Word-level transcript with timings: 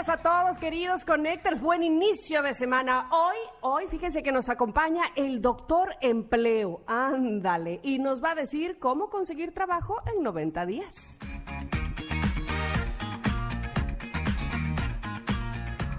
días 0.00 0.08
a 0.08 0.22
todos, 0.22 0.58
queridos 0.58 1.04
Connectors. 1.04 1.60
Buen 1.60 1.82
inicio 1.82 2.42
de 2.42 2.54
semana. 2.54 3.08
Hoy, 3.10 3.36
hoy, 3.60 3.86
fíjense 3.90 4.22
que 4.22 4.32
nos 4.32 4.48
acompaña 4.48 5.02
el 5.14 5.42
doctor 5.42 5.94
Empleo. 6.00 6.80
Ándale. 6.86 7.80
Y 7.82 7.98
nos 7.98 8.22
va 8.22 8.30
a 8.30 8.34
decir 8.34 8.78
cómo 8.78 9.10
conseguir 9.10 9.52
trabajo 9.52 9.96
en 10.14 10.22
90 10.22 10.64
días. 10.66 10.94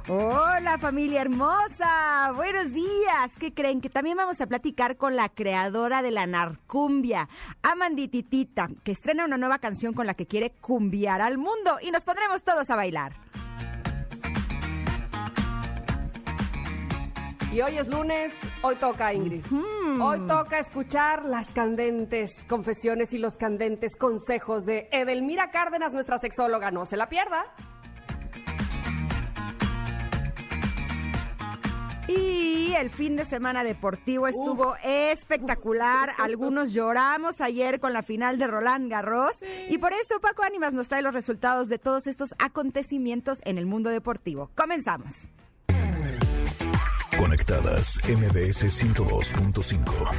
Hola 0.07 0.77
familia 0.79 1.21
hermosa, 1.21 2.31
buenos 2.35 2.73
días. 2.73 3.31
¿Qué 3.39 3.53
creen? 3.53 3.81
Que 3.81 3.89
también 3.89 4.17
vamos 4.17 4.41
a 4.41 4.47
platicar 4.47 4.97
con 4.97 5.15
la 5.15 5.29
creadora 5.29 6.01
de 6.01 6.11
la 6.11 6.25
narcumbia, 6.25 7.29
Amandititita, 7.61 8.67
que 8.83 8.93
estrena 8.93 9.25
una 9.25 9.37
nueva 9.37 9.59
canción 9.59 9.93
con 9.93 10.07
la 10.07 10.15
que 10.15 10.25
quiere 10.25 10.49
cumbiar 10.59 11.21
al 11.21 11.37
mundo 11.37 11.77
y 11.81 11.91
nos 11.91 12.03
pondremos 12.03 12.43
todos 12.43 12.69
a 12.71 12.75
bailar. 12.75 13.13
Y 17.51 17.59
hoy 17.59 17.77
es 17.77 17.89
lunes, 17.89 18.31
hoy 18.61 18.77
toca 18.77 19.13
Ingrid. 19.13 19.43
Hoy 19.99 20.19
toca 20.25 20.59
escuchar 20.59 21.25
las 21.25 21.49
candentes 21.49 22.45
confesiones 22.47 23.13
y 23.13 23.17
los 23.17 23.35
candentes 23.35 23.97
consejos 23.97 24.65
de 24.65 24.87
Edelmira 24.93 25.51
Cárdenas, 25.51 25.93
nuestra 25.93 26.17
sexóloga. 26.17 26.71
No 26.71 26.85
se 26.85 26.95
la 26.95 27.09
pierda. 27.09 27.43
Y 32.07 32.73
el 32.73 32.89
fin 32.89 33.17
de 33.17 33.25
semana 33.25 33.65
deportivo 33.65 34.29
estuvo 34.29 34.77
espectacular. 34.81 36.13
Algunos 36.19 36.71
lloramos 36.71 37.41
ayer 37.41 37.81
con 37.81 37.91
la 37.91 38.01
final 38.01 38.39
de 38.39 38.47
Roland 38.47 38.89
Garros. 38.89 39.37
Y 39.69 39.77
por 39.77 39.91
eso 39.91 40.21
Paco 40.21 40.43
Ánimas 40.43 40.73
nos 40.73 40.87
trae 40.87 41.01
los 41.01 41.13
resultados 41.13 41.67
de 41.67 41.79
todos 41.79 42.07
estos 42.07 42.29
acontecimientos 42.39 43.39
en 43.43 43.57
el 43.57 43.65
mundo 43.65 43.89
deportivo. 43.89 44.49
Comenzamos. 44.55 45.27
Conectadas 47.21 47.99
MBS 48.03 48.63
102.5. 49.31 50.15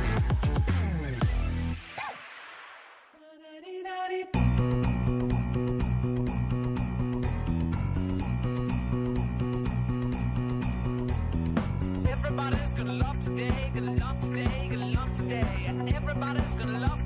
Everybody's 12.09 12.73
gonna 12.75 12.93
love 12.93 13.19
today, 13.19 13.73
gonna 13.75 13.97
love 13.97 14.21
today, 14.21 14.69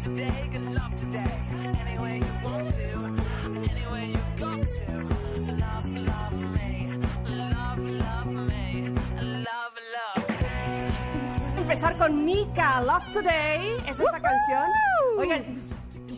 today. 0.04 0.55
Empezar 11.76 11.98
con 11.98 12.24
Mika, 12.24 12.80
Love 12.80 13.12
Today. 13.12 13.76
Es 13.86 14.00
esta 14.00 14.18
canción. 14.18 14.70
Oigan, 15.18 15.44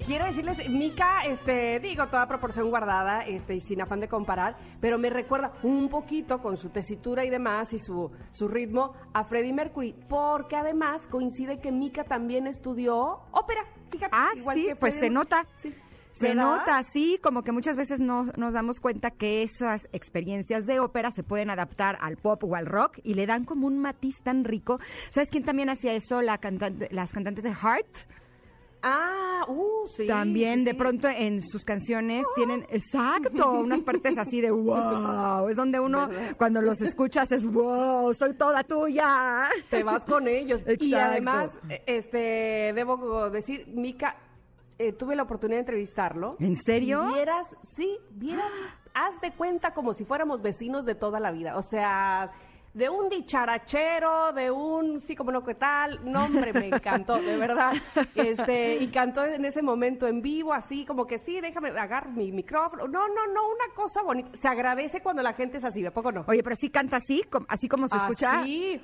quiero 0.06 0.26
decirles, 0.26 0.56
Mika, 0.70 1.24
este, 1.26 1.80
digo, 1.80 2.06
toda 2.06 2.28
proporción 2.28 2.70
guardada, 2.70 3.22
este, 3.22 3.56
y 3.56 3.60
sin 3.60 3.80
afán 3.82 3.98
de 3.98 4.06
comparar, 4.06 4.56
pero 4.80 4.98
me 4.98 5.10
recuerda 5.10 5.54
un 5.64 5.88
poquito 5.88 6.40
con 6.40 6.56
su 6.58 6.68
tesitura 6.68 7.24
y 7.24 7.30
demás 7.30 7.72
y 7.72 7.80
su, 7.80 8.12
su 8.30 8.46
ritmo 8.46 8.92
a 9.12 9.24
Freddie 9.24 9.52
Mercury, 9.52 9.96
porque 10.08 10.54
además 10.54 11.02
coincide 11.10 11.58
que 11.58 11.72
Mika 11.72 12.04
también 12.04 12.46
estudió 12.46 13.22
ópera. 13.32 13.64
Fíjate, 13.90 14.14
Ah, 14.14 14.28
igual 14.36 14.56
sí, 14.58 14.66
que 14.66 14.76
pues 14.76 14.94
se 15.00 15.10
nota. 15.10 15.44
Sí. 15.56 15.74
Se 16.18 16.34
nota, 16.34 16.82
sí, 16.82 17.18
como 17.22 17.42
que 17.42 17.52
muchas 17.52 17.76
veces 17.76 18.00
no 18.00 18.26
nos 18.36 18.54
damos 18.54 18.80
cuenta 18.80 19.10
que 19.10 19.42
esas 19.42 19.88
experiencias 19.92 20.66
de 20.66 20.80
ópera 20.80 21.10
se 21.10 21.22
pueden 21.22 21.50
adaptar 21.50 21.98
al 22.00 22.16
pop 22.16 22.42
o 22.44 22.54
al 22.54 22.66
rock 22.66 22.98
y 23.04 23.14
le 23.14 23.26
dan 23.26 23.44
como 23.44 23.66
un 23.66 23.78
matiz 23.78 24.20
tan 24.22 24.44
rico. 24.44 24.80
¿Sabes 25.10 25.30
quién 25.30 25.44
también 25.44 25.70
hacía 25.70 25.94
eso? 25.94 26.22
La 26.22 26.38
cantante, 26.38 26.88
las 26.90 27.12
cantantes 27.12 27.44
de 27.44 27.54
Heart. 27.54 27.86
Ah, 28.82 29.44
uh, 29.48 29.88
sí. 29.88 30.06
también 30.06 30.60
sí, 30.60 30.66
de 30.66 30.70
sí. 30.70 30.76
pronto 30.76 31.08
en 31.08 31.42
sus 31.42 31.64
canciones 31.64 32.24
tienen, 32.36 32.64
exacto, 32.70 33.50
unas 33.52 33.82
partes 33.82 34.16
así 34.16 34.40
de 34.40 34.50
wow. 34.52 35.48
Es 35.48 35.56
donde 35.56 35.80
uno 35.80 36.08
¿Verdad? 36.08 36.36
cuando 36.36 36.62
los 36.62 36.80
escuchas 36.80 37.32
es 37.32 37.44
wow, 37.44 38.14
soy 38.14 38.34
toda 38.34 38.62
tuya. 38.62 39.48
te 39.68 39.82
vas 39.82 40.04
con 40.04 40.28
ellos. 40.28 40.60
Y 40.78 40.94
además, 40.94 41.50
eh, 41.68 41.82
este, 41.86 42.72
debo 42.74 43.30
decir, 43.30 43.66
Mika, 43.68 44.16
eh, 44.78 44.92
tuve 44.92 45.16
la 45.16 45.24
oportunidad 45.24 45.56
de 45.56 45.60
entrevistarlo. 45.60 46.36
¿En 46.38 46.56
serio? 46.56 47.08
Y 47.10 47.14
vieras, 47.14 47.46
sí, 47.62 47.98
vieras, 48.10 48.50
haz 48.94 49.20
de 49.20 49.32
cuenta 49.32 49.74
como 49.74 49.94
si 49.94 50.04
fuéramos 50.04 50.42
vecinos 50.42 50.84
de 50.84 50.94
toda 50.94 51.20
la 51.20 51.30
vida. 51.32 51.56
O 51.56 51.62
sea, 51.62 52.30
de 52.74 52.88
un 52.88 53.08
dicharachero, 53.08 54.32
de 54.32 54.50
un 54.50 55.00
sí 55.00 55.16
como 55.16 55.32
no 55.32 55.44
qué 55.44 55.54
tal. 55.54 56.00
No, 56.10 56.24
hombre, 56.24 56.52
me 56.52 56.68
encantó, 56.68 57.20
de 57.20 57.36
verdad. 57.36 57.72
Este, 58.14 58.76
y 58.76 58.88
cantó 58.88 59.24
en 59.24 59.44
ese 59.44 59.62
momento 59.62 60.06
en 60.06 60.22
vivo, 60.22 60.52
así 60.52 60.84
como 60.84 61.06
que 61.06 61.18
sí, 61.18 61.40
déjame 61.40 61.70
agarrar 61.70 62.10
mi 62.10 62.30
micrófono. 62.30 62.86
No, 62.86 63.08
no, 63.08 63.26
no, 63.32 63.48
una 63.48 63.74
cosa 63.74 64.02
bonita. 64.02 64.30
Se 64.34 64.48
agradece 64.48 65.00
cuando 65.00 65.22
la 65.22 65.32
gente 65.32 65.58
es 65.58 65.64
así, 65.64 65.82
¿de 65.82 65.90
poco 65.90 66.12
no? 66.12 66.24
Oye, 66.28 66.42
pero 66.42 66.56
sí 66.56 66.70
canta 66.70 66.98
así, 66.98 67.22
así 67.48 67.68
como 67.68 67.88
se 67.88 67.96
escucha. 67.96 68.40
Así. 68.40 68.80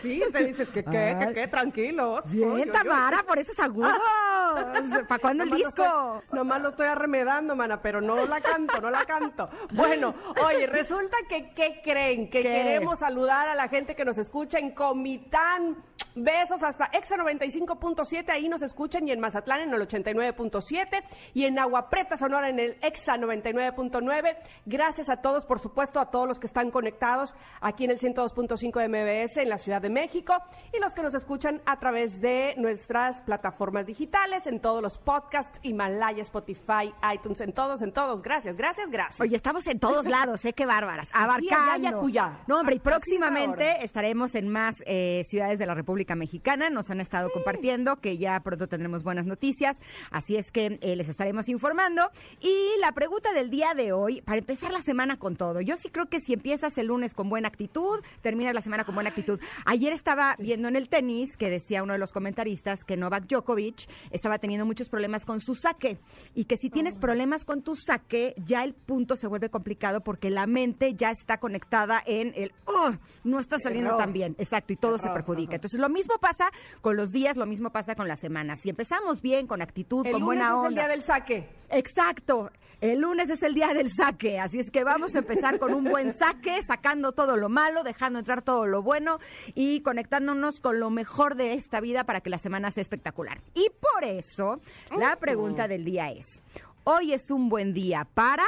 Sí, 0.00 0.22
te 0.32 0.44
dices 0.44 0.68
que 0.70 0.84
qué, 0.84 1.16
que 1.18 1.34
qué, 1.34 1.48
tranquilo. 1.48 2.22
Bien. 2.26 2.70
Tamara, 2.70 3.22
por 3.22 3.38
esos 3.38 3.58
agudos. 3.58 3.92
¿Para 5.08 5.20
cuándo 5.20 5.44
el 5.44 5.50
disco? 5.50 6.22
nomás 6.32 6.62
lo 6.62 6.70
estoy 6.70 6.86
arremedando, 6.86 7.56
mana, 7.56 7.80
pero 7.80 8.00
no 8.00 8.26
la 8.26 8.40
canto, 8.40 8.80
no 8.80 8.90
la 8.90 9.04
canto. 9.04 9.48
Bueno, 9.72 10.14
oye, 10.44 10.66
resulta 10.66 11.16
que, 11.28 11.50
¿qué 11.54 11.80
creen? 11.82 12.28
Que 12.30 12.42
queremos 12.42 12.98
saludar 12.98 13.48
a 13.48 13.54
la 13.54 13.68
gente 13.68 13.94
que 13.94 14.04
nos 14.04 14.18
escucha 14.18 14.58
en 14.58 14.72
Comitán. 14.72 15.82
Besos 16.14 16.62
hasta 16.62 16.90
Exa 16.92 17.16
95.7, 17.16 18.28
ahí 18.30 18.46
nos 18.46 18.60
escuchan, 18.60 19.08
y 19.08 19.12
en 19.12 19.20
Mazatlán 19.20 19.60
en 19.60 19.72
el 19.72 19.80
89.7, 19.88 21.02
y 21.32 21.46
en 21.46 21.58
Agua 21.58 21.88
Preta 21.88 22.18
Sonora 22.18 22.50
en 22.50 22.58
el 22.58 22.76
Exa 22.82 23.16
99.9. 23.16 24.36
Gracias 24.66 25.08
a 25.08 25.22
todos, 25.22 25.46
por 25.46 25.58
supuesto, 25.58 26.00
a 26.00 26.10
todos 26.10 26.28
los 26.28 26.38
que 26.38 26.46
están 26.46 26.70
conectados 26.70 27.34
aquí 27.62 27.84
en 27.84 27.92
el 27.92 27.98
102.5 27.98 28.78
de 28.78 28.88
MBS 28.88 29.38
en 29.38 29.48
la 29.48 29.56
Ciudad 29.56 29.71
de 29.80 29.90
México, 29.90 30.34
y 30.72 30.80
los 30.80 30.92
que 30.94 31.02
nos 31.02 31.14
escuchan 31.14 31.62
a 31.66 31.78
través 31.78 32.20
de 32.20 32.54
nuestras 32.58 33.22
plataformas 33.22 33.86
digitales, 33.86 34.46
en 34.46 34.60
todos 34.60 34.82
los 34.82 34.98
podcasts, 34.98 35.58
Himalaya, 35.62 36.22
Spotify, 36.22 36.92
iTunes, 37.12 37.40
en 37.40 37.52
todos, 37.52 37.82
en 37.82 37.92
todos. 37.92 38.22
Gracias, 38.22 38.56
gracias, 38.56 38.90
gracias. 38.90 39.20
Oye, 39.20 39.36
estamos 39.36 39.66
en 39.66 39.78
todos 39.78 40.06
lados, 40.08 40.44
¿eh? 40.44 40.52
Qué 40.52 40.66
bárbaras. 40.66 41.08
Abarcando. 41.12 41.72
allá 41.72 41.82
y 41.82 41.86
acullá. 41.86 42.38
No, 42.46 42.60
hombre, 42.60 42.76
y 42.76 42.78
próximamente 42.78 43.84
estaremos 43.84 44.34
en 44.34 44.48
más 44.48 44.82
eh, 44.86 45.22
ciudades 45.26 45.58
de 45.58 45.66
la 45.66 45.74
República 45.74 46.14
Mexicana. 46.14 46.70
Nos 46.70 46.90
han 46.90 47.00
estado 47.00 47.30
compartiendo 47.32 47.96
que 47.96 48.18
ya 48.18 48.38
pronto 48.40 48.68
tendremos 48.68 49.02
buenas 49.02 49.26
noticias. 49.26 49.80
Así 50.10 50.36
es 50.36 50.50
que 50.50 50.78
eh, 50.80 50.96
les 50.96 51.08
estaremos 51.08 51.48
informando. 51.48 52.10
Y 52.40 52.78
la 52.80 52.92
pregunta 52.92 53.32
del 53.32 53.50
día 53.50 53.74
de 53.74 53.92
hoy, 53.92 54.22
para 54.22 54.38
empezar 54.38 54.72
la 54.72 54.82
semana 54.82 55.18
con 55.18 55.36
todo. 55.36 55.60
Yo 55.60 55.76
sí 55.76 55.88
creo 55.88 56.06
que 56.06 56.20
si 56.20 56.32
empiezas 56.32 56.76
el 56.78 56.86
lunes 56.86 57.14
con 57.14 57.28
buena 57.28 57.48
actitud, 57.48 58.00
terminas 58.20 58.54
la 58.54 58.60
semana 58.60 58.84
con 58.84 58.94
buena 58.94 59.10
actitud. 59.10 59.40
Ayer 59.64 59.92
estaba 59.92 60.36
viendo 60.38 60.68
en 60.68 60.76
el 60.76 60.88
tenis 60.88 61.36
que 61.36 61.50
decía 61.50 61.82
uno 61.82 61.92
de 61.92 61.98
los 61.98 62.12
comentaristas 62.12 62.84
que 62.84 62.96
Novak 62.96 63.26
Djokovic 63.26 63.88
estaba 64.10 64.38
teniendo 64.38 64.66
muchos 64.66 64.88
problemas 64.88 65.24
con 65.24 65.40
su 65.40 65.54
saque 65.54 65.98
y 66.34 66.44
que 66.44 66.56
si 66.56 66.70
tienes 66.70 66.98
problemas 66.98 67.44
con 67.44 67.62
tu 67.62 67.76
saque, 67.76 68.34
ya 68.46 68.64
el 68.64 68.74
punto 68.74 69.16
se 69.16 69.26
vuelve 69.26 69.50
complicado 69.50 70.00
porque 70.02 70.30
la 70.30 70.46
mente 70.46 70.94
ya 70.94 71.10
está 71.10 71.38
conectada 71.38 72.02
en 72.06 72.32
el, 72.36 72.52
oh, 72.66 72.92
no 73.24 73.38
está 73.38 73.58
saliendo 73.58 73.90
Error. 73.90 74.00
tan 74.00 74.12
bien. 74.12 74.34
Exacto, 74.38 74.72
y 74.72 74.76
todo 74.76 74.98
se 74.98 75.08
perjudica. 75.10 75.54
Entonces, 75.56 75.80
lo 75.80 75.88
mismo 75.88 76.14
pasa 76.20 76.50
con 76.80 76.96
los 76.96 77.10
días, 77.10 77.36
lo 77.36 77.46
mismo 77.46 77.70
pasa 77.70 77.94
con 77.94 78.08
las 78.08 78.20
semanas. 78.20 78.60
Si 78.62 78.70
empezamos 78.70 79.20
bien, 79.20 79.46
con 79.46 79.62
actitud, 79.62 80.06
el 80.06 80.12
con 80.12 80.22
lunes 80.22 80.38
buena 80.38 80.46
es 80.48 80.52
onda. 80.54 80.68
el 80.68 80.74
día 80.74 80.88
del 80.88 81.02
saque. 81.02 81.48
Exacto. 81.70 82.50
El 82.82 82.98
lunes 82.98 83.30
es 83.30 83.44
el 83.44 83.54
día 83.54 83.72
del 83.74 83.92
saque, 83.92 84.40
así 84.40 84.58
es 84.58 84.72
que 84.72 84.82
vamos 84.82 85.14
a 85.14 85.20
empezar 85.20 85.60
con 85.60 85.72
un 85.72 85.84
buen 85.84 86.12
saque, 86.12 86.60
sacando 86.64 87.12
todo 87.12 87.36
lo 87.36 87.48
malo, 87.48 87.84
dejando 87.84 88.18
entrar 88.18 88.42
todo 88.42 88.66
lo 88.66 88.82
bueno 88.82 89.20
y 89.54 89.82
conectándonos 89.82 90.58
con 90.58 90.80
lo 90.80 90.90
mejor 90.90 91.36
de 91.36 91.54
esta 91.54 91.80
vida 91.80 92.02
para 92.02 92.22
que 92.22 92.28
la 92.28 92.38
semana 92.38 92.72
sea 92.72 92.80
espectacular. 92.80 93.40
Y 93.54 93.70
por 93.70 94.02
eso, 94.02 94.60
la 94.98 95.14
pregunta 95.14 95.68
del 95.68 95.84
día 95.84 96.10
es, 96.10 96.42
Hoy 96.82 97.12
es 97.12 97.30
un 97.30 97.48
buen 97.48 97.72
día 97.72 98.04
para... 98.12 98.42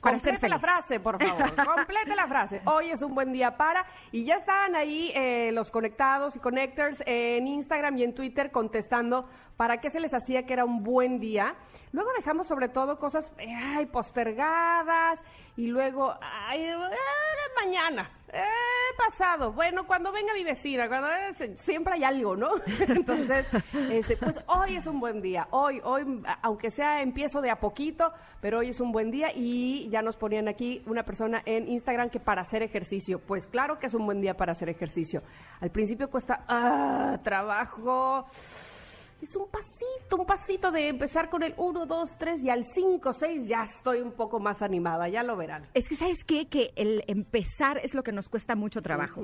Complete 0.00 0.48
la 0.48 0.58
frase, 0.58 0.98
por 0.98 1.22
favor. 1.22 1.54
Complete 1.76 2.16
la 2.16 2.26
frase. 2.26 2.62
Hoy 2.64 2.90
es 2.90 3.02
un 3.02 3.14
buen 3.14 3.32
día 3.32 3.56
para. 3.58 3.84
Y 4.12 4.24
ya 4.24 4.36
están 4.36 4.74
ahí 4.74 5.10
eh, 5.14 5.50
los 5.52 5.70
conectados 5.70 6.36
y 6.36 6.38
connectors 6.38 7.02
en 7.06 7.46
Instagram 7.46 7.96
y 7.98 8.04
en 8.04 8.14
Twitter 8.14 8.50
contestando 8.50 9.28
para 9.56 9.80
qué 9.80 9.88
se 9.88 10.00
les 10.00 10.12
hacía 10.12 10.44
que 10.44 10.52
era 10.54 10.64
un 10.64 10.82
buen 10.82 11.20
día. 11.20 11.54
Luego 11.94 12.10
dejamos 12.16 12.48
sobre 12.48 12.68
todo 12.68 12.98
cosas 12.98 13.30
ay, 13.38 13.86
postergadas 13.86 15.22
y 15.56 15.68
luego, 15.68 16.12
ay, 16.20 16.60
eh, 16.64 16.76
mañana, 17.64 18.10
eh, 18.32 18.42
pasado. 18.98 19.52
Bueno, 19.52 19.86
cuando 19.86 20.10
venga 20.10 20.34
mi 20.34 20.42
vecina, 20.42 20.88
cuando, 20.88 21.08
eh, 21.08 21.56
siempre 21.56 21.94
hay 21.94 22.02
algo, 22.02 22.34
¿no? 22.34 22.48
Entonces, 22.88 23.46
este, 23.92 24.16
pues 24.16 24.40
hoy 24.48 24.74
es 24.74 24.88
un 24.88 24.98
buen 24.98 25.22
día. 25.22 25.46
Hoy, 25.52 25.80
hoy, 25.84 26.20
aunque 26.42 26.72
sea 26.72 27.00
empiezo 27.00 27.40
de 27.40 27.52
a 27.52 27.60
poquito, 27.60 28.12
pero 28.40 28.58
hoy 28.58 28.70
es 28.70 28.80
un 28.80 28.90
buen 28.90 29.12
día 29.12 29.28
y 29.32 29.88
ya 29.88 30.02
nos 30.02 30.16
ponían 30.16 30.48
aquí 30.48 30.82
una 30.86 31.04
persona 31.04 31.42
en 31.46 31.68
Instagram 31.68 32.10
que 32.10 32.18
para 32.18 32.42
hacer 32.42 32.64
ejercicio. 32.64 33.20
Pues 33.20 33.46
claro 33.46 33.78
que 33.78 33.86
es 33.86 33.94
un 33.94 34.04
buen 34.04 34.20
día 34.20 34.34
para 34.34 34.50
hacer 34.50 34.68
ejercicio. 34.68 35.22
Al 35.60 35.70
principio 35.70 36.10
cuesta 36.10 36.44
ah, 36.48 37.20
trabajo. 37.22 38.26
Es 39.24 39.36
un 39.36 39.48
pasito, 39.48 40.16
un 40.18 40.26
pasito 40.26 40.70
de 40.70 40.88
empezar 40.88 41.30
con 41.30 41.42
el 41.42 41.54
1, 41.56 41.86
2, 41.86 42.18
3 42.18 42.44
y 42.44 42.50
al 42.50 42.62
5, 42.62 43.10
6 43.10 43.48
ya 43.48 43.62
estoy 43.62 44.02
un 44.02 44.12
poco 44.12 44.38
más 44.38 44.60
animada, 44.60 45.08
ya 45.08 45.22
lo 45.22 45.34
verán. 45.34 45.62
Es 45.72 45.88
que, 45.88 45.96
¿sabes 45.96 46.24
qué? 46.24 46.46
Que 46.46 46.72
el 46.76 47.02
empezar 47.06 47.80
es 47.82 47.94
lo 47.94 48.02
que 48.02 48.12
nos 48.12 48.28
cuesta 48.28 48.54
mucho 48.54 48.82
trabajo. 48.82 49.22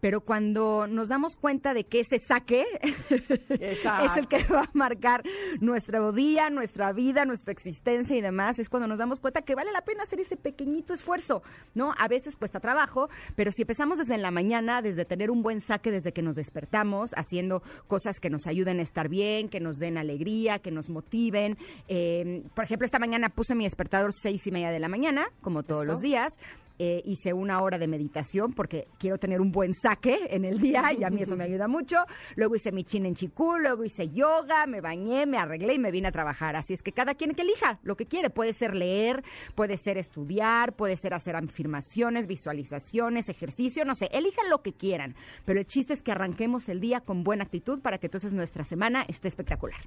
Pero 0.00 0.22
cuando 0.22 0.86
nos 0.86 1.10
damos 1.10 1.36
cuenta 1.36 1.74
de 1.74 1.84
que 1.84 2.00
ese 2.00 2.18
saque 2.18 2.64
es 3.50 4.16
el 4.16 4.26
que 4.26 4.42
va 4.44 4.62
a 4.62 4.70
marcar 4.72 5.22
nuestro 5.60 6.12
día, 6.12 6.48
nuestra 6.48 6.94
vida, 6.94 7.26
nuestra 7.26 7.52
existencia 7.52 8.16
y 8.16 8.22
demás, 8.22 8.58
es 8.58 8.70
cuando 8.70 8.88
nos 8.88 8.96
damos 8.96 9.20
cuenta 9.20 9.42
que 9.42 9.54
vale 9.54 9.70
la 9.70 9.82
pena 9.82 10.04
hacer 10.04 10.20
ese 10.20 10.38
pequeñito 10.38 10.94
esfuerzo, 10.94 11.42
¿no? 11.74 11.92
A 11.98 12.08
veces 12.08 12.36
cuesta 12.36 12.58
trabajo, 12.58 13.10
pero 13.36 13.52
si 13.52 13.62
empezamos 13.62 13.98
desde 13.98 14.16
la 14.16 14.30
mañana, 14.30 14.80
desde 14.80 15.04
tener 15.04 15.30
un 15.30 15.42
buen 15.42 15.60
saque, 15.60 15.90
desde 15.90 16.12
que 16.12 16.22
nos 16.22 16.36
despertamos, 16.36 17.10
haciendo 17.16 17.62
cosas 17.86 18.18
que 18.18 18.30
nos 18.30 18.46
ayuden 18.46 18.78
a 18.78 18.82
estar 18.82 19.10
bien, 19.10 19.41
que 19.48 19.60
nos 19.60 19.78
den 19.78 19.98
alegría, 19.98 20.58
que 20.58 20.70
nos 20.70 20.88
motiven. 20.88 21.56
eh, 21.88 22.42
por 22.54 22.64
ejemplo, 22.64 22.84
esta 22.86 22.98
mañana 22.98 23.28
puse 23.28 23.54
mi 23.54 23.64
despertador 23.64 24.12
seis 24.12 24.46
y 24.46 24.50
media 24.50 24.70
de 24.70 24.78
la 24.78 24.88
mañana, 24.88 25.26
como 25.40 25.62
todos 25.62 25.82
Eso. 25.84 25.92
los 25.92 26.00
días. 26.00 26.36
Eh, 26.78 27.02
hice 27.04 27.32
una 27.32 27.60
hora 27.62 27.78
de 27.78 27.86
meditación 27.86 28.52
porque 28.52 28.88
quiero 28.98 29.18
tener 29.18 29.40
un 29.40 29.52
buen 29.52 29.74
saque 29.74 30.28
en 30.30 30.44
el 30.44 30.60
día 30.60 30.92
y 30.98 31.04
a 31.04 31.10
mí 31.10 31.22
eso 31.22 31.36
me 31.36 31.44
ayuda 31.44 31.68
mucho. 31.68 31.96
Luego 32.36 32.56
hice 32.56 32.72
mi 32.72 32.84
chin 32.84 33.06
en 33.06 33.14
chikú, 33.14 33.58
luego 33.58 33.84
hice 33.84 34.08
yoga, 34.08 34.66
me 34.66 34.80
bañé, 34.80 35.26
me 35.26 35.38
arreglé 35.38 35.74
y 35.74 35.78
me 35.78 35.90
vine 35.90 36.08
a 36.08 36.12
trabajar. 36.12 36.56
Así 36.56 36.74
es 36.74 36.82
que 36.82 36.92
cada 36.92 37.14
quien 37.14 37.34
que 37.34 37.42
elija 37.42 37.78
lo 37.82 37.96
que 37.96 38.06
quiere. 38.06 38.30
Puede 38.30 38.52
ser 38.52 38.74
leer, 38.74 39.22
puede 39.54 39.76
ser 39.76 39.98
estudiar, 39.98 40.74
puede 40.74 40.96
ser 40.96 41.14
hacer 41.14 41.36
afirmaciones, 41.36 42.26
visualizaciones, 42.26 43.28
ejercicio, 43.28 43.84
no 43.84 43.94
sé, 43.94 44.08
elijan 44.12 44.48
lo 44.50 44.62
que 44.62 44.72
quieran. 44.72 45.14
Pero 45.44 45.60
el 45.60 45.66
chiste 45.66 45.94
es 45.94 46.02
que 46.02 46.12
arranquemos 46.12 46.68
el 46.68 46.80
día 46.80 47.00
con 47.00 47.24
buena 47.24 47.44
actitud 47.44 47.80
para 47.80 47.98
que 47.98 48.06
entonces 48.06 48.32
nuestra 48.32 48.64
semana 48.64 49.04
esté 49.08 49.28
espectacular. 49.28 49.80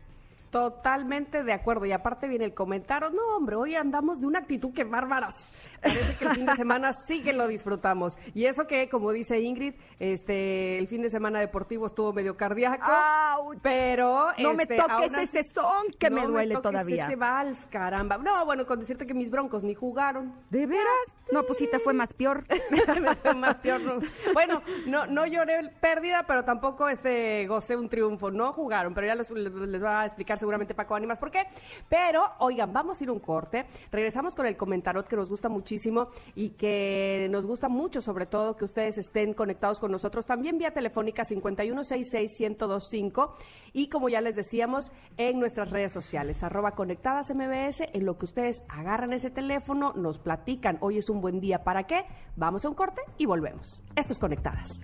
Totalmente 0.56 1.44
de 1.44 1.52
acuerdo. 1.52 1.86
Y 1.86 1.92
aparte 1.92 2.30
viene 2.30 2.46
el 2.46 2.54
comentario, 2.54 3.10
no 3.10 3.36
hombre, 3.36 3.58
hoy 3.58 3.76
andamos 3.76 4.22
de 4.22 4.26
una 4.26 4.40
actitud 4.40 4.74
que 4.74 4.86
bárbaras. 4.86 5.34
Parece 5.82 6.18
que 6.18 6.24
el 6.24 6.32
fin 6.32 6.46
de 6.46 6.54
semana 6.56 6.94
sí 6.94 7.22
que 7.22 7.34
lo 7.34 7.50
disfrutamos. 7.50 8.18
Y 8.34 8.46
eso 8.46 8.66
que, 8.66 8.88
como 8.88 9.12
dice 9.12 9.42
Ingrid, 9.42 9.74
este, 10.00 10.78
el 10.78 10.88
fin 10.88 11.02
de 11.02 11.10
semana 11.10 11.42
deportivo 11.42 11.88
estuvo 11.88 12.14
medio 12.14 12.38
cardíaco. 12.38 12.86
¡Auch! 12.90 13.58
Pero 13.62 14.30
No 14.38 14.54
me 14.54 14.64
este, 14.64 14.78
toques 14.78 15.12
ese 15.14 15.44
son 15.44 15.88
que 16.00 16.10
me 16.10 16.26
duele 16.26 16.54
toques 16.54 16.72
todavía. 16.72 17.08
Ese 17.08 17.18
vals, 17.18 17.66
caramba. 17.70 18.18
No, 18.18 18.46
bueno, 18.46 18.66
con 18.66 18.80
decirte 18.80 19.06
que 19.06 19.14
mis 19.14 19.30
broncos 19.30 19.62
ni 19.62 19.76
jugaron. 19.76 20.34
¿De 20.52 20.66
veras? 20.66 21.16
No, 21.34 21.44
pues 21.44 21.60
sí 21.60 21.68
te 21.70 21.80
fue 21.80 21.92
más 21.92 22.14
peor. 22.14 22.46
Me 23.02 23.16
fue 23.16 23.36
más 23.36 23.58
peor. 23.58 23.82
no. 23.82 24.00
Bueno, 24.34 24.62
no, 24.88 25.06
no 25.06 25.26
lloré 25.26 25.70
pérdida, 25.82 26.24
pero 26.26 26.46
tampoco 26.46 26.88
este 26.88 27.46
gocé 27.46 27.76
un 27.76 27.90
triunfo. 27.90 28.32
No 28.32 28.54
jugaron, 28.54 28.94
pero 28.94 29.08
ya 29.08 29.16
les, 29.16 29.30
les 29.30 29.84
va 29.84 30.02
a 30.02 30.06
explicar 30.06 30.40
seguramente 30.46 30.76
Paco 30.76 30.96
Ánimas 30.96 31.18
por 31.18 31.32
qué. 31.32 31.48
Pero, 31.90 32.22
oigan, 32.40 32.72
vamos 32.72 33.02
a 33.02 33.04
ir 33.04 33.10
un 33.10 33.20
corte. 33.20 33.66
Regresamos 33.92 34.36
con 34.36 34.46
el 34.46 34.56
comentarot 34.56 35.08
que 35.08 35.16
nos 35.16 35.28
gusta 35.28 35.50
muchísimo 35.50 36.10
y 36.36 36.52
que 36.52 37.28
nos 37.32 37.48
gusta 37.48 37.68
mucho, 37.68 38.02
sobre 38.02 38.28
todo, 38.28 38.56
que 38.56 38.66
ustedes 38.66 39.00
estén 39.00 39.34
conectados 39.34 39.80
con 39.80 39.92
nosotros. 39.92 40.28
También 40.28 40.60
vía 40.60 40.70
telefónica 40.72 41.24
5166-1025 41.24 43.32
y, 43.74 43.90
como 43.90 44.10
ya 44.10 44.22
les 44.22 44.36
decíamos, 44.36 44.92
en 45.18 45.40
nuestras 45.40 45.72
redes 45.72 45.92
sociales, 45.92 46.44
arroba 46.44 46.70
conectadas 46.72 47.34
MBS, 47.34 47.82
en 47.94 48.06
lo 48.06 48.20
que 48.20 48.26
ustedes 48.26 48.64
agarran 48.70 49.14
ese 49.14 49.32
teléfono, 49.32 49.94
nos 49.94 50.20
platican. 50.20 50.78
Hoy 50.82 51.00
es 51.00 51.10
un 51.10 51.22
buen 51.22 51.40
día. 51.40 51.64
¿Para 51.64 51.88
qué? 51.88 52.06
Vamos 52.36 52.64
a 52.66 52.70
un 52.70 52.76
corte 52.76 53.02
y 53.18 53.26
volvemos. 53.26 53.82
Esto 53.96 54.14
es 54.14 54.20
Conectadas. 54.20 54.84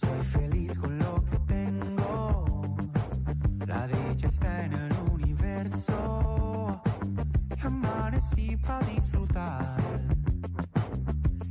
Soy 0.00 0.20
feliz 0.32 0.78
con 0.78 0.98
lo 0.98 1.24
que 1.24 1.38
tengo. 1.46 2.76
La 3.66 3.86
dicha 3.86 4.28
está 4.28 4.64
en 4.64 4.72
el 4.72 4.92
universo. 5.12 6.80
Y 8.36 8.56
para 8.56 8.86
disfrutar. 8.86 9.76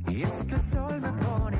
Y 0.08 0.22
es 0.22 0.44
que 0.44 0.54
el 0.54 0.62
sol 0.62 1.00
me 1.00 1.12
pone 1.12 1.59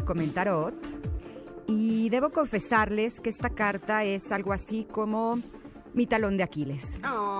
Comentarot 0.00 0.74
y 1.66 2.08
debo 2.08 2.30
confesarles 2.30 3.20
que 3.20 3.30
esta 3.30 3.50
carta 3.50 4.04
es 4.04 4.32
algo 4.32 4.52
así 4.52 4.86
como 4.90 5.38
mi 5.94 6.06
talón 6.06 6.36
de 6.36 6.42
Aquiles. 6.42 6.82
Oh, 7.06 7.31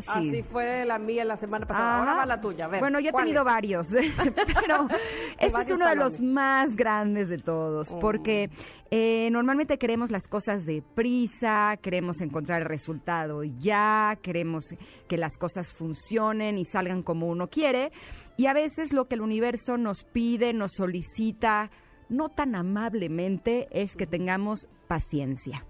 sí. 0.00 0.10
Así 0.14 0.42
fue 0.42 0.84
la 0.84 0.98
mía 0.98 1.24
la 1.24 1.36
semana 1.36 1.66
pasada. 1.66 1.98
Ahora 1.98 2.10
Ajá. 2.12 2.20
va 2.20 2.26
la 2.26 2.40
tuya. 2.40 2.64
A 2.66 2.68
ver, 2.68 2.80
bueno, 2.80 3.00
yo 3.00 3.08
he 3.08 3.12
¿cuál 3.12 3.24
tenido 3.24 3.42
es? 3.42 3.46
varios, 3.46 3.88
pero 4.60 4.88
este 5.38 5.60
es 5.60 5.70
uno 5.70 5.88
de 5.88 5.96
los 5.96 6.20
más 6.20 6.76
grandes 6.76 7.28
de 7.28 7.38
todos, 7.38 7.90
Oh. 7.92 7.98
porque 7.98 8.50
eh, 8.90 9.28
normalmente 9.32 9.78
queremos 9.78 10.10
las 10.10 10.26
cosas 10.28 10.64
de 10.66 10.82
prisa, 10.94 11.76
queremos 11.82 12.20
encontrar 12.20 12.62
el 12.62 12.68
resultado 12.68 13.42
ya, 13.44 14.16
queremos 14.22 14.66
que 15.08 15.16
las 15.16 15.36
cosas 15.38 15.72
funcionen 15.72 16.58
y 16.58 16.64
salgan 16.64 17.02
como 17.02 17.26
uno 17.28 17.48
quiere, 17.48 17.92
y 18.36 18.46
a 18.46 18.52
veces 18.52 18.92
lo 18.92 19.06
que 19.06 19.14
el 19.16 19.20
universo 19.20 19.76
nos 19.76 20.04
pide, 20.04 20.52
nos 20.52 20.72
solicita, 20.74 21.70
no 22.08 22.28
tan 22.30 22.54
amablemente, 22.54 23.68
es 23.70 23.96
que 23.96 24.06
tengamos 24.06 24.66
paciencia. 24.86 25.64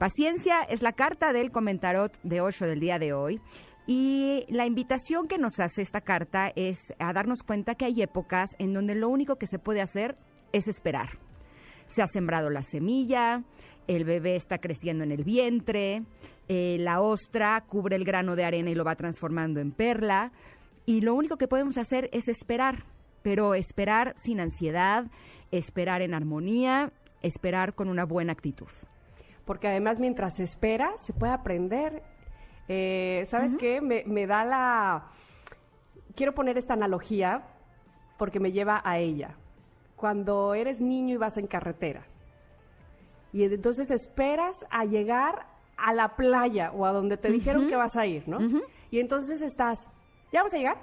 Paciencia 0.00 0.62
es 0.62 0.80
la 0.80 0.94
carta 0.94 1.34
del 1.34 1.50
comentarot 1.50 2.18
de 2.22 2.40
8 2.40 2.64
del 2.64 2.80
día 2.80 2.98
de 2.98 3.12
hoy. 3.12 3.38
Y 3.86 4.46
la 4.48 4.64
invitación 4.64 5.28
que 5.28 5.36
nos 5.36 5.60
hace 5.60 5.82
esta 5.82 6.00
carta 6.00 6.50
es 6.56 6.78
a 6.98 7.12
darnos 7.12 7.42
cuenta 7.42 7.74
que 7.74 7.84
hay 7.84 8.00
épocas 8.00 8.48
en 8.58 8.72
donde 8.72 8.94
lo 8.94 9.10
único 9.10 9.36
que 9.36 9.46
se 9.46 9.58
puede 9.58 9.82
hacer 9.82 10.16
es 10.54 10.68
esperar. 10.68 11.18
Se 11.86 12.00
ha 12.00 12.06
sembrado 12.06 12.48
la 12.48 12.62
semilla, 12.62 13.42
el 13.88 14.06
bebé 14.06 14.36
está 14.36 14.56
creciendo 14.56 15.04
en 15.04 15.12
el 15.12 15.22
vientre, 15.22 16.04
eh, 16.48 16.78
la 16.80 17.02
ostra 17.02 17.62
cubre 17.68 17.96
el 17.96 18.06
grano 18.06 18.36
de 18.36 18.44
arena 18.44 18.70
y 18.70 18.74
lo 18.74 18.84
va 18.84 18.94
transformando 18.94 19.60
en 19.60 19.70
perla, 19.70 20.32
y 20.86 21.02
lo 21.02 21.14
único 21.14 21.36
que 21.36 21.46
podemos 21.46 21.76
hacer 21.76 22.08
es 22.14 22.26
esperar, 22.26 22.84
pero 23.20 23.52
esperar 23.52 24.14
sin 24.16 24.40
ansiedad, 24.40 25.10
esperar 25.50 26.00
en 26.00 26.14
armonía, 26.14 26.90
esperar 27.20 27.74
con 27.74 27.90
una 27.90 28.06
buena 28.06 28.32
actitud. 28.32 28.70
Porque 29.50 29.66
además 29.66 29.98
mientras 29.98 30.36
se 30.36 30.44
espera, 30.44 30.92
se 30.96 31.12
puede 31.12 31.32
aprender. 31.32 32.04
Eh, 32.68 33.24
¿Sabes 33.26 33.56
qué? 33.56 33.80
Me, 33.80 34.04
me 34.06 34.28
da 34.28 34.44
la... 34.44 35.08
Quiero 36.14 36.36
poner 36.36 36.56
esta 36.56 36.74
analogía 36.74 37.42
porque 38.16 38.38
me 38.38 38.52
lleva 38.52 38.80
a 38.84 39.00
ella. 39.00 39.34
Cuando 39.96 40.54
eres 40.54 40.80
niño 40.80 41.16
y 41.16 41.16
vas 41.16 41.36
en 41.36 41.48
carretera. 41.48 42.06
Y 43.32 43.42
entonces 43.42 43.90
esperas 43.90 44.64
a 44.70 44.84
llegar 44.84 45.48
a 45.76 45.94
la 45.94 46.14
playa 46.14 46.70
o 46.70 46.86
a 46.86 46.92
donde 46.92 47.16
te 47.16 47.32
dijeron 47.32 47.68
que 47.68 47.74
vas 47.74 47.96
a 47.96 48.06
ir, 48.06 48.28
¿no? 48.28 48.38
Y 48.92 49.00
entonces 49.00 49.42
estás, 49.42 49.88
¿ya 50.32 50.44
vas 50.44 50.54
a 50.54 50.58
llegar? 50.58 50.76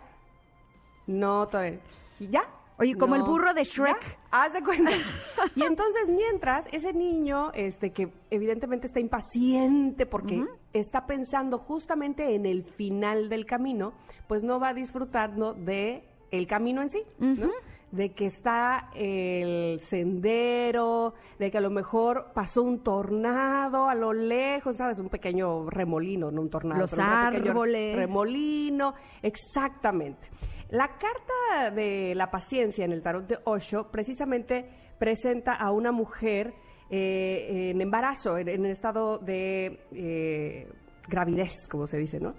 No, 1.06 1.48
todavía. 1.48 1.80
¿Y 2.20 2.28
ya? 2.28 2.44
Oye, 2.80 2.96
como 2.96 3.16
el 3.16 3.24
burro 3.24 3.54
de 3.54 3.64
¿Ya? 3.64 3.72
Shrek. 3.72 4.20
Haz 4.30 4.54
de 4.54 4.62
cuenta. 4.64 4.92
y 5.56 5.64
entonces, 5.64 6.10
mientras, 6.10 6.68
ese 6.72 6.94
niño, 6.94 7.52
este, 7.54 7.92
que 7.92 8.10
evidentemente 8.30 8.88
está 8.88 9.00
impaciente 9.00 10.06
porque 10.06 10.46
está 10.74 11.08
pensando 11.08 11.58
justamente 11.58 12.36
en 12.36 12.46
el 12.46 12.64
final 12.64 13.30
del 13.30 13.46
camino, 13.46 13.94
pues 14.28 14.44
no 14.44 14.60
va 14.60 14.70
a 14.70 14.74
disfrutar 14.74 15.38
¿no? 15.38 15.54
de 15.54 16.04
el 16.30 16.46
camino 16.46 16.82
en 16.82 16.90
sí, 16.90 17.02
¿no? 17.20 17.50
De 17.92 18.14
que 18.14 18.26
está 18.26 18.90
el 18.94 19.80
sendero, 19.80 21.14
de 21.40 21.50
que 21.50 21.58
a 21.58 21.62
lo 21.62 21.70
mejor 21.70 22.32
pasó 22.36 22.62
un 22.62 22.84
tornado 22.84 23.88
a 23.88 23.96
lo 23.96 24.12
lejos, 24.12 24.76
¿sabes? 24.76 25.00
Un 25.00 25.08
pequeño 25.08 25.70
remolino, 25.70 26.30
no 26.30 26.42
un 26.42 26.50
tornado. 26.50 26.82
Los 26.82 26.92
pero 26.92 27.04
un 27.04 27.10
árboles. 27.10 27.96
remolino, 27.96 28.94
exactamente. 29.22 30.30
La 30.70 30.88
carta 30.98 31.72
de 31.74 32.14
la 32.16 32.30
paciencia 32.30 32.86
en 32.86 32.92
el 32.92 33.02
tarot 33.02 33.28
de 33.28 33.40
Osho 33.46 33.90
precisamente 33.90 34.70
presenta 35.00 35.54
a 35.54 35.72
una 35.72 35.92
mujer 35.92 36.54
eh, 36.90 37.72
en 37.72 37.82
embarazo, 37.82 38.38
en, 38.38 38.50
en 38.50 38.66
estado 38.66 39.18
de 39.18 39.80
eh, 39.92 40.68
gravidez, 41.08 41.68
como 41.70 41.88
se 41.88 41.98
dice, 41.98 42.20
¿no? 42.20 42.34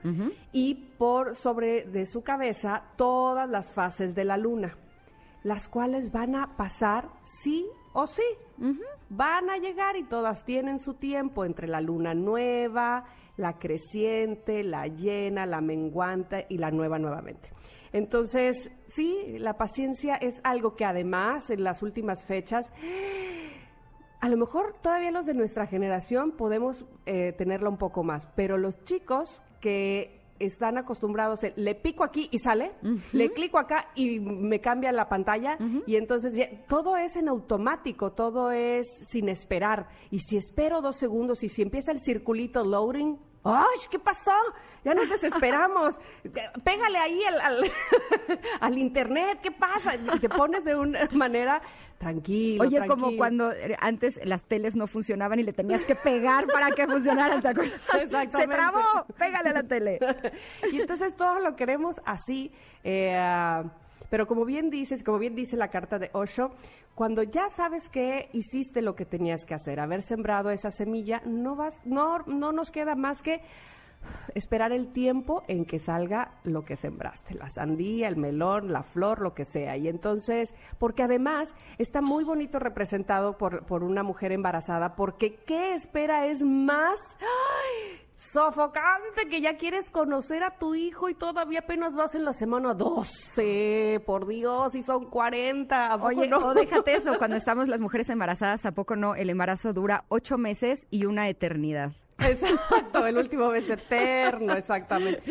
Y 0.53 0.75
por 0.99 1.35
sobre 1.37 1.85
de 1.85 2.07
su 2.07 2.23
cabeza 2.23 2.85
todas 2.97 3.49
las 3.49 3.73
fases 3.73 4.15
de 4.15 4.25
la 4.25 4.37
luna, 4.37 4.77
las 5.43 5.69
cuales 5.69 6.13
van 6.13 6.35
a 6.35 6.57
pasar 6.57 7.09
sí 7.25 7.67
o 7.93 8.07
sí. 8.07 8.23
Van 9.09 9.49
a 9.49 9.57
llegar 9.57 9.97
y 9.97 10.05
todas 10.05 10.45
tienen 10.45 10.81
su 10.81 10.95
tiempo 10.95 11.45
entre 11.45 11.67
la 11.67 11.81
luna 11.81 12.13
nueva, 12.15 13.05
la 13.39 13.59
creciente, 13.59 14.63
la 14.63 14.87
llena, 14.89 15.47
la 15.47 15.63
menguante 15.63 16.45
y 16.51 16.59
la 16.59 16.71
nueva 16.71 16.99
nuevamente. 16.99 17.49
Entonces, 17.93 18.71
sí, 18.89 19.39
la 19.39 19.55
paciencia 19.57 20.17
es 20.17 20.41
algo 20.45 20.77
que 20.77 20.85
además 20.85 21.49
en 21.49 21.65
las 21.65 21.83
últimas 21.83 22.27
fechas, 22.27 22.67
a 24.21 24.29
lo 24.29 24.37
mejor 24.37 24.75
todavía 24.83 25.11
los 25.11 25.25
de 25.27 25.35
nuestra 25.35 25.67
generación 25.67 26.33
podemos 26.33 26.85
eh, 27.07 27.33
tenerla 27.33 27.71
un 27.71 27.79
poco 27.79 28.03
más, 28.03 28.27
pero 28.35 28.59
los 28.59 28.83
chicos 28.85 29.43
que 29.61 30.19
están 30.41 30.79
acostumbrados, 30.79 31.43
a, 31.43 31.49
le 31.57 31.75
pico 31.75 32.05
aquí 32.05 32.29
y 32.31 32.39
sale, 32.39 32.71
le 33.13 33.33
clico 33.33 33.59
acá 33.59 33.87
y 33.97 34.21
me 34.21 34.61
cambia 34.61 34.93
la 34.93 35.09
pantalla 35.09 35.59
y 35.87 35.97
entonces 35.97 36.33
ya- 36.37 36.49
todo 36.69 36.97
es 36.97 37.17
en 37.17 37.29
automático, 37.29 38.13
todo 38.13 38.53
es 38.53 38.87
sin 39.11 39.29
esperar. 39.29 39.89
Y 40.13 40.21
si 40.21 40.37
espero 40.37 40.81
dos 40.81 40.95
segundos 40.97 41.43
y 41.43 41.49
si 41.49 41.63
empieza 41.63 41.91
el 41.91 41.99
circulito 42.01 42.65
loading, 42.65 43.17
¡ay! 43.49 43.79
¿Qué 43.91 43.99
pasó? 43.99 44.33
Ya 44.85 44.95
nos 44.95 45.09
desesperamos. 45.09 45.99
Pégale 46.65 46.99
ahí 46.99 47.23
al, 47.25 47.41
al, 47.41 47.73
al 48.61 48.79
internet, 48.79 49.41
¿qué 49.43 49.51
pasa? 49.51 49.95
Y 49.97 50.19
te 50.21 50.29
pones 50.29 50.65
de 50.65 50.77
una 50.77 51.09
manera 51.13 51.61
tranquilo. 51.99 52.65
Oye, 52.65 52.87
como 52.87 53.17
cuando 53.17 53.51
eh, 53.53 53.77
antes 53.81 54.21
las 54.25 54.45
teles 54.45 54.77
no 54.77 54.87
funcionaban 54.87 55.41
y 55.41 55.43
le 55.43 55.53
tenías 55.53 55.85
que 55.85 55.97
pegar 55.97 56.47
para 56.47 56.71
que 56.71 56.87
funcionaran, 56.87 57.43
¿te 57.43 57.49
acuerdas? 57.49 57.81
Exactamente. 57.95 58.37
Se 58.39 58.47
trabó, 58.47 59.07
pégale 59.19 59.51
a 59.51 59.53
la 59.53 59.63
tele. 59.65 59.99
y 60.71 60.81
entonces 60.81 61.17
todo 61.17 61.41
lo 61.41 61.57
queremos 61.57 62.01
así. 62.05 62.53
eh, 62.85 63.63
pero 64.11 64.27
como 64.27 64.45
bien 64.45 64.71
dices, 64.71 65.03
como 65.03 65.19
bien 65.19 65.35
dice 65.35 65.57
la 65.57 65.69
carta 65.69 65.99
de 65.99 66.11
Osho, 66.13 66.51
cuando 66.95 67.23
ya 67.23 67.49
sabes 67.49 67.89
que 67.89 68.29
hiciste 68.33 68.83
lo 68.83 68.95
que 68.95 69.05
tenías 69.05 69.45
que 69.45 69.55
hacer, 69.55 69.81
haber 69.81 70.03
sembrado 70.03 70.51
esa 70.51 70.71
semilla, 70.71 71.23
no 71.25 71.57
vas, 71.57 71.81
no, 71.85 72.19
no 72.27 72.53
nos 72.53 72.71
queda 72.71 72.95
más 72.95 73.23
que 73.23 73.41
esperar 74.35 74.73
el 74.73 74.93
tiempo 74.93 75.43
en 75.49 75.65
que 75.65 75.79
salga 75.79 76.41
lo 76.45 76.65
que 76.65 76.77
sembraste, 76.77 77.35
la 77.35 77.49
sandía, 77.49 78.09
el 78.09 78.17
melón, 78.17 78.73
la 78.73 78.83
flor, 78.83 79.21
lo 79.21 79.35
que 79.35 79.45
sea. 79.45 79.77
Y 79.77 79.89
entonces, 79.89 80.55
porque 80.79 81.03
además 81.03 81.55
está 81.79 82.01
muy 82.01 82.25
bonito 82.25 82.59
representado 82.59 83.37
por, 83.37 83.67
por 83.67 83.83
una 83.83 84.03
mujer 84.03 84.33
embarazada, 84.33 84.95
porque 84.95 85.37
¿qué 85.47 85.75
espera 85.75 86.27
es 86.27 86.43
más? 86.43 87.17
¡ay! 87.21 88.08
Sofocante 88.19 89.29
que 89.31 89.41
ya 89.41 89.57
quieres 89.57 89.93
conocer 89.93 90.43
a 90.43 90.59
tu 90.59 90.75
hijo 90.75 91.09
y 91.09 91.15
todavía 91.15 91.61
apenas 91.61 91.95
vas 91.95 92.17
en 92.17 92.25
la 92.25 92.33
semana 92.33 92.75
12, 92.75 94.03
por 94.05 94.27
Dios, 94.27 94.75
y 94.75 94.83
son 94.83 95.07
40. 95.09 95.87
¿a 95.87 95.97
poco 95.97 96.09
Oye, 96.09 96.27
no? 96.27 96.53
déjate 96.53 96.97
eso, 96.97 97.17
cuando 97.17 97.37
estamos 97.37 97.69
las 97.69 97.81
mujeres 97.81 98.09
embarazadas, 98.11 98.67
¿a 98.67 98.73
poco 98.73 98.97
no? 98.97 99.15
El 99.15 99.31
embarazo 99.31 99.73
dura 99.73 100.05
ocho 100.09 100.37
meses 100.37 100.89
y 100.91 101.05
una 101.05 101.29
eternidad. 101.29 101.93
Exacto, 102.19 103.07
el 103.07 103.19
último 103.19 103.51
mes 103.51 103.71
eterno, 103.71 104.55
exactamente. 104.55 105.23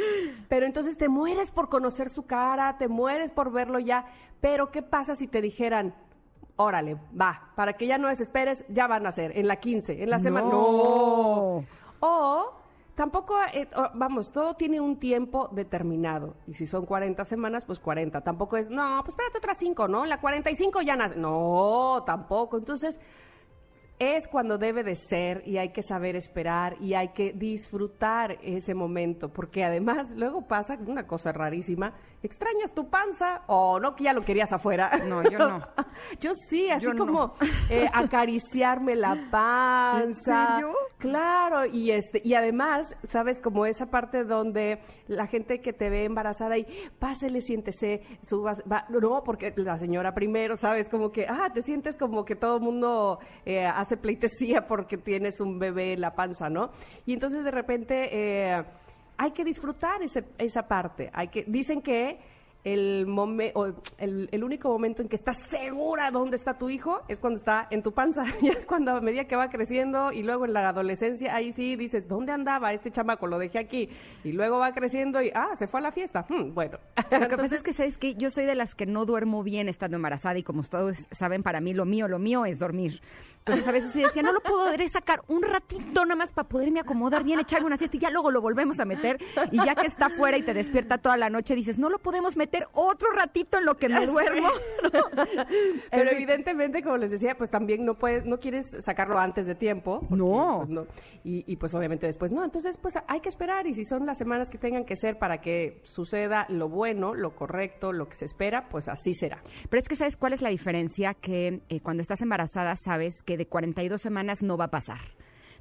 Pero 0.48 0.66
entonces 0.66 0.98
te 0.98 1.10
mueres 1.10 1.52
por 1.52 1.68
conocer 1.68 2.10
su 2.10 2.26
cara, 2.26 2.78
te 2.78 2.88
mueres 2.88 3.32
por 3.32 3.52
verlo 3.52 3.80
ya. 3.80 4.06
Pero 4.40 4.72
¿qué 4.72 4.82
pasa 4.82 5.14
si 5.14 5.28
te 5.28 5.42
dijeran, 5.42 5.94
órale, 6.56 6.96
va, 7.20 7.52
para 7.58 7.74
que 7.74 7.86
ya 7.86 7.98
no 7.98 8.08
desesperes, 8.08 8.64
ya 8.70 8.88
van 8.88 9.06
a 9.06 9.12
ser, 9.12 9.38
en 9.38 9.50
la 9.50 9.58
15, 9.58 10.02
en 10.02 10.10
la 10.10 10.20
semana? 10.20 10.48
No. 10.48 11.66
O 12.00 12.67
tampoco, 12.98 13.36
eh, 13.54 13.70
vamos, 13.94 14.32
todo 14.32 14.56
tiene 14.56 14.82
un 14.82 14.98
tiempo 14.98 15.50
determinado. 15.54 16.36
Y 16.48 16.56
si 16.56 16.66
son 16.66 16.88
40 16.88 17.24
semanas, 17.26 17.64
pues 17.64 17.80
40. 17.80 18.22
Tampoco 18.22 18.58
es, 18.58 18.72
no, 18.72 19.02
pues 19.06 19.10
espérate 19.10 19.38
otras 19.38 19.58
5, 19.60 19.88
¿no? 19.88 20.06
La 20.06 20.20
45 20.20 20.82
ya 20.82 20.96
nace. 20.96 21.16
No, 21.16 22.04
tampoco. 22.08 22.58
Entonces, 22.58 23.00
es 24.00 24.28
cuando 24.28 24.58
debe 24.58 24.84
de 24.84 24.96
ser 24.96 25.42
y 25.48 25.58
hay 25.58 25.70
que 25.70 25.82
saber 25.82 26.16
esperar 26.16 26.76
y 26.80 26.94
hay 26.94 27.10
que 27.10 27.34
disfrutar 27.34 28.38
ese 28.44 28.76
momento, 28.76 29.30
porque 29.30 29.64
además 29.64 30.12
luego 30.16 30.48
pasa 30.48 30.78
una 30.86 31.08
cosa 31.08 31.32
rarísima, 31.32 31.94
extrañas 32.22 32.74
tu 32.74 32.90
panza 32.90 33.44
o 33.48 33.80
no 33.80 33.96
que 33.96 34.04
ya 34.04 34.14
lo 34.14 34.24
querías 34.24 34.52
afuera. 34.52 34.92
No, 35.08 35.24
yo 35.24 35.40
no. 35.40 35.60
yo 36.22 36.32
sí, 36.36 36.70
así 36.70 36.86
Yo 36.86 36.94
no. 36.94 37.06
como 37.06 37.34
eh, 37.70 37.88
acariciarme 37.94 38.96
la 38.96 39.30
panza. 39.32 40.56
serio? 40.56 40.74
Claro, 40.98 41.66
y 41.66 41.92
este 41.92 42.22
y 42.24 42.34
además, 42.34 42.96
sabes, 43.08 43.42
como 43.42 43.66
esa 43.66 43.88
parte 43.88 44.24
donde 44.24 44.82
la 45.08 45.28
gente 45.28 45.62
que 45.62 45.74
te 45.74 45.90
ve 45.90 46.06
embarazada 46.06 46.58
y 46.58 46.66
pásele, 47.00 47.42
siéntese, 47.42 48.02
subas, 48.22 48.62
va, 48.72 48.86
no, 48.90 49.24
porque 49.24 49.54
la 49.56 49.78
señora 49.78 50.14
primero, 50.14 50.58
sabes, 50.58 50.90
como 50.90 51.12
que, 51.12 51.28
ah, 51.28 51.50
te 51.54 51.62
sientes 51.62 51.98
como 51.98 52.26
que 52.26 52.36
todo 52.36 52.58
el 52.58 52.64
mundo 52.64 53.20
eh, 53.46 53.66
hace 53.88 53.96
pleitesía 53.98 54.68
porque 54.68 54.98
tienes 54.98 55.40
un 55.40 55.60
bebé 55.60 55.94
en 55.94 56.02
la 56.02 56.12
panza, 56.14 56.50
¿no? 56.50 56.72
Y 57.06 57.14
entonces 57.14 57.44
de 57.46 57.52
repente 57.52 58.10
eh, 58.12 58.64
hay 59.18 59.32
que 59.32 59.46
disfrutar 59.46 60.02
ese- 60.04 60.26
esa 60.38 60.68
parte. 60.68 61.10
Hay 61.14 61.30
que, 61.30 61.46
dicen 61.48 61.82
que 61.82 62.20
el, 62.74 63.08
momen- 63.08 63.52
o 63.56 63.68
el, 63.98 64.28
el 64.32 64.44
único 64.44 64.70
momento 64.70 65.02
en 65.02 65.08
que 65.08 65.16
estás 65.16 65.38
segura 65.50 66.12
dónde 66.12 66.36
está 66.36 66.58
tu 66.58 66.70
hijo 66.70 67.02
es 67.08 67.18
cuando 67.20 67.40
está 67.40 67.68
en 67.72 67.82
tu 67.82 67.94
panza. 67.94 68.24
Ya 68.42 68.66
cuando 68.66 68.92
a 68.92 69.02
medida 69.02 69.26
que 69.26 69.36
va 69.36 69.50
creciendo 69.50 70.12
y 70.12 70.24
luego 70.24 70.46
en 70.46 70.54
la 70.54 70.70
adolescencia, 70.70 71.36
ahí 71.36 71.52
sí 71.54 71.76
dices, 71.76 72.08
¿dónde 72.08 72.32
andaba 72.32 72.74
este 72.74 72.92
chamaco? 72.92 73.28
Lo 73.28 73.38
dejé 73.40 73.60
aquí. 73.60 73.90
Y 74.24 74.32
luego 74.34 74.60
va 74.60 74.72
creciendo 74.74 75.22
y, 75.22 75.32
ah, 75.34 75.56
se 75.56 75.68
fue 75.68 75.80
a 75.80 75.84
la 75.84 75.92
fiesta. 75.92 76.26
Hmm, 76.30 76.54
bueno. 76.54 76.78
Lo 77.12 77.28
que 77.28 77.38
pasa 77.38 77.56
es 77.56 77.64
que, 77.64 77.74
¿sabes 77.74 77.98
que 77.98 78.16
Yo 78.16 78.30
soy 78.30 78.46
de 78.46 78.56
las 78.56 78.76
que 78.76 78.86
no 78.86 79.06
duermo 79.06 79.44
bien 79.44 79.70
estando 79.70 79.96
embarazada 79.96 80.38
y 80.38 80.44
como 80.44 80.64
todos 80.64 80.98
saben, 81.12 81.44
para 81.44 81.62
mí 81.62 81.74
lo 81.74 81.86
mío, 81.86 82.08
lo 82.08 82.20
mío 82.20 82.46
es 82.46 82.60
dormir. 82.60 83.02
Entonces 83.40 83.66
a 83.68 83.72
veces 83.72 83.94
sí 83.94 84.02
decía, 84.02 84.24
no 84.24 84.34
lo 84.34 84.42
podré 84.42 84.90
sacar 84.90 85.22
un 85.30 85.42
ratito 85.42 86.04
nada 86.04 86.16
más 86.18 86.34
para 86.34 86.50
poderme 86.50 86.82
acomodar 86.82 87.24
bien, 87.24 87.40
echarme 87.40 87.68
una 87.68 87.78
siesta 87.78 87.96
y 87.96 88.00
ya 88.02 88.10
luego 88.10 88.30
lo 88.30 88.42
volvemos 88.42 88.78
a 88.82 88.86
meter. 88.86 89.18
Y 89.52 89.58
ya 89.66 89.74
que 89.74 89.88
está 89.88 90.10
fuera 90.10 90.38
y 90.38 90.44
te 90.44 90.54
despierta 90.54 90.98
toda 90.98 91.16
la 91.16 91.30
noche, 91.30 91.56
dices, 91.56 91.78
no 91.78 91.90
lo 91.90 91.98
podemos 92.00 92.36
meter 92.36 92.57
meter 92.58 92.68
otro 92.74 93.10
ratito 93.12 93.58
en 93.58 93.66
lo 93.66 93.76
que 93.76 93.90
me 93.90 94.06
duermo. 94.06 94.50
Pero 95.92 96.12
evidentemente, 96.12 96.82
como 96.82 96.98
les 96.98 97.12
decía, 97.12 97.36
pues 97.38 97.50
también 97.50 97.86
no 97.86 97.96
puedes, 97.96 98.26
no 98.26 98.40
quieres 98.40 98.66
sacarlo 98.80 99.20
antes 99.20 99.46
de 99.46 99.56
tiempo. 99.56 100.00
porque, 100.10 100.16
No. 100.16 100.66
pues, 100.68 100.88
Y, 101.24 101.44
y, 101.52 101.56
pues 101.58 101.74
obviamente 101.74 102.06
después 102.06 102.32
no. 102.32 102.44
Entonces, 102.44 102.78
pues 102.82 102.96
hay 103.08 103.20
que 103.20 103.30
esperar. 103.30 103.68
Y 103.68 103.74
si 103.74 103.84
son 103.84 104.06
las 104.06 104.18
semanas 104.18 104.50
que 104.50 104.58
tengan 104.58 104.86
que 104.86 104.96
ser 104.96 105.18
para 105.18 105.40
que 105.42 105.82
suceda 105.84 106.46
lo 106.50 106.70
bueno, 106.70 107.14
lo 107.14 107.36
correcto, 107.36 107.92
lo 107.94 108.08
que 108.08 108.16
se 108.16 108.26
espera, 108.26 108.68
pues 108.70 108.88
así 108.88 109.14
será. 109.14 109.42
Pero 109.70 109.82
es 109.82 109.88
que 109.88 109.96
¿sabes 109.96 110.16
cuál 110.18 110.34
es 110.34 110.42
la 110.42 110.50
diferencia? 110.50 111.14
Que 111.14 111.62
eh, 111.70 111.80
cuando 111.82 112.02
estás 112.02 112.22
embarazada 112.22 112.76
sabes 112.76 113.22
que 113.26 113.38
de 113.38 113.48
42 113.48 114.02
semanas 114.02 114.42
no 114.42 114.58
va 114.58 114.66
a 114.66 114.72
pasar. 114.72 115.00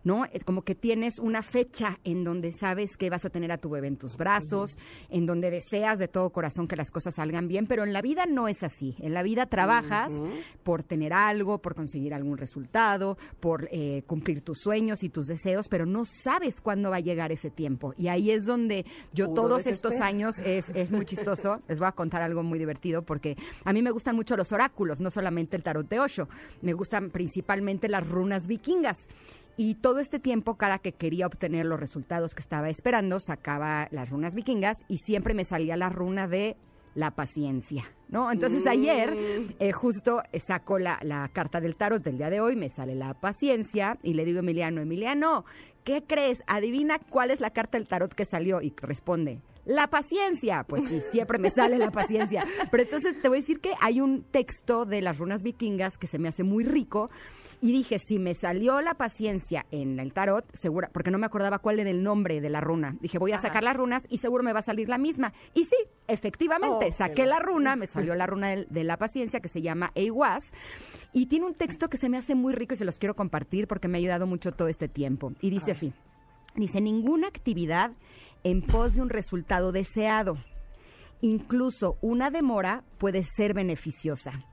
¿No? 0.07 0.23
Como 0.45 0.63
que 0.63 0.77
tienes 0.77 1.19
una 1.19 1.43
fecha 1.43 1.99
en 2.05 2.23
donde 2.23 2.53
sabes 2.53 2.97
que 2.97 3.11
vas 3.11 3.25
a 3.25 3.29
tener 3.31 3.51
a 3.51 3.59
tu 3.59 3.71
bebé 3.71 3.89
en 3.89 3.97
tus 3.97 4.17
brazos, 4.17 4.79
en 5.09 5.27
donde 5.27 5.51
deseas 5.51 5.99
de 5.99 6.07
todo 6.07 6.31
corazón 6.31 6.69
que 6.69 6.77
las 6.77 6.93
cosas 6.93 7.17
salgan 7.17 7.49
bien, 7.49 7.67
pero 7.67 7.83
en 7.83 7.93
la 7.93 8.03
vida 8.03 8.25
no 8.25 8.47
es 8.47 8.63
así. 8.63 8.95
En 9.01 9.15
la 9.15 9.25
vida 9.25 9.47
trabajas 9.47 10.13
por 10.63 10.85
tener 10.85 11.13
algo, 11.13 11.59
por 11.59 11.75
conseguir 11.75 12.15
algún 12.15 12.39
resultado, 12.39 13.19
por 13.41 13.69
eh, 13.73 14.05
cumplir 14.07 14.43
tus 14.43 14.61
sueños 14.61 15.03
y 15.03 15.09
tus 15.09 15.27
deseos, 15.27 15.67
pero 15.69 15.87
no 15.87 16.05
sabes 16.05 16.61
cuándo 16.61 16.91
va 16.91 16.99
a 16.99 17.01
llegar 17.01 17.33
ese 17.33 17.51
tiempo. 17.51 17.93
Y 17.99 18.07
ahí 18.07 18.31
es 18.31 18.45
donde 18.47 18.87
yo 19.13 19.27
Puro 19.27 19.43
todos 19.43 19.67
estos 19.67 19.91
desespero. 19.91 20.05
años 20.05 20.39
es, 20.39 20.71
es 20.73 20.93
muy 20.93 21.05
chistoso. 21.05 21.59
Les 21.69 21.81
voy 21.81 21.89
a 21.89 21.93
contar 21.93 22.23
algo 22.23 22.45
muy 22.45 22.61
divertido 22.61 23.03
porque 23.03 23.37
a 23.65 23.73
mí 23.73 23.83
me 23.83 23.91
gustan 23.91 24.15
mucho 24.15 24.37
los 24.37 24.53
oráculos, 24.53 25.01
no 25.01 25.11
solamente 25.11 25.57
el 25.57 25.65
tarot 25.65 25.89
de 25.89 25.99
Osho. 25.99 26.29
Me 26.63 26.75
gustan 26.75 27.11
principalmente 27.11 27.89
las 27.89 28.09
runas 28.09 28.47
vikingas. 28.47 29.09
Y 29.57 29.77
todo 29.77 30.01
este 30.01 30.19
tiempo, 30.19 30.57
cada 30.57 30.79
que 30.79 30.93
quería 30.93 31.27
obtener 31.27 31.65
los 31.65 31.81
resultados 31.81 32.35
que 32.35 32.43
estaba 32.43 32.69
esperando, 32.69 33.21
sacaba 33.21 33.89
las 33.91 34.11
runas 34.11 34.35
vikingas 34.35 34.79
y 34.89 34.99
siempre 34.99 35.33
me 35.33 35.45
salía 35.45 35.77
la 35.77 35.89
runa 35.89 36.29
de 36.29 36.57
la 36.95 37.11
paciencia, 37.11 37.85
¿no? 38.09 38.33
Entonces 38.33 38.67
ayer 38.67 39.15
eh, 39.59 39.73
justo 39.73 40.23
eh, 40.33 40.41
saco 40.41 40.79
la, 40.79 40.99
la 41.03 41.29
carta 41.29 41.61
del 41.61 41.77
tarot 41.77 42.03
del 42.03 42.17
día 42.17 42.31
de 42.31 42.41
hoy, 42.41 42.57
me 42.57 42.71
sale 42.71 42.95
la 42.95 43.13
paciencia 43.15 43.99
y 44.03 44.15
le 44.15 44.25
digo 44.25 44.39
a 44.39 44.41
Emiliano, 44.41 44.81
Emiliano, 44.81 45.45
¿qué 45.85 46.05
crees? 46.07 46.43
Adivina 46.47 46.99
cuál 46.99 47.31
es 47.31 47.41
la 47.41 47.51
carta 47.51 47.77
del 47.77 47.87
tarot 47.87 48.15
que 48.15 48.25
salió 48.25 48.63
y 48.63 48.75
responde, 48.81 49.41
la 49.67 49.89
paciencia. 49.89 50.65
Pues 50.67 50.89
sí, 50.89 51.01
siempre 51.11 51.39
me 51.39 51.51
sale 51.51 51.77
la 51.77 51.91
paciencia. 51.91 52.47
Pero 52.71 52.83
entonces 52.85 53.21
te 53.21 53.29
voy 53.29 53.39
a 53.39 53.41
decir 53.41 53.61
que 53.61 53.75
hay 53.81 54.01
un 54.01 54.23
texto 54.23 54.87
de 54.87 55.03
las 55.03 55.19
runas 55.19 55.43
vikingas 55.43 55.99
que 55.99 56.07
se 56.07 56.19
me 56.19 56.29
hace 56.29 56.45
muy 56.45 56.65
rico. 56.65 57.11
Y 57.63 57.73
dije, 57.73 57.99
si 57.99 58.19
me 58.19 58.35
salió 58.35 58.81
la 58.83 58.95
paciencia 58.95 59.65
en 59.71 59.99
el 59.99 60.13
tarot, 60.13 60.45
segura, 60.55 60.91
porque 60.93 61.11
no 61.11 61.19
me 61.19 61.27
acordaba 61.27 61.59
cuál 61.59 61.81
era 61.81 61.91
el 61.91 62.03
nombre 62.03 62.41
de 62.41 62.51
la 62.51 62.61
runa. 62.61 62.97
Dije, 63.01 63.19
voy 63.19 63.33
a 63.33 63.37
Ajá. 63.37 63.49
sacar 63.49 63.63
las 63.65 63.77
runas 63.77 64.07
y 64.11 64.19
seguro 64.19 64.45
me 64.45 64.53
va 64.53 64.61
a 64.61 64.63
salir 64.63 64.89
la 64.89 64.99
misma. 64.99 65.33
Y 65.55 65.65
sí, 65.65 65.77
efectivamente, 66.07 66.89
Oh, 66.91 66.93
saqué 66.93 67.15
qué 67.15 67.27
la 67.27 67.39
runa, 67.39 67.75
me 67.77 67.87
salió 67.87 68.15
la 68.17 68.27
runa 68.27 68.49
de, 68.51 68.85
la 68.85 68.97
paciencia 68.99 69.41
que 69.41 69.49
se 69.49 69.63
llama 69.63 69.91
Eiwas. 69.95 70.53
Y 71.13 71.27
tiene 71.27 71.47
un 71.47 71.55
texto 71.55 71.89
que 71.89 71.97
se 71.97 72.09
me 72.11 72.19
hace 72.19 72.35
muy 72.35 72.53
rico 72.53 72.75
y 72.75 72.77
se 72.77 72.85
los 72.85 72.99
quiero 72.99 73.15
compartir 73.15 73.67
porque 73.67 73.89
me 73.89 73.97
ha 73.97 74.01
ayudado 74.01 74.27
mucho 74.27 74.53
todo 74.53 74.69
este 74.69 74.89
tiempo. 74.89 75.33
Y 75.41 75.49
dice 75.51 75.73
así, 75.73 75.95
dice, 76.57 76.81
ninguna 76.83 77.29
actividad 77.29 77.93
en 78.45 78.61
pos 78.63 78.95
de 78.95 79.01
un 79.01 79.09
resultado 79.09 79.73
deseado. 79.73 80.37
Incluso 81.23 81.97
una 82.03 82.31
demora 82.31 82.85
puede 82.99 83.23
ser 83.25 83.55
beneficiosa. 83.55 84.45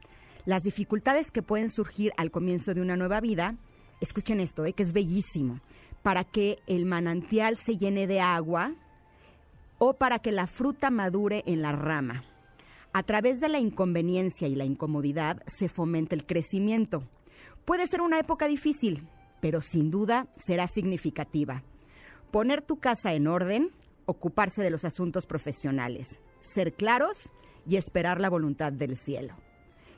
Las 0.45 0.63
dificultades 0.63 1.31
que 1.31 1.41
pueden 1.41 1.69
surgir 1.69 2.11
al 2.17 2.29
comienzo 2.29 2.73
de 2.73 2.81
una 2.81 2.97
nueva 2.97 3.21
vida, 3.21 3.55
escuchen 4.01 4.41
esto, 4.41 4.65
eh, 4.65 4.73
que 4.73 4.83
es 4.83 4.91
bellísimo, 4.91 5.61
para 6.01 6.25
que 6.25 6.57
el 6.67 6.85
manantial 6.85 7.55
se 7.57 7.77
llene 7.77 8.07
de 8.07 8.19
agua 8.19 8.73
o 9.77 9.93
para 9.93 10.19
que 10.19 10.33
la 10.33 10.47
fruta 10.47 10.89
madure 10.89 11.43
en 11.45 11.61
la 11.61 11.71
rama. 11.71 12.25
A 12.91 13.03
través 13.03 13.39
de 13.39 13.47
la 13.47 13.59
inconveniencia 13.59 14.47
y 14.47 14.55
la 14.55 14.65
incomodidad 14.65 15.41
se 15.47 15.69
fomenta 15.69 16.13
el 16.13 16.25
crecimiento. 16.25 17.03
Puede 17.65 17.87
ser 17.87 18.01
una 18.01 18.19
época 18.19 18.47
difícil, 18.47 19.07
pero 19.39 19.61
sin 19.61 19.91
duda 19.91 20.27
será 20.35 20.67
significativa. 20.67 21.63
Poner 22.31 22.61
tu 22.61 22.77
casa 22.79 23.13
en 23.13 23.27
orden, 23.27 23.69
ocuparse 24.05 24.61
de 24.61 24.69
los 24.69 24.83
asuntos 24.83 25.25
profesionales, 25.25 26.19
ser 26.41 26.73
claros 26.73 27.31
y 27.65 27.77
esperar 27.77 28.19
la 28.19 28.29
voluntad 28.29 28.73
del 28.73 28.97
cielo. 28.97 29.35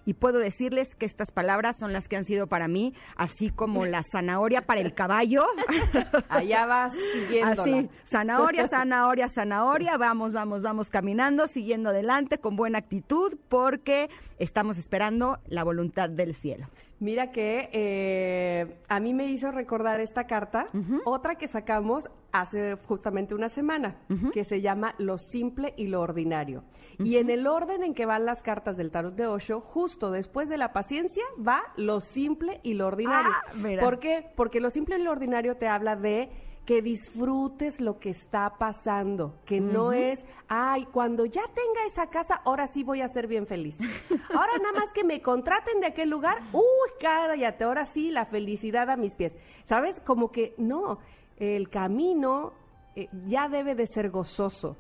Y 0.06 0.14
puedo 0.14 0.40
decirles 0.40 0.96
que 0.96 1.06
estas 1.06 1.32
palabras 1.32 1.78
son 1.80 1.92
las 1.92 2.08
que 2.08 2.16
han 2.16 2.26
sido 2.26 2.48
para 2.48 2.68
mí, 2.68 2.94
así 3.16 3.50
como 3.50 3.86
la 3.86 4.04
zanahoria 4.12 4.62
para 4.62 4.82
el 4.82 4.94
caballo. 4.94 5.46
Allá 6.29 6.66
vas 6.66 6.94
siguiéndola. 7.14 7.64
Así, 7.64 7.90
zanahoria, 8.06 8.68
zanahoria, 8.68 9.29
zanahoria, 9.29 9.98
vamos, 9.98 10.34
vamos, 10.34 10.62
vamos 10.62 10.90
caminando, 10.90 11.48
siguiendo 11.48 11.90
adelante 11.90 12.38
con 12.38 12.56
buena 12.56 12.79
actitud, 12.79 13.38
porque 13.50 14.10
estamos 14.38 14.77
esperando 14.77 15.40
la 15.48 15.64
voluntad 15.64 16.10
del 16.10 16.36
cielo. 16.36 16.68
Mira 17.00 17.31
que 17.31 17.70
eh, 17.74 18.77
a 18.88 19.00
mí 19.01 19.14
me 19.14 19.25
hizo 19.25 19.51
recordar 19.51 20.00
esta 20.00 20.27
carta, 20.27 20.68
otra 21.03 21.36
que 21.36 21.48
sacamos 21.48 22.10
hace 22.31 22.75
justamente 22.88 23.36
una 23.36 23.50
semana, 23.50 23.98
que 24.34 24.46
se 24.46 24.62
llama 24.62 24.96
Lo 24.98 25.18
simple 25.18 25.74
y 25.75 25.88
lo 25.88 26.01
ordinario. 26.01 26.64
Y 26.98 27.18
en 27.18 27.29
el 27.29 27.48
orden 27.48 27.84
en 27.84 27.94
que 27.94 28.05
van 28.05 28.25
las 28.25 28.42
cartas 28.44 28.77
del 28.77 28.92
tarot 28.92 29.16
de 29.16 29.27
Osho, 29.27 29.60
justo 29.60 30.10
después 30.10 30.48
de 30.48 30.58
la 30.58 30.72
paciencia 30.72 31.24
va 31.46 31.62
lo 31.75 32.00
simple 32.00 32.62
y 32.64 32.75
lo 32.75 32.88
ordinario. 32.88 33.31
Ah. 33.48 33.81
¿Por 33.81 34.00
qué? 34.00 34.25
Porque 34.36 34.62
lo 34.62 34.70
simple 34.70 34.98
y 34.98 35.03
lo 35.03 35.12
ordinario 35.12 35.58
te 35.58 35.68
habla 35.68 35.98
de 35.98 36.29
que 36.66 36.82
disfrutes 36.82 37.80
lo 37.80 38.00
que 38.00 38.10
está 38.10 38.56
pasando, 38.58 39.36
que 39.46 39.62
no 39.62 39.92
es, 39.92 40.25
ay, 40.48 40.86
cuando 40.92 41.25
ya 41.25 41.44
tenga 41.44 41.86
esa 41.86 42.08
casa, 42.08 42.42
ahora 42.44 42.68
sí 42.68 42.84
voy 42.84 43.01
a 43.01 43.08
ser 43.08 43.28
bien 43.28 43.46
feliz. 43.46 43.78
Ahora 44.30 44.58
nada 44.58 44.74
más 44.80 44.92
que 44.92 45.04
me 45.04 45.22
contraten 45.22 45.80
de 45.80 45.88
aquel 45.88 46.10
lugar, 46.10 46.42
uy, 46.51 46.90
cállate, 47.00 47.64
ahora 47.64 47.86
sí, 47.86 48.10
la 48.10 48.25
felicidad 48.25 48.90
a 48.90 48.98
mis 48.98 49.16
pies. 49.16 49.36
¿Sabes? 49.64 50.00
Como 50.00 50.32
que 50.32 50.56
no, 50.58 51.00
el 51.38 51.70
camino 51.70 52.54
eh, 52.96 53.08
ya 53.28 53.48
debe 53.48 53.75
de 53.75 53.86
ser 53.88 54.10
gozoso. 54.10 54.78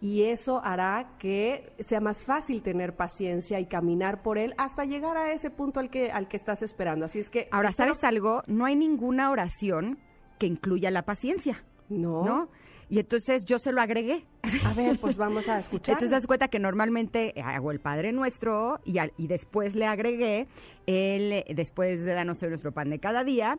Y 0.00 0.24
eso 0.24 0.60
hará 0.62 1.16
que 1.18 1.72
sea 1.80 2.00
más 2.00 2.22
fácil 2.22 2.62
tener 2.62 2.94
paciencia 2.94 3.58
y 3.60 3.66
caminar 3.66 4.22
por 4.22 4.38
él 4.38 4.54
hasta 4.58 4.84
llegar 4.84 5.16
a 5.16 5.32
ese 5.32 5.50
punto 5.50 5.80
al 5.80 5.90
que, 5.90 6.10
al 6.10 6.28
que 6.28 6.36
estás 6.36 6.62
esperando. 6.62 7.06
Así 7.06 7.18
es 7.18 7.30
que... 7.30 7.48
Ahora, 7.50 7.72
¿sabes 7.72 8.04
algo? 8.04 8.42
No 8.46 8.66
hay 8.66 8.76
ninguna 8.76 9.30
oración 9.30 9.98
que 10.38 10.46
incluya 10.46 10.90
la 10.90 11.02
paciencia, 11.02 11.64
No. 11.88 12.24
¿no? 12.24 12.48
Y 12.88 13.00
entonces 13.00 13.44
yo 13.44 13.58
se 13.58 13.72
lo 13.72 13.80
agregué. 13.80 14.24
A 14.64 14.72
ver, 14.72 15.00
pues 15.00 15.16
vamos 15.16 15.48
a 15.48 15.58
escuchar. 15.58 15.94
Entonces, 15.94 16.12
das 16.12 16.24
cuenta 16.28 16.46
que 16.46 16.60
normalmente 16.60 17.34
hago 17.44 17.72
el 17.72 17.80
Padre 17.80 18.12
Nuestro 18.12 18.78
y, 18.84 18.98
al- 18.98 19.12
y 19.18 19.26
después 19.26 19.74
le 19.74 19.86
agregué, 19.86 20.46
el, 20.86 21.32
eh, 21.32 21.44
después 21.56 22.04
de 22.04 22.14
darnos 22.14 22.40
hoy 22.44 22.50
nuestro 22.50 22.70
pan 22.70 22.88
de 22.90 23.00
cada 23.00 23.24
día, 23.24 23.58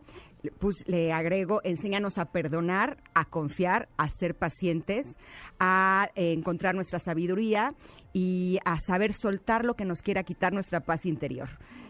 pues 0.59 0.75
le 0.87 1.11
agrego, 1.11 1.59
enséñanos 1.65 2.17
a 2.17 2.31
perdonar, 2.31 2.99
a 3.15 3.25
confiar, 3.25 3.89
a 3.97 4.07
ser 4.09 4.33
pacientes, 4.33 5.05
a 5.59 6.07
eh, 6.15 6.31
encontrar 6.31 6.73
nuestra 6.75 6.99
sabiduría 6.99 7.73
y 8.13 8.59
a 8.63 8.79
saber 8.79 9.11
soltar 9.11 9.65
lo 9.65 9.73
que 9.73 9.83
nos 9.83 10.01
quiera 10.01 10.23
quitar 10.23 10.53
nuestra 10.53 10.79
paz 10.79 11.05
interior. 11.05 11.49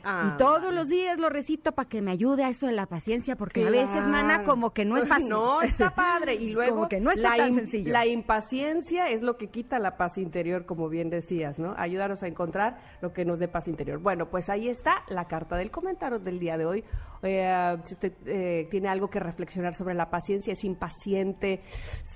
Ah, 0.10 0.32
y 0.34 0.38
todos 0.38 0.62
vale. 0.62 0.76
los 0.76 0.88
días 0.88 1.20
lo 1.20 1.28
recito 1.28 1.74
para 1.74 1.90
que 1.90 2.02
me 2.02 2.12
ayude 2.12 2.46
a 2.46 2.50
eso 2.50 2.66
de 2.66 2.72
la 2.72 2.86
paciencia, 2.86 3.36
porque 3.36 3.68
a 3.68 3.70
veces, 3.70 4.08
mana, 4.08 4.44
como 4.44 4.72
que 4.72 4.86
no 4.86 4.96
es 4.96 5.06
fácil. 5.10 5.28
No, 5.28 5.62
está 5.62 5.94
padre. 5.94 6.36
Y 6.36 6.50
luego 6.54 6.76
Como 6.76 6.88
que 6.88 7.02
no 7.02 7.12
está 7.12 7.36
la, 7.36 7.44
tan 7.44 7.56
sencillo. 7.56 7.92
la 7.92 8.06
impaciencia 8.06 9.10
es 9.10 9.22
lo 9.22 9.36
que 9.36 9.48
quita 9.50 9.80
la 9.80 9.98
paz 9.98 10.18
interior, 10.18 10.66
como 10.66 10.88
bien 10.88 11.10
decías, 11.10 11.60
¿no? 11.60 11.76
Ayudarnos 11.78 12.24
a 12.24 12.28
encontrar 12.28 12.78
lo 13.02 13.12
que 13.12 13.26
nos 13.26 13.38
dé 13.40 13.50
paz 13.50 13.68
interior. 13.68 14.00
Bueno, 14.00 14.30
pues 14.30 14.50
ahí 14.50 14.70
está 14.70 15.04
la 15.10 15.26
carta 15.26 15.58
del 15.58 15.72
comentario 15.72 16.20
del 16.20 16.40
día 16.40 16.58
de 16.58 16.66
hoy. 16.66 16.84
Eh, 17.24 17.78
si 17.84 17.94
usted 17.94 18.14
eh, 18.26 18.68
tiene 18.72 18.88
algo 18.88 19.10
que 19.10 19.20
reflexionar 19.20 19.74
sobre 19.74 19.94
la 19.94 20.10
paciencia, 20.10 20.54
es 20.54 20.64
impaciente, 20.64 21.64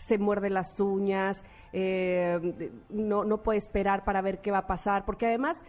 se 0.07 0.17
muerde 0.17 0.49
las 0.49 0.79
uñas, 0.79 1.43
eh, 1.73 2.71
no, 2.89 3.25
no 3.25 3.43
puede 3.43 3.57
esperar 3.57 4.05
para 4.05 4.21
ver 4.21 4.39
qué 4.39 4.51
va 4.51 4.59
a 4.59 4.67
pasar, 4.67 5.03
porque 5.03 5.25
además 5.25 5.61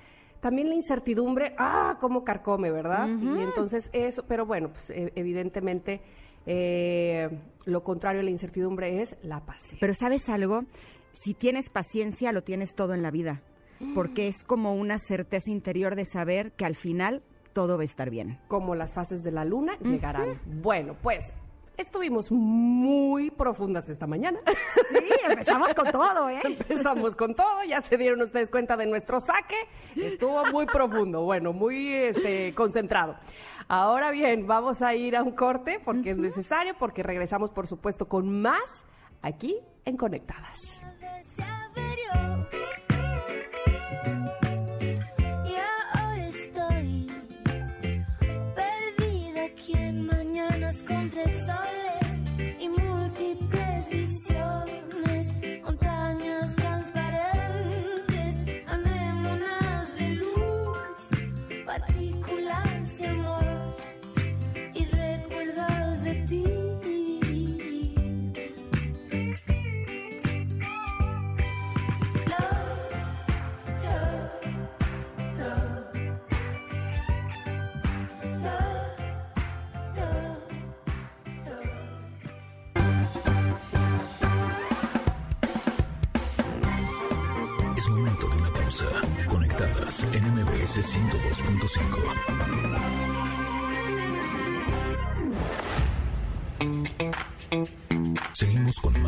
también 0.43 0.69
la 0.69 0.75
incertidumbre, 0.75 1.55
ah, 1.57 1.97
cómo 2.01 2.23
carcome, 2.25 2.71
¿verdad? 2.71 3.09
Y 3.09 3.41
entonces 3.41 3.89
eso, 3.95 4.25
pero 4.29 4.45
bueno, 4.45 4.69
pues 4.71 4.91
e- 4.91 5.13
evidentemente 5.15 6.03
eh, 6.47 7.31
lo 7.65 7.83
contrario 7.83 8.21
a 8.21 8.25
la 8.25 8.31
incertidumbre 8.31 9.01
es 9.01 9.17
la 9.23 9.41
paciencia. 9.41 9.79
Pero 9.81 9.95
¿sabes 9.95 10.29
algo? 10.29 10.65
Si 11.15 11.33
tienes 11.35 11.71
paciencia, 11.71 12.33
lo 12.33 12.43
tienes 12.43 12.75
todo 12.75 12.93
en 12.93 13.03
la 13.03 13.11
vida. 13.11 13.41
Porque 13.95 14.29
es 14.29 14.45
como 14.45 14.75
una 14.77 14.99
certeza 14.99 15.51
interior 15.51 15.97
de 15.97 16.05
saber 16.07 16.53
que 16.53 16.65
al 16.65 16.77
final 16.77 17.23
todo 17.53 17.77
va 17.77 17.83
a 17.83 17.87
estar 17.87 18.11
bien. 18.11 18.39
Como 18.47 18.77
las 18.77 18.95
fases 18.95 19.23
de 19.25 19.33
la 19.33 19.45
luna 19.45 19.77
llegarán. 19.81 20.41
Bueno, 20.63 20.95
pues 21.03 21.33
estuvimos 21.77 22.31
muy 22.31 23.31
profundas 23.31 23.89
esta 23.89 24.07
mañana. 24.07 24.39
Sí, 24.91 24.99
empezamos 25.29 25.75
con 25.75 25.91
todo, 25.91 26.29
¿eh? 26.29 26.41
Empezamos 26.45 27.17
con 27.17 27.35
todo, 27.35 27.65
ya 27.69 27.81
se 27.81 27.97
dieron 27.97 28.21
ustedes 28.23 28.51
cuenta 28.51 28.77
de 28.77 28.87
nuestro 28.87 29.21
saque, 29.21 29.57
estuvo 29.97 30.45
muy 30.53 30.67
profundo, 30.67 31.23
bueno, 31.23 31.53
muy 31.53 31.95
este, 31.95 32.55
concentrado. 32.55 33.17
Ahora 33.69 34.11
bien, 34.11 34.47
vamos 34.47 34.83
a 34.83 34.95
ir 34.95 35.17
a 35.17 35.23
un 35.23 35.33
corte 35.33 35.81
porque 35.85 36.11
es 36.11 36.19
necesario, 36.19 36.75
porque 36.79 37.03
regresamos 37.03 37.51
por 37.51 37.67
supuesto 37.67 38.07
con 38.07 38.43
más 38.43 38.85
aquí 39.23 39.57
en 39.85 39.97
Conectadas. 39.97 40.83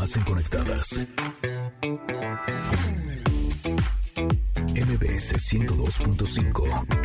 Más 0.04 0.16
en 0.16 0.24
Conectadas. 0.24 0.86
MBS 4.74 5.32
102.5. 5.50 7.03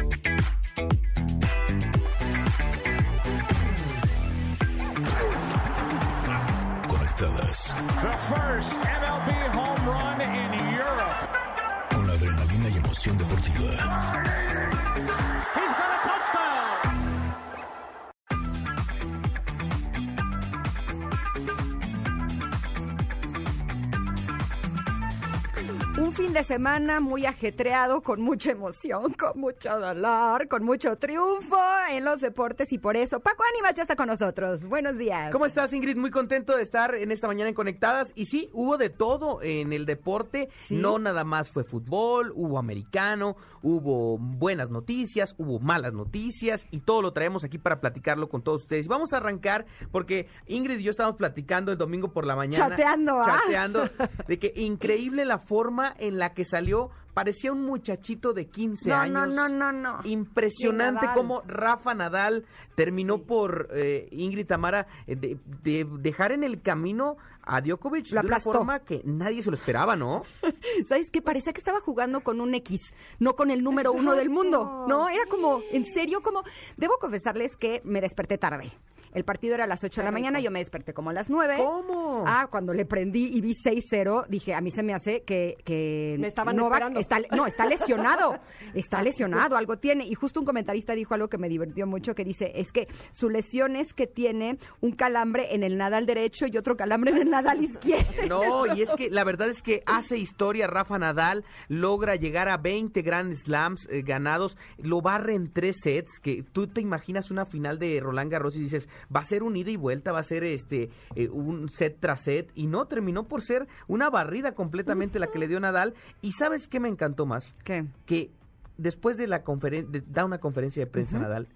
muy 26.60 27.26
ajetreado, 27.26 28.02
con 28.02 28.22
mucha 28.22 28.52
emoción, 28.52 29.13
con 29.13 29.39
mucho 29.39 29.80
dolor, 29.80 30.50
con 30.50 30.63
mucho 30.63 30.98
triunfo 30.98 31.58
en 31.89 32.04
los 32.04 32.19
deportes 32.19 32.74
y 32.74 32.78
por 32.78 32.98
eso 32.98 33.22
Ánimas 33.50 33.74
ya 33.74 33.82
está 33.82 33.96
con 33.96 34.08
nosotros. 34.08 34.64
Buenos 34.64 34.98
días. 35.00 35.32
¿Cómo 35.32 35.48
estás, 35.48 35.74
Ingrid? 35.74 35.98
Muy 35.98 36.12
contento 36.12 36.56
de 36.56 36.62
estar 36.62 36.94
en 36.94 37.12
esta 37.12 37.26
mañana 37.26 37.50
en 37.50 37.56
Conectadas. 37.56 38.12
Y 38.14 38.26
sí, 38.28 38.48
hubo 38.54 38.78
de 38.78 38.92
todo 38.92 39.42
en 39.42 39.74
el 39.74 39.88
deporte. 39.88 40.50
Sí. 40.68 40.76
No 40.76 41.00
nada 41.00 41.24
más 41.24 41.50
fue 41.50 41.64
fútbol, 41.64 42.32
hubo 42.36 42.60
americano, 42.60 43.38
hubo 43.64 44.20
buenas 44.20 44.70
noticias, 44.70 45.34
hubo 45.40 45.60
malas 45.60 45.94
noticias 45.94 46.68
y 46.70 46.82
todo 46.82 47.02
lo 47.02 47.12
traemos 47.12 47.44
aquí 47.44 47.58
para 47.58 47.80
platicarlo 47.82 48.30
con 48.30 48.44
todos 48.44 48.62
ustedes. 48.62 48.88
Vamos 48.88 49.14
a 49.14 49.18
arrancar 49.18 49.66
porque 49.92 50.28
Ingrid 50.46 50.78
y 50.78 50.84
yo 50.84 50.92
estábamos 50.92 51.18
platicando 51.18 51.72
el 51.72 51.78
domingo 51.80 52.14
por 52.14 52.28
la 52.28 52.36
mañana. 52.36 52.70
Chateando, 52.70 53.20
¿ah? 53.20 53.26
Chateando. 53.26 53.90
De 54.28 54.38
que 54.38 54.54
increíble 54.58 55.26
la 55.26 55.40
forma 55.40 55.96
en 55.98 56.20
la 56.20 56.36
que 56.36 56.46
salió. 56.46 56.92
Parecía 57.13 57.52
un 57.52 57.63
muchachito 57.65 58.34
de 58.34 58.48
15 58.48 58.89
No, 58.89 58.95
años. 58.95 59.34
no, 59.36 59.50
no, 59.50 59.72
no, 59.72 59.72
no. 59.72 60.00
Impresionante 60.06 61.06
Nadal. 61.06 61.15
cómo 61.17 61.41
Rafa 61.45 61.93
Nadal 61.93 62.45
terminó 62.76 63.17
Sí. 63.17 63.24
por 63.28 63.69
eh, 63.74 64.08
Ingrid 64.12 64.45
Tamara 64.48 64.88
eh, 65.08 65.15
de, 65.15 65.38
de 65.63 65.86
dejar 66.00 66.32
en 66.32 66.43
el 66.43 66.62
camino 66.62 67.17
a 67.41 67.62
Djokovic 67.62 68.12
Lo 68.12 68.22
de 68.22 68.28
una 68.28 68.39
forma 68.39 68.80
que 68.80 69.02
nadie 69.06 69.41
se 69.41 69.50
lo 69.50 69.56
esperaba, 69.58 69.95
¿no? 69.95 70.22
¿Sabes 70.88 71.10
qué? 71.12 71.22
Parecía 71.22 71.52
que 71.52 71.60
estaba 71.60 71.80
jugando 71.82 72.22
con 72.22 72.39
un 72.41 72.54
X, 72.56 72.80
no 73.19 73.36
con 73.36 73.50
el 73.50 73.63
número 73.63 73.91
uno 73.91 74.13
del 74.15 74.30
mundo, 74.30 74.86
¿no? 74.88 75.10
Era 75.10 75.24
como, 75.30 75.62
en 75.72 75.84
serio, 75.86 76.22
como... 76.22 76.43
Debo 76.78 76.93
confesarles 77.00 77.56
que 77.58 77.82
me 77.84 78.02
desperté 78.02 78.38
tarde. 78.38 78.72
El 79.13 79.24
partido 79.24 79.56
era 79.56 79.63
a 79.63 79.67
las 79.67 79.84
8 79.84 80.02
de 80.02 80.06
la 80.06 80.12
mañana, 80.12 80.39
yo 80.39 80.52
me 80.52 80.60
desperté 80.60 80.93
como 80.93 81.10
a 81.10 81.13
las 81.13 81.30
9. 81.30 81.56
¿Cómo? 81.58 82.24
Ah, 82.28 82.48
cuando 82.50 82.74
le 82.74 82.86
prendí 82.86 83.26
y 83.36 83.41
vi 83.41 83.54
6-0, 83.54 84.28
dije, 84.28 84.54
a 84.54 84.62
mí 84.62 84.72
se 84.72 84.84
me 84.84 84.93
hace 84.93 85.24
que, 85.24 85.58
que 85.65 86.15
Me 86.19 86.28
estaban 86.28 86.56
Novak 86.56 86.76
esperando. 86.76 87.00
está, 87.00 87.19
no, 87.36 87.48
está 87.48 87.65
lesionado, 87.65 88.39
está 88.74 89.02
lesionado, 89.04 89.58
algo 89.58 89.78
tiene. 89.78 90.06
Y 90.06 90.13
justo 90.13 90.39
un 90.39 90.45
comentarista 90.45 90.93
dijo 90.93 91.13
algo 91.13 91.28
que 91.28 91.38
me 91.38 91.50
divirtió 91.50 91.88
mucho, 91.88 92.13
que 92.15 92.24
dice, 92.24 92.52
es 92.56 92.72
que 92.72 92.88
su 93.12 93.30
lesión 93.30 93.76
es 93.76 93.93
que 93.93 94.08
tiene 94.08 94.58
un 94.82 94.91
calambre 94.91 95.54
en 95.56 95.63
el 95.63 95.78
nadal 95.78 96.06
derecho 96.06 96.45
y 96.48 96.58
otro 96.58 96.78
calambre 96.78 97.12
en 97.12 97.17
el 97.17 97.30
nadal 97.30 97.63
izquierdo. 97.63 98.28
No, 98.28 98.76
y 98.76 98.82
es 98.82 98.93
que 98.95 99.10
la 99.10 99.24
verdad 99.24 99.50
es 99.50 99.62
que 99.62 99.82
hace 99.86 100.17
historia 100.17 100.67
Rafa 100.67 101.00
Nadal, 101.00 101.45
logra 101.67 102.15
llegar 102.15 102.50
a 102.50 102.58
20 102.58 103.02
Grand 103.02 103.34
Slams 103.34 103.88
eh, 103.89 104.02
ganados, 104.02 104.58
lo 104.78 105.02
barre 105.02 105.34
en 105.36 105.52
tres 105.52 105.78
sets, 105.82 106.19
que 106.19 106.43
tú 106.43 106.67
te 106.67 106.82
imaginas 106.82 107.32
una 107.32 107.45
final 107.45 107.80
de 107.80 108.00
Roland 108.00 108.32
Garros 108.32 108.56
y 108.56 108.60
dices, 108.62 108.88
va 109.14 109.22
a 109.22 109.24
ser 109.24 109.44
un 109.44 109.56
ida 109.56 109.72
y 109.72 109.76
vuelta, 109.76 110.12
va 110.12 110.20
a 110.20 110.24
ser 110.24 110.44
este 110.44 110.90
eh, 111.16 111.30
un 111.30 111.70
set 111.70 111.98
tras 112.00 112.24
set, 112.24 112.52
y 112.56 112.68
no, 112.68 112.86
terminó 112.86 113.28
por 113.28 113.42
ser 113.42 113.68
una 113.88 114.10
barrida 114.10 114.54
completamente 114.54 115.20
la 115.20 115.28
que 115.28 115.40
le 115.40 115.48
dio 115.48 115.60
Nadal, 115.60 115.94
y 116.22 116.34
¿sabes 116.34 116.68
qué 116.68 116.80
me 116.80 116.90
encantó 116.90 117.26
más? 117.26 117.56
¿Qué? 117.64 117.86
que 118.06 118.32
después 118.78 119.18
de 119.18 119.28
la 119.28 119.44
conferencia, 119.44 120.02
da 120.08 120.26
una 120.26 120.40
conferencia 120.40 120.84
de 120.84 120.90
prensa 120.90 121.20
Nadal 121.20 121.48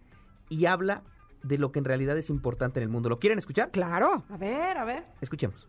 y 0.49 0.65
habla 0.65 1.03
de 1.41 1.57
lo 1.57 1.71
que 1.71 1.79
en 1.79 1.85
realidad 1.85 2.17
es 2.17 2.29
importante 2.29 2.79
en 2.79 2.83
el 2.83 2.89
mundo. 2.89 3.09
¿Lo 3.09 3.19
quieren 3.19 3.39
escuchar? 3.39 3.71
Claro. 3.71 4.23
A 4.29 4.37
ver, 4.37 4.77
a 4.77 4.85
ver. 4.85 5.05
Escuchemos. 5.21 5.67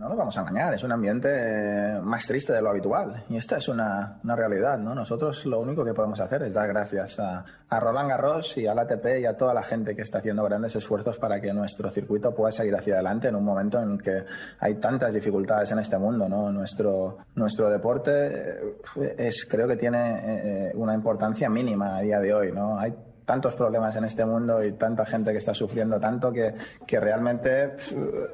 No 0.00 0.08
nos 0.08 0.16
vamos 0.16 0.38
a 0.38 0.40
engañar, 0.40 0.72
es 0.72 0.82
un 0.82 0.92
ambiente 0.92 1.28
eh, 1.30 2.00
más 2.02 2.26
triste 2.26 2.54
de 2.54 2.62
lo 2.62 2.70
habitual 2.70 3.22
y 3.28 3.36
esta 3.36 3.58
es 3.58 3.68
una, 3.68 4.18
una 4.24 4.34
realidad, 4.34 4.78
¿no? 4.78 4.94
Nosotros 4.94 5.44
lo 5.44 5.60
único 5.60 5.84
que 5.84 5.92
podemos 5.92 6.18
hacer 6.20 6.42
es 6.44 6.54
dar 6.54 6.68
gracias 6.68 7.20
a, 7.20 7.44
Roland 7.78 8.08
Garros 8.08 8.56
y 8.56 8.66
al 8.66 8.78
ATP 8.78 9.20
y 9.20 9.26
a 9.26 9.36
toda 9.36 9.52
la 9.52 9.62
gente 9.62 9.94
que 9.94 10.00
está 10.00 10.20
haciendo 10.20 10.42
grandes 10.44 10.74
esfuerzos 10.74 11.18
para 11.18 11.38
que 11.38 11.52
nuestro 11.52 11.90
circuito 11.90 12.34
pueda 12.34 12.50
seguir 12.50 12.74
hacia 12.74 12.94
adelante 12.94 13.28
en 13.28 13.36
un 13.36 13.44
momento 13.44 13.78
en 13.78 13.98
que 13.98 14.24
hay 14.58 14.76
tantas 14.76 15.12
dificultades 15.12 15.70
en 15.70 15.80
este 15.80 15.98
mundo, 15.98 16.26
¿no? 16.30 16.50
Nuestro, 16.50 17.18
nuestro 17.34 17.68
deporte 17.68 18.10
eh, 18.10 19.14
es, 19.18 19.44
creo 19.44 19.68
que 19.68 19.76
tiene 19.76 20.68
eh, 20.68 20.72
una 20.76 20.94
importancia 20.94 21.50
mínima 21.50 21.98
a 21.98 22.00
día 22.00 22.20
de 22.20 22.32
hoy, 22.32 22.52
¿no? 22.52 22.78
Hay 22.78 22.94
tantos 23.30 23.54
problemas 23.54 23.94
en 23.94 24.02
este 24.02 24.24
mundo 24.24 24.60
y 24.64 24.72
tanta 24.72 25.06
gente 25.06 25.30
que 25.30 25.38
está 25.38 25.54
sufriendo 25.54 26.00
tanto 26.00 26.32
que, 26.32 26.52
que 26.84 26.98
realmente 26.98 27.76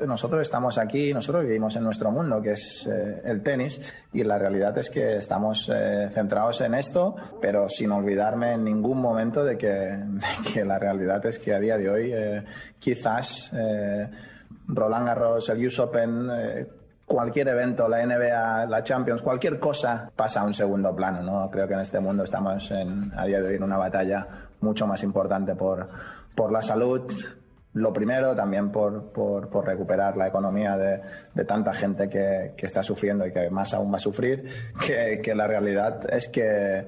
nosotros 0.06 0.40
estamos 0.40 0.78
aquí, 0.78 1.12
nosotros 1.12 1.44
vivimos 1.44 1.76
en 1.76 1.84
nuestro 1.84 2.10
mundo, 2.10 2.40
que 2.40 2.52
es 2.52 2.88
eh, 2.90 3.20
el 3.26 3.42
tenis, 3.42 3.78
y 4.14 4.24
la 4.24 4.38
realidad 4.38 4.78
es 4.78 4.88
que 4.88 5.18
estamos 5.18 5.70
eh, 5.70 6.08
centrados 6.14 6.62
en 6.62 6.72
esto, 6.72 7.14
pero 7.42 7.68
sin 7.68 7.92
olvidarme 7.92 8.54
en 8.54 8.64
ningún 8.64 9.02
momento 9.02 9.44
de 9.44 9.58
que, 9.58 10.64
la 10.64 10.78
realidad 10.78 11.26
es 11.26 11.38
que 11.40 11.52
a 11.52 11.60
día 11.60 11.76
de 11.76 11.90
hoy 11.90 12.12
eh, 12.14 12.42
quizás 12.78 13.52
Roland 14.66 15.06
Garros, 15.08 15.46
el 15.50 15.66
US 15.66 15.78
Open, 15.78 16.30
cualquier 17.04 17.48
evento, 17.48 17.86
la 17.86 18.04
NBA, 18.06 18.64
la 18.64 18.82
Champions, 18.82 19.20
cualquier 19.20 19.58
cosa 19.58 20.10
pasa 20.16 20.40
a 20.40 20.44
un 20.44 20.54
segundo 20.54 20.96
plano, 20.96 21.22
¿no? 21.22 21.50
Creo 21.50 21.68
que 21.68 21.74
en 21.74 21.80
este 21.80 22.00
mundo 22.00 22.24
estamos 22.24 22.70
en, 22.70 23.12
a 23.14 23.26
día 23.26 23.42
de 23.42 23.48
hoy 23.48 23.56
en 23.56 23.62
una 23.62 23.76
batalla 23.76 24.45
mucho 24.60 24.86
más 24.86 25.02
importante 25.02 25.54
por, 25.54 25.88
por 26.34 26.52
la 26.52 26.62
salud, 26.62 27.10
lo 27.74 27.92
primero, 27.92 28.34
también 28.34 28.70
por, 28.70 29.12
por, 29.12 29.50
por 29.50 29.66
recuperar 29.66 30.16
la 30.16 30.28
economía 30.28 30.76
de, 30.76 31.00
de 31.34 31.44
tanta 31.44 31.74
gente 31.74 32.08
que, 32.08 32.54
que 32.56 32.66
está 32.66 32.82
sufriendo 32.82 33.26
y 33.26 33.32
que 33.32 33.50
más 33.50 33.74
aún 33.74 33.92
va 33.92 33.96
a 33.96 34.00
sufrir, 34.00 34.48
que, 34.86 35.20
que 35.22 35.34
la 35.34 35.46
realidad 35.46 36.00
es 36.10 36.28
que 36.28 36.86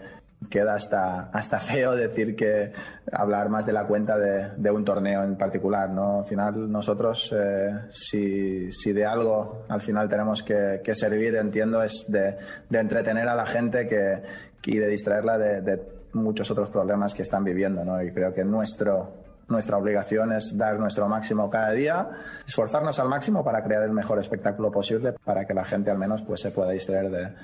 queda 0.48 0.74
hasta, 0.74 1.30
hasta 1.30 1.58
feo 1.58 1.94
decir 1.94 2.36
que 2.36 2.72
hablar 3.12 3.48
más 3.48 3.66
de 3.66 3.72
la 3.72 3.84
cuenta 3.86 4.16
de, 4.16 4.50
de 4.56 4.70
un 4.70 4.84
torneo 4.84 5.24
en 5.24 5.36
particular, 5.36 5.90
¿no? 5.90 6.20
Al 6.20 6.26
final 6.26 6.70
nosotros, 6.70 7.34
eh, 7.36 7.70
si, 7.90 8.70
si 8.70 8.92
de 8.92 9.04
algo 9.04 9.64
al 9.68 9.82
final 9.82 10.08
tenemos 10.08 10.42
que, 10.42 10.80
que 10.82 10.94
servir, 10.94 11.34
entiendo, 11.34 11.82
es 11.82 12.04
de, 12.08 12.36
de 12.68 12.78
entretener 12.78 13.28
a 13.28 13.34
la 13.34 13.46
gente 13.46 13.86
que, 13.86 14.22
y 14.64 14.78
de 14.78 14.86
distraerla 14.86 15.38
de, 15.38 15.60
de 15.62 15.97
muchos 16.12 16.50
otros 16.50 16.70
problemas 16.70 17.14
que 17.14 17.22
están 17.22 17.44
viviendo, 17.44 17.84
¿no? 17.84 18.02
Y 18.02 18.12
creo 18.12 18.32
que 18.34 18.44
nuestro, 18.44 19.12
nuestra 19.48 19.76
obligación 19.76 20.32
es 20.32 20.56
dar 20.56 20.78
nuestro 20.78 21.08
máximo 21.08 21.48
cada 21.50 21.72
día, 21.72 22.08
esforzarnos 22.46 22.98
al 22.98 23.08
máximo 23.08 23.44
para 23.44 23.62
crear 23.62 23.82
el 23.82 23.92
mejor 23.92 24.18
espectáculo 24.18 24.70
posible 24.70 25.14
para 25.24 25.46
que 25.46 25.54
la 25.54 25.64
gente 25.64 25.90
al 25.90 25.98
menos 25.98 26.22
pues 26.22 26.40
se 26.40 26.50
pueda 26.50 26.70
distraer 26.70 27.10
de, 27.10 27.34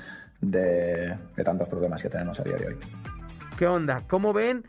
de, 0.41 1.19
de 1.37 1.45
tantos 1.45 1.69
problemas 1.69 2.03
que 2.03 2.09
tenemos 2.09 2.39
a 2.41 2.45
día 2.45 2.57
de 2.57 2.67
hoy. 2.67 2.77
¿Qué 3.59 3.67
onda? 3.67 4.03
¿Cómo 4.09 4.33
ven? 4.33 4.65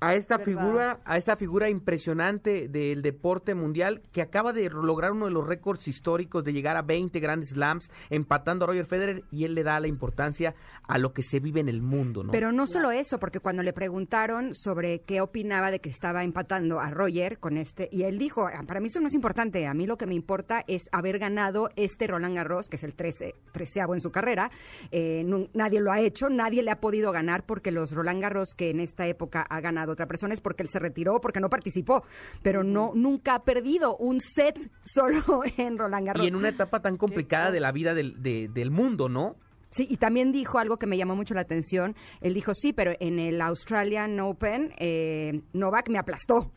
a 0.00 0.14
esta 0.14 0.38
¿Verdad? 0.38 0.44
figura, 0.44 1.00
a 1.04 1.18
esta 1.18 1.36
figura 1.36 1.68
impresionante 1.68 2.68
del 2.68 3.02
deporte 3.02 3.54
mundial 3.54 4.02
que 4.12 4.22
acaba 4.22 4.52
de 4.52 4.68
lograr 4.70 5.12
uno 5.12 5.26
de 5.26 5.32
los 5.32 5.46
récords 5.46 5.86
históricos 5.88 6.44
de 6.44 6.52
llegar 6.52 6.76
a 6.76 6.82
20 6.82 7.20
grandes 7.20 7.50
slams, 7.50 7.90
empatando 8.08 8.64
a 8.64 8.68
Roger 8.68 8.86
Federer 8.86 9.24
y 9.30 9.44
él 9.44 9.54
le 9.54 9.62
da 9.62 9.78
la 9.78 9.88
importancia 9.88 10.54
a 10.90 10.98
lo 10.98 11.12
que 11.12 11.22
se 11.22 11.40
vive 11.40 11.60
en 11.60 11.68
el 11.68 11.82
mundo, 11.82 12.22
¿no? 12.24 12.32
Pero 12.32 12.52
no 12.52 12.66
solo 12.66 12.90
eso, 12.90 13.18
porque 13.18 13.40
cuando 13.40 13.62
le 13.62 13.72
preguntaron 13.72 14.54
sobre 14.54 15.02
qué 15.02 15.20
opinaba 15.20 15.70
de 15.70 15.80
que 15.80 15.90
estaba 15.90 16.24
empatando 16.24 16.80
a 16.80 16.90
Roger 16.90 17.38
con 17.38 17.56
este, 17.56 17.88
y 17.92 18.02
él 18.02 18.18
dijo, 18.18 18.46
"Ah, 18.46 18.62
para 18.66 18.80
mí 18.80 18.86
eso 18.88 19.00
no 19.00 19.08
es 19.08 19.14
importante, 19.14 19.66
a 19.66 19.74
mí 19.74 19.86
lo 19.86 19.96
que 19.96 20.06
me 20.06 20.14
importa 20.14 20.64
es 20.66 20.82
haber 20.92 21.18
ganado 21.18 21.70
este 21.76 22.06
Roland 22.06 22.36
Garros, 22.36 22.68
que 22.68 22.76
es 22.76 22.84
el 22.84 22.94
13, 22.94 23.34
treceavo 23.52 23.94
en 23.94 24.00
su 24.00 24.10
carrera, 24.10 24.50
Eh, 24.92 25.24
nadie 25.54 25.80
lo 25.80 25.92
ha 25.92 26.00
hecho, 26.00 26.28
nadie 26.28 26.62
le 26.62 26.70
ha 26.70 26.80
podido 26.80 27.12
ganar 27.12 27.44
porque 27.46 27.70
los 27.70 27.92
Roland 27.92 28.20
Garros 28.22 28.54
que 28.56 28.70
en 28.70 28.80
esta 28.80 29.06
época 29.06 29.42
ha 29.48 29.60
ganado 29.60 29.92
otra 29.92 30.06
persona 30.06 30.34
es 30.34 30.40
porque 30.40 30.62
él 30.62 30.68
se 30.68 30.78
retiró, 30.78 31.20
porque 31.20 31.40
no 31.40 31.48
participó, 31.48 32.02
pero 32.42 32.64
no 32.64 32.92
nunca 32.94 33.34
ha 33.34 33.44
perdido 33.44 33.96
un 33.96 34.20
set 34.20 34.58
solo 34.84 35.42
en 35.56 35.78
Roland 35.78 36.06
Garros. 36.06 36.24
y 36.24 36.28
en 36.28 36.34
una 36.36 36.48
etapa 36.48 36.80
tan 36.80 36.96
complicada 36.96 37.50
de 37.50 37.60
la 37.60 37.72
vida 37.72 37.94
del, 37.94 38.20
de- 38.22 38.48
del 38.48 38.70
mundo, 38.70 39.08
¿no? 39.08 39.36
Sí, 39.70 39.86
y 39.88 39.96
también 39.98 40.32
dijo 40.32 40.58
algo 40.58 40.76
que 40.78 40.86
me 40.86 40.96
llamó 40.96 41.14
mucho 41.14 41.34
la 41.34 41.42
atención. 41.42 41.94
Él 42.20 42.34
dijo, 42.34 42.54
sí, 42.54 42.72
pero 42.72 42.92
en 42.98 43.18
el 43.18 43.40
Australian 43.40 44.18
Open, 44.20 44.72
eh, 44.78 45.40
Novak 45.52 45.88
me 45.88 45.98
aplastó. 45.98 46.50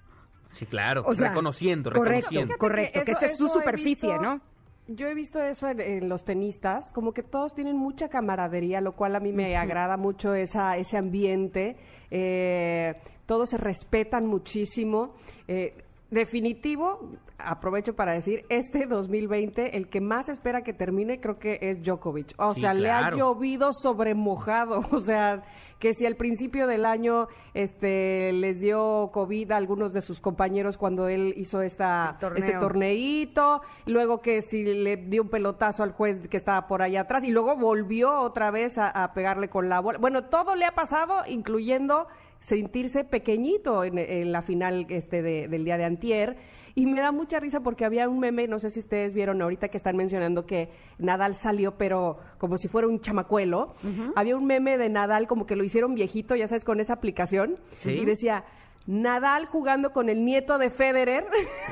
Sí, 0.51 0.65
claro, 0.65 1.03
O 1.05 1.13
sea, 1.15 1.29
reconociendo, 1.29 1.91
correcto. 1.91 2.09
reconociendo. 2.29 2.55
Correcto, 2.57 3.01
que 3.05 3.11
esta 3.11 3.25
es 3.27 3.37
su 3.37 3.49
superficie, 3.49 4.09
visto- 4.09 4.21
¿no? 4.23 4.41
Yo 4.87 5.07
he 5.07 5.13
visto 5.13 5.41
eso 5.41 5.69
en, 5.69 5.79
en 5.79 6.09
los 6.09 6.25
tenistas, 6.25 6.91
como 6.91 7.13
que 7.13 7.23
todos 7.23 7.53
tienen 7.55 7.77
mucha 7.77 8.09
camaradería, 8.09 8.81
lo 8.81 8.91
cual 8.97 9.15
a 9.15 9.19
mí 9.21 9.31
me 9.31 9.55
agrada 9.55 9.95
mucho 9.95 10.33
esa, 10.35 10.75
ese 10.75 10.97
ambiente. 10.97 11.77
Eh, 12.11 12.93
todos 13.25 13.49
se 13.51 13.57
respetan 13.57 14.27
muchísimo. 14.27 15.15
Eh, 15.47 15.73
definitivo, 16.13 17.11
aprovecho 17.37 17.95
para 17.95 18.13
decir, 18.13 18.45
este 18.49 18.85
2020, 18.89 19.77
el 19.77 19.89
que 19.89 20.01
más 20.01 20.29
espera 20.29 20.61
que 20.63 20.73
termine 20.73 21.19
creo 21.19 21.39
que 21.39 21.59
es 21.61 21.81
Djokovic. 21.83 22.33
O 22.37 22.53
Sí, 22.53 22.61
sea, 22.61 22.73
le 22.73 22.89
ha 22.91 23.11
llovido 23.11 23.71
sobre 23.73 24.13
mojado. 24.15 24.81
O 24.93 24.99
sea, 24.99 25.43
que 25.79 25.93
si 25.93 26.05
al 26.05 26.15
principio 26.15 26.65
del 26.65 26.85
año 26.85 27.27
este 27.53 28.31
les 28.31 28.59
dio 28.61 29.09
COVID 29.11 29.51
a 29.51 29.57
algunos 29.57 29.91
de 29.91 29.99
sus 30.01 30.21
compañeros 30.21 30.77
cuando 30.77 31.09
él 31.09 31.33
hizo 31.35 31.61
esta, 31.61 32.11
El 32.11 32.17
torneo. 32.19 32.45
este 32.45 32.59
torneito, 32.59 33.61
luego 33.85 34.21
que 34.21 34.41
si 34.43 34.63
le 34.63 34.95
dio 34.95 35.23
un 35.23 35.29
pelotazo 35.29 35.83
al 35.83 35.91
juez 35.91 36.25
que 36.29 36.37
estaba 36.37 36.67
por 36.67 36.81
allá 36.83 37.01
atrás, 37.01 37.23
y 37.25 37.31
luego 37.31 37.57
volvió 37.57 38.21
otra 38.21 38.49
vez 38.49 38.77
a, 38.77 38.87
a 38.89 39.13
pegarle 39.13 39.49
con 39.49 39.67
la 39.67 39.81
bola. 39.81 39.97
Bueno, 39.99 40.23
todo 40.29 40.55
le 40.55 40.65
ha 40.65 40.71
pasado, 40.71 41.23
incluyendo 41.27 42.07
sentirse 42.47 43.05
pequeñito 43.05 43.83
en, 43.85 43.97
en 43.97 44.31
la 44.31 44.41
final 44.41 44.85
este 44.89 45.21
de- 45.21 45.47
del 45.47 45.63
día 45.63 45.77
de 45.77 45.85
antier. 45.85 46.35
Y 46.75 46.87
me 46.87 46.99
da 47.01 47.11
mucha 47.11 47.39
risa 47.39 47.59
porque 47.61 47.85
había 47.85 48.09
un 48.09 48.19
meme, 48.19 48.47
no 48.47 48.57
sé 48.57 48.71
si 48.71 48.79
ustedes 48.79 49.13
vieron 49.13 49.39
ahorita 49.43 49.67
que 49.69 49.77
están 49.77 49.95
mencionando 49.95 50.45
que 50.47 50.69
Nadal 50.97 51.35
salió, 51.35 51.77
pero 51.77 52.17
como 52.39 52.57
si 52.57 52.67
fuera 52.67 52.87
un 52.87 52.99
chamacuelo. 52.99 53.75
Había 54.15 54.35
un 54.35 54.45
meme 54.45 54.77
de 54.79 54.89
Nadal 54.89 55.27
como 55.27 55.45
que 55.45 55.55
lo 55.55 55.63
hicieron 55.63 55.93
viejito, 55.93 56.35
ya 56.35 56.47
sabes, 56.47 56.65
con 56.65 56.79
esa 56.79 56.93
aplicación. 56.93 57.57
Sí. 57.77 57.91
Y 57.91 58.05
decía, 58.05 58.43
Nadal 58.85 59.45
jugando 59.45 59.91
con 59.93 60.09
el 60.09 60.25
nieto 60.25 60.57
de 60.57 60.69
Federer, 60.69 61.25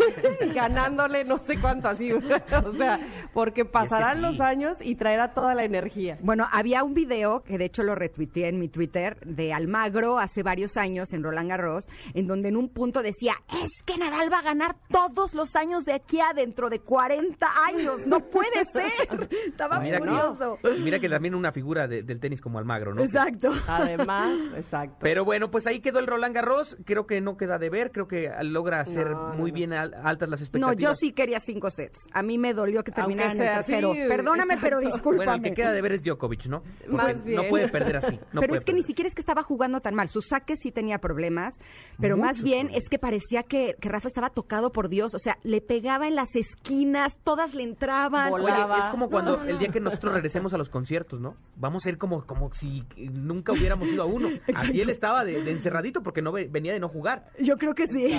ganándole 0.53 1.23
no 1.25 1.37
sé 1.39 1.59
cuánto 1.59 1.89
así. 1.89 2.11
o 2.13 2.71
sea, 2.77 2.99
porque 3.33 3.65
pasarán 3.65 4.17
sí. 4.17 4.21
los 4.21 4.39
años 4.39 4.77
y 4.81 4.95
traerá 4.95 5.33
toda 5.33 5.55
la 5.55 5.63
energía. 5.63 6.17
Bueno, 6.21 6.47
había 6.51 6.83
un 6.83 6.93
video, 6.93 7.43
que 7.43 7.57
de 7.57 7.65
hecho 7.65 7.83
lo 7.83 7.95
retuiteé 7.95 8.47
en 8.47 8.59
mi 8.59 8.69
Twitter, 8.69 9.17
de 9.25 9.53
Almagro 9.53 10.19
hace 10.19 10.43
varios 10.43 10.77
años 10.77 11.11
en 11.13 11.23
Roland 11.23 11.49
Garros, 11.49 11.85
en 12.13 12.27
donde 12.27 12.49
en 12.49 12.57
un 12.57 12.69
punto 12.69 13.01
decía, 13.01 13.33
es 13.49 13.83
que 13.85 13.97
Nadal 13.97 14.31
va 14.31 14.39
a 14.39 14.43
ganar 14.43 14.75
todos 14.89 15.33
los 15.33 15.55
años 15.55 15.85
de 15.85 15.93
aquí 15.93 16.19
a 16.19 16.33
dentro 16.33 16.69
de 16.69 16.79
40 16.79 17.45
años, 17.67 18.07
no 18.07 18.19
puede 18.29 18.63
ser. 18.71 19.29
Estaba 19.47 19.79
Mira 19.79 19.99
que- 19.99 20.71
y 20.77 20.81
mira 20.81 20.99
que 20.99 21.09
también 21.09 21.35
una 21.35 21.51
figura 21.51 21.87
de- 21.87 22.03
del 22.03 22.19
tenis 22.19 22.41
como 22.41 22.59
Almagro, 22.59 22.93
¿no? 22.93 23.03
Exacto. 23.03 23.51
Además, 23.67 24.39
exacto. 24.55 24.97
Pero 25.01 25.25
bueno, 25.25 25.51
pues 25.51 25.67
ahí 25.67 25.79
quedó 25.81 25.99
el 25.99 26.07
Roland 26.07 26.35
Garros. 26.35 26.77
Creo 26.85 27.00
que 27.07 27.21
no 27.21 27.37
queda 27.37 27.57
de 27.57 27.69
ver. 27.69 27.91
Creo 27.91 28.07
que 28.07 28.31
logra 28.43 28.79
hacer 28.81 29.11
No, 29.11 29.29
no, 29.29 29.33
muy 29.35 29.51
no. 29.51 29.55
bien 29.55 29.73
al- 29.73 29.93
altas 30.03 30.29
las 30.29 30.39
No, 30.39 30.45
expectativas. 30.45 30.81
yo 30.91 30.95
sí 30.95 31.11
quería 31.13 31.39
cinco 31.39 31.69
sets. 31.71 31.99
A 32.13 32.21
mí 32.23 32.37
me 32.37 32.53
dolió 32.53 32.83
que 32.83 32.91
terminara 32.91 33.31
en 33.33 33.41
el 33.41 33.47
tercero. 33.55 33.93
Perdóname, 33.93 34.57
pero 34.61 34.79
discúlpame. 34.79 35.15
Bueno, 35.17 35.33
el 35.35 35.41
que 35.43 35.53
queda 35.53 35.71
de 35.73 35.81
ver 35.81 35.91
es 35.93 36.03
Djokovic, 36.03 36.45
¿no? 36.47 36.61
Porque 36.61 36.87
Más 36.95 37.17
no 37.17 37.23
bien. 37.23 37.49
puede 37.49 37.67
perder 37.69 37.97
así. 37.97 38.19
no 38.33 38.41
pero 38.41 38.55
es 38.55 38.65
que 38.65 38.73
ni 38.73 38.83
siquiera 38.83 39.07
es 39.07 39.15
que 39.15 39.21
estaba 39.21 39.43
jugando 39.43 39.81
tan 39.81 39.95
mal. 39.95 40.09
Sus 40.09 40.27
saques 40.27 40.59
sí 40.61 40.71
tenía 40.71 40.99
problemas, 40.99 41.53
pero 41.99 42.17
más 42.17 42.41
bien 42.43 42.67
problemas. 42.67 42.83
es 42.83 42.89
que 42.89 42.99
parecía 42.99 43.43
que, 43.43 43.75
que 43.79 43.89
Rafa 43.89 44.07
estaba 44.07 44.29
tocado 44.29 44.71
por 44.71 44.89
Dios. 44.89 45.13
O 45.15 45.19
sea, 45.19 45.37
le 45.43 45.61
pegaba 45.61 46.07
en 46.07 46.15
las 46.15 46.29
esquinas, 46.35 47.17
todas 47.23 47.53
le 47.53 47.63
entraban. 47.63 48.33
Oye, 48.33 48.45
es 48.49 48.87
como 48.91 49.05
No, 49.05 49.09
cuando 49.11 49.37
no, 49.37 49.43
no. 49.43 49.49
el 49.49 49.59
día 49.59 49.69
que 49.69 49.79
nosotros 49.79 50.13
regresemos 50.13 50.53
a 50.53 50.57
los 50.57 50.69
conciertos, 50.69 51.19
¿no? 51.19 51.35
Vamos 51.55 51.85
a 51.85 51.89
ir 51.89 51.97
como, 51.97 52.25
como 52.25 52.53
si 52.53 52.83
nunca 52.97 53.51
hubiéramos 53.53 53.87
ido 53.87 54.03
a 54.03 54.05
uno. 54.05 54.29
Así 54.55 54.81
él 54.81 54.89
estaba 54.89 55.23
de, 55.25 55.41
de 55.43 55.51
encerradito 55.51 56.03
porque 56.03 56.21
no 56.21 56.31
ve- 56.31 56.47
venía 56.51 56.73
de 56.73 56.79
no 56.79 56.89
jugar. 56.91 57.27
yo 57.39 57.57
creo 57.57 57.73
que 57.73 57.87
sí. 57.87 58.13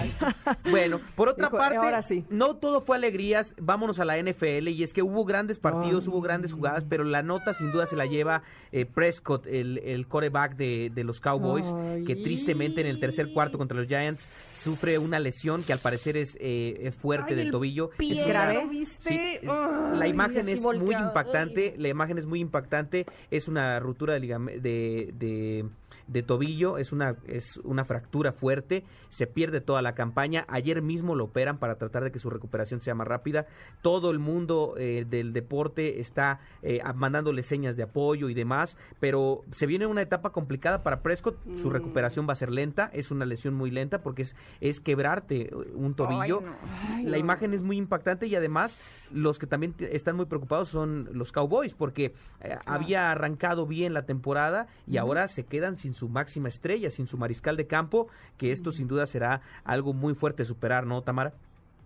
Bueno, 0.70 1.00
por 1.14 1.28
otra 1.28 1.46
Dijo, 1.46 1.58
parte, 1.58 1.76
ahora 1.76 2.02
sí. 2.02 2.24
no 2.30 2.56
todo 2.56 2.80
fue 2.80 2.96
alegrías. 2.96 3.54
Vámonos 3.60 4.00
a 4.00 4.04
la 4.04 4.16
NFL 4.20 4.68
y 4.68 4.82
es 4.82 4.92
que 4.92 5.02
hubo 5.02 5.24
grandes 5.24 5.58
partidos, 5.58 6.08
hubo 6.08 6.20
grandes 6.20 6.52
jugadas, 6.52 6.84
pero 6.88 7.04
la 7.04 7.22
nota 7.22 7.52
sin 7.52 7.70
duda 7.72 7.86
se 7.86 7.96
la 7.96 8.06
lleva 8.06 8.42
eh, 8.72 8.86
Prescott, 8.86 9.46
el, 9.46 9.78
el 9.78 10.06
coreback 10.08 10.56
de, 10.56 10.90
de 10.94 11.04
los 11.04 11.20
Cowboys, 11.20 11.66
que 12.06 12.16
tristemente 12.16 12.80
en 12.80 12.86
el 12.86 12.98
tercer 13.00 13.32
cuarto 13.32 13.58
contra 13.58 13.76
los 13.76 13.86
Giants 13.86 14.26
sufre 14.62 14.96
una 14.98 15.18
lesión 15.18 15.64
que 15.64 15.72
al 15.72 15.80
parecer 15.80 16.16
es, 16.16 16.36
eh, 16.40 16.78
es 16.82 16.94
fuerte 16.94 17.30
Ay, 17.30 17.36
del 17.36 17.46
el 17.46 17.52
tobillo. 17.52 17.90
pie, 17.98 18.20
Es 18.20 18.26
grave? 18.26 18.54
¿lo 18.54 18.68
viste? 18.68 19.40
Sí, 19.40 19.46
la 19.46 20.06
imagen 20.06 20.48
es 20.48 20.60
muy 20.62 20.94
impactante, 20.94 21.74
la 21.78 21.88
imagen 21.88 22.18
es 22.18 22.26
muy 22.26 22.40
impactante, 22.40 23.06
es 23.30 23.48
una 23.48 23.80
ruptura 23.80 24.14
de, 24.14 24.20
de, 24.20 25.10
de, 25.14 25.64
de 26.06 26.22
tobillo, 26.22 26.78
es 26.78 26.92
una, 26.92 27.16
es 27.26 27.58
una 27.58 27.84
fractura 27.84 28.32
fuerte, 28.32 28.84
se 29.10 29.26
pierde 29.26 29.60
toda 29.60 29.82
la 29.82 29.94
campaña, 29.94 30.44
ayer 30.48 30.82
mismo 30.82 31.14
lo 31.14 31.24
operan 31.24 31.58
para 31.58 31.76
tratar 31.76 32.04
de 32.04 32.12
que 32.12 32.18
su 32.18 32.30
recuperación 32.30 32.80
sea 32.80 32.94
más 32.94 33.06
rápida, 33.06 33.46
todo 33.82 34.10
el 34.10 34.18
mundo 34.18 34.74
eh, 34.76 35.04
del 35.08 35.32
deporte 35.32 36.00
está 36.00 36.40
eh, 36.62 36.80
mandándole 36.94 37.42
señas 37.42 37.76
de 37.76 37.84
apoyo 37.84 38.28
y 38.28 38.34
demás, 38.34 38.76
pero 39.00 39.42
se 39.52 39.66
viene 39.66 39.86
una 39.86 40.02
etapa 40.02 40.30
complicada 40.30 40.82
para 40.82 41.02
Prescott, 41.02 41.38
su 41.56 41.68
Mm. 41.68 41.72
recuperación 41.72 42.28
va 42.28 42.32
a 42.32 42.36
ser 42.36 42.50
lenta, 42.50 42.90
es 42.92 43.10
una 43.10 43.24
lesión 43.24 43.54
muy 43.54 43.70
lenta 43.70 44.02
porque 44.02 44.22
es, 44.22 44.36
es 44.60 44.80
quebrarte 44.80 45.50
un 45.74 45.94
tobillo, 45.94 46.40
no. 46.40 47.08
la 47.08 47.18
imagen 47.18 47.54
es 47.54 47.62
muy 47.62 47.76
impactante 47.76 48.26
y 48.26 48.34
además 48.34 48.76
los 49.12 49.38
que 49.38 49.46
también 49.46 49.74
están 49.78 50.16
muy 50.16 50.26
preocupados 50.26 50.68
son 50.68 51.08
los 51.12 51.32
Cowboys 51.32 51.74
porque 51.74 52.14
eh, 52.40 52.56
había 52.66 53.10
arrancado 53.10 53.66
bien 53.66 53.94
la 53.94 54.02
temporada 54.06 54.66
y 54.86 54.96
ahora 54.96 55.28
se 55.28 55.44
quedan 55.44 55.76
sin 55.76 55.91
su 55.94 56.08
máxima 56.08 56.48
estrella, 56.48 56.90
sin 56.90 57.06
su 57.06 57.16
mariscal 57.16 57.56
de 57.56 57.66
campo, 57.66 58.08
que 58.36 58.50
esto 58.50 58.70
sin 58.70 58.88
duda 58.88 59.06
será 59.06 59.42
algo 59.64 59.92
muy 59.92 60.14
fuerte 60.14 60.44
superar, 60.44 60.86
¿no, 60.86 61.02
Tamara? 61.02 61.32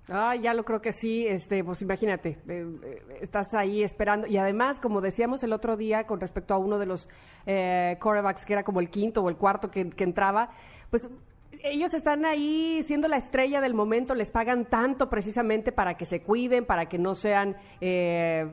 Ah, 0.09 0.37
ya 0.37 0.55
lo 0.55 0.65
creo 0.65 0.81
que 0.81 0.93
sí, 0.93 1.27
este, 1.27 1.65
pues 1.65 1.83
imagínate, 1.83 2.39
eh, 2.49 2.65
eh, 2.85 3.03
estás 3.21 3.55
ahí 3.55 3.83
esperando 3.83 4.29
y 4.29 4.37
además, 4.37 4.79
como 4.79 5.01
decíamos 5.01 5.43
el 5.43 5.53
otro 5.53 5.77
día 5.77 6.07
con 6.07 6.21
respecto 6.21 6.55
a 6.55 6.59
uno 6.59 6.79
de 6.79 6.87
los 6.87 7.09
eh, 7.45 7.99
quarterbacks 8.01 8.45
que 8.45 8.53
era 8.53 8.63
como 8.63 8.79
el 8.79 8.89
quinto 8.89 9.23
o 9.23 9.29
el 9.29 9.37
cuarto 9.37 9.69
que, 9.69 9.91
que 9.91 10.05
entraba, 10.05 10.51
pues 10.91 11.09
ellos 11.63 11.95
están 11.95 12.25
ahí 12.25 12.83
siendo 12.83 13.09
la 13.09 13.17
estrella 13.17 13.61
del 13.61 13.75
momento, 13.75 14.15
les 14.15 14.31
pagan 14.31 14.67
tanto 14.67 15.09
precisamente 15.09 15.73
para 15.73 15.97
que 15.97 16.05
se 16.05 16.23
cuiden, 16.23 16.65
para 16.65 16.87
que 16.87 16.99
no 16.99 17.15
sean 17.15 17.57
eh, 17.81 18.47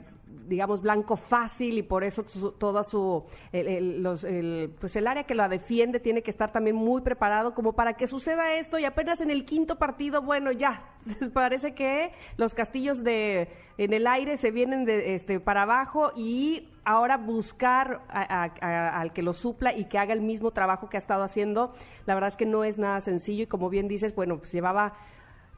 digamos, 0.48 0.82
blanco 0.82 1.16
fácil 1.16 1.78
y 1.78 1.84
por 1.84 2.04
eso 2.04 2.24
toda 2.58 2.84
su, 2.84 3.24
el, 3.52 3.68
el, 3.68 4.74
pues 4.80 4.96
el 4.96 5.08
área 5.08 5.24
que 5.24 5.36
la 5.36 5.48
defiende 5.48 6.00
tiene 6.00 6.22
que 6.22 6.32
estar 6.32 6.52
también 6.52 6.76
muy 6.76 7.02
preparado 7.02 7.54
como 7.54 7.74
para 7.74 7.94
que 7.94 8.08
suceda 8.08 8.56
esto 8.56 8.78
y 8.80 8.86
apenas 8.86 9.22
en 9.22 9.32
el 9.32 9.46
quinto 9.46 9.78
partido, 9.78 10.22
bueno, 10.22 10.52
ya, 10.52 10.82
parece 11.34 11.74
que 11.74 12.12
los 12.38 12.54
castillos 12.54 13.04
de, 13.04 13.50
en 13.78 13.94
el 13.94 14.08
aire 14.08 14.38
se 14.38 14.52
vienen 14.52 14.86
de, 14.86 15.16
este, 15.16 15.40
para 15.40 15.64
abajo 15.64 16.12
y 16.16 16.70
ahora 16.86 17.18
buscar 17.18 18.02
a- 18.10 18.44
a- 18.44 18.54
a- 18.62 19.00
al 19.00 19.14
que 19.14 19.22
lo 19.22 19.34
supla 19.34 19.74
y 19.76 19.86
que 19.86 19.98
haga 19.98 20.14
el 20.14 20.22
mismo 20.22 20.52
trabajo 20.52 20.90
que 20.90 20.98
ha 20.98 21.00
estado 21.00 21.24
haciendo, 21.24 21.74
la 22.06 22.14
verdad 22.16 22.28
es 22.30 22.36
que 22.38 22.46
no 22.46 22.64
es 22.64 22.78
nada 22.78 23.00
sencillo 23.02 23.44
y 23.44 23.48
como 23.48 23.70
bien 23.70 23.88
dices, 23.88 24.14
bueno, 24.16 24.38
pues 24.40 24.52
llevaba 24.52 24.94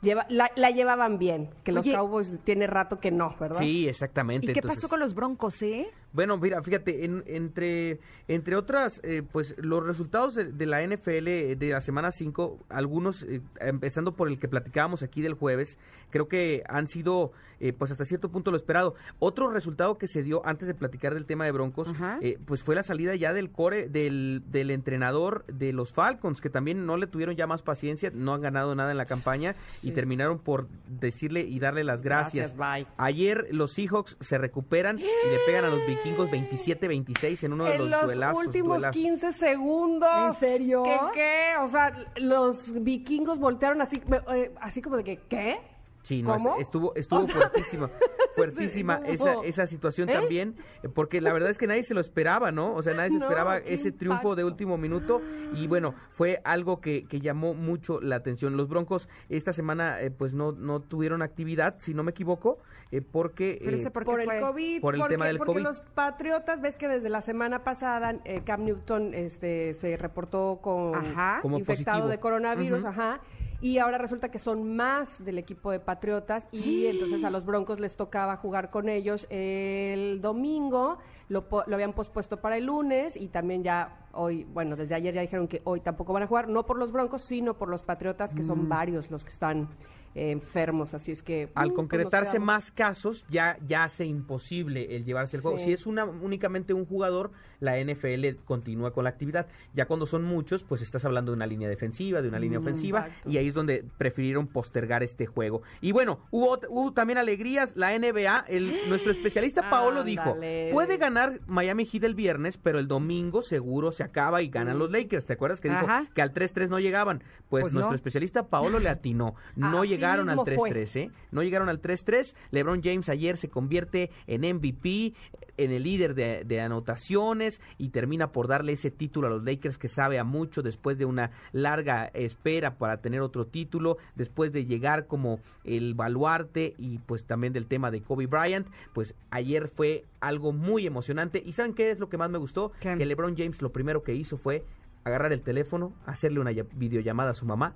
lleva- 0.05 0.25
la, 0.29 0.49
la 0.55 0.69
llevaban 0.69 1.17
bien, 1.19 1.49
que 1.65 1.73
los 1.73 1.85
Oye. 1.85 1.93
Cowboys 1.95 2.33
tiene 2.45 2.67
rato 2.67 2.99
que 3.01 3.11
no, 3.11 3.35
¿verdad? 3.39 3.59
Sí, 3.59 3.89
exactamente. 3.89 4.45
¿Y 4.45 4.53
qué 4.53 4.59
entonces- 4.59 4.77
pasó 4.79 4.87
con 4.89 4.99
los 5.01 5.13
Broncos, 5.13 5.61
eh? 5.63 5.87
Bueno, 6.13 6.37
mira, 6.37 6.63
fíjate, 6.63 7.03
en- 7.03 7.23
entre, 7.27 7.99
entre 8.29 8.55
otras, 8.55 9.01
eh, 9.03 9.21
pues 9.29 9.53
los 9.57 9.85
resultados 9.85 10.33
de, 10.35 10.45
de 10.45 10.65
la 10.65 10.81
NFL 10.81 11.57
de 11.57 11.69
la 11.71 11.81
semana 11.81 12.11
5, 12.11 12.59
algunos, 12.69 13.23
eh, 13.23 13.41
empezando 13.59 14.15
por 14.15 14.29
el 14.29 14.39
que 14.39 14.47
platicábamos 14.47 15.03
aquí 15.03 15.21
del 15.21 15.33
jueves, 15.33 15.77
creo 16.11 16.29
que 16.29 16.63
han 16.69 16.87
sido, 16.87 17.33
eh, 17.59 17.73
pues 17.73 17.91
hasta 17.91 18.05
cierto 18.05 18.29
punto 18.29 18.49
lo 18.51 18.55
esperado. 18.55 18.95
Otro 19.19 19.49
resultado 19.49 19.97
que 19.97 20.07
se 20.07 20.23
dio 20.23 20.45
antes 20.45 20.69
de 20.69 20.73
platicar 20.73 21.13
del 21.13 21.25
tema 21.25 21.43
de 21.43 21.51
Broncos, 21.51 21.89
Ajá. 21.89 22.17
eh, 22.21 22.37
pues 22.45 22.63
fue 22.63 22.75
la 22.75 22.83
salida 22.83 23.13
ya 23.15 23.33
del 23.33 23.51
core, 23.51 23.89
del, 23.89 24.41
del 24.47 24.71
entrenador 24.71 25.43
de 25.47 25.73
los 25.73 25.91
Falcons, 25.91 26.39
que 26.39 26.49
también 26.49 26.85
no 26.85 26.95
le 26.95 27.07
tuvieron 27.07 27.35
ya 27.35 27.45
más 27.47 27.61
paciencia, 27.61 28.09
no 28.13 28.33
han 28.33 28.41
ganado 28.41 28.73
nada 28.75 28.91
en 28.91 28.97
la 28.97 29.05
campaña 29.05 29.55
y 29.81 29.91
terminaron 29.95 30.39
por 30.39 30.67
decirle 30.87 31.41
y 31.41 31.59
darle 31.59 31.83
las 31.83 32.01
gracias. 32.01 32.55
Gracias, 32.55 32.85
bye. 32.87 32.93
Ayer 32.97 33.47
los 33.51 33.73
Seahawks 33.73 34.17
se 34.19 34.37
recuperan 34.37 34.99
y 34.99 35.03
le 35.03 35.39
pegan 35.47 35.65
a 35.65 35.69
los 35.69 35.85
vikingos 35.87 36.29
27-26 36.29 37.43
en 37.43 37.53
uno 37.53 37.65
de 37.65 37.75
en 37.75 37.77
los, 37.79 37.89
los 37.91 38.01
duelazos. 38.03 38.45
últimos 38.45 38.77
duelazos. 38.77 39.01
15 39.01 39.31
segundos. 39.33 40.09
¿En 40.27 40.33
serio? 40.33 40.83
¿Qué, 40.83 40.99
qué? 41.13 41.53
O 41.61 41.69
sea, 41.69 41.95
los 42.17 42.83
vikingos 42.83 43.39
voltearon 43.39 43.81
así, 43.81 44.01
eh, 44.33 44.51
así 44.61 44.81
como 44.81 44.97
de 44.97 45.03
que, 45.03 45.17
¿qué? 45.29 45.59
Sí, 46.05 46.21
no, 46.21 46.35
estuvo, 46.59 46.93
estuvo 46.93 47.21
O 47.21 47.25
sea, 47.25 47.33
fuertísima, 47.33 47.89
fuertísima 48.35 49.01
sí, 49.05 49.13
esa, 49.13 49.33
no. 49.33 49.43
esa 49.43 49.65
situación 49.65 50.07
¿Eh? 50.07 50.13
también, 50.13 50.55
eh, 50.83 50.89
porque 50.89 51.19
la 51.19 51.33
verdad 51.33 51.49
es 51.49 51.57
que 51.57 51.65
nadie 51.65 51.81
se 51.83 51.95
lo 51.95 51.99
esperaba, 51.99 52.51
¿no? 52.51 52.75
O 52.75 52.83
sea, 52.83 52.93
nadie 52.93 53.09
se 53.09 53.17
No, 53.17 53.25
esperaba 53.25 53.57
ese 53.57 53.91
triunfo 53.91 54.35
de 54.35 54.43
último 54.43 54.77
minuto 54.77 55.19
y 55.55 55.65
bueno, 55.65 55.95
fue 56.11 56.41
algo 56.43 56.79
que, 56.79 57.05
que 57.07 57.21
llamó 57.21 57.55
mucho 57.55 57.99
la 58.01 58.17
atención. 58.17 58.55
Los 58.55 58.69
Broncos 58.69 59.09
esta 59.29 59.51
semana 59.51 59.99
eh, 59.99 60.11
pues 60.11 60.35
no, 60.35 60.51
no 60.51 60.79
tuvieron 60.79 61.23
actividad, 61.23 61.77
si 61.79 61.95
no 61.95 62.03
me 62.03 62.11
equivoco, 62.11 62.59
eh, 62.91 63.01
porque... 63.01 63.57
Pero 63.59 63.77
eh, 63.77 63.79
ese 63.79 63.89
por 63.89 64.05
por 64.05 64.21
el? 64.21 64.27
COVID. 64.27 64.81
Por 64.81 64.93
el 64.93 65.01
porque, 65.01 65.13
tema 65.15 65.25
del 65.25 65.37
porque 65.39 65.53
COVID. 65.53 65.63
los 65.63 65.79
patriotas, 65.79 66.61
ves 66.61 66.77
que 66.77 66.87
desde 66.87 67.09
la 67.09 67.21
semana 67.21 67.63
pasada 67.63 68.15
eh, 68.25 68.41
Cam 68.45 68.63
Newton 68.63 69.15
este, 69.15 69.73
se 69.73 69.97
reportó 69.97 70.59
con 70.61 70.93
Ajá. 70.93 71.39
Como 71.41 71.57
infectado 71.57 71.97
positivo. 72.01 72.09
de 72.09 72.19
coronavirus, 72.19 72.85
ajá. 72.85 73.21
Y 73.61 73.77
ahora 73.79 73.97
resulta 73.97 74.29
que 74.29 74.39
son 74.39 74.75
más 74.75 75.23
del 75.23 75.37
equipo 75.37 75.71
de 75.71 75.79
Patriotas 75.79 76.47
y 76.51 76.85
entonces 76.87 77.23
a 77.23 77.29
los 77.29 77.45
Broncos 77.45 77.79
les 77.79 77.95
tocaba 77.95 78.35
jugar 78.37 78.69
con 78.69 78.89
ellos 78.89 79.27
el 79.29 80.21
domingo, 80.21 80.97
lo, 81.29 81.45
lo 81.65 81.73
habían 81.75 81.93
pospuesto 81.93 82.37
para 82.37 82.57
el 82.57 82.65
lunes 82.65 83.15
y 83.15 83.27
también 83.27 83.63
ya 83.63 84.05
hoy, 84.11 84.45
bueno, 84.53 84.75
desde 84.75 84.95
ayer 84.95 85.13
ya 85.13 85.21
dijeron 85.21 85.47
que 85.47 85.61
hoy 85.63 85.79
tampoco 85.81 86.13
van 86.13 86.23
a 86.23 86.27
jugar, 86.27 86.47
no 86.47 86.65
por 86.65 86.77
los 86.77 86.91
Broncos, 86.91 87.23
sino 87.23 87.55
por 87.57 87.69
los 87.69 87.81
Patriotas, 87.83 88.33
que 88.33 88.41
Mm. 88.41 88.45
son 88.47 88.69
varios 88.69 89.09
los 89.11 89.23
que 89.23 89.29
están 89.31 89.67
eh, 90.15 90.31
enfermos, 90.31 90.93
así 90.93 91.11
es 91.11 91.21
que... 91.21 91.49
al 91.55 91.67
mm, 91.67 91.69
pues 91.71 91.75
concretarse 91.75 92.39
más 92.39 92.71
casos, 92.71 93.25
ya, 93.29 93.57
ya 93.67 93.83
hace 93.83 94.05
imposible 94.05 94.95
el 94.95 95.03
llevarse 95.03 95.35
el 95.35 95.41
juego. 95.41 95.57
Sí. 95.57 95.65
Si 95.65 95.73
es 95.73 95.85
una, 95.85 96.05
únicamente 96.05 96.73
un 96.73 96.85
jugador, 96.85 97.31
la 97.59 97.79
NFL 97.79 98.43
continúa 98.45 98.91
con 98.91 99.03
la 99.03 99.09
actividad. 99.11 99.47
Ya 99.73 99.85
cuando 99.85 100.05
son 100.05 100.23
muchos, 100.23 100.63
pues 100.63 100.81
estás 100.81 101.05
hablando 101.05 101.31
de 101.31 101.37
una 101.37 101.47
línea 101.47 101.69
defensiva, 101.69 102.21
de 102.21 102.29
una 102.29 102.39
línea 102.39 102.59
ofensiva, 102.59 103.07
exacto. 103.07 103.29
y 103.29 103.37
ahí 103.37 103.47
es 103.47 103.53
donde 103.53 103.83
prefirieron 103.97 104.47
postergar 104.47 105.03
este 105.03 105.25
juego. 105.25 105.61
Y 105.81 105.91
bueno, 105.91 106.19
hubo, 106.31 106.59
hubo 106.69 106.93
también 106.93 107.17
alegrías. 107.17 107.75
La 107.75 107.97
NBA, 107.97 108.45
el, 108.47 108.89
nuestro 108.89 109.11
especialista 109.11 109.69
Paolo 109.69 110.03
dijo, 110.03 110.35
puede 110.71 110.97
ganar 110.97 111.39
Miami 111.47 111.85
Heat 111.85 112.03
el 112.03 112.15
viernes, 112.15 112.57
pero 112.57 112.79
el 112.79 112.87
domingo 112.87 113.41
seguro 113.41 113.91
se 113.91 114.03
acaba 114.03 114.41
y 114.41 114.49
ganan 114.49 114.79
los 114.79 114.91
Lakers. 114.91 115.25
¿Te 115.25 115.33
acuerdas 115.33 115.61
que 115.61 115.69
dijo 115.69 115.85
Ajá. 115.85 116.07
que 116.13 116.21
al 116.21 116.33
3-3 116.33 116.69
no 116.69 116.79
llegaban? 116.79 117.19
Pues, 117.49 117.63
Pues 117.63 117.73
nuestro 117.73 117.91
no. 117.91 117.95
especialista 117.95 118.47
Paolo 118.47 118.79
le 118.79 118.89
atinó. 118.89 119.35
No 119.55 119.81
Así 119.81 119.89
llegaron 119.89 120.29
al 120.29 120.37
mismo 120.37 120.45
fue. 120.55 120.71
3-3. 120.71 120.95
¿eh? 120.99 121.11
No 121.31 121.43
llegaron 121.43 121.69
al 121.69 121.81
3-3. 121.81 122.35
LeBron 122.51 122.81
James 122.83 123.09
ayer 123.09 123.37
se 123.37 123.49
convierte 123.49 124.09
en 124.27 124.41
MVP, 124.41 125.13
en 125.57 125.71
el 125.71 125.83
líder 125.83 126.15
de, 126.15 126.43
de 126.45 126.61
anotaciones 126.61 127.44
y 127.77 127.89
termina 127.89 128.31
por 128.31 128.47
darle 128.47 128.73
ese 128.73 128.91
título 128.91 129.27
a 129.27 129.29
los 129.29 129.43
Lakers 129.43 129.77
que 129.77 129.87
sabe 129.87 130.19
a 130.19 130.23
mucho 130.23 130.61
después 130.61 130.97
de 130.97 131.05
una 131.05 131.31
larga 131.51 132.05
espera 132.13 132.77
para 132.77 132.97
tener 132.97 133.21
otro 133.21 133.45
título, 133.45 133.97
después 134.15 134.51
de 134.51 134.65
llegar 134.65 135.07
como 135.07 135.39
el 135.63 135.93
baluarte 135.93 136.75
y 136.77 136.99
pues 136.99 137.25
también 137.25 137.53
del 137.53 137.67
tema 137.67 137.91
de 137.91 138.01
Kobe 138.01 138.27
Bryant, 138.27 138.67
pues 138.93 139.15
ayer 139.31 139.67
fue 139.67 140.05
algo 140.19 140.51
muy 140.51 140.87
emocionante. 140.87 141.41
¿Y 141.45 141.53
saben 141.53 141.73
qué 141.73 141.91
es 141.91 141.99
lo 141.99 142.09
que 142.09 142.17
más 142.17 142.29
me 142.29 142.37
gustó? 142.37 142.71
¿Qué? 142.79 142.95
Que 142.97 143.05
LeBron 143.05 143.35
James 143.37 143.61
lo 143.61 143.71
primero 143.71 144.03
que 144.03 144.13
hizo 144.15 144.37
fue 144.37 144.63
agarrar 145.03 145.31
el 145.33 145.41
teléfono, 145.41 145.93
hacerle 146.05 146.39
una 146.39 146.51
videollamada 146.51 147.31
a 147.31 147.33
su 147.35 147.45
mamá 147.45 147.75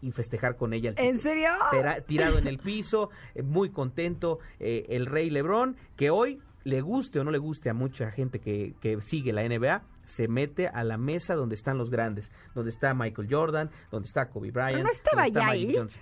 y 0.00 0.12
festejar 0.12 0.56
con 0.56 0.72
ella 0.72 0.90
el 0.90 0.98
¿En 0.98 1.18
serio? 1.18 1.50
Tirado 2.06 2.38
en 2.38 2.46
el 2.46 2.58
piso, 2.64 3.10
eh, 3.34 3.42
muy 3.42 3.70
contento 3.70 4.38
eh, 4.60 4.86
el 4.88 5.06
rey 5.06 5.30
Lebrón, 5.30 5.76
que 5.96 6.10
hoy 6.10 6.40
le 6.64 6.80
guste 6.80 7.20
o 7.20 7.24
no 7.24 7.30
le 7.30 7.38
guste 7.38 7.68
a 7.70 7.74
mucha 7.74 8.10
gente 8.10 8.40
que, 8.40 8.74
que 8.80 9.00
sigue 9.02 9.32
la 9.32 9.42
NBA, 9.46 9.82
se 10.06 10.28
mete 10.28 10.68
a 10.68 10.82
la 10.84 10.96
mesa 10.98 11.34
donde 11.34 11.54
están 11.54 11.78
los 11.78 11.90
grandes, 11.90 12.30
donde 12.54 12.70
está 12.70 12.94
Michael 12.94 13.28
Jordan, 13.30 13.70
donde 13.90 14.06
está 14.08 14.28
Kobe 14.30 14.50
Bryant. 14.50 14.82
no 14.82 14.90
estaba 14.90 15.28
ya 15.28 15.48
ahí. 15.48 15.74
Johnson. 15.76 16.00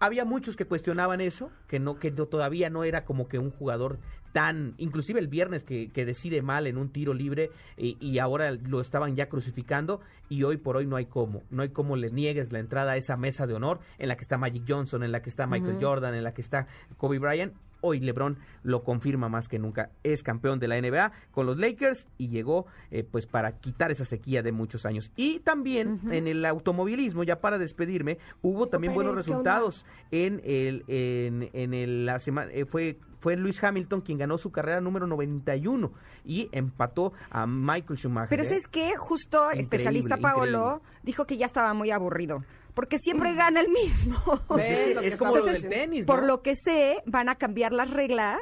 Había 0.00 0.24
muchos 0.24 0.54
que 0.54 0.64
cuestionaban 0.64 1.20
eso, 1.20 1.50
que 1.66 1.80
no, 1.80 1.98
que 1.98 2.12
no- 2.12 2.26
todavía 2.26 2.70
no 2.70 2.84
era 2.84 3.04
como 3.04 3.26
que 3.26 3.38
un 3.40 3.50
jugador 3.50 3.98
tan, 4.32 4.74
inclusive 4.78 5.18
el 5.18 5.26
viernes 5.26 5.64
que, 5.64 5.90
que 5.90 6.04
decide 6.04 6.40
mal 6.42 6.66
en 6.68 6.76
un 6.78 6.90
tiro 6.92 7.14
libre 7.14 7.50
y, 7.76 7.96
y 7.98 8.18
ahora 8.20 8.52
lo 8.52 8.80
estaban 8.80 9.16
ya 9.16 9.28
crucificando 9.28 10.00
y 10.28 10.44
hoy 10.44 10.58
por 10.58 10.76
hoy 10.76 10.86
no 10.86 10.94
hay 10.96 11.06
cómo, 11.06 11.42
no 11.50 11.62
hay 11.62 11.70
cómo 11.70 11.96
le 11.96 12.10
niegues 12.10 12.52
la 12.52 12.60
entrada 12.60 12.92
a 12.92 12.96
esa 12.96 13.16
mesa 13.16 13.46
de 13.48 13.54
honor 13.54 13.80
en 13.98 14.08
la 14.08 14.16
que 14.16 14.22
está 14.22 14.38
Magic 14.38 14.62
Johnson, 14.68 15.02
en 15.02 15.10
la 15.12 15.20
que 15.22 15.30
está 15.30 15.46
Michael 15.48 15.78
Jordan, 15.80 16.14
en 16.14 16.22
la 16.22 16.32
que 16.32 16.42
está 16.42 16.68
Kobe 16.98 17.18
Bryant. 17.18 17.54
Hoy 17.80 18.00
LeBron 18.00 18.38
lo 18.62 18.82
confirma 18.82 19.28
más 19.28 19.48
que 19.48 19.58
nunca, 19.58 19.90
es 20.02 20.22
campeón 20.22 20.58
de 20.58 20.68
la 20.68 20.80
NBA 20.80 21.12
con 21.30 21.46
los 21.46 21.58
Lakers 21.58 22.06
y 22.18 22.28
llegó 22.28 22.66
eh, 22.90 23.04
pues 23.04 23.26
para 23.26 23.52
quitar 23.58 23.90
esa 23.90 24.04
sequía 24.04 24.42
de 24.42 24.52
muchos 24.52 24.84
años. 24.86 25.12
Y 25.16 25.40
también 25.40 26.00
en 26.10 26.26
el 26.26 26.44
automovilismo, 26.44 27.22
ya 27.22 27.40
para 27.40 27.58
despedirme, 27.58 28.18
hubo 28.42 28.68
también 28.68 28.94
buenos 28.94 29.14
resultados 29.14 29.84
en 30.10 30.40
el 30.44 30.84
en, 30.88 31.50
en 31.52 31.74
el, 31.74 32.06
la 32.06 32.18
semana 32.18 32.50
eh, 32.52 32.64
fue 32.64 32.98
fue 33.20 33.36
Luis 33.36 33.62
Hamilton 33.62 34.00
quien 34.00 34.18
ganó 34.18 34.38
su 34.38 34.50
carrera 34.50 34.80
número 34.80 35.06
91 35.06 35.92
y 36.24 36.48
empató 36.52 37.12
a 37.30 37.46
Michael 37.46 37.98
Schumacher. 37.98 38.28
Pero 38.28 38.42
¿eh? 38.42 38.46
¿sabes 38.46 38.68
qué? 38.68 38.92
Justo 38.96 39.50
especialista 39.50 40.16
Paolo 40.18 40.76
increíble. 40.76 41.00
dijo 41.02 41.24
que 41.26 41.36
ya 41.36 41.46
estaba 41.46 41.74
muy 41.74 41.90
aburrido. 41.90 42.44
Porque 42.78 43.00
siempre 43.00 43.34
gana 43.34 43.60
el 43.60 43.70
mismo. 43.70 44.22
Pues 44.46 44.70
es, 44.70 44.94
¿Ves 44.94 45.02
que 45.02 45.10
lo 45.10 45.18
como 45.18 45.32
lo 45.32 45.38
estamos 45.40 45.62
del 45.62 45.68
tenis, 45.68 46.06
Por 46.06 46.22
lo 46.22 46.42
que 46.42 46.54
sé, 46.54 47.02
van 47.06 47.28
a 47.28 47.34
cambiar 47.34 47.72
las 47.72 47.90
reglas 47.90 48.38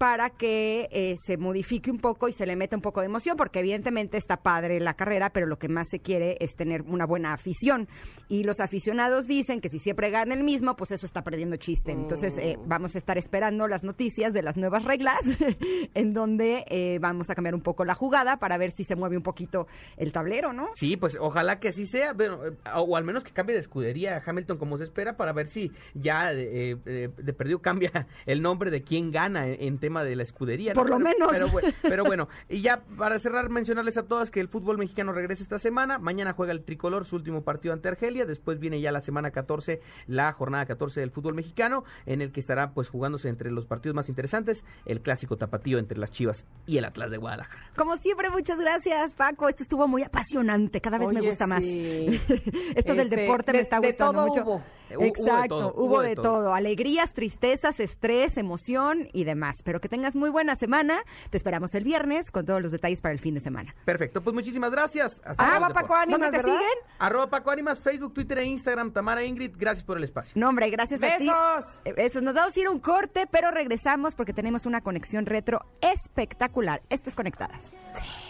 para 0.00 0.30
que 0.30 0.88
eh, 0.92 1.16
se 1.26 1.36
modifique 1.36 1.90
un 1.90 1.98
poco 1.98 2.26
y 2.30 2.32
se 2.32 2.46
le 2.46 2.56
meta 2.56 2.74
un 2.74 2.80
poco 2.80 3.00
de 3.00 3.06
emoción, 3.06 3.36
porque 3.36 3.58
evidentemente 3.58 4.16
está 4.16 4.38
padre 4.38 4.80
la 4.80 4.94
carrera, 4.94 5.28
pero 5.28 5.46
lo 5.46 5.58
que 5.58 5.68
más 5.68 5.90
se 5.90 5.98
quiere 5.98 6.38
es 6.40 6.56
tener 6.56 6.80
una 6.86 7.04
buena 7.04 7.34
afición. 7.34 7.86
Y 8.26 8.44
los 8.44 8.60
aficionados 8.60 9.26
dicen 9.26 9.60
que 9.60 9.68
si 9.68 9.78
siempre 9.78 10.08
gana 10.08 10.32
el 10.32 10.42
mismo, 10.42 10.74
pues 10.74 10.90
eso 10.92 11.04
está 11.04 11.20
perdiendo 11.20 11.56
chiste. 11.56 11.92
Entonces 11.92 12.38
eh, 12.38 12.56
Mm. 12.56 12.66
vamos 12.66 12.94
a 12.94 12.98
estar 12.98 13.18
esperando 13.18 13.68
las 13.68 13.84
noticias 13.84 14.32
de 14.32 14.40
las 14.40 14.56
nuevas 14.56 14.84
reglas, 14.84 15.18
en 15.94 16.14
donde 16.14 16.64
eh, 16.70 16.98
vamos 16.98 17.28
a 17.28 17.34
cambiar 17.34 17.54
un 17.54 17.60
poco 17.60 17.84
la 17.84 17.94
jugada 17.94 18.38
para 18.38 18.56
ver 18.56 18.70
si 18.70 18.84
se 18.84 18.96
mueve 18.96 19.18
un 19.18 19.22
poquito 19.22 19.66
el 19.98 20.12
tablero, 20.12 20.54
¿no? 20.54 20.70
Sí, 20.76 20.96
pues 20.96 21.18
ojalá 21.20 21.60
que 21.60 21.68
así 21.68 21.86
sea, 21.86 22.14
pero, 22.14 22.46
eh, 22.46 22.52
o 22.74 22.96
al 22.96 23.04
menos 23.04 23.22
que 23.22 23.32
cambie 23.32 23.54
de 23.54 23.60
escudería 23.60 24.16
a 24.16 24.22
Hamilton 24.24 24.56
como 24.56 24.78
se 24.78 24.84
espera 24.84 25.18
para 25.18 25.34
ver 25.34 25.48
si 25.48 25.72
ya 25.92 26.32
de 26.32 27.34
perdido 27.36 27.60
cambia 27.60 28.06
el 28.24 28.40
nombre 28.40 28.70
de 28.70 28.82
quién 28.82 29.10
gana 29.10 29.46
en, 29.46 29.60
en 29.60 29.78
tema 29.78 29.89
de 30.04 30.16
la 30.16 30.22
escudería. 30.22 30.72
¿no? 30.72 30.80
Por 30.80 30.88
lo 30.90 30.98
Pero- 30.98 31.08
menos. 31.10 31.30
Pero, 31.32 31.48
bu- 31.48 31.74
pero 31.82 32.04
bueno, 32.04 32.28
y 32.48 32.62
ya 32.62 32.82
para 32.96 33.18
cerrar 33.18 33.48
mencionarles 33.50 33.96
a 33.98 34.04
todas 34.06 34.30
que 34.30 34.40
el 34.40 34.48
fútbol 34.48 34.78
mexicano 34.78 35.12
regresa 35.12 35.42
esta 35.42 35.58
semana, 35.58 35.98
mañana 35.98 36.32
juega 36.32 36.52
el 36.52 36.62
tricolor 36.64 37.04
su 37.04 37.16
último 37.16 37.42
partido 37.42 37.74
ante 37.74 37.88
Argelia, 37.88 38.24
después 38.26 38.58
viene 38.60 38.80
ya 38.80 38.92
la 38.92 39.00
semana 39.00 39.30
14, 39.30 39.80
la 40.06 40.32
jornada 40.32 40.66
14 40.66 41.00
del 41.00 41.10
fútbol 41.10 41.34
mexicano, 41.34 41.84
en 42.06 42.22
el 42.22 42.32
que 42.32 42.40
estará 42.40 42.72
pues 42.72 42.88
jugándose 42.88 43.28
entre 43.28 43.50
los 43.50 43.66
partidos 43.66 43.94
más 43.96 44.08
interesantes, 44.08 44.64
el 44.86 45.00
clásico 45.00 45.36
tapatío 45.36 45.78
entre 45.78 45.98
las 45.98 46.10
Chivas 46.10 46.44
y 46.66 46.78
el 46.78 46.84
Atlas 46.84 47.10
de 47.10 47.16
Guadalajara. 47.18 47.70
Como 47.76 47.96
siempre, 47.96 48.30
muchas 48.30 48.58
gracias, 48.60 49.12
Paco. 49.14 49.48
Esto 49.48 49.62
estuvo 49.62 49.88
muy 49.88 50.02
apasionante. 50.02 50.80
Cada 50.80 50.98
vez 50.98 51.10
me 51.12 51.20
gusta 51.20 51.46
más. 51.46 51.62
sí. 51.62 52.20
Esto 52.76 52.92
del 52.94 53.06
Este, 53.06 53.16
deporte 53.16 53.52
de- 53.52 53.58
me 53.58 53.62
está 53.62 53.80
de 53.80 53.88
gustando 53.88 54.12
todo 54.12 54.28
mucho. 54.28 54.42
hubo. 54.42 54.62
Hu- 54.90 54.96
hubo 54.96 55.00
de 55.02 55.08
Exacto, 55.08 55.48
todo, 55.58 55.74
hubo 55.76 56.00
de 56.02 56.14
todo. 56.16 56.54
Alegrías, 56.54 57.14
tristezas, 57.14 57.78
estrés, 57.80 58.36
emoción 58.36 59.08
y 59.12 59.24
demás. 59.24 59.56
Pero 59.64 59.79
que 59.80 59.88
tengas 59.88 60.14
muy 60.14 60.30
buena 60.30 60.54
semana. 60.56 61.02
Te 61.30 61.36
esperamos 61.36 61.74
el 61.74 61.84
viernes 61.84 62.30
con 62.30 62.46
todos 62.46 62.62
los 62.62 62.72
detalles 62.72 63.00
para 63.00 63.12
el 63.12 63.18
fin 63.18 63.34
de 63.34 63.40
semana. 63.40 63.74
Perfecto, 63.84 64.22
pues 64.22 64.34
muchísimas 64.34 64.70
gracias. 64.70 65.20
Hasta 65.24 65.42
Ah, 65.44 65.54
deporte. 65.54 65.74
Paco 65.74 65.94
Ánimas, 65.96 66.20
¿Dónde 66.20 66.38
te 66.38 66.42
¿verdad? 66.44 66.58
siguen? 66.60 66.78
Arroba 66.98 67.26
Paco 67.30 67.50
Ánimas, 67.50 67.80
Facebook, 67.80 68.14
Twitter 68.14 68.38
e 68.38 68.44
Instagram, 68.44 68.92
Tamara 68.92 69.24
Ingrid, 69.24 69.52
gracias 69.56 69.84
por 69.84 69.96
el 69.96 70.04
espacio. 70.04 70.32
No, 70.36 70.48
hombre, 70.48 70.70
gracias 70.70 71.02
a 71.02 71.16
ti. 71.16 71.26
Besos. 71.26 71.80
Eh, 71.84 71.92
Besos. 71.92 72.22
Nos 72.22 72.34
vamos 72.34 72.56
a 72.56 72.60
ir 72.60 72.66
a 72.66 72.70
un 72.70 72.80
corte, 72.80 73.26
pero 73.30 73.50
regresamos 73.50 74.14
porque 74.14 74.32
tenemos 74.32 74.66
una 74.66 74.80
conexión 74.82 75.26
retro 75.26 75.60
espectacular. 75.80 76.82
Esto 76.90 77.10
es 77.10 77.16
Conectadas. 77.16 77.72
Don't, 77.72 78.29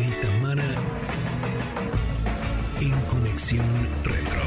en 2.81 2.99
Conexión 3.01 3.67
Retro. 4.03 4.41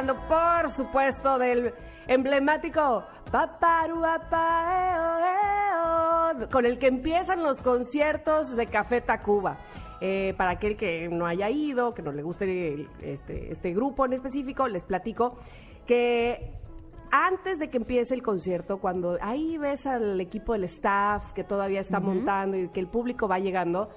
Hablando, 0.00 0.26
por 0.26 0.70
supuesto, 0.70 1.38
del 1.38 1.74
emblemático 2.08 3.04
con 6.50 6.64
el 6.64 6.78
que 6.78 6.86
empiezan 6.86 7.42
los 7.42 7.60
conciertos 7.60 8.56
de 8.56 8.66
Café 8.66 9.00
Tacuba. 9.00 9.58
Eh, 10.00 10.32
para 10.38 10.52
aquel 10.52 10.76
que 10.78 11.08
no 11.10 11.26
haya 11.26 11.50
ido, 11.50 11.92
que 11.92 12.00
no 12.02 12.10
le 12.12 12.22
guste 12.22 12.72
el- 12.72 12.88
este, 13.02 13.52
este 13.52 13.74
grupo 13.74 14.06
en 14.06 14.14
específico, 14.14 14.66
les 14.66 14.86
platico 14.86 15.36
que 15.86 16.52
antes 17.10 17.58
de 17.58 17.68
que 17.68 17.76
empiece 17.76 18.14
el 18.14 18.22
concierto, 18.22 18.78
cuando 18.78 19.18
ahí 19.20 19.58
ves 19.58 19.86
al 19.86 20.18
equipo 20.20 20.54
del 20.54 20.64
staff 20.64 21.32
que 21.34 21.44
todavía 21.44 21.80
está 21.80 22.00
montando 22.00 22.56
y 22.56 22.68
que 22.70 22.80
el 22.80 22.86
público 22.86 23.28
va 23.28 23.38
llegando, 23.40 23.90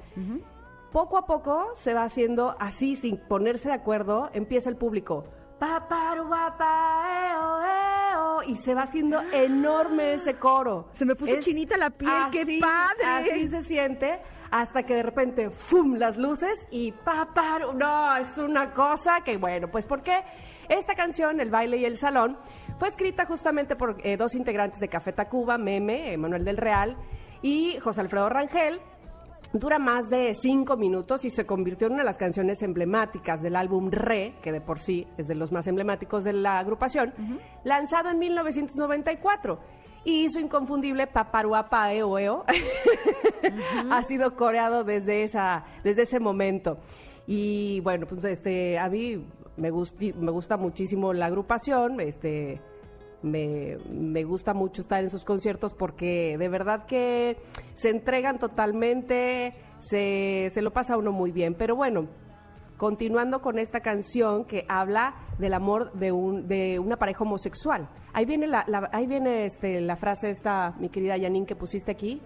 poco 0.91 1.17
a 1.17 1.25
poco 1.25 1.67
se 1.75 1.93
va 1.93 2.03
haciendo 2.03 2.55
así, 2.59 2.97
sin 2.97 3.17
ponerse 3.17 3.69
de 3.69 3.75
acuerdo, 3.75 4.29
empieza 4.33 4.69
el 4.69 4.75
público. 4.75 5.23
Y 8.45 8.55
se 8.57 8.73
va 8.73 8.83
haciendo 8.83 9.21
enorme 9.31 10.13
ese 10.13 10.35
coro. 10.35 10.89
Se 10.93 11.05
me 11.05 11.15
puso 11.15 11.39
chinita 11.39 11.77
la 11.77 11.89
piel, 11.89 12.11
¡qué 12.31 12.59
padre! 12.59 13.05
Así 13.05 13.47
se 13.47 13.63
siente 13.63 14.19
hasta 14.51 14.83
que 14.83 14.93
de 14.93 15.01
repente, 15.01 15.49
¡fum! 15.49 15.95
las 15.95 16.15
luces 16.17 16.67
y 16.69 16.91
paparu. 16.91 17.73
No, 17.73 18.15
es 18.17 18.37
una 18.37 18.71
cosa 18.71 19.21
que, 19.25 19.37
bueno, 19.37 19.69
pues 19.69 19.87
porque 19.87 20.23
esta 20.69 20.93
canción, 20.93 21.39
El 21.39 21.49
baile 21.49 21.77
y 21.77 21.85
el 21.85 21.97
salón, 21.97 22.37
fue 22.77 22.87
escrita 22.89 23.25
justamente 23.25 23.75
por 23.75 23.97
eh, 24.03 24.15
dos 24.15 24.35
integrantes 24.35 24.79
de 24.79 24.89
Café 24.89 25.11
Tacuba, 25.11 25.57
Meme, 25.57 26.15
Manuel 26.17 26.45
del 26.45 26.57
Real 26.57 26.97
y 27.41 27.79
José 27.79 28.01
Alfredo 28.01 28.29
Rangel. 28.29 28.79
Dura 29.53 29.77
más 29.77 30.09
de 30.09 30.33
cinco 30.33 30.77
minutos 30.77 31.23
y 31.25 31.29
se 31.29 31.45
convirtió 31.45 31.85
en 31.87 31.93
una 31.93 32.01
de 32.01 32.07
las 32.07 32.17
canciones 32.17 32.61
emblemáticas 32.63 33.39
del 33.41 33.55
álbum 33.55 33.91
Re, 33.91 34.33
que 34.41 34.51
de 34.51 34.61
por 34.61 34.79
sí 34.79 35.07
es 35.17 35.27
de 35.27 35.35
los 35.35 35.51
más 35.51 35.67
emblemáticos 35.67 36.23
de 36.23 36.33
la 36.33 36.57
agrupación, 36.57 37.13
lanzado 37.63 38.09
en 38.09 38.17
1994. 38.19 39.59
Y 40.05 40.27
su 40.29 40.39
inconfundible 40.39 41.07
Paparuapa 41.07 41.93
Eo 41.93 42.17
Eo 42.17 42.43
ha 43.91 44.03
sido 44.03 44.35
coreado 44.35 44.83
desde, 44.83 45.23
esa, 45.23 45.63
desde 45.83 46.01
ese 46.01 46.19
momento. 46.19 46.77
Y 47.27 47.79
bueno, 47.81 48.05
pues 48.07 48.23
este, 48.25 48.77
a 48.79 48.89
mí 48.89 49.23
me, 49.55 49.71
gusti- 49.71 50.13
me 50.15 50.31
gusta 50.31 50.57
muchísimo 50.57 51.13
la 51.13 51.27
agrupación, 51.27 52.01
este, 52.01 52.59
me, 53.23 53.77
me 53.89 54.23
gusta 54.23 54.53
mucho 54.53 54.81
estar 54.81 55.01
en 55.03 55.09
sus 55.09 55.23
conciertos 55.25 55.73
porque 55.73 56.37
de 56.37 56.49
verdad 56.49 56.85
que 56.85 57.37
se 57.73 57.89
entregan 57.89 58.37
totalmente, 58.39 59.53
se, 59.79 60.49
se 60.51 60.61
lo 60.61 60.71
pasa 60.71 60.93
a 60.93 60.97
uno 60.97 61.11
muy 61.11 61.31
bien. 61.31 61.55
Pero 61.55 61.75
bueno, 61.75 62.07
continuando 62.77 63.41
con 63.41 63.59
esta 63.59 63.79
canción 63.79 64.45
que 64.45 64.65
habla 64.67 65.15
del 65.39 65.53
amor 65.53 65.93
de, 65.93 66.11
un, 66.11 66.47
de 66.47 66.79
una 66.79 66.97
pareja 66.97 67.23
homosexual. 67.23 67.87
Ahí 68.13 68.25
viene, 68.25 68.47
la, 68.47 68.63
la- 68.67 68.89
ahí 68.91 69.07
viene 69.07 69.45
este, 69.45 69.81
la 69.81 69.95
frase 69.95 70.29
esta, 70.29 70.75
mi 70.79 70.89
querida 70.89 71.17
Janine, 71.19 71.45
que 71.45 71.55
pusiste 71.55 71.91
aquí. 71.91 72.21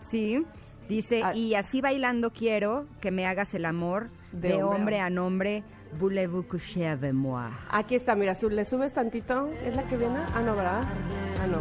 Sí. 0.00 0.44
Dice, 0.88 1.20
Ah. 1.22 1.36
y 1.36 1.54
así 1.54 1.80
bailando 1.80 2.30
quiero 2.30 2.86
que 3.00 3.12
me 3.12 3.24
hagas 3.26 3.54
el 3.54 3.64
amor 3.64 4.10
De 4.32 4.48
de, 4.48 4.54
hombre 4.62 4.78
hombre 4.80 5.00
a- 5.00 5.04
a 5.06 5.10
nombre. 5.10 5.62
Voulez-vous 5.98 6.42
coucher 6.44 6.86
avec? 6.86 7.14
Aquí 7.70 7.94
está, 7.96 8.14
mira, 8.14 8.34
le 8.40 8.64
subes 8.64 8.92
tantito, 8.92 9.50
¿es 9.64 9.74
la 9.74 9.82
que 9.82 9.96
viene? 9.96 10.18
Ah, 10.34 10.40
no, 10.40 10.54
¿verdad? 10.56 10.84
Ah, 11.42 11.46
no. 11.46 11.60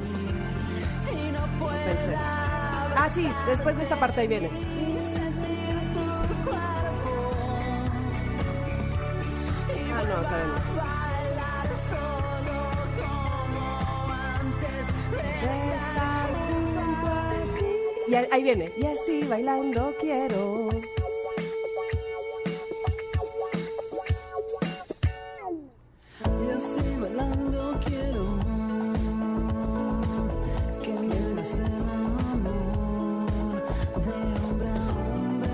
Pensé. 1.86 2.16
Ah, 2.96 3.10
sí, 3.10 3.28
después 3.48 3.76
de 3.76 3.84
esta 3.84 4.00
parte 4.00 4.22
ahí 4.22 4.28
viene. 4.28 4.50
Ah, 9.94 10.04
no, 10.04 10.16
todavía 10.16 10.46
no. 10.46 11.00
Y 18.10 18.16
ahí 18.16 18.44
viene. 18.44 18.72
Y 18.76 18.86
así 18.86 19.24
bailando 19.24 19.94
quiero. 20.02 20.70
Así 27.20 27.30
bailando 27.30 27.80
quiero 27.86 28.38
que 30.82 30.94
me 30.94 31.14
hagas 31.18 31.54
el 31.58 31.74
amor 32.32 33.64
de 34.06 34.12
hombre 34.44 34.70
a 34.70 34.74
hombre. 34.94 35.50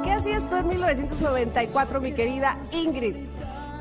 ¿Qué 0.04 0.10
hacías 0.12 0.48
tú 0.48 0.56
en 0.56 0.68
1994, 0.68 2.00
mi 2.00 2.12
querida 2.12 2.58
Ingrid? 2.72 3.16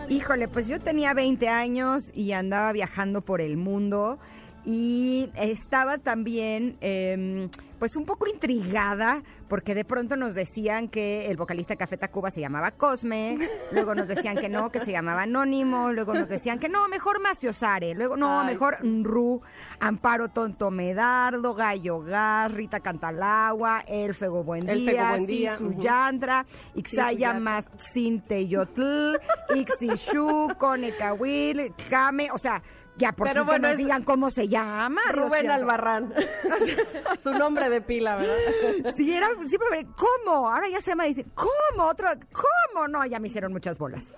Híjole, 0.10 0.48
pues 0.48 0.68
yo 0.68 0.80
tenía 0.80 1.14
20 1.14 1.50
años 1.50 2.04
y 2.16 2.32
andaba 2.32 2.72
viajando 2.72 3.22
por 3.22 3.42
el 3.42 3.58
mundo 3.58 4.18
y 4.66 5.30
estaba 5.36 6.00
también 6.00 6.78
em, 6.82 7.50
pues 7.78 7.96
un 7.96 8.06
poco 8.06 8.28
intrigada 8.28 9.24
porque 9.50 9.74
de 9.76 9.84
pronto 9.84 10.16
nos 10.16 10.36
decían 10.36 10.88
que 10.88 11.26
el 11.26 11.36
vocalista 11.36 11.76
Café 11.76 11.98
Tacuba 11.98 12.32
se 12.32 12.40
llamaba 12.40 12.72
Cosme, 12.72 13.38
luego 13.72 13.96
nos 13.96 14.08
decían 14.08 14.38
que 14.38 14.48
no, 14.48 14.72
que 14.72 14.80
se 14.80 14.92
llamaba 14.92 15.24
Anónimo, 15.24 15.92
luego 15.92 16.14
nos 16.14 16.30
decían 16.30 16.60
que 16.60 16.70
no, 16.70 16.88
mejor 16.88 17.20
Maciosare, 17.20 17.96
luego 17.96 18.16
no, 18.16 18.42
Ay, 18.42 18.54
mejor 18.54 18.86
Nru, 18.86 19.42
Amparo 19.80 20.30
Tonto 20.30 20.70
Medardo, 20.70 21.56
Gallo 21.56 22.00
Gas, 22.02 22.54
Rita 22.54 22.80
Cantalagua, 22.80 23.84
El 23.88 24.14
Fego 24.14 24.44
Buen 24.44 24.68
Día. 24.68 25.18
Yantra, 25.80 26.46
Ixaya. 26.76 27.34
Más 27.40 27.66
Cinteyotl 27.94 29.18
Ixishu, 29.56 30.50
Conecawil, 30.58 31.74
Jame, 31.90 32.30
o 32.32 32.38
sea, 32.38 32.62
ya 33.00 33.14
por 33.14 33.28
Pero 33.28 33.46
bueno, 33.46 33.70
nos 33.70 33.72
es- 33.72 33.78
digan 33.78 34.04
cómo 34.04 34.30
se 34.30 34.48
llama. 34.48 35.02
Rubén 35.12 35.48
Rocío. 35.48 35.54
Albarrán. 35.54 36.14
Su 37.24 37.32
nombre 37.32 37.70
de 37.70 37.82
pila, 37.82 38.18
¿verdad? 38.18 38.36
Sí, 38.96 39.12
era 39.12 39.28
siempre, 39.46 39.68
me- 39.72 39.88
¿cómo? 39.96 40.48
Ahora 40.50 40.68
ya 40.70 40.82
se 40.82 40.92
llama, 40.92 41.06
dice, 41.06 41.26
¿cómo? 41.34 41.88
Otro, 41.90 42.08
¿cómo? 42.34 42.88
No, 42.88 43.04
ya 43.06 43.20
me 43.20 43.28
hicieron 43.30 43.52
muchas 43.52 43.78
bolas. 43.80 44.14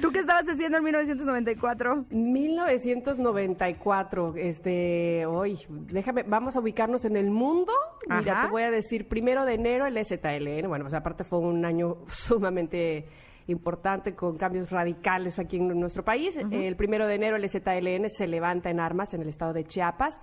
¿Tú 0.00 0.10
qué 0.12 0.20
estabas 0.20 0.46
haciendo 0.48 0.78
en 0.78 0.84
1994? 0.84 2.06
1994, 2.10 4.34
este, 4.36 5.26
hoy, 5.26 5.58
déjame, 5.68 6.22
vamos 6.24 6.56
a 6.56 6.60
ubicarnos 6.60 7.04
en 7.04 7.16
el 7.16 7.30
mundo. 7.30 7.72
Mira, 8.08 8.32
Ajá. 8.32 8.46
te 8.46 8.50
voy 8.52 8.62
a 8.62 8.70
decir, 8.70 9.08
primero 9.08 9.44
de 9.44 9.54
enero 9.54 9.86
el 9.86 9.96
STLN, 10.04 10.68
bueno, 10.68 10.84
pues 10.84 10.94
aparte 10.94 11.24
fue 11.24 11.38
un 11.38 11.64
año 11.64 11.96
sumamente 12.08 13.08
importante 13.46 14.14
con 14.14 14.36
cambios 14.36 14.70
radicales 14.70 15.38
aquí 15.38 15.56
en 15.56 15.68
nuestro 15.78 16.04
país. 16.04 16.36
El 16.36 16.76
primero 16.76 17.06
de 17.06 17.14
enero 17.14 17.36
el 17.36 17.48
ZLN 17.48 18.08
se 18.08 18.26
levanta 18.26 18.70
en 18.70 18.80
armas 18.80 19.14
en 19.14 19.22
el 19.22 19.28
estado 19.28 19.52
de 19.52 19.64
Chiapas 19.64 20.20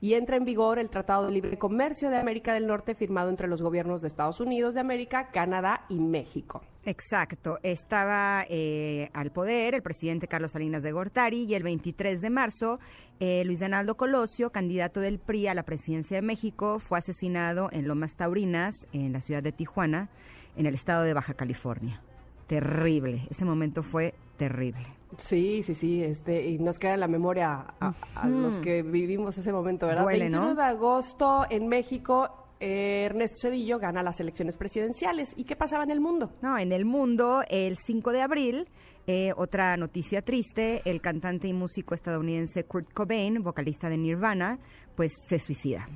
y 0.00 0.14
entra 0.14 0.36
en 0.36 0.44
vigor 0.44 0.78
el 0.78 0.90
Tratado 0.90 1.26
de 1.26 1.32
Libre 1.32 1.56
Comercio 1.56 2.10
de 2.10 2.18
América 2.18 2.52
del 2.52 2.66
Norte 2.66 2.94
firmado 2.94 3.30
entre 3.30 3.48
los 3.48 3.62
gobiernos 3.62 4.02
de 4.02 4.08
Estados 4.08 4.40
Unidos 4.40 4.74
de 4.74 4.80
América, 4.80 5.30
Canadá 5.32 5.86
y 5.88 5.98
México. 5.98 6.62
Exacto, 6.84 7.58
estaba 7.62 8.44
eh, 8.50 9.08
al 9.14 9.30
poder 9.30 9.74
el 9.74 9.82
presidente 9.82 10.28
Carlos 10.28 10.52
Salinas 10.52 10.82
de 10.82 10.92
Gortari 10.92 11.44
y 11.44 11.54
el 11.54 11.62
23 11.62 12.20
de 12.20 12.28
marzo 12.28 12.80
eh, 13.20 13.44
Luis 13.46 13.60
Donaldo 13.60 13.96
Colosio, 13.96 14.50
candidato 14.50 15.00
del 15.00 15.18
PRI 15.18 15.46
a 15.46 15.54
la 15.54 15.62
presidencia 15.62 16.16
de 16.16 16.22
México, 16.22 16.80
fue 16.80 16.98
asesinado 16.98 17.70
en 17.72 17.88
Lomas 17.88 18.14
Taurinas, 18.16 18.74
en 18.92 19.12
la 19.12 19.20
ciudad 19.20 19.42
de 19.42 19.52
Tijuana, 19.52 20.10
en 20.56 20.66
el 20.66 20.74
estado 20.74 21.04
de 21.04 21.14
Baja 21.14 21.32
California. 21.34 22.02
Terrible, 22.46 23.26
ese 23.30 23.44
momento 23.44 23.82
fue 23.82 24.14
terrible. 24.36 24.86
Sí, 25.18 25.62
sí, 25.62 25.74
sí, 25.74 26.02
este, 26.02 26.48
y 26.48 26.58
nos 26.58 26.78
queda 26.78 26.94
en 26.94 27.00
la 27.00 27.08
memoria 27.08 27.66
a, 27.80 27.94
a 28.16 28.28
los 28.28 28.58
que 28.58 28.82
vivimos 28.82 29.38
ese 29.38 29.52
momento, 29.52 29.86
¿verdad? 29.86 30.02
Duele, 30.02 30.24
21 30.24 30.46
¿no? 30.46 30.54
de 30.54 30.62
agosto 30.62 31.46
en 31.48 31.68
México, 31.68 32.44
eh, 32.60 33.04
Ernesto 33.04 33.36
Cedillo 33.42 33.78
gana 33.78 34.02
las 34.02 34.20
elecciones 34.20 34.56
presidenciales. 34.56 35.34
¿Y 35.36 35.44
qué 35.44 35.54
pasaba 35.56 35.84
en 35.84 35.90
el 35.90 36.00
mundo? 36.00 36.32
No, 36.42 36.58
en 36.58 36.72
el 36.72 36.84
mundo, 36.84 37.42
el 37.48 37.76
5 37.76 38.10
de 38.10 38.22
abril, 38.22 38.68
eh, 39.06 39.32
otra 39.36 39.76
noticia 39.76 40.22
triste, 40.22 40.80
el 40.84 41.00
cantante 41.00 41.46
y 41.46 41.52
músico 41.52 41.94
estadounidense 41.94 42.64
Kurt 42.64 42.92
Cobain, 42.92 43.42
vocalista 43.42 43.88
de 43.88 43.98
Nirvana, 43.98 44.58
pues 44.96 45.12
se 45.28 45.38
suicida. 45.38 45.88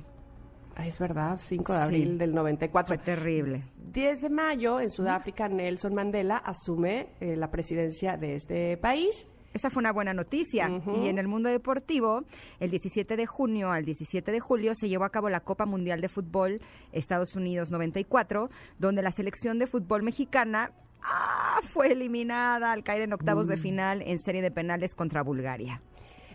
Es 0.85 0.97
verdad, 0.99 1.39
5 1.41 1.73
de 1.73 1.79
Sí. 1.79 1.83
abril 1.85 2.17
del 2.17 2.33
94. 2.33 2.95
Fue 2.95 2.97
terrible. 3.03 3.63
10 3.91 4.21
de 4.21 4.29
mayo, 4.29 4.79
en 4.79 4.89
Sudáfrica, 4.91 5.47
Nelson 5.47 5.93
Mandela 5.93 6.37
asume 6.37 7.07
eh, 7.19 7.35
la 7.35 7.49
presidencia 7.51 8.17
de 8.17 8.35
este 8.35 8.77
país. 8.77 9.27
Esa 9.53 9.71
fue 9.71 9.81
una 9.81 9.91
buena 9.91 10.13
noticia. 10.13 10.69
Y 11.01 11.07
en 11.07 11.17
el 11.17 11.27
mundo 11.27 11.49
deportivo, 11.49 12.23
el 12.59 12.69
17 12.69 13.15
de 13.17 13.25
junio 13.25 13.71
al 13.71 13.83
17 13.83 14.31
de 14.31 14.39
julio 14.39 14.73
se 14.75 14.87
llevó 14.89 15.05
a 15.05 15.09
cabo 15.09 15.27
la 15.29 15.39
Copa 15.39 15.65
Mundial 15.65 16.01
de 16.01 16.07
Fútbol 16.07 16.61
Estados 16.91 17.35
Unidos 17.35 17.71
94, 17.71 18.49
donde 18.77 19.01
la 19.01 19.11
selección 19.11 19.57
de 19.57 19.65
fútbol 19.65 20.03
mexicana 20.03 20.71
ah, 21.01 21.59
fue 21.73 21.93
eliminada 21.93 22.71
al 22.71 22.83
caer 22.83 23.01
en 23.01 23.13
octavos 23.13 23.47
Mm. 23.47 23.49
de 23.49 23.57
final 23.57 24.01
en 24.03 24.19
serie 24.19 24.43
de 24.43 24.51
penales 24.51 24.93
contra 24.93 25.23
Bulgaria. 25.23 25.81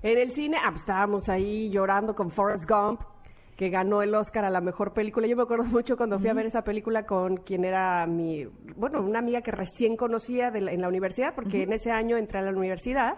En 0.03 0.19
el 0.19 0.33
cine, 0.33 0.57
ah, 0.61 0.71
pues, 0.71 0.81
estábamos 0.81 1.29
ahí 1.29 1.71
llorando 1.71 2.15
con 2.17 2.31
Forrest 2.33 2.69
Gump, 2.69 3.01
que 3.57 3.71
ganó 3.71 4.03
el 4.03 4.15
Oscar 4.15 4.45
a 4.45 4.51
la 4.51 4.61
mejor 4.61 4.93
película. 4.93 5.27
Yo 5.27 5.37
me 5.37 5.43
acuerdo 5.43 5.65
mucho 5.65 5.97
cuando 5.97 6.19
fui 6.19 6.29
a 6.29 6.35
ver 6.35 6.47
esa 6.47 6.63
película 6.63 7.07
con 7.07 7.37
quien 7.39 7.65
era 7.65 8.07
mi, 8.07 8.47
bueno, 8.77 9.01
una 9.03 9.21
amiga 9.21 9.43
que 9.43 9.51
recién 9.53 9.97
conocía 9.97 10.51
de 10.51 10.61
la- 10.61 10.73
en 10.73 10.81
la 10.81 10.89
universidad, 10.89 11.35
porque 11.35 11.63
en 11.63 11.73
ese 11.73 11.91
año 11.91 12.17
entré 12.17 12.41
a 12.41 12.43
la 12.43 12.51
universidad. 12.51 13.15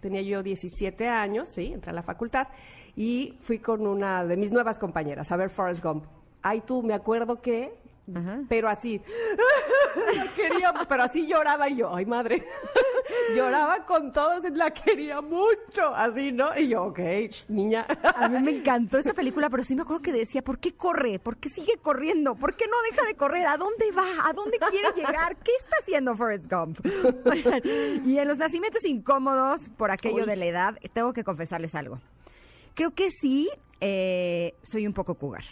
Tenía 0.00 0.22
yo 0.22 0.42
17 0.42 1.08
años, 1.08 1.48
sí, 1.50 1.72
entré 1.72 1.90
a 1.90 1.94
la 1.94 2.02
facultad 2.02 2.48
y 2.94 3.38
fui 3.42 3.58
con 3.58 3.86
una 3.86 4.24
de 4.24 4.36
mis 4.36 4.52
nuevas 4.52 4.78
compañeras 4.78 5.30
a 5.32 5.36
ver 5.36 5.50
Forrest 5.50 5.82
Gump. 5.84 6.04
Ay, 6.42 6.62
tú, 6.66 6.82
me 6.82 6.94
acuerdo 6.94 7.40
que, 7.42 7.74
pero 8.48 8.68
así, 8.68 9.00
la 10.16 10.26
quería, 10.34 10.72
pero 10.88 11.02
así 11.02 11.26
lloraba 11.26 11.68
y 11.68 11.76
yo, 11.76 11.94
ay 11.94 12.06
madre, 12.06 12.46
lloraba 13.34 13.84
con 13.84 14.12
todos, 14.12 14.44
la 14.52 14.70
quería 14.70 15.20
mucho, 15.20 15.94
así, 15.94 16.30
¿no? 16.32 16.56
Y 16.56 16.68
yo, 16.68 16.84
ok, 16.84 16.98
sh, 16.98 17.46
niña. 17.48 17.86
A 18.14 18.28
mí 18.28 18.40
me 18.40 18.50
encantó 18.58 18.98
esa 18.98 19.12
película, 19.12 19.50
pero 19.50 19.64
sí 19.64 19.74
me 19.74 19.82
acuerdo 19.82 20.02
que 20.02 20.12
decía, 20.12 20.42
¿por 20.42 20.58
qué 20.58 20.76
corre? 20.76 21.18
¿Por 21.18 21.38
qué 21.38 21.48
sigue 21.48 21.78
corriendo? 21.82 22.36
¿Por 22.36 22.54
qué 22.54 22.66
no 22.66 22.76
deja 22.90 23.06
de 23.06 23.14
correr? 23.16 23.46
¿A 23.46 23.56
dónde 23.56 23.90
va? 23.90 24.28
¿A 24.28 24.32
dónde 24.32 24.58
quiere 24.70 24.92
llegar? 24.94 25.36
¿Qué 25.38 25.52
está 25.58 25.76
haciendo 25.80 26.16
Forrest 26.16 26.46
Gump? 26.50 26.78
y 28.04 28.18
en 28.18 28.28
los 28.28 28.38
nacimientos 28.38 28.84
incómodos 28.84 29.68
por 29.76 29.90
aquello 29.90 30.22
Uy. 30.22 30.26
de 30.26 30.36
la 30.36 30.46
edad, 30.46 30.78
tengo 30.92 31.12
que 31.12 31.24
confesarles 31.24 31.74
algo. 31.74 32.00
Creo 32.74 32.92
que 32.92 33.10
sí, 33.10 33.48
eh, 33.80 34.54
soy 34.62 34.86
un 34.86 34.92
poco 34.92 35.14
cougar. 35.14 35.44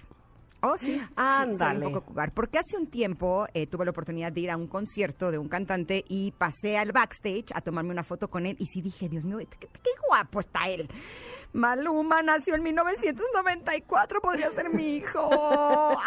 Oh, 0.67 0.79
sí. 0.79 0.99
sí, 0.99 1.03
Ándale. 1.17 1.87
un 1.87 1.93
poco 1.93 2.07
cougar. 2.07 2.33
Porque 2.33 2.59
hace 2.59 2.77
un 2.79 2.87
tiempo 2.87 3.47
eh, 3.53 3.67
tuve 3.67 3.85
la 3.85 3.91
oportunidad 3.91 4.33
de 4.33 4.41
ir 4.41 4.51
a 4.51 4.57
un 4.57 4.67
concierto 4.67 5.31
de 5.31 5.37
un 5.39 5.49
cantante 5.49 6.05
y 6.09 6.33
pasé 6.33 6.79
al 6.79 6.93
backstage 6.93 7.53
a 7.55 7.61
tomarme 7.61 7.91
una 7.91 8.03
foto 8.03 8.29
con 8.29 8.47
él 8.47 8.57
y 8.59 8.67
sí 8.67 8.81
dije, 8.81 9.09
Dios 9.09 9.25
mío, 9.25 9.39
qué, 9.39 9.69
qué 9.69 9.91
guapo 10.09 10.41
está 10.41 10.69
él. 10.69 10.89
Maluma 11.55 12.21
nació 12.21 12.57
en 12.57 12.65
1994, 12.65 14.21
podría 14.21 14.51
ser 14.51 14.71
mi 14.71 14.97
hijo. 14.97 15.21
¡Auch! 15.21 16.01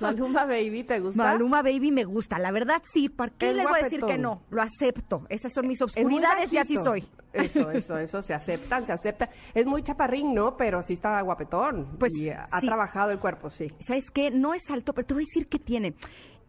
Maluma 0.00 0.44
Baby, 0.46 0.84
¿te 0.84 1.00
gusta? 1.00 1.24
Maluma 1.24 1.62
Baby 1.62 1.90
me 1.90 2.04
gusta, 2.04 2.38
la 2.38 2.52
verdad 2.52 2.80
sí, 2.92 3.08
¿por 3.08 3.32
qué 3.32 3.52
le 3.52 3.66
voy 3.66 3.80
a 3.80 3.82
decir 3.82 4.00
que 4.04 4.16
no? 4.16 4.44
Lo 4.50 4.62
acepto, 4.62 5.26
esas 5.28 5.52
son 5.52 5.66
mis 5.66 5.82
obscuridades 5.82 6.52
y 6.52 6.58
así 6.58 6.76
soy. 6.76 7.08
Eso, 7.32 7.70
eso, 7.72 7.98
eso, 7.98 8.22
se 8.22 8.34
aceptan, 8.34 8.86
se 8.86 8.92
acepta. 8.92 9.28
Es 9.52 9.66
muy 9.66 9.82
chaparrín, 9.82 10.32
¿no? 10.32 10.56
Pero 10.56 10.82
sí 10.82 10.94
está 10.94 11.20
guapetón. 11.20 11.96
Pues, 11.98 12.14
y 12.16 12.30
ha 12.30 12.46
sí. 12.60 12.66
trabajado 12.66 13.10
el 13.10 13.18
cuerpo, 13.18 13.50
sí. 13.50 13.70
¿Sabes 13.80 14.10
qué? 14.12 14.30
No 14.30 14.54
es 14.54 14.62
alto, 14.70 14.92
pero 14.94 15.06
te 15.06 15.14
voy 15.14 15.24
a 15.24 15.26
decir 15.26 15.48
que 15.48 15.58
tiene. 15.58 15.94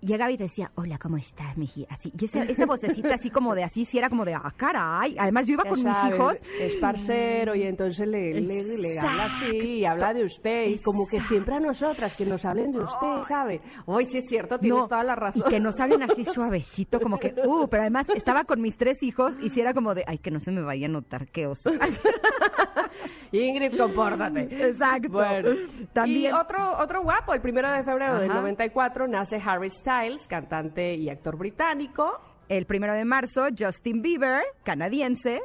Llegaba 0.02 0.32
y 0.32 0.38
decía, 0.38 0.72
hola, 0.76 0.98
¿cómo 0.98 1.18
estás, 1.18 1.58
miji? 1.58 1.86
Así. 1.90 2.14
Y 2.18 2.26
esa, 2.26 2.44
esa 2.44 2.66
vocecita 2.66 3.16
así 3.16 3.30
como 3.30 3.54
de 3.54 3.64
así, 3.66 3.84
sí 3.86 3.98
era 3.98 4.10
como 4.10 4.24
de, 4.24 4.34
ah, 4.34 4.54
caray. 4.56 5.18
Además, 5.20 5.46
yo 5.46 5.54
iba 5.54 5.64
Ya 5.66 5.70
con 5.70 5.80
sabes, 5.80 6.06
mis 6.06 6.14
hijos. 6.16 6.34
Es 6.60 6.76
parcero 6.78 7.54
y 7.56 7.64
entonces 7.64 8.08
le, 8.08 8.40
le, 8.40 8.64
le 8.78 9.00
habla 9.00 9.26
así 9.26 9.58
y 9.58 9.86
habla 9.86 10.14
de 10.14 10.24
usted. 10.24 10.68
Y 10.68 10.80
como 10.82 11.06
que 11.06 11.20
siempre 11.22 11.56
a 11.56 11.60
nosotras 11.60 12.16
que 12.16 12.26
nos 12.26 12.46
hablen 12.46 12.72
de 12.72 12.80
usted, 12.80 13.24
¿sabe? 13.28 13.62
Hoy 13.86 14.06
sí 14.06 14.20
es 14.20 14.28
cierto, 14.30 14.58
tienes 14.58 14.80
No, 14.80 14.88
toda 14.88 15.04
la 15.04 15.16
razón. 15.16 15.44
Y 15.46 15.50
que 15.50 15.60
nos 15.60 15.78
hablen 15.82 16.02
así 16.04 16.24
suavecito, 16.34 17.02
como 17.02 17.18
que, 17.20 17.34
uh, 17.46 17.68
pero 17.68 17.82
además 17.84 18.08
estaba 18.10 18.46
con 18.46 18.62
mis 18.62 18.78
tres 18.78 19.04
hijos 19.04 19.36
y 19.42 19.50
sí 19.50 19.60
era 19.60 19.74
como 19.74 19.96
de, 19.96 20.06
ay, 20.08 20.20
que 20.20 20.32
no 20.32 20.40
se 20.40 20.52
me 20.52 20.62
vaya 20.62 20.86
a 20.88 20.90
notar, 20.90 21.28
qué 21.28 21.46
oso. 21.48 21.72
Ingrid, 23.32 23.78
compórtate. 23.78 24.42
Exacto. 24.68 25.10
Bueno, 25.10 25.50
También- 25.94 26.32
Y 26.32 26.34
otro, 26.34 26.78
otro 26.80 27.04
guapo, 27.04 27.34
el 27.34 27.42
primero 27.42 27.72
de 27.72 27.84
febrero 27.84 28.20
del 28.20 28.30
Ajá. 28.32 28.40
94 28.40 29.08
nace 29.08 29.42
Harry 29.46 29.70
Styles, 29.70 29.89
cantante 30.28 30.94
y 30.94 31.10
actor 31.10 31.36
británico. 31.38 32.20
El 32.48 32.66
primero 32.66 32.94
de 32.94 33.06
marzo, 33.06 33.48
Justin 33.58 34.02
Bieber, 34.02 34.44
canadiense. 34.64 35.42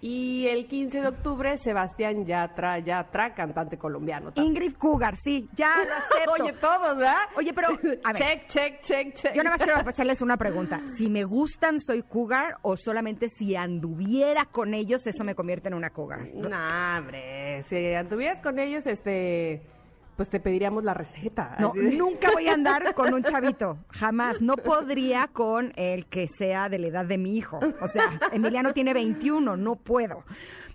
Y 0.00 0.48
el 0.48 0.66
15 0.66 1.00
de 1.00 1.06
octubre, 1.08 1.56
Sebastián 1.56 2.26
Yatra, 2.26 2.80
Yatra, 2.80 3.34
cantante 3.34 3.78
colombiano. 3.78 4.32
también. 4.32 4.56
Ingrid 4.56 4.76
Cougar, 4.76 5.14
sí, 5.16 5.48
ya 5.54 5.76
lo 5.76 5.94
acepto. 5.94 6.42
Oye, 6.42 6.52
todos, 6.54 6.96
¿verdad? 6.96 7.16
Oye, 7.36 7.52
pero, 7.54 7.68
a 8.02 8.12
ver. 8.12 8.16
Check, 8.16 8.48
check, 8.48 8.80
check, 8.80 9.14
check. 9.14 9.34
Yo 9.34 9.44
nada 9.44 9.56
más 9.56 9.64
quiero 9.64 9.78
hacerles 9.88 10.20
una 10.22 10.36
pregunta. 10.36 10.80
Si 10.96 11.08
me 11.08 11.22
gustan, 11.24 11.78
¿soy 11.80 12.02
cougar? 12.02 12.56
¿O 12.62 12.76
solamente 12.76 13.28
si 13.28 13.54
anduviera 13.54 14.46
con 14.46 14.74
ellos, 14.74 15.06
eso 15.06 15.22
me 15.22 15.34
convierte 15.36 15.68
en 15.68 15.74
una 15.74 15.90
cougar? 15.90 16.26
No, 16.34 16.48
hombre, 16.98 17.62
si 17.62 17.94
anduvieras 17.94 18.40
con 18.42 18.58
ellos, 18.58 18.86
este, 18.88 19.62
pues 20.22 20.30
te 20.30 20.38
pediríamos 20.38 20.84
la 20.84 20.94
receta. 20.94 21.56
No, 21.58 21.72
de- 21.74 21.96
nunca 21.96 22.30
voy 22.32 22.46
a 22.46 22.54
andar 22.54 22.94
con 22.94 23.12
un 23.12 23.24
chavito. 23.24 23.78
Jamás. 23.88 24.40
No 24.40 24.56
podría 24.56 25.26
con 25.26 25.72
el 25.74 26.06
que 26.06 26.26
sea 26.38 26.68
de 26.68 26.78
la 26.78 26.86
edad 26.86 27.04
de 27.04 27.18
mi 27.18 27.36
hijo. 27.36 27.58
O 27.80 27.88
sea, 27.88 28.20
Emiliano 28.30 28.72
tiene 28.72 28.94
21, 28.94 29.56
no 29.56 29.74
puedo. 29.74 30.22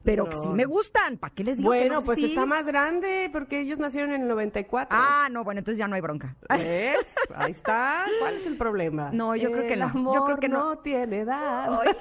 Pero 0.03 0.25
No. 0.25 0.41
sí 0.43 0.49
me 0.49 0.65
gustan. 0.65 1.17
¿Para 1.17 1.33
qué 1.33 1.43
les 1.43 1.57
digo 1.57 1.71
que 1.71 1.77
Bueno, 1.79 1.95
no? 1.95 2.01
pues 2.03 2.17
Sí. 2.19 2.25
está 2.25 2.45
más 2.45 2.65
grande 2.65 3.29
porque 3.31 3.59
ellos 3.61 3.79
nacieron 3.79 4.11
en 4.13 4.21
el 4.23 4.27
94. 4.27 4.97
Ah, 4.99 5.27
no, 5.31 5.43
bueno, 5.43 5.59
entonces 5.59 5.77
ya 5.77 5.87
no 5.87 5.95
hay 5.95 6.01
bronca. 6.01 6.35
¿Ves? 6.49 6.97
Ahí 7.35 7.51
está. 7.51 8.05
¿Cuál 8.19 8.35
es 8.35 8.45
el 8.45 8.57
problema? 8.57 9.09
No, 9.11 9.35
yo 9.35 9.51
creo 9.51 9.67
que 9.67 9.73
El 9.73 9.79
no. 9.81 9.87
Yo 9.93 9.99
amor 9.99 10.23
creo 10.25 10.37
que 10.37 10.49
no. 10.49 10.77
tiene 10.79 11.19
edad. 11.19 11.79
Ay. 11.81 11.95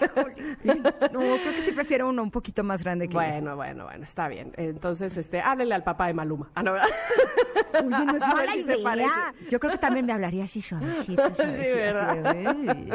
No, 0.65 1.21
creo 1.21 1.55
que 1.55 1.63
sí 1.65 1.73
prefiero 1.73 2.09
uno 2.09 2.23
un 2.23 2.31
poquito 2.31 2.63
más 2.65 2.83
grande 2.83 3.09
que 3.09 3.15
yo. 3.15 3.21
Bueno, 3.21 3.57
bueno, 3.57 3.85
bueno, 3.85 4.05
está 4.05 4.29
bien. 4.29 4.53
Entonces, 4.57 5.17
este, 5.17 5.41
háblele 5.41 5.75
al 5.75 5.83
papá 5.85 6.07
de 6.07 6.15
Maluma. 6.15 6.51
Ah, 6.55 6.63
no, 6.63 6.73
¿verdad? 6.73 6.89
Oye, 7.75 7.89
no 7.89 8.17
es 8.17 8.21
mala 8.35 8.53
si 8.53 8.61
idea. 8.61 9.35
Yo 9.51 9.59
creo 9.61 9.73
que 9.73 9.79
también 9.79 10.07
me 10.07 10.13
hablaría 10.13 10.45
así 10.45 10.61
suavecito, 10.61 11.23
¿verdad? 11.39 12.27
así 12.27 12.49
"Uy". 12.49 12.91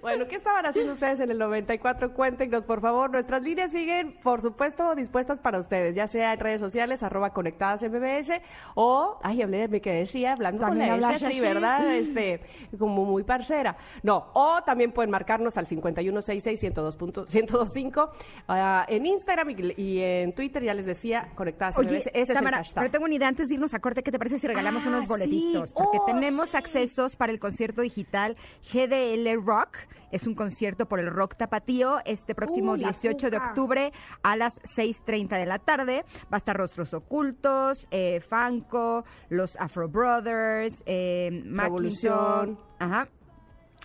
Bueno, 0.00 0.26
¿qué 0.28 0.36
estaban 0.36 0.66
haciendo 0.66 0.92
ustedes 0.92 1.20
en 1.20 1.30
el 1.30 1.38
94? 1.38 2.12
Cuéntenos, 2.12 2.64
por 2.64 2.80
favor. 2.80 3.10
Nuestras 3.10 3.42
líneas 3.42 3.72
siguen, 3.72 4.03
por 4.22 4.40
supuesto, 4.42 4.94
dispuestas 4.94 5.38
para 5.38 5.58
ustedes, 5.58 5.94
ya 5.94 6.06
sea 6.06 6.32
en 6.34 6.40
redes 6.40 6.60
sociales, 6.60 7.02
arroba 7.02 7.32
conectadas 7.32 7.82
MBS, 7.82 8.32
o, 8.74 9.18
ay, 9.22 9.42
hablé, 9.42 9.68
me 9.68 9.80
quedé 9.80 10.06
sí, 10.06 10.24
hablando 10.24 10.66
con 10.66 10.78
la 10.78 11.14
S, 11.14 11.30
sí. 11.30 11.40
¿verdad? 11.40 11.94
Este, 11.96 12.40
como 12.78 13.04
muy 13.04 13.22
parcera. 13.24 13.76
No, 14.02 14.26
o 14.34 14.62
también 14.64 14.92
pueden 14.92 15.10
marcarnos 15.10 15.56
al 15.56 15.66
5166-1025 15.66 18.10
ah, 18.48 18.84
en 18.88 19.06
Instagram 19.06 19.50
y, 19.50 19.72
y 19.80 20.00
en 20.02 20.32
Twitter, 20.34 20.62
ya 20.62 20.74
les 20.74 20.86
decía, 20.86 21.30
conectadas 21.34 21.78
Oye, 21.78 21.96
MBS. 21.96 22.10
Ese 22.14 22.32
es 22.32 22.40
el 22.40 22.44
pero 22.74 22.90
tengo 22.90 23.04
una 23.04 23.14
idea 23.14 23.28
antes 23.28 23.48
de 23.48 23.54
irnos 23.54 23.74
a 23.74 23.80
corte. 23.80 24.02
¿Qué 24.02 24.12
te 24.12 24.18
parece 24.18 24.38
si 24.38 24.46
regalamos 24.46 24.82
Ah, 24.84 24.88
unos 24.88 25.02
sí. 25.02 25.08
boletitos? 25.08 25.72
Porque 25.72 25.98
Oh, 26.00 26.04
tenemos 26.06 26.50
sí. 26.50 26.56
accesos 26.56 27.16
para 27.16 27.32
el 27.32 27.38
concierto 27.38 27.82
digital 27.82 28.36
GDL 28.72 29.42
Rock. 29.44 29.76
Es 30.10 30.26
un 30.26 30.34
concierto 30.34 30.86
por 30.86 31.00
el 31.00 31.10
rock 31.10 31.36
tapatío 31.36 31.98
este 32.04 32.34
próximo 32.34 32.72
Uy, 32.72 32.80
18 32.80 33.30
de 33.30 33.36
octubre 33.36 33.92
a 34.22 34.36
las 34.36 34.60
6.30 34.62 35.38
de 35.38 35.46
la 35.46 35.58
tarde. 35.58 36.04
Va 36.32 36.36
a 36.36 36.38
estar 36.38 36.56
Rostros 36.56 36.94
Ocultos, 36.94 37.86
eh, 37.90 38.20
Fanco, 38.20 39.04
los 39.28 39.56
Afro 39.56 39.88
Brothers, 39.88 40.82
eh, 40.86 41.42
Revolución. 41.46 42.58
Ajá. 42.78 43.08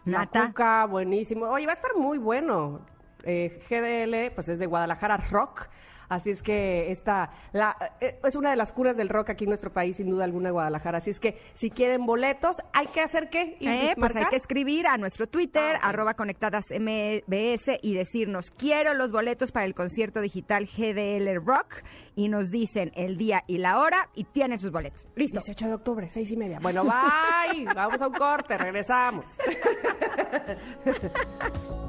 La 0.05 0.19
Nata. 0.19 0.47
Cuca, 0.47 0.85
buenísimo. 0.85 1.45
Oye, 1.45 1.65
va 1.65 1.73
a 1.73 1.75
estar 1.75 1.95
muy 1.95 2.17
bueno. 2.17 2.81
Eh, 3.23 3.59
GDL, 3.69 4.33
pues 4.33 4.47
es 4.49 4.59
de 4.59 4.65
Guadalajara 4.65 5.17
Rock. 5.17 5.67
Así 6.09 6.31
es 6.31 6.41
que 6.41 6.91
esta 6.91 7.31
la, 7.53 7.75
eh, 8.01 8.19
es 8.23 8.35
una 8.35 8.49
de 8.49 8.55
las 8.55 8.73
curas 8.73 8.97
del 8.97 9.09
rock 9.09 9.29
aquí 9.29 9.43
en 9.45 9.49
nuestro 9.49 9.71
país, 9.71 9.97
sin 9.97 10.09
duda 10.09 10.23
alguna, 10.25 10.51
Guadalajara. 10.51 10.97
Así 10.97 11.11
es 11.11 11.19
que 11.19 11.39
si 11.53 11.69
quieren 11.69 12.05
boletos, 12.05 12.57
hay 12.73 12.87
que 12.87 13.01
hacer 13.01 13.29
qué? 13.29 13.57
¿Y 13.59 13.67
Eh, 13.67 13.93
pues 13.97 14.15
hay 14.15 14.25
que 14.25 14.35
escribir 14.35 14.87
a 14.87 14.97
nuestro 14.97 15.27
Twitter, 15.27 15.75
Ah, 15.81 15.89
arroba 15.89 16.15
conectadas 16.15 16.65
MBS, 16.71 17.79
y 17.81 17.93
decirnos, 17.93 18.51
quiero 18.51 18.93
los 18.93 19.11
boletos 19.11 19.51
para 19.51 19.65
el 19.65 19.75
concierto 19.75 20.19
digital 20.21 20.67
GDL 20.67 21.35
Rock, 21.45 21.83
y 22.15 22.27
nos 22.27 22.49
dicen 22.49 22.91
el 22.95 23.17
día 23.17 23.43
y 23.47 23.59
la 23.59 23.79
hora, 23.79 24.09
y 24.15 24.23
tienen 24.25 24.59
sus 24.59 24.71
boletos. 24.71 25.05
Listo. 25.15 25.39
18 25.39 25.67
de 25.67 25.73
octubre, 25.73 26.09
seis 26.09 26.31
y 26.31 26.37
media. 26.37 26.59
Bueno, 26.59 26.83
bye. 26.83 27.65
Vamos 27.75 28.01
a 28.01 28.07
un 28.07 28.13
corte, 28.13 28.57
regresamos. 28.57 29.25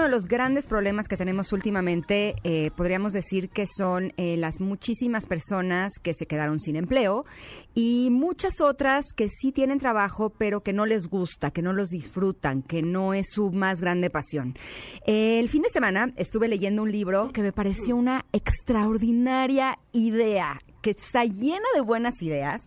uno 0.00 0.08
de 0.08 0.14
los 0.14 0.28
grandes 0.28 0.66
problemas 0.66 1.08
que 1.08 1.18
tenemos 1.18 1.52
últimamente, 1.52 2.34
eh, 2.42 2.70
podríamos 2.74 3.12
decir 3.12 3.50
que 3.50 3.66
son 3.66 4.14
eh, 4.16 4.38
las 4.38 4.58
muchísimas 4.58 5.26
personas 5.26 5.92
que 6.02 6.14
se 6.14 6.24
quedaron 6.24 6.58
sin 6.58 6.76
empleo 6.76 7.26
y 7.74 8.08
muchas 8.10 8.62
otras 8.62 9.12
que 9.14 9.28
sí 9.28 9.52
tienen 9.52 9.78
trabajo, 9.78 10.30
pero 10.30 10.62
que 10.62 10.72
no 10.72 10.86
les 10.86 11.06
gusta, 11.06 11.50
que 11.50 11.60
no 11.60 11.74
los 11.74 11.90
disfrutan, 11.90 12.62
que 12.62 12.80
no 12.80 13.12
es 13.12 13.26
su 13.30 13.52
más 13.52 13.82
grande 13.82 14.08
pasión. 14.08 14.56
Eh, 15.06 15.38
el 15.38 15.50
fin 15.50 15.60
de 15.60 15.68
semana 15.68 16.14
estuve 16.16 16.48
leyendo 16.48 16.82
un 16.82 16.90
libro 16.90 17.30
que 17.30 17.42
me 17.42 17.52
pareció 17.52 17.94
una 17.94 18.24
extraordinaria 18.32 19.78
idea 19.92 20.62
que 20.80 20.90
está 20.90 21.24
llena 21.24 21.66
de 21.74 21.80
buenas 21.80 22.20
ideas 22.22 22.62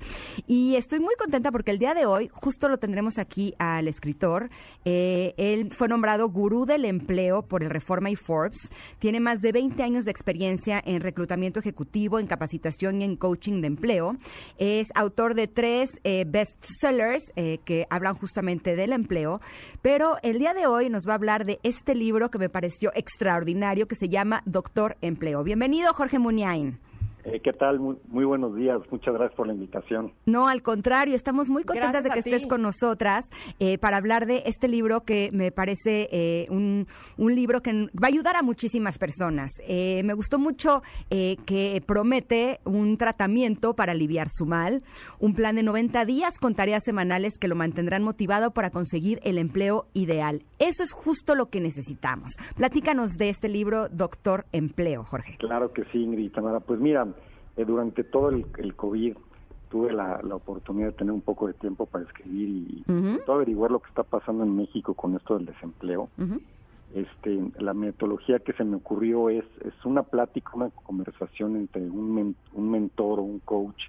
y 0.47 0.76
estoy 0.76 0.99
muy 0.99 1.16
contenta 1.16 1.51
porque 1.51 1.72
el 1.72 1.80
día 1.80 1.93
de 1.93 2.05
hoy 2.05 2.30
justo 2.32 2.68
lo 2.70 2.78
tendremos 2.78 3.18
aquí 3.18 3.53
al 3.59 3.88
escritor. 3.88 4.49
Eh, 4.86 5.34
él 5.38 5.72
fue 5.72 5.88
nombrado 5.88 6.30
gurú 6.30 6.66
del 6.66 6.86
empleo 6.86 7.43
por 7.43 7.64
el 7.64 7.70
Reforma 7.70 8.09
y 8.09 8.16
Forbes. 8.16 8.70
Tiene 8.99 9.20
más 9.20 9.39
de 9.41 9.51
20 9.51 9.82
años 9.84 10.05
de 10.05 10.11
experiencia 10.11 10.82
en 10.86 11.01
reclutamiento 11.01 11.59
ejecutivo, 11.59 12.20
en 12.20 12.28
capacitación 12.28 13.01
y 13.01 13.05
en 13.05 13.16
coaching 13.16 13.61
de 13.61 13.68
empleo. 13.68 14.18
Es 14.57 14.88
autor 14.95 15.36
de 15.36 15.47
tres 15.47 15.99
eh, 16.03 16.26
bestsellers 16.28 17.32
eh, 17.36 17.59
que 17.66 17.86
hablan 17.89 18.16
justamente 18.16 18.76
del 18.76 18.93
empleo. 18.93 19.41
Pero 19.82 20.18
el 20.24 20.39
día 20.39 20.53
de 20.53 20.68
hoy 20.68 20.89
nos 20.89 21.07
va 21.07 21.14
a 21.14 21.16
hablar 21.16 21.45
de 21.45 21.59
este 21.64 21.95
libro 21.95 22.30
que 22.30 22.38
me 22.38 22.49
pareció 22.49 22.91
extraordinario 22.95 23.88
que 23.88 23.95
se 23.95 24.09
llama 24.09 24.43
Doctor 24.45 24.97
Empleo. 25.01 25.43
Bienvenido, 25.43 25.93
Jorge 25.93 26.20
Muniain. 26.20 26.80
Eh, 27.26 27.39
¿Qué 27.39 27.53
tal? 27.53 27.80
Muy, 27.80 27.95
muy 28.07 28.26
buenos 28.26 28.55
días. 28.55 28.80
Muchas 28.91 29.13
gracias 29.13 29.36
por 29.36 29.47
la 29.47 29.53
invitación. 29.53 30.11
No, 30.26 30.47
al 30.47 30.61
contrario, 30.61 31.15
estamos 31.15 31.49
muy 31.49 31.63
contentas 31.63 32.03
Gracias 32.03 32.15
de 32.15 32.30
que 32.30 32.36
estés 32.36 32.49
con 32.49 32.61
nosotras 32.61 33.30
eh, 33.59 33.78
para 33.78 33.97
hablar 33.97 34.26
de 34.26 34.43
este 34.45 34.67
libro 34.67 35.01
que 35.01 35.30
me 35.32 35.51
parece 35.51 36.09
eh, 36.11 36.47
un, 36.49 36.88
un 37.17 37.36
libro 37.36 37.61
que 37.61 37.71
va 37.71 38.05
a 38.05 38.07
ayudar 38.07 38.36
a 38.36 38.41
muchísimas 38.41 38.97
personas. 38.97 39.51
Eh, 39.67 40.01
me 40.03 40.13
gustó 40.13 40.39
mucho 40.39 40.82
eh, 41.09 41.38
que 41.45 41.82
promete 41.86 42.59
un 42.65 42.97
tratamiento 42.97 43.74
para 43.74 43.93
aliviar 43.93 44.28
su 44.30 44.45
mal, 44.45 44.84
un 45.19 45.34
plan 45.34 45.55
de 45.55 45.63
90 45.63 46.05
días 46.05 46.38
con 46.39 46.55
tareas 46.55 46.84
semanales 46.84 47.38
que 47.39 47.47
lo 47.47 47.55
mantendrán 47.55 48.03
motivado 48.03 48.51
para 48.51 48.69
conseguir 48.69 49.19
el 49.24 49.38
empleo 49.38 49.86
ideal. 49.93 50.43
Eso 50.59 50.84
es 50.84 50.91
justo 50.91 51.36
lo 51.36 51.47
que 51.47 51.59
necesitamos. 51.59 52.34
Platícanos 52.55 53.17
de 53.17 53.30
este 53.30 53.49
libro, 53.49 53.89
Doctor 53.89 54.45
Empleo, 54.51 55.03
Jorge. 55.03 55.38
Claro 55.38 55.71
que 55.71 55.84
sí, 55.91 55.99
Ingrid 55.99 56.32
Tamara. 56.32 56.59
Pues 56.59 56.80
mira, 56.80 57.05
eh, 57.56 57.66
durante 57.66 58.04
todo 58.04 58.30
el, 58.30 58.45
el 58.58 58.76
COVID 58.76 59.16
tuve 59.70 59.91
la, 59.91 60.22
la 60.24 60.36
oportunidad 60.36 60.88
de 60.88 60.93
tener 60.93 61.14
un 61.14 61.22
poco 61.22 61.47
de 61.47 61.54
tiempo 61.54 61.86
para 61.88 62.04
escribir 62.06 62.49
y 62.49 62.84
todo 63.26 63.38
averiguar 63.38 63.72
lo 63.72 63.80
que 63.80 63.88
está 63.89 64.04
pasando 64.04 64.43
en 64.43 64.56
México 64.56 64.93
con 64.93 65.16
esto 65.16 65.36
del 65.38 65.45
desempleo. 65.47 66.10
Este, 66.93 67.41
la 67.60 67.74
metodología 67.74 68.39
que 68.39 68.54
se 68.54 68.64
me 68.64 68.76
ocurrió 68.76 69.30
es, 69.30 69.45
es 69.62 69.74
una 69.84 70.04
plática, 70.04 70.51
una 70.54 70.70
conversación 70.70 71.56
entre 71.56 71.82
un, 71.89 72.14
men- 72.14 72.36
un 72.51 72.70
mentor 72.70 73.20
o 73.20 73.24
un 73.24 73.39
coach 73.39 73.82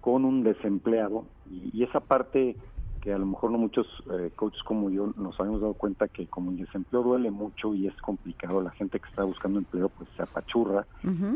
con 0.00 0.24
un 0.24 0.42
desempleado 0.42 1.26
y, 1.48 1.70
y 1.72 1.84
esa 1.84 2.00
parte 2.00 2.56
que 3.00 3.12
a 3.12 3.18
lo 3.18 3.26
mejor 3.26 3.50
no 3.52 3.58
muchos 3.58 3.86
eh, 4.12 4.30
coaches 4.34 4.62
como 4.64 4.90
yo 4.90 5.12
nos 5.16 5.38
habíamos 5.38 5.60
dado 5.60 5.74
cuenta 5.74 6.08
que 6.08 6.26
como 6.26 6.50
el 6.50 6.56
desempleo 6.58 7.02
duele 7.02 7.30
mucho 7.30 7.74
y 7.74 7.86
es 7.86 7.96
complicado, 8.00 8.60
la 8.60 8.70
gente 8.72 8.98
que 8.98 9.08
está 9.08 9.22
buscando 9.24 9.58
empleo 9.60 9.88
pues 9.88 10.08
se 10.16 10.22
apachurra 10.22 10.86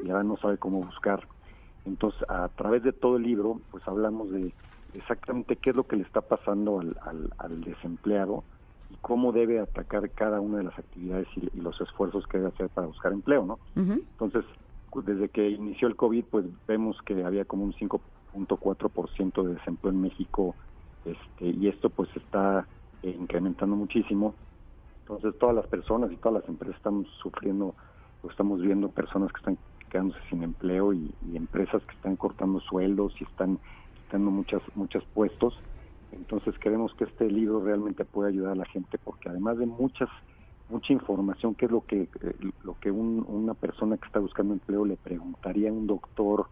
y 0.05 0.11
ahora 0.11 0.25
no 0.25 0.37
sabe 0.39 0.59
cómo 0.59 0.79
buscar. 0.83 1.27
Entonces, 1.87 2.21
a 2.29 2.49
través 2.51 2.83
de 2.83 2.93
todo 2.93 3.17
el 3.17 3.23
libro, 3.23 3.61
pues 3.71 3.87
hablamos 3.87 4.31
de 4.31 4.55
exactamente 4.93 5.57
qué 5.57 5.71
es 5.71 5.77
lo 5.77 5.85
que 5.87 5.97
le 5.97 6.03
está 6.03 6.21
pasando 6.21 6.81
al, 6.81 6.97
al, 7.03 7.31
al 7.39 7.61
desempleado 7.63 8.45
y 8.89 8.97
cómo 8.99 9.33
debe 9.33 9.59
atacar 9.61 10.11
cada 10.13 10.41
una 10.41 10.59
de 10.59 10.65
las 10.65 10.79
actividades 10.79 11.29
y, 11.37 11.49
y 11.57 11.61
los 11.61 11.81
esfuerzos 11.81 12.27
que 12.27 12.39
debe 12.39 12.51
hacer 12.51 12.71
para 12.71 12.87
buscar 12.87 13.13
empleo, 13.13 13.45
¿no? 13.45 13.59
Ujú. 13.77 13.93
Entonces, 14.19 14.45
cu- 14.91 15.03
desde 15.03 15.29
que 15.29 15.49
inició 15.51 15.89
el 15.89 15.97
COVID, 15.97 16.25
pues 16.31 16.45
vemos 16.67 16.97
que 17.05 17.25
había 17.25 17.45
como 17.45 17.65
un 17.65 17.73
5.4% 17.75 19.43
de 19.45 19.55
desempleo 19.55 19.93
en 19.93 20.01
México 20.01 20.57
este, 21.05 21.47
y 21.49 21.69
esto 21.69 21.91
pues 21.91 22.09
está 22.17 22.69
eh, 23.03 23.11
incrementando 23.11 23.77
muchísimo. 23.77 24.37
Entonces 25.01 25.39
todas 25.39 25.55
las 25.55 25.67
personas 25.69 26.11
y 26.13 26.17
todas 26.17 26.41
las 26.43 26.49
empresas 26.49 26.77
estamos 26.77 27.07
sufriendo, 27.23 27.77
o 28.23 28.31
estamos 28.31 28.61
viendo 28.61 28.91
personas 28.91 29.31
que 29.33 29.39
están 29.39 29.59
quedándose 29.97 30.21
sin 30.29 30.43
empleo 30.43 30.93
y, 30.93 31.15
y 31.23 31.37
empresas 31.37 31.83
que 31.87 31.95
están 31.95 32.17
cortando 32.17 32.61
sueldos 32.61 33.15
y 33.19 33.25
están 33.25 33.59
quitando 33.95 34.31
muchas, 34.31 34.61
muchos 34.75 35.03
puestos. 35.15 35.55
Entonces 36.11 36.55
queremos 36.59 36.93
que 36.99 37.05
este 37.05 37.31
libro 37.31 37.61
realmente 37.65 38.05
pueda 38.05 38.29
ayudar 38.29 38.53
a 38.53 38.57
la 38.57 38.67
gente 38.67 38.99
porque 39.03 39.31
además 39.31 39.57
de 39.59 39.67
muchas 39.67 40.11
mucha 40.69 40.93
información 40.93 41.55
que 41.55 41.65
es 41.67 41.71
lo 41.71 41.83
que 41.83 42.03
eh, 42.21 42.35
lo 42.63 42.75
que 42.75 42.91
un- 42.91 43.25
una 43.27 43.55
persona 43.55 43.97
que 43.97 44.07
está 44.07 44.19
buscando 44.21 44.53
empleo 44.53 44.85
le 44.85 44.97
preguntaría 44.99 45.71
a 45.71 45.73
un 45.73 45.87
doctor 45.87 46.49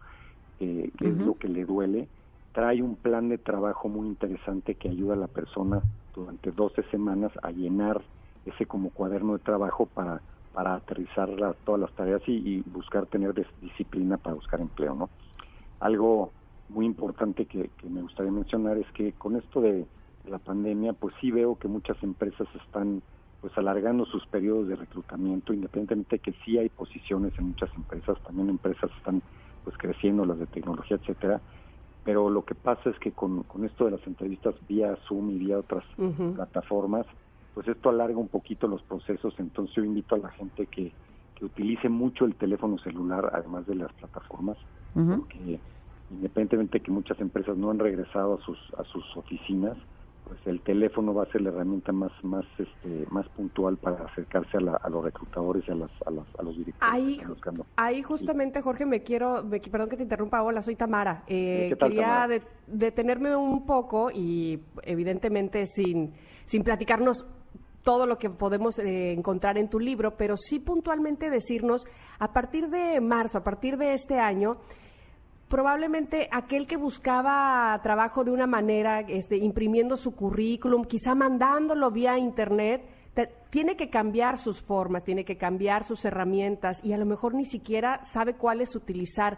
eh, 0.59 0.91
qué 0.97 1.09
es 1.09 1.17
lo 1.19 1.35
que 1.35 1.47
le 1.49 1.65
duele 1.65 2.09
trae 2.53 2.81
un 2.81 2.95
plan 2.97 3.29
de 3.29 3.37
trabajo 3.37 3.89
muy 3.89 4.07
interesante 4.07 4.75
que 4.75 4.89
ayuda 4.89 5.13
a 5.13 5.17
la 5.17 5.27
persona 5.27 5.85
durante 6.13 6.51
12 6.51 6.83
semanas 6.91 7.31
a 7.43 7.51
llenar 7.51 8.03
ese 8.45 8.65
como 8.65 8.91
cuaderno 8.91 9.33
de 9.33 9.39
trabajo 9.39 9.87
para 9.87 10.23
para 10.55 10.75
aterrizar 10.75 11.27
la- 11.29 11.53
todas 11.65 11.81
las 11.81 11.93
tareas 11.93 12.21
y, 12.27 12.31
y 12.31 12.61
buscar 12.77 13.05
tener 13.07 13.33
des- 13.33 13.53
disciplina 13.57 14.17
para 14.17 14.35
buscar 14.35 14.61
empleo 14.61 14.95
no 14.95 15.09
algo 15.79 16.33
muy 16.69 16.85
importante 16.85 17.45
que, 17.45 17.69
que 17.77 17.89
me 17.89 18.01
gustaría 18.01 18.31
mencionar 18.31 18.77
es 18.77 18.89
que 18.93 19.13
con 19.13 19.35
esto 19.35 19.61
de 19.61 19.85
la 20.23 20.39
pandemia, 20.39 20.93
pues 20.93 21.13
sí 21.21 21.29
veo 21.29 21.57
que 21.57 21.67
muchas 21.67 22.01
empresas 22.01 22.47
están 22.55 23.03
pues 23.41 23.55
alargando 23.57 24.05
sus 24.05 24.25
periodos 24.27 24.67
de 24.69 24.75
reclutamiento, 24.75 25.53
independientemente 25.53 26.15
de 26.15 26.19
que 26.21 26.33
sí 26.43 26.57
hay 26.57 26.69
posiciones 26.69 27.33
en 27.37 27.49
muchas 27.49 27.69
empresas, 27.75 28.17
también 28.23 28.49
empresas 28.49 28.89
están 28.97 29.21
pues 29.63 29.77
creciendo, 29.77 30.25
las 30.25 30.39
de 30.39 30.47
tecnología, 30.47 30.97
etcétera, 30.97 31.41
pero 32.03 32.29
lo 32.29 32.43
que 32.43 32.55
pasa 32.55 32.89
es 32.89 32.97
que 32.99 33.11
con, 33.11 33.43
con 33.43 33.65
esto 33.65 33.85
de 33.85 33.91
las 33.91 34.07
entrevistas 34.07 34.55
vía 34.67 34.97
Zoom 35.07 35.29
y 35.31 35.37
vía 35.37 35.59
otras 35.59 35.83
plataformas, 36.35 37.05
pues 37.55 37.67
esto 37.67 37.89
alarga 37.89 38.17
un 38.17 38.27
poquito 38.27 38.67
los 38.67 38.83
procesos, 38.83 39.33
entonces 39.39 39.75
yo 39.77 39.83
invito 39.83 40.13
a 40.13 40.19
la 40.19 40.29
gente 40.29 40.67
que, 40.67 40.93
que 41.35 41.45
utilice 41.45 41.89
mucho 41.89 42.25
el 42.25 42.35
teléfono 42.35 42.77
celular, 42.77 43.31
además 43.33 43.65
de 43.65 43.75
las 43.75 43.91
plataformas, 43.93 44.57
porque 44.93 45.59
independientemente 46.11 46.77
de 46.79 46.83
que 46.83 46.91
muchas 46.91 47.19
empresas 47.19 47.57
no 47.57 47.71
han 47.71 47.79
regresado 47.79 48.35
a 48.35 48.41
sus 48.45 48.59
a 48.77 48.83
sus 48.83 49.03
oficinas, 49.17 49.77
pues 50.25 50.39
el 50.45 50.61
teléfono 50.61 51.13
va 51.13 51.23
a 51.23 51.31
ser 51.31 51.41
la 51.41 51.49
herramienta 51.49 51.91
más 51.91 52.11
más 52.23 52.45
este 52.57 53.05
más 53.09 53.27
puntual 53.29 53.77
para 53.77 54.03
acercarse 54.05 54.57
a, 54.57 54.61
la- 54.61 54.75
a 54.83 54.89
los 54.89 55.03
reclutadores 55.03 55.63
y 55.67 55.71
a 55.71 55.75
las 55.75 55.91
a, 56.05 56.11
las, 56.11 56.27
a 56.37 56.43
los 56.43 56.57
directores 56.57 56.75
que 56.93 57.01
Ahí, 57.01 57.13
están 57.13 57.29
buscando. 57.29 57.65
ahí 57.77 58.03
justamente, 58.03 58.61
Jorge, 58.61 58.85
me 58.85 59.01
quiero, 59.01 59.43
me- 59.43 59.59
perdón 59.59 59.89
que 59.89 59.97
te 59.97 60.03
interrumpa, 60.03 60.43
hola, 60.43 60.61
soy 60.61 60.75
Tamara. 60.75 61.23
Eh, 61.27 61.67
¿Qué 61.69 61.75
tal, 61.77 61.89
quería 61.89 62.05
Tamara? 62.07 62.27
de- 62.27 62.43
detenerme 62.67 63.35
un 63.35 63.65
poco 63.65 64.09
y 64.11 64.59
evidentemente 64.83 65.65
sin, 65.67 66.13
sin 66.45 66.63
platicarnos 66.63 67.25
todo 67.85 68.05
lo 68.05 68.17
que 68.17 68.29
podemos 68.29 68.77
eh, 68.79 69.13
encontrar 69.13 69.57
en 69.57 69.69
tu 69.69 69.79
libro, 69.79 70.17
pero 70.17 70.35
sí 70.35 70.59
puntualmente 70.59 71.29
decirnos, 71.29 71.85
a 72.19 72.33
partir 72.33 72.67
de 72.69 72.99
marzo, 72.99 73.37
a 73.37 73.43
partir 73.43 73.77
de 73.77 73.93
este 73.93 74.19
año, 74.19 74.57
probablemente 75.47 76.27
aquel 76.31 76.65
que 76.67 76.77
buscaba 76.77 77.79
trabajo 77.83 78.23
de 78.23 78.31
una 78.31 78.47
manera, 78.47 79.01
este, 79.01 79.37
imprimiendo 79.37 79.95
su 79.95 80.15
currículum, 80.15 80.85
quizá 80.85 81.13
mandándolo 81.15 81.91
vía 81.91 82.17
internet, 82.17 82.81
te- 83.13 83.29
tiene 83.51 83.77
que 83.77 83.89
cambiar 83.89 84.39
sus 84.39 84.61
formas, 84.61 85.03
tiene 85.03 85.23
que 85.23 85.37
cambiar 85.37 85.83
sus 85.83 86.03
herramientas 86.03 86.83
y 86.83 86.93
a 86.93 86.97
lo 86.97 87.05
mejor 87.05 87.35
ni 87.35 87.45
siquiera 87.45 88.03
sabe 88.03 88.33
cuáles 88.33 88.75
utilizar. 88.75 89.37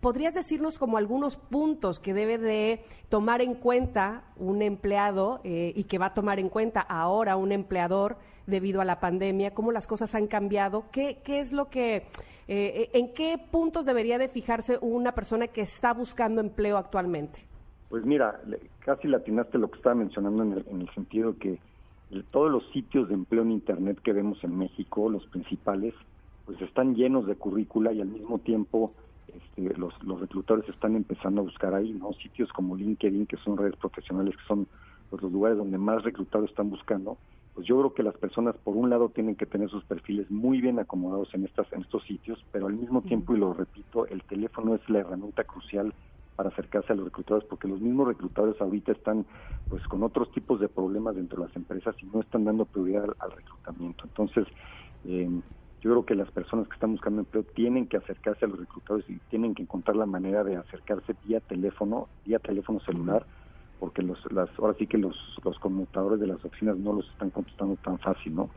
¿Podrías 0.00 0.32
decirnos 0.32 0.78
como 0.78 0.96
algunos 0.96 1.36
puntos 1.36 1.98
que 1.98 2.14
debe 2.14 2.38
de 2.38 2.84
tomar 3.08 3.42
en 3.42 3.54
cuenta 3.54 4.22
un 4.36 4.62
empleado 4.62 5.40
eh, 5.42 5.72
y 5.74 5.84
que 5.84 5.98
va 5.98 6.06
a 6.06 6.14
tomar 6.14 6.38
en 6.38 6.48
cuenta 6.48 6.80
ahora 6.80 7.36
un 7.36 7.50
empleador 7.50 8.16
debido 8.46 8.80
a 8.80 8.84
la 8.84 9.00
pandemia? 9.00 9.54
¿Cómo 9.54 9.72
las 9.72 9.88
cosas 9.88 10.14
han 10.14 10.28
cambiado? 10.28 10.84
¿Qué, 10.92 11.18
qué 11.24 11.40
es 11.40 11.50
lo 11.50 11.68
que, 11.68 12.06
eh, 12.46 12.90
en 12.92 13.12
qué 13.12 13.38
puntos 13.50 13.86
debería 13.86 14.18
de 14.18 14.28
fijarse 14.28 14.78
una 14.80 15.12
persona 15.16 15.48
que 15.48 15.62
está 15.62 15.92
buscando 15.94 16.40
empleo 16.40 16.76
actualmente? 16.76 17.44
Pues 17.88 18.04
mira, 18.04 18.40
casi 18.80 19.08
latinaste 19.08 19.58
lo 19.58 19.68
que 19.68 19.78
estaba 19.78 19.96
mencionando 19.96 20.44
en 20.44 20.52
el, 20.52 20.64
en 20.68 20.82
el 20.82 20.94
sentido 20.94 21.36
que 21.38 21.58
todos 22.30 22.52
los 22.52 22.62
sitios 22.70 23.08
de 23.08 23.14
empleo 23.14 23.42
en 23.42 23.50
Internet 23.50 23.98
que 24.02 24.12
vemos 24.12 24.42
en 24.44 24.56
México, 24.56 25.10
los 25.10 25.26
principales, 25.26 25.94
pues 26.46 26.60
están 26.62 26.94
llenos 26.94 27.26
de 27.26 27.34
currícula 27.34 27.92
y 27.92 28.00
al 28.00 28.08
mismo 28.08 28.38
tiempo 28.38 28.92
este, 29.34 29.78
los, 29.78 29.92
los 30.02 30.20
reclutadores 30.20 30.68
están 30.68 30.96
empezando 30.96 31.40
a 31.40 31.44
buscar 31.44 31.74
ahí, 31.74 31.92
¿no? 31.92 32.12
Sitios 32.14 32.52
como 32.52 32.76
LinkedIn, 32.76 33.26
que 33.26 33.36
son 33.38 33.56
redes 33.56 33.76
profesionales, 33.76 34.36
que 34.36 34.44
son 34.46 34.66
pues, 35.10 35.22
los 35.22 35.32
lugares 35.32 35.58
donde 35.58 35.78
más 35.78 36.02
reclutadores 36.02 36.50
están 36.50 36.70
buscando. 36.70 37.18
Pues 37.54 37.66
yo 37.66 37.76
creo 37.78 37.94
que 37.94 38.02
las 38.02 38.16
personas, 38.16 38.56
por 38.56 38.76
un 38.76 38.88
lado, 38.88 39.08
tienen 39.08 39.34
que 39.34 39.46
tener 39.46 39.68
sus 39.68 39.84
perfiles 39.84 40.30
muy 40.30 40.60
bien 40.60 40.78
acomodados 40.78 41.34
en, 41.34 41.44
estas, 41.44 41.72
en 41.72 41.80
estos 41.80 42.04
sitios, 42.04 42.44
pero 42.52 42.66
al 42.68 42.74
mismo 42.74 43.02
tiempo, 43.02 43.34
y 43.34 43.38
lo 43.38 43.52
repito, 43.52 44.06
el 44.06 44.22
teléfono 44.22 44.74
es 44.74 44.88
la 44.88 45.00
herramienta 45.00 45.44
crucial 45.44 45.92
para 46.36 46.50
acercarse 46.50 46.92
a 46.92 46.96
los 46.96 47.06
reclutadores, 47.06 47.48
porque 47.48 47.66
los 47.66 47.80
mismos 47.80 48.06
reclutadores 48.06 48.60
ahorita 48.60 48.92
están 48.92 49.26
pues 49.68 49.82
con 49.88 50.04
otros 50.04 50.30
tipos 50.30 50.60
de 50.60 50.68
problemas 50.68 51.16
dentro 51.16 51.42
de 51.42 51.48
las 51.48 51.56
empresas 51.56 51.96
y 52.00 52.06
no 52.06 52.20
están 52.20 52.44
dando 52.44 52.64
prioridad 52.64 53.04
al, 53.04 53.16
al 53.18 53.32
reclutamiento. 53.32 54.04
Entonces, 54.04 54.46
eh, 55.04 55.28
yo 55.80 55.90
creo 55.90 56.04
que 56.04 56.14
las 56.14 56.30
personas 56.30 56.66
que 56.68 56.74
están 56.74 56.92
buscando 56.92 57.20
empleo 57.20 57.44
tienen 57.54 57.86
que 57.86 57.96
acercarse 57.96 58.44
a 58.44 58.48
los 58.48 58.58
reclutadores 58.58 59.08
y 59.08 59.18
tienen 59.30 59.54
que 59.54 59.62
encontrar 59.62 59.96
la 59.96 60.06
manera 60.06 60.42
de 60.42 60.56
acercarse 60.56 61.14
vía 61.24 61.40
teléfono, 61.40 62.08
vía 62.24 62.40
teléfono 62.40 62.80
celular, 62.80 63.24
porque 63.78 64.02
los, 64.02 64.18
las, 64.32 64.48
ahora 64.58 64.74
sí 64.78 64.86
que 64.86 64.98
los, 64.98 65.16
los 65.44 65.58
conmutadores 65.60 66.18
de 66.18 66.26
las 66.26 66.44
oficinas 66.44 66.76
no 66.76 66.92
los 66.92 67.08
están 67.10 67.30
contestando 67.30 67.76
tan 67.76 67.98
fácil, 67.98 68.34
¿no? 68.34 68.50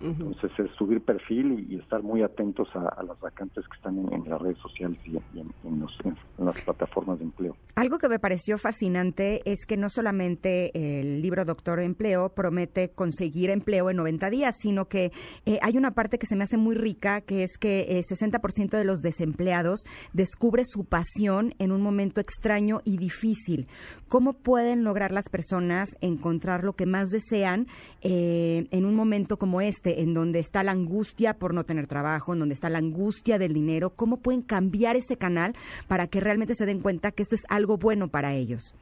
Entonces 0.00 0.50
es 0.58 0.70
subir 0.76 1.00
perfil 1.00 1.66
y, 1.68 1.74
y 1.74 1.78
estar 1.78 2.02
muy 2.02 2.22
atentos 2.22 2.68
a, 2.74 2.88
a 2.88 3.02
las 3.02 3.18
vacantes 3.20 3.64
que 3.68 3.76
están 3.76 3.98
en, 3.98 4.12
en 4.12 4.30
las 4.30 4.40
redes 4.40 4.58
sociales 4.58 4.98
y, 5.04 5.16
en- 5.16 5.24
y 5.34 5.40
en, 5.40 5.48
en 5.64 5.80
los- 5.80 5.98
en 6.04 6.44
las 6.44 6.60
plataformas 6.62 7.18
de 7.18 7.24
empleo. 7.24 7.56
Algo 7.74 7.98
que 7.98 8.08
me 8.08 8.18
pareció 8.18 8.58
fascinante 8.58 9.42
es 9.50 9.66
que 9.66 9.76
no 9.76 9.88
solamente 9.90 10.70
el 11.00 11.20
libro 11.20 11.44
Doctor 11.44 11.80
Empleo 11.80 12.28
promete 12.34 12.90
conseguir 12.90 13.50
empleo 13.50 13.90
en 13.90 13.96
90 13.96 14.30
días, 14.30 14.54
sino 14.60 14.86
que 14.86 15.10
eh, 15.46 15.58
hay 15.62 15.76
una 15.76 15.90
parte 15.92 16.18
que 16.18 16.26
se 16.26 16.36
me 16.36 16.44
hace 16.44 16.56
muy 16.56 16.74
rica, 16.76 17.20
que 17.22 17.42
es 17.42 17.58
que 17.58 17.80
eh, 17.98 18.00
60% 18.08 18.70
de 18.76 18.84
los 18.84 19.00
desempleados 19.00 19.84
descubre 20.12 20.62
su 20.64 20.84
pasión 20.84 21.54
en 21.58 21.72
un 21.72 21.82
momento 21.82 22.20
extraño 22.20 22.80
y 22.84 22.98
difícil. 22.98 23.66
¿Cómo 24.08 24.34
pueden 24.34 24.84
lograr 24.84 25.10
las 25.12 25.28
personas 25.28 25.90
encontrar 26.00 26.64
lo 26.64 26.74
que 26.74 26.86
más 26.86 27.10
desean 27.10 27.66
eh, 28.02 28.66
en 28.70 28.84
un 28.84 28.94
momento 28.94 29.36
como 29.38 29.60
este, 29.60 29.87
en 29.96 30.14
donde 30.14 30.38
está 30.38 30.62
la 30.62 30.72
angustia 30.72 31.34
por 31.34 31.54
no 31.54 31.64
tener 31.64 31.86
trabajo, 31.86 32.32
en 32.32 32.40
donde 32.40 32.54
está 32.54 32.70
la 32.70 32.78
angustia 32.78 33.38
del 33.38 33.52
dinero? 33.52 33.90
¿Cómo 33.90 34.18
pueden 34.18 34.42
cambiar 34.42 34.96
ese 34.96 35.16
canal 35.16 35.54
para 35.88 36.06
que 36.06 36.20
realmente 36.20 36.54
se 36.54 36.66
den 36.66 36.80
cuenta 36.80 37.10
que 37.10 37.22
esto 37.22 37.34
es 37.34 37.42
algo 37.48 37.76
bueno 37.76 38.08
para 38.08 38.34
ellos? 38.34 38.74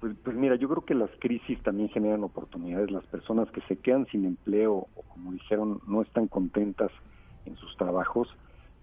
Pues, 0.00 0.14
pues 0.22 0.36
mira, 0.36 0.56
yo 0.56 0.68
creo 0.68 0.84
que 0.84 0.94
las 0.94 1.10
crisis 1.18 1.62
también 1.62 1.88
generan 1.88 2.22
oportunidades. 2.24 2.90
Las 2.90 3.04
personas 3.06 3.50
que 3.50 3.60
se 3.62 3.76
quedan 3.76 4.06
sin 4.06 4.24
empleo 4.24 4.86
o 4.94 5.02
como 5.02 5.32
dijeron, 5.32 5.80
no 5.86 6.02
están 6.02 6.28
contentas 6.28 6.90
en 7.46 7.56
sus 7.56 7.76
trabajos, 7.76 8.28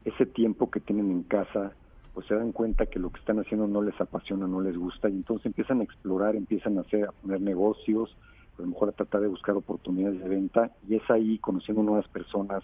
ese 0.06 0.26
tiempo 0.26 0.70
que 0.72 0.80
tienen 0.80 1.12
en 1.12 1.24
casa, 1.24 1.74
pues 2.14 2.28
se 2.28 2.36
dan 2.36 2.52
cuenta 2.52 2.86
que 2.86 3.00
lo 3.00 3.10
que 3.10 3.20
están 3.20 3.40
haciendo 3.40 3.68
no 3.68 3.82
les 3.82 4.00
apasiona, 4.00 4.48
no 4.48 4.62
les 4.62 4.78
gusta 4.78 5.10
y 5.10 5.14
entonces 5.14 5.46
empiezan 5.48 5.82
a 5.82 5.84
explorar, 5.84 6.36
empiezan 6.36 6.78
a 6.78 6.82
hacer, 6.82 7.06
a 7.06 7.12
poner 7.12 7.42
negocios, 7.42 8.16
a 8.58 8.62
lo 8.62 8.68
mejor 8.68 8.90
a 8.90 8.94
tratar 8.94 9.22
de 9.22 9.28
buscar 9.28 9.56
oportunidades 9.56 10.22
de 10.22 10.30
venta 10.30 10.72
y 10.88 10.96
es 10.96 11.10
ahí 11.10 11.38
conociendo 11.40 11.84
nuevas 11.84 12.08
personas 12.08 12.64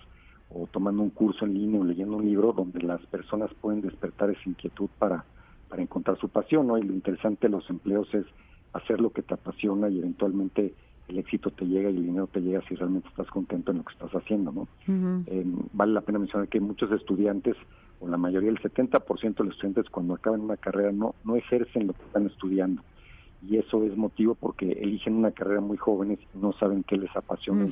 o 0.50 0.68
tomando 0.68 1.04
un 1.04 1.10
curso 1.10 1.46
en 1.46 1.54
línea 1.54 1.80
o 1.80 1.84
leyendo 1.84 2.18
un 2.18 2.26
libro 2.26 2.54
donde 2.54 2.82
las 2.82 3.06
personas 3.08 3.52
pueden 3.62 3.82
despertar 3.82 4.30
esa 4.30 4.50
inquietud 4.50 4.90
para 4.98 5.24
para 5.70 5.84
encontrar 5.84 6.18
su 6.18 6.28
pasión, 6.28 6.68
¿no? 6.68 6.78
Y 6.78 6.84
lo 6.84 6.94
interesante 6.94 7.48
de 7.48 7.52
los 7.52 7.70
empleos 7.70 8.12
es 8.14 8.26
hacer 8.74 9.00
lo 9.00 9.12
que 9.12 9.22
te 9.22 9.36
apasiona 9.36 9.88
y 9.88 10.00
eventualmente 10.00 10.74
el 11.08 11.18
éxito 11.18 11.52
te 11.52 11.66
llega 11.66 11.90
y 11.90 11.96
el 11.96 12.06
dinero 12.06 12.28
te 12.28 12.42
llega 12.42 12.62
si 12.68 12.76
realmente 12.76 13.08
estás 13.08 13.28
contento 13.28 13.72
en 13.72 13.78
lo 13.78 13.84
que 13.84 13.94
estás 13.94 14.12
haciendo, 14.12 14.52
¿no? 14.52 14.68
Eh, 15.28 15.46
vale 15.74 15.94
la 15.94 16.02
pena 16.02 16.20
mencionar 16.20 16.50
que 16.50 16.60
muchos 16.60 16.92
estudiantes, 16.92 17.56
o 18.00 18.08
la 18.08 18.18
mayoría, 18.18 18.50
el 18.50 18.60
70% 18.60 19.38
de 19.38 19.44
los 19.44 19.54
estudiantes 19.56 19.90
cuando 19.90 20.16
acaban 20.16 20.42
una 20.42 20.58
carrera 20.58 20.92
no, 20.92 21.16
no 21.24 21.36
ejercen 21.36 21.88
lo 21.88 21.94
que 21.94 22.04
están 22.04 22.28
estudiando. 22.28 22.84
Y 23.42 23.58
eso 23.58 23.84
es 23.84 23.96
motivo 23.96 24.36
porque 24.36 24.72
eligen 24.72 25.16
una 25.16 25.32
carrera 25.32 25.62
muy 25.62 25.78
jóvenes 25.78 26.20
y 26.34 26.38
no 26.38 26.52
saben 26.54 26.84
qué 26.84 26.98
les 26.98 27.16
apasiona. 27.16 27.66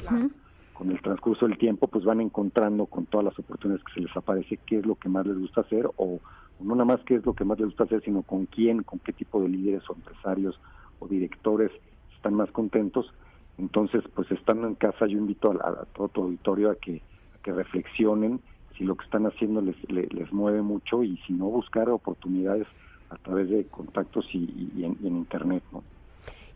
con 0.74 0.92
el 0.92 1.02
transcurso 1.02 1.48
del 1.48 1.58
tiempo, 1.58 1.88
pues 1.88 2.06
van 2.06 2.22
encontrando 2.22 2.86
con 2.86 3.08
todas 3.08 3.26
las 3.26 3.40
oportunidades 3.40 3.84
que 3.84 3.94
se 3.96 4.02
les 4.02 4.16
aparece 4.16 4.60
qué 4.68 4.78
es 4.78 4.86
lo 4.86 4.96
que 4.96 5.10
más 5.10 5.26
les 5.26 5.36
gusta 5.38 5.62
hacer 5.62 5.90
o, 5.98 6.22
no 6.60 6.76
nada 6.76 6.86
más 6.86 7.00
qué 7.04 7.16
es 7.16 7.26
lo 7.26 7.34
que 7.34 7.44
más 7.46 7.58
les 7.58 7.66
gusta 7.70 7.86
hacer, 7.86 8.02
sino 8.04 8.22
con 8.22 8.46
quién, 8.46 8.84
con 8.84 9.00
qué 9.00 9.12
tipo 9.12 9.42
de 9.42 9.50
líderes 9.50 9.82
o 9.90 9.96
empresarios 9.96 10.60
o 11.00 11.08
directores 11.08 11.72
están 12.16 12.36
más 12.36 12.52
contentos. 12.52 13.12
Entonces, 13.58 14.04
pues 14.14 14.30
estando 14.32 14.68
en 14.68 14.76
casa, 14.76 15.08
yo 15.08 15.18
invito 15.18 15.52
a, 15.52 15.68
a 15.82 15.86
todo 15.96 16.10
tu 16.10 16.22
auditorio 16.24 16.70
a 16.70 16.76
que, 16.76 17.02
a 17.34 17.40
que 17.40 17.52
reflexionen 17.54 18.40
si 18.78 18.84
lo 18.84 18.96
que 18.96 19.06
están 19.06 19.26
haciendo 19.26 19.62
les, 19.62 19.76
le- 19.92 20.08
les, 20.12 20.32
mueve 20.32 20.62
mucho 20.62 21.02
y 21.02 21.18
si 21.26 21.34
no, 21.34 21.46
buscar 21.46 21.90
oportunidades 21.90 22.68
a 23.10 23.16
través 23.18 23.50
de 23.50 23.66
contactos 23.66 24.26
y, 24.34 24.72
y- 24.76 24.84
en, 24.84 24.98
Internet, 25.06 25.64
¿no? 25.72 25.84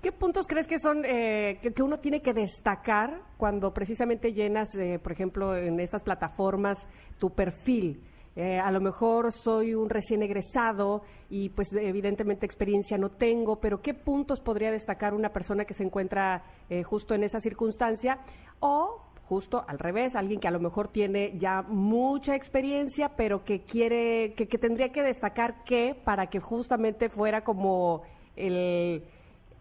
¿Qué 0.02 0.12
puntos 0.12 0.48
crees 0.48 0.68
que 0.68 0.80
son 0.80 1.06
eh, 1.06 1.60
que, 1.62 1.72
que 1.74 1.84
uno 1.84 2.00
tiene 2.00 2.22
que 2.22 2.34
destacar 2.34 3.22
cuando 3.38 3.72
precisamente 3.72 4.34
llenas, 4.34 4.74
eh, 4.76 4.98
por 4.98 5.12
ejemplo, 5.12 5.56
en 5.56 5.80
estas 5.80 6.02
plataformas 6.04 6.88
tu 7.20 7.30
perfil? 7.30 8.02
Eh, 8.36 8.58
a 8.58 8.72
lo 8.72 8.80
mejor 8.80 9.34
soy 9.34 9.76
un 9.76 9.90
recién 9.90 10.24
egresado 10.24 11.02
y 11.30 11.50
pues 11.50 11.74
evidentemente 11.74 12.46
experiencia 12.46 12.98
no 12.98 13.10
tengo, 13.12 13.60
pero 13.60 13.82
¿qué 13.82 13.94
puntos 13.94 14.40
podría 14.40 14.72
destacar 14.72 15.14
una 15.14 15.30
persona 15.30 15.66
que 15.66 15.74
se 15.74 15.84
encuentra 15.84 16.44
eh, 16.70 16.82
justo 16.82 17.14
en 17.14 17.24
esa 17.24 17.40
circunstancia? 17.40 18.20
O 18.62 19.04
justo 19.32 19.64
al 19.66 19.80
revés, 19.80 20.18
alguien 20.18 20.42
que 20.42 20.50
a 20.50 20.52
lo 20.52 20.60
mejor 20.60 20.90
tiene 20.90 21.38
ya 21.40 21.62
mucha 21.62 22.36
experiencia, 22.36 23.16
pero 23.16 23.46
que 23.46 23.62
quiere, 23.62 24.34
que, 24.36 24.46
que 24.50 24.58
tendría 24.58 24.92
que 24.92 25.04
destacar 25.04 25.64
qué 25.64 25.96
para 26.04 26.28
que 26.28 26.42
justamente 26.42 27.08
fuera 27.08 27.42
como 27.46 28.02
el, 28.36 29.06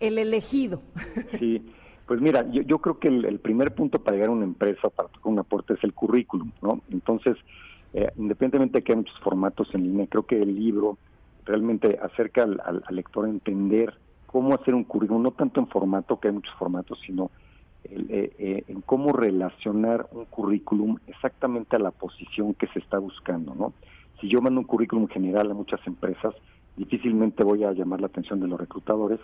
el 0.00 0.18
elegido. 0.18 0.82
Sí, 1.38 1.64
pues 2.04 2.20
mira, 2.20 2.44
yo, 2.50 2.62
yo 2.62 2.80
creo 2.80 2.98
que 2.98 3.06
el, 3.06 3.38
primer 3.38 3.72
punto 3.72 4.02
para 4.02 4.16
llegar 4.16 4.30
a 4.30 4.32
una 4.32 4.44
empresa, 4.44 4.88
para 4.90 5.08
tocar 5.08 5.30
un 5.32 5.38
aporte, 5.38 5.74
es 5.74 5.84
el 5.84 5.94
currículum, 5.94 6.50
¿no? 6.62 6.80
Entonces, 6.90 7.36
eh, 7.94 8.10
independientemente 8.16 8.78
de 8.78 8.82
que 8.82 8.90
hay 8.90 8.96
muchos 8.98 9.20
formatos 9.20 9.72
en 9.72 9.84
línea, 9.84 10.08
creo 10.08 10.26
que 10.26 10.42
el 10.42 10.52
libro 10.52 10.98
realmente 11.44 11.96
acerca 12.02 12.42
al, 12.42 12.60
al- 12.64 12.82
al 12.84 12.96
lector 12.96 13.24
a 13.24 13.28
entender 13.30 13.94
cómo 14.26 14.52
hacer 14.52 14.74
un 14.74 14.82
currículum, 14.82 15.22
no 15.22 15.30
tanto 15.30 15.60
en 15.60 15.68
formato, 15.68 16.18
que 16.18 16.26
hay 16.26 16.34
muchos 16.34 16.54
formatos, 16.58 16.98
sino 17.06 17.30
eh, 17.84 18.32
eh, 18.38 18.64
en 18.68 18.80
cómo 18.82 19.12
relacionar 19.12 20.06
un 20.12 20.26
currículum 20.26 20.98
exactamente 21.06 21.76
a 21.76 21.78
la 21.78 21.90
posición 21.90 22.54
que 22.54 22.66
se 22.68 22.78
está 22.78 22.98
buscando, 22.98 23.54
¿no? 23.54 23.72
Si 24.20 24.28
yo 24.28 24.40
mando 24.42 24.60
un 24.60 24.66
currículum 24.66 25.08
general 25.08 25.50
a 25.50 25.54
muchas 25.54 25.80
empresas, 25.86 26.34
difícilmente 26.76 27.42
voy 27.44 27.64
a 27.64 27.72
llamar 27.72 28.00
la 28.00 28.08
atención 28.08 28.40
de 28.40 28.48
los 28.48 28.60
reclutadores. 28.60 29.20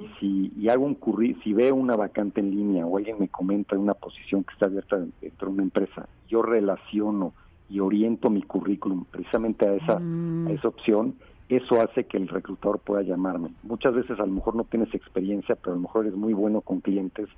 Y 0.00 0.08
si 0.20 0.52
y 0.56 0.68
hago 0.68 0.84
un 0.84 0.94
curri 0.94 1.36
si 1.42 1.52
veo 1.52 1.74
una 1.74 1.96
vacante 1.96 2.40
en 2.40 2.50
línea 2.50 2.86
o 2.86 2.96
alguien 2.96 3.18
me 3.18 3.28
comenta 3.28 3.78
una 3.78 3.94
posición 3.94 4.44
que 4.44 4.52
está 4.52 4.66
abierta 4.66 4.98
dentro 5.20 5.48
de 5.48 5.54
una 5.54 5.62
empresa, 5.62 6.08
yo 6.28 6.42
relaciono 6.42 7.32
y 7.68 7.80
oriento 7.80 8.30
mi 8.30 8.42
currículum 8.42 9.04
precisamente 9.10 9.66
a 9.66 9.74
esa, 9.74 10.02
a 10.44 10.50
esa 10.50 10.68
opción, 10.68 11.14
eso 11.48 11.80
hace 11.80 12.04
que 12.04 12.16
el 12.16 12.28
reclutador 12.28 12.80
pueda 12.80 13.02
llamarme. 13.02 13.50
Muchas 13.62 13.94
veces 13.94 14.18
a 14.18 14.26
lo 14.26 14.32
mejor 14.32 14.56
no 14.56 14.64
tienes 14.64 14.92
experiencia, 14.94 15.54
pero 15.54 15.72
a 15.72 15.76
lo 15.76 15.82
mejor 15.82 16.06
eres 16.06 16.16
muy 16.16 16.32
bueno 16.32 16.60
con 16.60 16.80
clientes. 16.80 17.28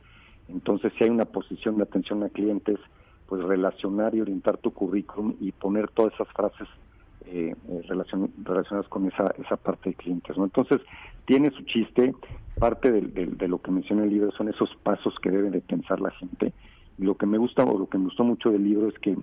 Entonces, 0.49 0.93
si 0.97 1.05
hay 1.05 1.11
una 1.11 1.27
posición 1.27 1.77
de 1.77 1.85
atención 1.85 2.23
a 2.23 2.29
clientes, 2.31 2.79
pues 3.27 3.43
relacionar 3.45 4.15
y 4.15 4.21
orientar 4.21 4.57
tu 4.59 4.73
currículum 4.73 5.37
y 5.41 5.53
poner 5.53 5.89
todas 5.91 6.15
esas 6.15 6.29
frases 6.35 6.69
eh, 7.25 7.53
eh, 7.69 7.83
relacion- 7.89 8.33
relacionadas 8.43 8.89
con 8.89 9.07
esa, 9.07 9.27
esa 9.39 9.57
parte 9.57 9.91
de 9.91 9.97
clientes. 9.97 10.37
¿no? 10.39 10.45
Entonces, 10.45 10.79
tiene 11.27 11.51
su 11.51 11.63
chiste. 11.65 12.13
Parte 12.59 12.91
del- 12.91 13.13
del- 13.13 13.37
de, 13.37 13.49
lo 13.49 13.59
que 13.61 13.71
menciona 13.71 14.05
el 14.05 14.11
libro 14.11 14.31
son 14.33 14.49
esos 14.49 14.71
pasos 14.83 15.15
que 15.23 15.31
debe 15.31 15.51
de 15.51 15.61
pensar 15.61 16.01
la 16.01 16.11
gente. 16.13 16.55
Y 16.97 17.05
lo 17.05 17.17
que 17.17 17.27
me 17.27 17.39
gusta 17.39 17.65
o 17.65 17.79
lo 17.79 17.87
que 17.89 17.99
me 17.99 18.05
gustó 18.05 18.25
mucho 18.25 18.51
del 18.51 18.65
libro 18.65 18.89
es 18.89 18.95
que 18.99 19.17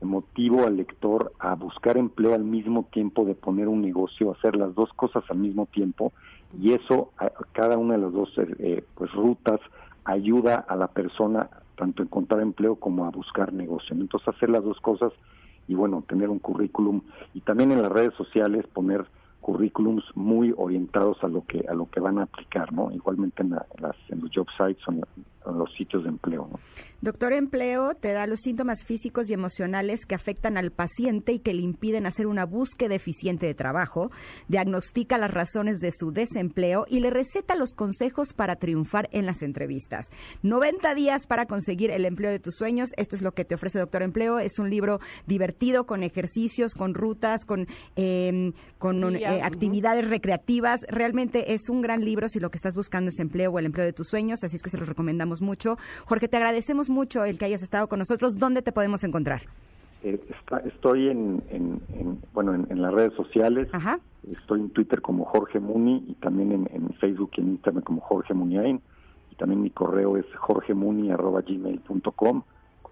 motivo 0.00 0.66
al 0.66 0.76
lector 0.76 1.32
a 1.38 1.54
buscar 1.54 1.96
empleo 1.96 2.34
al 2.34 2.44
mismo 2.44 2.88
tiempo 2.92 3.24
de 3.24 3.34
poner 3.34 3.68
un 3.68 3.80
negocio, 3.80 4.32
hacer 4.32 4.56
las 4.56 4.74
dos 4.74 4.90
cosas 4.94 5.22
al 5.30 5.38
mismo 5.38 5.66
tiempo 5.66 6.12
y 6.58 6.72
eso 6.72 7.12
cada 7.52 7.78
una 7.78 7.94
de 7.94 8.00
las 8.00 8.12
dos 8.12 8.28
eh, 8.36 8.46
eh, 8.58 8.84
pues 8.94 9.12
rutas 9.12 9.60
ayuda 10.04 10.56
a 10.68 10.76
la 10.76 10.88
persona 10.88 11.48
tanto 11.76 12.02
a 12.02 12.06
encontrar 12.06 12.40
empleo 12.40 12.76
como 12.76 13.04
a 13.06 13.10
buscar 13.10 13.52
negocio. 13.52 13.94
Entonces 13.96 14.28
hacer 14.28 14.50
las 14.50 14.62
dos 14.64 14.78
cosas 14.80 15.12
y 15.68 15.74
bueno, 15.74 16.04
tener 16.08 16.28
un 16.28 16.38
currículum 16.38 17.02
y 17.34 17.40
también 17.40 17.72
en 17.72 17.82
las 17.82 17.92
redes 17.92 18.14
sociales 18.14 18.66
poner 18.72 19.06
currículums 19.40 20.04
muy 20.14 20.54
orientados 20.56 21.22
a 21.24 21.28
lo 21.28 21.44
que 21.46 21.64
a 21.68 21.74
lo 21.74 21.88
que 21.90 22.00
van 22.00 22.18
a 22.18 22.22
aplicar, 22.24 22.72
¿no? 22.72 22.90
Igualmente 22.92 23.42
en, 23.42 23.50
la- 23.50 23.66
las 23.80 23.96
en 24.08 24.20
los 24.20 24.30
job 24.34 24.46
sites 24.56 24.86
o 24.86 24.92
los 25.46 25.72
sitios 25.74 26.02
de 26.04 26.10
empleo, 26.10 26.48
¿no? 26.52 26.60
Doctor 27.00 27.32
Empleo 27.32 27.94
te 27.96 28.12
da 28.12 28.28
los 28.28 28.40
síntomas 28.40 28.84
físicos 28.84 29.28
y 29.28 29.32
emocionales 29.32 30.06
que 30.06 30.14
afectan 30.14 30.56
al 30.56 30.70
paciente 30.70 31.32
y 31.32 31.40
que 31.40 31.52
le 31.52 31.62
impiden 31.62 32.06
hacer 32.06 32.28
una 32.28 32.44
búsqueda 32.46 32.94
eficiente 32.94 33.44
de 33.46 33.54
trabajo, 33.54 34.12
diagnostica 34.46 35.18
las 35.18 35.32
razones 35.32 35.78
de 35.80 35.90
su 35.90 36.12
desempleo 36.12 36.84
y 36.88 37.00
le 37.00 37.10
receta 37.10 37.56
los 37.56 37.74
consejos 37.74 38.34
para 38.34 38.54
triunfar 38.56 39.08
en 39.10 39.26
las 39.26 39.42
entrevistas. 39.42 40.06
90 40.44 40.94
días 40.94 41.26
para 41.26 41.46
conseguir 41.46 41.90
el 41.90 42.04
empleo 42.04 42.30
de 42.30 42.38
tus 42.38 42.54
sueños. 42.54 42.90
Esto 42.96 43.16
es 43.16 43.22
lo 43.22 43.32
que 43.32 43.44
te 43.44 43.56
ofrece 43.56 43.80
Doctor 43.80 44.02
Empleo. 44.02 44.38
Es 44.38 44.60
un 44.60 44.70
libro 44.70 45.00
divertido, 45.26 45.86
con 45.86 46.04
ejercicios, 46.04 46.74
con 46.74 46.94
rutas, 46.94 47.44
con, 47.44 47.66
eh, 47.96 48.52
con 48.78 49.02
un- 49.02 49.14
Guía, 49.14 49.38
eh, 49.38 49.42
actividades 49.42 50.08
recreativas. 50.08 50.82
Realmente 50.88 51.52
es 51.54 51.68
un 51.68 51.82
gran 51.82 52.04
libro 52.04 52.28
si 52.28 52.38
lo 52.38 52.50
que 52.50 52.58
estás 52.58 52.76
buscando 52.76 53.08
es 53.08 53.18
empleo 53.18 53.50
o 53.50 53.58
el 53.58 53.66
empleo 53.66 53.84
de 53.86 53.92
tus 53.92 54.06
sueños. 54.08 54.44
Así 54.44 54.54
es 54.56 54.62
que 54.62 54.70
se 54.70 54.78
los 54.78 54.88
recomendamos 54.88 55.31
mucho. 55.40 55.78
Jorge, 56.04 56.28
te 56.28 56.36
agradecemos 56.36 56.90
mucho 56.90 57.24
el 57.24 57.38
que 57.38 57.44
hayas 57.46 57.62
estado 57.62 57.88
con 57.88 57.98
nosotros. 58.00 58.38
¿Dónde 58.38 58.60
te 58.62 58.72
podemos 58.72 59.02
encontrar? 59.04 59.42
Eh, 60.02 60.20
está- 60.28 60.58
estoy 60.66 61.08
en, 61.08 61.42
en- 61.50 61.80
en- 61.94 62.18
bueno 62.34 62.54
en, 62.54 62.66
en 62.70 62.82
las 62.82 62.92
redes 62.92 63.12
sociales 63.14 63.68
Ajá. 63.72 64.00
estoy 64.28 64.60
en 64.60 64.68
Twitter 64.70 65.00
como 65.00 65.24
Jorge 65.24 65.60
Muni 65.60 66.04
y 66.08 66.14
también 66.14 66.50
en, 66.72 66.92
Facebook 66.94 67.30
y 67.36 67.40
en 67.40 67.50
Instagram 67.50 67.84
como 67.84 68.00
Jorge 68.00 68.34
Muniain 68.34 68.80
y 69.30 69.34
también 69.36 69.62
mi 69.62 69.70
correo 69.70 70.16
es 70.16 70.26
jorgemuni@gmail.com 70.36 72.42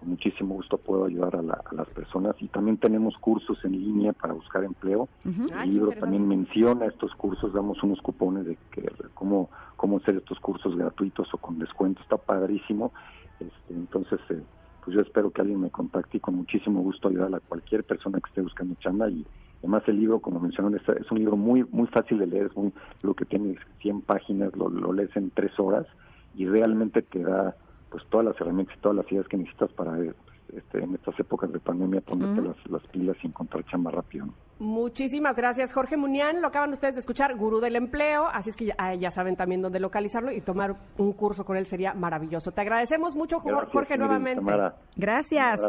con 0.01 0.09
muchísimo 0.09 0.55
gusto 0.55 0.79
puedo 0.79 1.05
ayudar 1.05 1.35
a, 1.35 1.43
la- 1.43 1.61
a 1.63 1.75
las 1.75 1.87
personas. 1.91 2.35
Y 2.39 2.47
también 2.47 2.77
tenemos 2.79 3.15
cursos 3.19 3.63
en 3.63 3.73
línea 3.73 4.13
para 4.13 4.33
buscar 4.33 4.63
empleo. 4.63 5.09
Ah, 5.53 5.63
el 5.63 5.73
libro 5.75 5.91
también 5.99 6.27
menciona 6.27 6.87
estos 6.87 7.13
cursos, 7.13 7.53
damos 7.53 7.83
unos 7.83 8.01
cupones 8.01 8.45
de 8.47 8.57
que 8.71 8.89
cómo, 9.13 9.51
cómo 9.75 9.97
hacer 9.97 10.15
estos 10.15 10.39
cursos 10.39 10.75
gratuitos 10.75 11.31
o 11.35 11.37
con 11.37 11.59
descuento, 11.59 12.01
está 12.01 12.17
padrísimo. 12.17 12.91
Este, 13.39 13.73
entonces, 13.75 14.19
eh, 14.29 14.43
pues 14.83 14.95
yo 14.95 15.01
espero 15.01 15.29
que 15.29 15.41
alguien 15.41 15.61
me 15.61 15.69
contacte 15.69 16.17
y 16.17 16.19
con 16.19 16.33
muchísimo 16.35 16.81
gusto 16.81 17.07
ayudar 17.07 17.35
a 17.35 17.39
cualquier 17.39 17.83
persona 17.83 18.19
que 18.19 18.27
esté 18.29 18.41
buscando 18.41 18.73
chamba. 18.79 19.07
Y 19.07 19.23
además 19.59 19.83
el 19.85 19.97
libro, 19.99 20.19
como 20.19 20.39
mencionaron, 20.39 20.79
es, 20.79 20.89
es 20.99 21.11
un 21.11 21.19
libro 21.19 21.37
muy 21.37 21.63
muy 21.65 21.85
fácil 21.89 22.17
de 22.17 22.25
leer, 22.25 22.47
es 22.47 22.55
muy, 22.57 22.73
lo 23.03 23.13
que 23.13 23.25
tiene 23.25 23.55
100 23.81 24.01
páginas, 24.01 24.55
lo, 24.55 24.67
lo 24.67 24.93
lees 24.93 25.15
en 25.15 25.29
tres 25.29 25.51
horas 25.59 25.85
y 26.33 26.47
realmente 26.47 27.03
te 27.03 27.19
da 27.21 27.55
pues 27.91 28.03
todas 28.09 28.25
las 28.25 28.41
herramientas 28.41 28.75
y 28.77 28.79
todas 28.79 28.97
las 28.97 29.11
ideas 29.11 29.27
que 29.27 29.37
necesitas 29.37 29.71
para 29.73 29.99
eh, 29.99 30.13
este, 30.55 30.79
en 30.79 30.95
estas 30.95 31.17
épocas 31.19 31.51
de 31.51 31.59
pandemia 31.59 32.01
ponerte 32.01 32.41
las, 32.41 32.55
las 32.69 32.81
pilas 32.87 33.15
y 33.23 33.27
encontrar 33.27 33.63
chamba 33.65 33.91
rápido. 33.91 34.25
¿no? 34.27 34.33
Muchísimas 34.59 35.35
gracias, 35.35 35.73
Jorge 35.73 35.97
Munián. 35.97 36.41
Lo 36.41 36.47
acaban 36.47 36.71
ustedes 36.71 36.95
de 36.95 36.99
escuchar, 36.99 37.35
gurú 37.37 37.59
del 37.59 37.75
empleo. 37.75 38.27
Así 38.27 38.49
es 38.49 38.55
que 38.55 38.65
ya, 38.65 38.75
ah, 38.77 38.95
ya 38.95 39.11
saben 39.11 39.35
también 39.35 39.61
dónde 39.61 39.79
localizarlo 39.79 40.31
y 40.31 40.41
tomar 40.41 40.75
un 40.97 41.13
curso 41.13 41.45
con 41.45 41.57
él 41.57 41.65
sería 41.65 41.93
maravilloso. 41.93 42.51
Te 42.51 42.61
agradecemos 42.61 43.15
mucho, 43.15 43.39
Gracias, 43.39 43.71
Jorge, 43.71 43.97
nuevamente. 43.97 44.43
Tamara. 44.43 44.75
Gracias. 44.95 45.61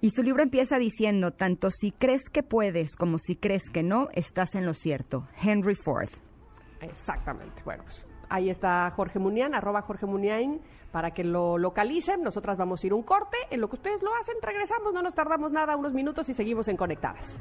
Y 0.00 0.10
su 0.10 0.22
libro 0.22 0.42
empieza 0.42 0.78
diciendo, 0.78 1.32
tanto 1.32 1.70
si 1.70 1.90
crees 1.90 2.28
que 2.30 2.42
puedes 2.42 2.96
como 2.96 3.18
si 3.18 3.36
crees 3.36 3.70
que 3.70 3.82
no, 3.82 4.08
estás 4.12 4.54
en 4.54 4.66
lo 4.66 4.74
cierto. 4.74 5.26
Henry 5.42 5.74
Ford. 5.74 6.08
Exactamente. 6.80 7.62
Bueno, 7.64 7.82
pues 7.84 8.06
ahí 8.28 8.50
está 8.50 8.90
Jorge 8.90 9.18
Munián, 9.18 9.54
arroba 9.54 9.82
Jorge 9.82 10.06
Munián, 10.06 10.60
para 10.92 11.12
que 11.12 11.24
lo 11.24 11.58
localicen. 11.58 12.22
Nosotras 12.22 12.56
vamos 12.56 12.82
a 12.82 12.86
ir 12.86 12.94
un 12.94 13.02
corte. 13.02 13.36
En 13.50 13.60
lo 13.60 13.68
que 13.68 13.76
ustedes 13.76 14.02
lo 14.02 14.14
hacen, 14.14 14.36
regresamos. 14.42 14.92
No 14.92 15.02
nos 15.02 15.14
tardamos 15.14 15.52
nada, 15.52 15.76
unos 15.76 15.92
minutos 15.92 16.28
y 16.28 16.34
seguimos 16.34 16.68
en 16.68 16.76
Conectadas. 16.76 17.38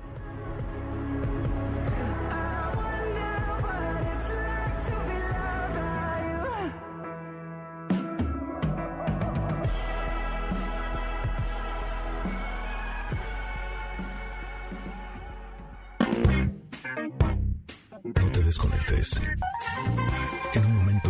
No 18.04 18.32
te 18.32 18.44
desconectes. 18.44 19.22
En 20.54 20.66
un 20.66 20.76
momento 20.78 21.10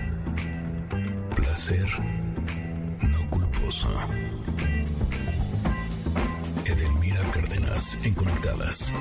No 1.71 3.29
culposo. 3.29 3.87
Edelmira 6.65 7.21
Cárdenas 7.31 7.97
en 8.03 8.13
Conectadas. 8.13 8.91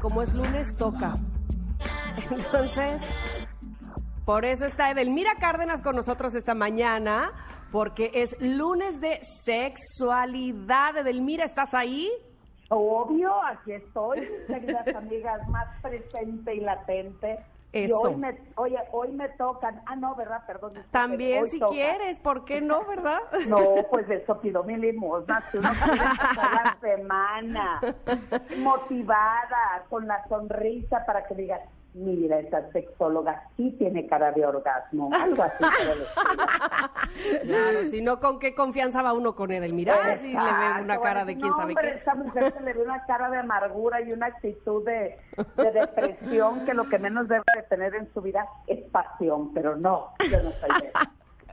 como 0.00 0.20
es 0.20 0.34
lunes, 0.34 0.76
toca. 0.76 1.14
Entonces, 2.30 3.00
por 4.26 4.44
eso 4.44 4.66
está 4.66 4.90
Edelmira 4.90 5.36
Cárdenas 5.40 5.82
con 5.82 5.96
nosotros 5.96 6.34
esta 6.34 6.54
mañana, 6.54 7.32
porque 7.72 8.10
es 8.14 8.36
lunes 8.38 9.00
de 9.00 9.18
sexualidad. 9.22 10.98
Edelmira, 10.98 11.46
¿estás 11.46 11.72
ahí? 11.72 12.10
Obvio, 12.70 13.42
aquí 13.42 13.72
estoy, 13.72 14.20
mis 14.20 14.46
queridas 14.46 14.86
amigas, 14.94 15.46
más 15.48 15.66
presente 15.82 16.54
y 16.54 16.60
latente. 16.60 17.44
Y 17.72 17.90
hoy 17.90 18.14
me, 18.14 18.38
oye, 18.54 18.78
hoy 18.92 19.10
me 19.10 19.28
tocan. 19.30 19.82
Ah, 19.86 19.96
no, 19.96 20.14
¿verdad? 20.14 20.44
Perdón. 20.46 20.74
También 20.92 21.48
si 21.48 21.58
quieres, 21.58 22.20
¿por 22.20 22.44
qué 22.44 22.60
no, 22.60 22.84
verdad? 22.84 23.18
No, 23.48 23.58
pues 23.90 24.08
eso 24.08 24.40
pido 24.40 24.62
mi 24.62 24.76
limosna. 24.76 25.44
Si 25.50 25.58
uno 25.58 25.70
la 25.72 26.76
semana 26.80 27.80
motivada, 28.58 29.84
con 29.90 30.06
la 30.06 30.24
sonrisa 30.28 31.04
para 31.04 31.26
que 31.26 31.34
digas, 31.34 31.62
mira, 31.94 32.38
esa 32.40 32.70
sexóloga 32.72 33.48
sí 33.56 33.74
tiene 33.78 34.06
cara 34.06 34.32
de 34.32 34.44
orgasmo. 34.44 35.10
Algo 35.12 35.42
así. 35.42 35.64
Claro, 37.44 37.84
si 37.90 38.02
no, 38.02 38.18
¿con 38.20 38.38
qué 38.38 38.54
confianza 38.54 39.00
va 39.02 39.12
uno 39.12 39.34
con 39.34 39.52
Edelmira? 39.52 40.18
Si 40.18 40.28
le 40.28 40.32
ve 40.32 40.38
una 40.38 40.80
Exacto, 40.80 41.02
cara 41.02 41.24
de 41.24 41.34
no, 41.34 41.40
quién 41.40 41.54
sabe 41.54 41.72
hombre, 41.72 41.92
qué. 41.92 41.98
Esa 41.98 42.14
mujer 42.14 42.52
se 42.52 42.60
le 42.62 42.72
ve 42.72 42.82
una 42.82 43.04
cara 43.06 43.30
de 43.30 43.38
amargura 43.38 44.00
y 44.00 44.12
una 44.12 44.26
actitud 44.26 44.84
de, 44.84 45.16
de 45.56 45.70
depresión 45.72 46.64
que 46.66 46.74
lo 46.74 46.88
que 46.88 46.98
menos 46.98 47.28
debe 47.28 47.44
de 47.54 47.62
tener 47.62 47.94
en 47.94 48.12
su 48.12 48.20
vida 48.20 48.46
es 48.66 48.82
pasión, 48.90 49.52
pero 49.54 49.76
no, 49.76 50.10
yo 50.30 50.42
no 50.42 50.50
soy 50.50 50.70
de 50.80 50.88
eso. 50.88 50.98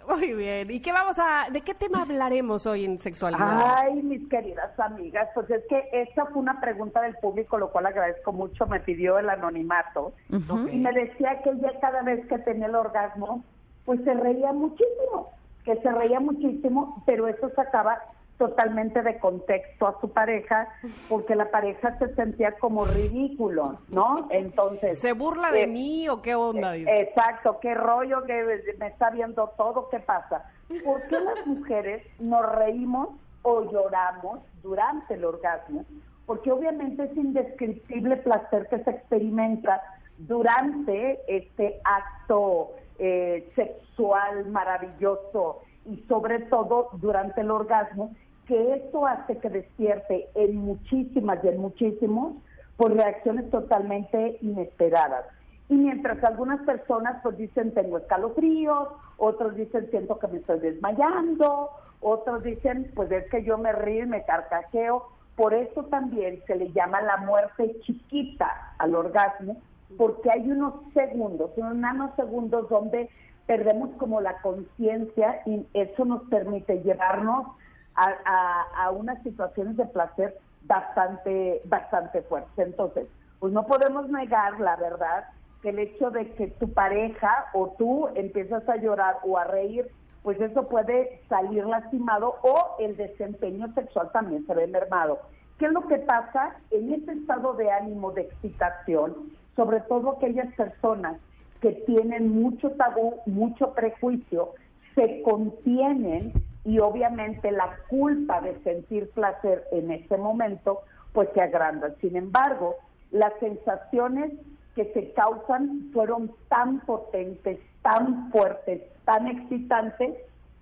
Muy 0.08 0.34
bien. 0.34 0.72
¿Y 0.72 0.80
qué 0.80 0.91
vamos 0.91 1.18
a, 1.20 1.49
de 1.52 1.62
qué 1.62 1.74
tema 1.74 2.04
hablaremos 2.04 2.66
hoy 2.66 2.86
en 2.86 2.99
sexualidad? 2.99 3.76
Ay, 3.78 4.02
mis 4.02 4.28
queridas 4.30 4.78
amigas, 4.80 5.30
pues 5.34 5.49
es 5.49 5.64
que 5.68 5.89
esta 5.93 6.26
fue 6.28 6.41
una 6.41 6.60
pregunta 6.60 7.02
del 7.02 7.16
público, 7.16 7.58
lo 7.58 7.72
cual 7.72 7.86
agradezco 7.86 8.32
mucho, 8.32 8.66
me 8.68 8.80
pidió 8.80 9.20
el 9.20 9.30
anonimato 9.30 10.14
y 10.30 10.78
me 10.78 10.91
decía 10.91 11.41
que 11.43 11.52
ella 11.52 11.72
cada 11.80 12.02
vez 12.04 12.26
que 12.28 12.39
tenía 12.39 12.68
el 12.68 12.76
orgasmo, 12.76 13.43
pues 13.86 14.02
se 14.04 14.14
reía 14.14 14.54
muchísimo, 14.54 15.32
que 15.64 15.76
se 15.78 15.91
reía 15.91 16.20
muchísimo, 16.20 17.04
pero 17.06 17.28
eso 17.28 17.49
sacaba 17.56 17.99
totalmente 18.41 19.03
de 19.03 19.19
contexto 19.19 19.85
a 19.85 20.01
su 20.01 20.09
pareja, 20.09 20.67
porque 21.07 21.35
la 21.35 21.51
pareja 21.51 21.95
se 21.99 22.15
sentía 22.15 22.53
como 22.53 22.85
ridículo, 22.85 23.77
¿no? 23.89 24.29
Entonces... 24.31 24.97
¿Se 24.99 25.13
burla 25.13 25.51
de 25.51 25.61
eh, 25.61 25.67
mí 25.67 26.09
o 26.09 26.23
qué 26.23 26.33
onda? 26.33 26.71
dice? 26.71 27.01
Exacto, 27.01 27.59
qué 27.61 27.75
rollo 27.75 28.23
que 28.23 28.63
me 28.79 28.87
está 28.87 29.11
viendo 29.11 29.51
todo, 29.55 29.89
¿qué 29.89 29.99
pasa? 29.99 30.51
¿Por 30.83 31.03
qué 31.03 31.19
las 31.19 31.45
mujeres 31.45 32.03
nos 32.19 32.43
reímos 32.55 33.09
o 33.43 33.71
lloramos 33.71 34.39
durante 34.63 35.13
el 35.13 35.23
orgasmo? 35.23 35.85
Porque 36.25 36.51
obviamente 36.51 37.03
es 37.03 37.15
indescriptible 37.15 38.17
placer 38.17 38.67
que 38.69 38.83
se 38.83 38.89
experimenta 38.89 39.83
durante 40.17 41.19
este 41.27 41.79
acto 41.83 42.71
eh, 42.97 43.51
sexual 43.55 44.47
maravilloso 44.47 45.61
y 45.85 45.97
sobre 46.07 46.39
todo 46.39 46.89
durante 46.93 47.41
el 47.41 47.51
orgasmo, 47.51 48.15
que 48.47 48.73
esto 48.75 49.05
hace 49.05 49.37
que 49.37 49.49
despierte 49.49 50.27
en 50.35 50.57
muchísimas 50.57 51.43
y 51.43 51.47
en 51.49 51.57
muchísimos 51.59 52.33
por 52.77 52.93
reacciones 52.93 53.49
totalmente 53.49 54.37
inesperadas. 54.41 55.25
Y 55.69 55.75
mientras 55.75 56.21
algunas 56.23 56.59
personas 56.61 57.21
pues 57.23 57.37
dicen 57.37 57.73
tengo 57.73 57.97
escalofríos, 57.97 58.89
otros 59.17 59.55
dicen 59.55 59.89
siento 59.89 60.19
que 60.19 60.27
me 60.27 60.39
estoy 60.39 60.59
desmayando, 60.59 61.69
otros 62.01 62.43
dicen 62.43 62.91
pues 62.95 63.11
es 63.11 63.29
que 63.29 63.43
yo 63.43 63.57
me 63.57 63.71
río 63.71 64.03
y 64.03 64.07
me 64.07 64.25
carcajeo. 64.25 65.07
Por 65.35 65.53
eso 65.53 65.85
también 65.85 66.41
se 66.45 66.55
le 66.55 66.71
llama 66.73 67.01
la 67.01 67.17
muerte 67.17 67.79
chiquita 67.83 68.73
al 68.79 68.95
orgasmo, 68.95 69.61
porque 69.97 70.29
hay 70.29 70.51
unos 70.51 70.73
segundos, 70.93 71.51
unos 71.55 71.75
nanosegundos 71.75 72.67
donde 72.67 73.09
perdemos 73.45 73.91
como 73.97 74.21
la 74.21 74.41
conciencia 74.41 75.41
y 75.45 75.65
eso 75.73 76.03
nos 76.05 76.23
permite 76.23 76.81
llevarnos 76.83 77.47
a, 77.95 78.65
a- 78.85 78.91
unas 78.91 79.21
situaciones 79.23 79.77
de 79.77 79.85
placer 79.85 80.37
bastante, 80.63 81.61
bastante 81.65 82.21
fuertes. 82.23 82.51
Entonces, 82.57 83.07
pues 83.39 83.51
no 83.53 83.65
podemos 83.65 84.09
negar 84.09 84.59
la 84.59 84.75
verdad 84.75 85.25
que 85.61 85.69
el 85.69 85.79
hecho 85.79 86.09
de 86.11 86.31
que 86.33 86.47
tu 86.47 86.71
pareja 86.73 87.47
o 87.53 87.73
tú 87.77 88.07
empiezas 88.15 88.67
a 88.69 88.77
llorar 88.77 89.17
o 89.23 89.37
a 89.37 89.43
reír, 89.45 89.91
pues 90.23 90.39
eso 90.39 90.67
puede 90.67 91.21
salir 91.29 91.65
lastimado 91.65 92.35
o 92.43 92.75
el 92.79 92.95
desempeño 92.95 93.73
sexual 93.73 94.11
también 94.11 94.45
se 94.45 94.53
ve 94.53 94.67
mermado. 94.67 95.19
¿Qué 95.57 95.65
es 95.65 95.71
lo 95.71 95.87
que 95.87 95.97
pasa 95.99 96.55
en 96.71 96.93
ese 96.93 97.11
estado 97.13 97.53
de 97.53 97.71
ánimo 97.71 98.11
de 98.11 98.21
excitación? 98.21 99.31
Sobre 99.55 99.81
todo 99.81 100.11
aquellas 100.11 100.51
personas 100.55 101.17
que 101.59 101.73
tienen 101.85 102.29
mucho 102.41 102.71
tabú, 102.71 103.21
mucho 103.27 103.73
prejuicio, 103.73 104.53
se 104.95 105.21
contienen 105.21 106.33
y 106.64 106.80
obviamente 106.80 107.51
la 107.51 107.78
culpa 107.89 108.41
de 108.41 108.59
sentir 108.64 109.09
placer 109.12 109.66
en 109.72 109.91
ese 109.91 110.18
momento 110.18 110.82
pues 111.14 111.30
se 111.34 111.41
agranda. 111.41 111.93
Sin 112.01 112.16
embargo, 112.16 112.76
las 113.12 113.34
sensaciones 113.39 114.32
que 114.76 114.91
se 114.93 115.12
causan 115.14 115.89
fueron 115.91 116.32
tan 116.47 116.80
potentes, 116.82 117.59
tan 117.82 118.32
fuertes, 118.32 118.82
tan 119.05 119.28
excitantes 119.28 120.16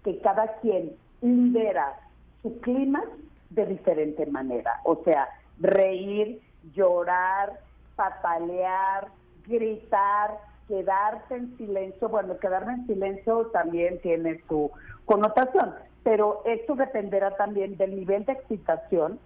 que 0.03 0.19
cada 0.19 0.47
quien 0.59 0.95
libera 1.21 1.99
su 2.41 2.59
clima 2.61 3.03
de 3.49 3.65
diferente 3.65 4.25
manera. 4.25 4.79
O 4.83 5.03
sea, 5.03 5.27
reír, 5.59 6.41
llorar, 6.73 7.59
patalear, 7.95 9.07
gritar, 9.45 10.37
quedarse 10.67 11.35
en 11.35 11.57
silencio. 11.57 12.09
Bueno, 12.09 12.37
quedarme 12.39 12.73
en 12.73 12.87
silencio 12.87 13.47
también 13.47 13.99
tiene 14.01 14.41
su 14.47 14.71
connotación, 15.05 15.73
pero 16.03 16.41
esto 16.45 16.75
dependerá 16.75 17.35
también 17.35 17.77
del 17.77 17.95
nivel 17.95 18.25
de 18.25 18.33
excitación 18.33 19.19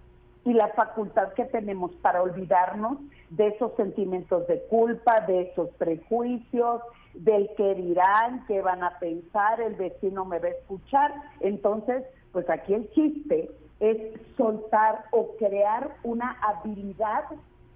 y 0.44 0.52
la 0.52 0.68
facultad 0.68 1.32
que 1.32 1.44
tenemos 1.46 1.94
para 1.96 2.22
olvidarnos 2.22 2.98
de 3.30 3.48
esos 3.48 3.74
sentimientos 3.76 4.46
de 4.46 4.60
culpa, 4.68 5.20
de 5.22 5.42
esos 5.42 5.70
prejuicios, 5.78 6.82
del 7.14 7.48
que 7.56 7.74
dirán, 7.74 8.44
qué 8.46 8.60
van 8.60 8.82
a 8.82 8.98
pensar, 8.98 9.60
el 9.60 9.74
vecino 9.74 10.24
me 10.24 10.38
va 10.38 10.48
a 10.48 10.50
escuchar. 10.50 11.14
Entonces, 11.40 12.04
pues 12.32 12.48
aquí 12.50 12.74
el 12.74 12.90
chiste 12.90 13.50
es 13.80 13.96
soltar 14.36 15.04
o 15.12 15.34
crear 15.38 15.96
una 16.02 16.32
habilidad 16.42 17.24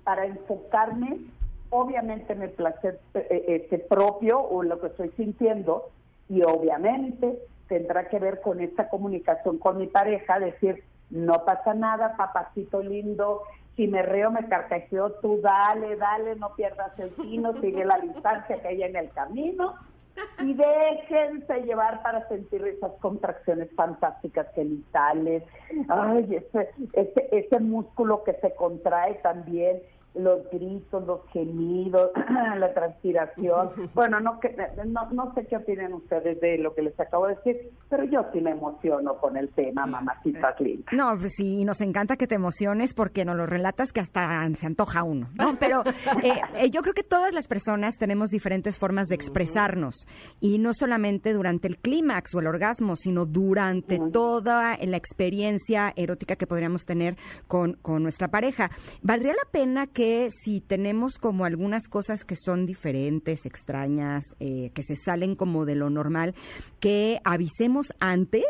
para 0.04 0.26
enfocarme 0.26 1.20
obviamente 1.70 2.32
en 2.32 2.42
el 2.42 2.50
placer 2.50 3.00
eh, 3.14 3.44
este 3.48 3.78
propio 3.78 4.40
o 4.40 4.62
lo 4.62 4.80
que 4.80 4.88
estoy 4.88 5.10
sintiendo 5.16 5.90
y 6.28 6.42
obviamente 6.42 7.38
tendrá 7.68 8.08
que 8.08 8.18
ver 8.18 8.40
con 8.40 8.60
esta 8.60 8.88
comunicación 8.88 9.58
con 9.58 9.78
mi 9.78 9.86
pareja, 9.86 10.38
decir, 10.38 10.82
no 11.10 11.44
pasa 11.44 11.74
nada, 11.74 12.16
papacito 12.16 12.82
lindo, 12.82 13.42
si 13.76 13.86
me 13.86 14.02
reo, 14.02 14.30
me 14.30 14.48
carcajeo, 14.48 15.12
tú 15.22 15.40
dale, 15.40 15.96
dale, 15.96 16.36
no 16.36 16.54
pierdas 16.54 16.98
el 16.98 17.14
tino, 17.14 17.52
sigue 17.60 17.84
la 17.84 17.98
distancia 17.98 18.60
que 18.60 18.68
hay 18.68 18.82
en 18.82 18.96
el 18.96 19.10
camino 19.10 19.74
y 20.40 20.54
déjense 20.54 21.62
llevar 21.62 22.02
para 22.02 22.26
sentir 22.28 22.66
esas 22.66 22.92
contracciones 23.00 23.68
fantásticas 23.76 24.48
genitales, 24.54 25.44
ay, 25.88 26.34
ese, 26.34 26.70
ese, 26.92 27.28
ese 27.30 27.60
músculo 27.60 28.24
que 28.24 28.32
se 28.34 28.54
contrae 28.54 29.14
también, 29.22 29.80
los 30.14 30.48
gritos, 30.50 31.06
los 31.06 31.20
gemidos, 31.32 32.10
la 32.58 32.72
transpiración. 32.74 33.70
Bueno, 33.94 34.20
no, 34.20 34.38
no, 34.86 35.10
no 35.10 35.34
sé 35.34 35.46
qué 35.46 35.56
opinan 35.56 35.92
ustedes 35.92 36.40
de 36.40 36.58
lo 36.58 36.74
que 36.74 36.82
les 36.82 36.98
acabo 37.00 37.26
de 37.26 37.34
decir, 37.34 37.70
pero 37.88 38.04
yo 38.04 38.24
sí 38.32 38.40
me 38.40 38.50
emociono 38.52 39.16
con 39.16 39.36
el 39.36 39.48
tema, 39.50 39.86
mamacitas 39.86 40.60
lindas. 40.60 40.92
No, 40.92 41.16
pues 41.18 41.32
sí, 41.36 41.64
nos 41.64 41.80
encanta 41.80 42.16
que 42.16 42.26
te 42.26 42.36
emociones 42.36 42.94
porque 42.94 43.24
nos 43.24 43.36
lo 43.36 43.46
relatas 43.46 43.92
que 43.92 44.00
hasta 44.00 44.48
se 44.54 44.66
antoja 44.66 45.02
uno, 45.02 45.28
¿no? 45.34 45.56
Pero 45.58 45.82
eh, 46.22 46.40
eh, 46.54 46.70
yo 46.70 46.82
creo 46.82 46.94
que 46.94 47.02
todas 47.02 47.32
las 47.32 47.48
personas 47.48 47.96
tenemos 47.98 48.30
diferentes 48.30 48.78
formas 48.78 49.08
de 49.08 49.16
expresarnos 49.16 50.06
y 50.40 50.58
no 50.58 50.74
solamente 50.74 51.32
durante 51.32 51.66
el 51.68 51.78
clímax 51.78 52.34
o 52.34 52.40
el 52.40 52.46
orgasmo, 52.46 52.96
sino 52.96 53.26
durante 53.26 53.98
toda 54.12 54.76
la 54.80 54.96
experiencia 54.96 55.92
erótica 55.96 56.36
que 56.36 56.46
podríamos 56.46 56.84
tener 56.84 57.16
con, 57.46 57.74
con 57.74 58.02
nuestra 58.02 58.28
pareja. 58.28 58.70
¿Valdría 59.02 59.32
la 59.32 59.50
pena 59.50 59.86
que 59.86 59.97
si 60.30 60.60
tenemos 60.60 61.18
como 61.18 61.44
algunas 61.44 61.88
cosas 61.88 62.24
que 62.24 62.36
son 62.36 62.66
diferentes, 62.66 63.44
extrañas, 63.46 64.24
eh, 64.40 64.70
que 64.74 64.82
se 64.82 64.96
salen 64.96 65.34
como 65.34 65.64
de 65.64 65.74
lo 65.74 65.90
normal, 65.90 66.34
que 66.80 67.20
avisemos 67.24 67.92
antes? 68.00 68.44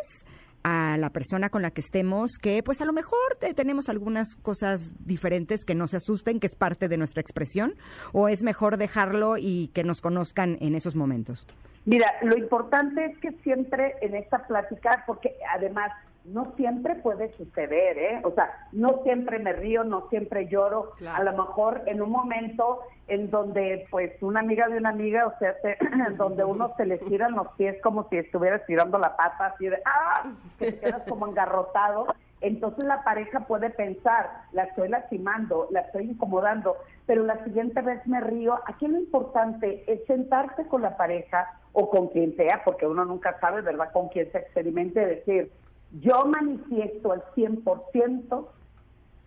a 0.65 0.97
la 0.99 1.11
persona 1.11 1.51
con 1.51 1.63
la 1.63 1.71
que 1.71 1.81
estemos 1.81 2.33
que 2.37 2.65
pues 2.65 2.81
a 2.81 2.85
lo 2.85 2.93
mejor 2.93 3.17
te- 3.39 3.55
tenemos 3.55 3.89
algunas 3.89 4.35
cosas 4.43 4.93
diferentes 5.07 5.65
que 5.65 5.77
no 5.77 5.87
se 5.87 5.99
asusten, 5.99 6.41
que 6.41 6.49
es 6.49 6.57
parte 6.57 6.89
de 6.89 6.97
nuestra 6.99 7.21
expresión, 7.23 7.75
o 8.13 8.29
es 8.29 8.43
mejor 8.43 8.77
dejarlo 8.77 9.37
y 9.39 9.69
que 9.69 9.85
nos 9.85 10.01
conozcan 10.01 10.59
en 10.61 10.75
esos 10.75 10.97
momentos. 10.97 11.47
Mira, 11.85 12.07
lo 12.23 12.37
importante 12.37 13.05
es 13.07 13.17
que 13.19 13.31
siempre 13.45 13.95
en 14.03 14.17
esta 14.17 14.47
plática, 14.49 15.05
porque 15.07 15.37
además 15.55 15.93
no 16.33 16.53
siempre 16.57 16.95
puede 16.97 17.33
suceder, 17.37 17.99
¿eh? 17.99 18.21
O 18.25 18.31
sea, 18.33 18.69
no 18.73 19.01
siempre 19.03 19.39
me 19.39 19.53
río, 19.53 19.85
no 19.85 20.09
siempre 20.09 20.47
lloro. 20.49 20.93
Claro. 20.99 21.21
A 21.21 21.25
lo 21.33 21.45
mejor 21.45 21.83
en 21.87 22.03
un 22.03 22.11
momento 22.11 22.81
en 23.09 23.31
donde, 23.31 23.87
pues, 23.91 24.13
una 24.23 24.41
amiga 24.41 24.69
de 24.69 24.79
una 24.79 24.91
amiga, 24.91 25.27
o 25.27 25.39
sea, 25.39 25.57
te- 25.61 25.79
en 25.81 26.17
donde 26.17 26.45
uno 26.45 26.73
se 26.77 26.87
le 26.87 26.99
tiran 26.99 27.33
los 27.33 27.49
pies 27.57 27.81
como 27.83 28.09
si 28.09 28.19
estuviera 28.19 28.57
estirando 28.57 28.99
la 28.99 29.17
pata, 29.17 29.47
así 29.47 29.69
de, 29.69 29.79
¡ah! 29.85 30.31
Que 30.59 30.73
te 30.73 30.81
quedas 30.81 31.03
como 31.09 31.27
engarrotado. 31.27 32.07
Entonces 32.41 32.85
la 32.85 33.03
pareja 33.03 33.41
puede 33.41 33.69
pensar, 33.71 34.31
la 34.53 34.65
estoy 34.65 34.89
lastimando, 34.89 35.67
la 35.71 35.81
estoy 35.81 36.05
incomodando, 36.11 36.77
pero 37.05 37.25
la 37.25 37.43
siguiente 37.45 37.81
vez 37.83 38.07
me 38.07 38.21
río. 38.21 38.61
Aquí 38.67 38.87
lo 38.87 38.97
importante 38.99 39.83
es 39.93 40.05
sentarse 40.07 40.65
con 40.69 40.83
la 40.83 40.97
pareja 40.97 41.51
o 41.73 41.91
con 41.91 42.09
quien 42.09 42.37
sea, 42.37 42.63
porque 42.65 42.87
uno 42.87 43.05
nunca 43.05 43.37
sabe, 43.41 43.63
¿verdad?, 43.63 43.91
con 43.93 44.09
quien 44.09 44.31
se 44.31 44.39
experimente, 44.39 45.05
decir, 45.05 45.51
yo 45.93 46.27
manifiesto 46.27 47.13
al 47.13 47.23
100% 47.35 48.47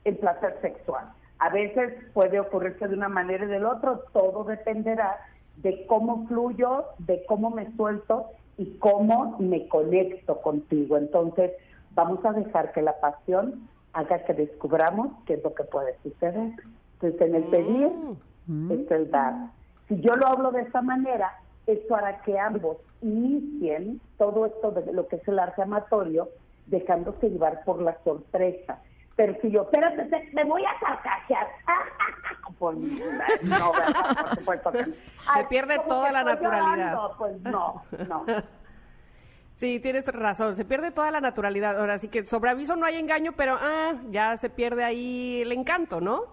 el 0.04 0.18
placer 0.18 0.58
sexual. 0.62 1.12
A 1.40 1.50
veces 1.50 1.94
puede 2.14 2.40
ocurrirse 2.40 2.88
de 2.88 2.96
una 2.96 3.10
manera 3.10 3.46
y 3.46 3.48
del 3.48 3.66
otro, 3.66 4.04
todo 4.14 4.44
dependerá 4.44 5.18
de 5.58 5.86
cómo 5.88 6.28
fluyo, 6.28 6.86
de 7.00 7.26
cómo 7.26 7.50
me 7.50 7.76
suelto 7.76 8.28
y 8.58 8.78
cómo 8.78 9.38
me 9.40 9.68
conecto 9.68 10.42
contigo. 10.42 10.98
Entonces, 10.98 11.52
vamos 11.96 12.24
a 12.26 12.34
dejar 12.34 12.72
que 12.74 12.82
la 12.82 13.00
pasión 13.00 13.68
haga 13.94 14.24
que 14.24 14.34
descubramos 14.34 15.10
qué 15.26 15.36
es 15.36 15.44
lo 15.44 15.54
que 15.54 15.64
puede 15.64 15.98
suceder. 16.04 16.54
Entonces, 16.94 17.22
en 17.22 17.36
el 17.36 17.44
pedir, 17.46 17.92
es 18.70 18.92
el 18.92 19.10
dar. 19.10 19.34
Si 19.88 20.00
yo 20.00 20.16
lo 20.16 20.28
hablo 20.28 20.52
de 20.52 20.62
esa 20.62 20.82
manera, 20.82 21.34
esto 21.66 21.96
hará 21.96 22.22
que 22.22 22.38
ambos 22.40 22.78
inicien 23.02 24.00
todo 24.18 24.46
esto 24.46 24.72
de 24.72 24.94
lo 24.94 25.08
que 25.08 25.18
es 25.18 25.28
el 25.28 25.40
arte 25.40 25.62
amatorio, 25.62 26.30
dejándose 26.68 27.30
llevar 27.30 27.64
por 27.64 27.82
la 27.82 27.98
sorpresa. 28.04 28.80
Pero 29.16 29.36
si 29.42 29.52
yo, 29.52 29.64
espérate, 29.64 30.04
te- 30.06 30.30
me 30.34 30.44
voy 30.46 30.64
a 30.66 30.80
carcajear. 30.80 31.48
Pues, 32.60 32.78
por 32.78 34.36
supuesto 34.38 34.72
que. 34.72 34.84
Se 35.34 35.44
pierde 35.50 35.80
toda 35.88 36.12
la 36.12 36.24
naturalidad. 36.24 36.94
llorando. 36.94 37.16
Pues 37.18 37.42
no, 37.42 37.84
no. 38.08 38.26
Sí, 39.56 39.80
tienes 39.80 40.06
razón, 40.08 40.56
se 40.56 40.66
pierde 40.66 40.90
toda 40.92 41.12
la 41.12 41.22
naturalidad. 41.22 41.80
Ahora 41.80 41.98
sí 42.00 42.08
que 42.08 42.26
sobre 42.26 42.50
aviso 42.50 42.76
no 42.76 42.86
hay 42.86 42.96
engaño, 42.98 43.34
pero 43.38 43.58
ah, 43.60 43.94
ya 44.10 44.36
se 44.38 44.50
pierde 44.50 44.84
ahí 44.84 45.42
el 45.42 45.52
encanto, 45.52 46.02
¿no? 46.02 46.24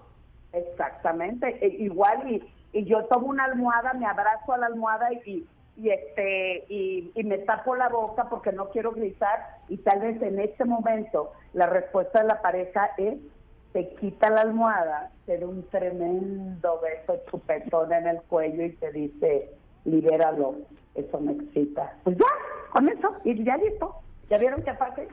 Exactamente, 0.52 1.58
e- 1.64 1.82
igual 1.84 2.30
y, 2.30 2.42
y 2.72 2.84
yo 2.86 3.04
tomo 3.04 3.26
una 3.26 3.44
almohada, 3.44 3.92
me 3.92 4.06
abrazo 4.06 4.52
a 4.54 4.58
la 4.58 4.66
almohada 4.66 5.12
y, 5.26 5.46
y 5.78 5.90
este 5.90 6.64
y, 6.68 7.12
y 7.14 7.24
me 7.24 7.38
tapo 7.38 7.76
la 7.76 7.88
boca 7.88 8.28
porque 8.28 8.52
no 8.52 8.68
quiero 8.70 8.92
gritar 8.92 9.58
y 9.68 9.78
tal 9.78 10.00
vez 10.00 10.20
en 10.22 10.40
este 10.40 10.64
momento 10.64 11.32
la 11.52 11.66
respuesta 11.66 12.20
de 12.20 12.28
la 12.28 12.42
pareja 12.42 12.90
es 12.98 13.18
te 13.72 13.90
quita 13.96 14.30
la 14.30 14.40
almohada, 14.40 15.12
te 15.26 15.38
da 15.38 15.46
un 15.46 15.62
tremendo 15.68 16.80
beso 16.80 17.20
chupetón 17.30 17.92
en 17.92 18.08
el 18.08 18.22
cuello 18.22 18.64
y 18.64 18.72
te 18.72 18.90
dice 18.92 19.50
libéralo, 19.84 20.56
eso 20.94 21.20
me 21.20 21.32
excita. 21.32 21.94
Pues 22.04 22.16
ya, 22.18 22.26
con 22.72 22.88
eso, 22.88 23.14
y 23.24 23.42
ya 23.44 23.56
listo. 23.56 23.94
¿Ya 24.30 24.36
vieron 24.36 24.62
qué 24.62 24.74
fácil? 24.74 25.08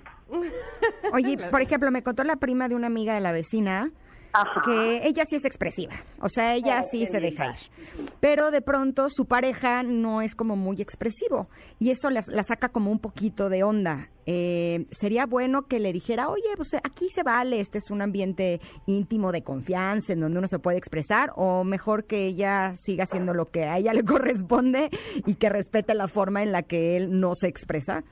Oye, 1.13 1.37
por 1.51 1.61
ejemplo, 1.61 1.89
me 1.89 2.03
contó 2.03 2.23
la 2.23 2.35
prima 2.35 2.67
de 2.67 2.75
una 2.75 2.87
amiga 2.87 3.13
de 3.13 3.21
la 3.21 3.31
vecina 3.31 3.91
Ajá. 4.35 4.61
que 4.65 5.07
ella 5.07 5.23
sí 5.25 5.35
es 5.37 5.45
expresiva, 5.45 5.93
o 6.19 6.29
sea, 6.29 6.55
ella 6.55 6.79
Ay, 6.79 6.85
sí 6.91 7.05
se 7.05 7.19
linda. 7.19 7.45
deja 7.45 7.59
ir, 7.59 8.09
pero 8.19 8.51
de 8.51 8.61
pronto 8.61 9.09
su 9.09 9.25
pareja 9.25 9.83
no 9.83 10.21
es 10.21 10.35
como 10.35 10.55
muy 10.55 10.81
expresivo 10.81 11.47
y 11.79 11.91
eso 11.91 12.09
la, 12.09 12.23
la 12.27 12.43
saca 12.43 12.69
como 12.69 12.91
un 12.91 12.99
poquito 12.99 13.49
de 13.49 13.63
onda. 13.63 14.07
Eh, 14.27 14.87
sería 14.89 15.27
bueno 15.27 15.67
que 15.67 15.79
le 15.79 15.93
dijera, 15.93 16.29
oye, 16.29 16.49
pues 16.55 16.69
aquí 16.83 17.09
se 17.09 17.21
vale, 17.21 17.59
este 17.59 17.77
es 17.77 17.91
un 17.91 18.01
ambiente 18.01 18.59
íntimo 18.87 19.31
de 19.31 19.43
confianza 19.43 20.13
en 20.13 20.19
donde 20.21 20.39
uno 20.39 20.47
se 20.47 20.57
puede 20.57 20.79
expresar, 20.79 21.31
o 21.35 21.63
mejor 21.63 22.05
que 22.05 22.25
ella 22.25 22.73
siga 22.75 23.03
haciendo 23.03 23.35
lo 23.35 23.51
que 23.51 23.65
a 23.65 23.77
ella 23.77 23.93
le 23.93 24.03
corresponde 24.05 24.89
y 25.27 25.35
que 25.35 25.49
respete 25.49 25.93
la 25.93 26.07
forma 26.07 26.41
en 26.41 26.51
la 26.51 26.63
que 26.63 26.97
él 26.97 27.19
no 27.19 27.35
se 27.35 27.47
expresa. 27.47 28.03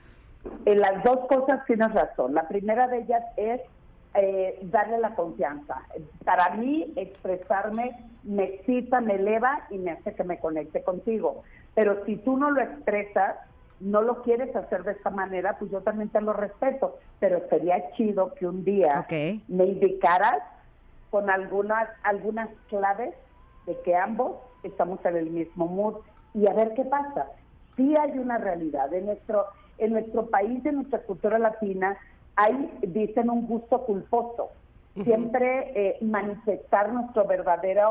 En 0.66 0.80
las 0.82 1.04
dos 1.04 1.20
cosas 1.28 1.66
tienes 1.66 1.92
razón. 1.94 2.34
La 2.36 2.48
primera 2.48 2.88
de 2.88 3.00
ellas 3.00 3.24
es 3.38 3.62
eh, 4.16 4.60
darle 4.64 5.00
la 5.00 5.16
confianza. 5.16 5.82
Para 6.24 6.56
mí, 6.56 6.94
expresarme 6.96 7.98
me 8.24 8.44
excita, 8.44 9.02
me 9.02 9.16
eleva 9.16 9.66
y 9.70 9.78
me 9.78 9.92
hace 9.92 10.14
que 10.14 10.24
me 10.24 10.40
conecte 10.40 10.84
contigo. 10.84 11.44
Pero 11.76 12.06
si 12.06 12.18
tú 12.18 12.38
no 12.38 12.52
lo 12.52 12.62
expresas, 12.62 13.36
no 13.80 14.02
lo 14.02 14.22
quieres 14.22 14.56
hacer 14.56 14.84
de 14.84 14.94
esta 14.94 15.10
manera, 15.10 15.58
pues 15.58 15.72
yo 15.72 15.82
también 15.82 16.10
te 16.10 16.22
lo 16.22 16.34
respeto. 16.34 17.00
Pero 17.20 17.42
sería 17.50 17.92
chido 17.94 18.34
que 18.36 18.48
un 18.48 18.64
día 18.64 19.06
me 19.48 19.66
indicaras 19.66 20.42
con 21.10 21.30
algunas, 21.30 21.90
algunas 22.04 22.50
claves 22.70 23.14
de 23.66 23.80
que 23.82 23.96
ambos 23.96 24.38
estamos 24.64 25.04
en 25.06 25.18
el 25.18 25.30
mismo 25.30 25.68
mood 25.68 25.96
y 26.34 26.48
a 26.48 26.54
ver 26.54 26.74
qué 26.74 26.86
pasa. 26.86 27.28
Sí 27.76 27.94
hay 28.00 28.18
una 28.18 28.38
realidad. 28.38 28.94
En 28.94 29.08
nuestro, 29.08 29.46
en 29.78 29.94
nuestro 29.94 30.28
país, 30.28 30.66
en 30.66 30.76
nuestra 30.76 31.00
cultura 31.00 31.40
latina, 31.40 31.98
hay, 32.36 32.80
dicen, 32.82 33.30
un 33.30 33.48
gusto 33.48 33.86
culposo. 33.86 34.52
Siempre 35.04 35.72
eh, 35.76 35.98
manifestar 36.02 36.94
nuestra 36.94 37.24
verdadera 37.24 37.90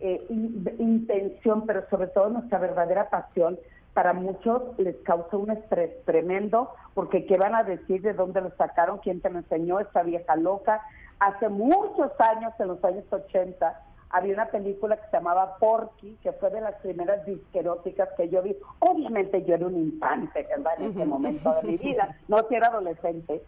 eh, 0.00 0.24
in- 0.30 0.64
intención, 0.78 1.66
pero 1.66 1.84
sobre 1.90 2.06
todo 2.08 2.30
nuestra 2.30 2.58
verdadera 2.58 3.10
pasión, 3.10 3.58
para 3.92 4.12
muchos 4.14 4.62
les 4.78 4.96
causa 5.04 5.36
un 5.36 5.50
estrés 5.50 6.04
tremendo, 6.06 6.70
porque 6.94 7.26
qué 7.26 7.36
van 7.36 7.54
a 7.54 7.64
decir 7.64 8.00
de 8.00 8.14
dónde 8.14 8.40
lo 8.40 8.50
sacaron, 8.56 8.98
quién 8.98 9.20
te 9.20 9.28
lo 9.28 9.40
enseñó, 9.40 9.80
esta 9.80 10.02
vieja 10.02 10.36
loca. 10.36 10.80
Hace 11.18 11.48
muchos 11.48 12.12
años, 12.18 12.52
en 12.58 12.68
los 12.68 12.82
años 12.84 13.04
80, 13.10 13.76
había 14.10 14.32
una 14.34 14.46
película 14.46 14.96
que 14.96 15.04
se 15.10 15.16
llamaba 15.18 15.56
Porky, 15.58 16.16
que 16.22 16.32
fue 16.32 16.48
de 16.50 16.60
las 16.62 16.76
primeras 16.76 17.26
disqueróticas 17.26 18.08
que 18.16 18.28
yo 18.30 18.40
vi. 18.40 18.56
Obviamente 18.78 19.44
yo 19.44 19.54
era 19.56 19.66
un 19.66 19.76
infante, 19.76 20.46
¿verdad? 20.48 20.72
En 20.78 20.92
ese 20.92 21.04
momento 21.04 21.52
de 21.60 21.62
mi 21.72 21.76
vida, 21.76 22.16
no 22.28 22.38
si 22.48 22.54
era 22.54 22.68
adolescente. 22.68 23.42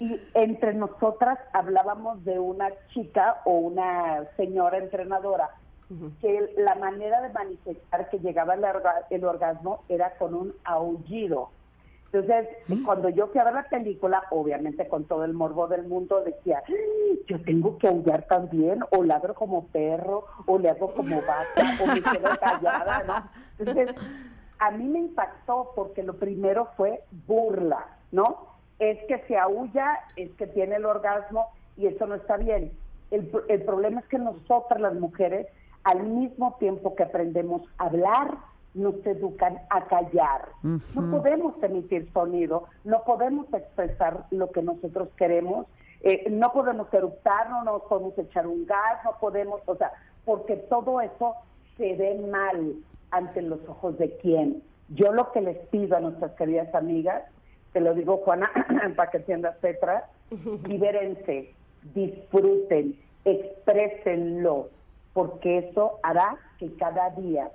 Y 0.00 0.20
entre 0.34 0.74
nosotras 0.74 1.38
hablábamos 1.52 2.24
de 2.24 2.38
una 2.40 2.70
chica 2.92 3.42
o 3.44 3.52
una 3.52 4.24
señora 4.36 4.78
entrenadora 4.78 5.50
que 6.20 6.54
la 6.56 6.74
manera 6.76 7.20
de 7.20 7.30
manifestar 7.30 8.08
que 8.08 8.18
llegaba 8.20 8.54
el, 8.54 8.62
orga- 8.62 9.04
el 9.10 9.24
orgasmo 9.24 9.82
era 9.88 10.14
con 10.18 10.34
un 10.34 10.54
aullido. 10.64 11.50
Entonces, 12.12 12.48
cuando 12.84 13.08
yo 13.08 13.26
fui 13.28 13.40
a 13.40 13.44
ver 13.44 13.54
la 13.54 13.62
película, 13.68 14.22
obviamente 14.30 14.88
con 14.88 15.04
todo 15.04 15.24
el 15.24 15.32
morbo 15.32 15.66
del 15.68 15.84
mundo, 15.84 16.22
decía, 16.24 16.62
"Ay, 16.66 17.20
yo 17.28 17.40
tengo 17.42 17.76
que 17.78 17.86
aullar 17.88 18.22
también, 18.28 18.82
o 18.90 19.02
ladro 19.04 19.34
como 19.34 19.66
perro, 19.66 20.26
o 20.46 20.58
le 20.58 20.70
hago 20.70 20.92
como 20.94 21.22
vaca, 21.22 21.78
o 21.82 21.86
me 21.86 22.02
quedo 22.02 22.28
callada, 22.40 23.02
¿no? 23.06 23.30
Entonces, 23.58 23.94
a 24.58 24.70
mí 24.72 24.84
me 24.84 24.98
impactó 25.00 25.72
porque 25.76 26.02
lo 26.02 26.14
primero 26.14 26.68
fue 26.76 27.02
burla, 27.26 27.84
¿no? 28.12 28.49
Es 28.80 28.98
que 29.06 29.22
se 29.28 29.38
aúlla, 29.38 30.00
es 30.16 30.30
que 30.32 30.48
tiene 30.48 30.76
el 30.76 30.84
orgasmo 30.84 31.46
y 31.76 31.86
eso 31.86 32.06
no 32.06 32.16
está 32.16 32.36
bien. 32.36 32.72
El, 33.12 33.30
el 33.48 33.62
problema 33.62 34.00
es 34.00 34.06
que 34.06 34.18
nosotras 34.18 34.80
las 34.80 34.94
mujeres, 34.94 35.46
al 35.84 36.02
mismo 36.02 36.56
tiempo 36.58 36.96
que 36.96 37.04
aprendemos 37.04 37.62
a 37.78 37.84
hablar, 37.86 38.38
nos 38.74 38.94
educan 39.04 39.58
a 39.68 39.84
callar. 39.86 40.48
No 40.62 41.10
podemos 41.10 41.60
emitir 41.62 42.10
sonido, 42.12 42.64
no 42.84 43.02
podemos 43.04 43.52
expresar 43.52 44.26
lo 44.30 44.50
que 44.50 44.62
nosotros 44.62 45.08
queremos, 45.16 45.66
eh, 46.02 46.30
no 46.30 46.52
podemos 46.52 46.92
eructar, 46.94 47.50
no 47.50 47.64
nos 47.64 47.82
podemos 47.82 48.16
echar 48.16 48.46
un 48.46 48.66
gas, 48.66 49.04
no 49.04 49.16
podemos, 49.20 49.60
o 49.66 49.76
sea, 49.76 49.92
porque 50.24 50.56
todo 50.56 51.00
eso 51.00 51.34
se 51.76 51.96
ve 51.96 52.14
mal 52.30 52.76
ante 53.10 53.42
los 53.42 53.60
ojos 53.68 53.98
de 53.98 54.16
quién. 54.18 54.62
Yo 54.88 55.12
lo 55.12 55.32
que 55.32 55.40
les 55.40 55.58
pido 55.68 55.96
a 55.96 56.00
nuestras 56.00 56.32
queridas 56.32 56.74
amigas, 56.74 57.22
te 57.72 57.80
lo 57.80 57.94
digo 57.94 58.18
Juana, 58.18 58.50
para 58.96 59.10
que 59.10 59.18
entiendas 59.18 59.56
Petra, 59.56 60.08
libérense, 60.66 61.54
disfruten, 61.94 62.98
exprésenlo, 63.24 64.68
porque 65.12 65.58
eso 65.58 65.98
hará 66.02 66.36
que 66.58 66.74
cada 66.76 67.10
día 67.10 67.50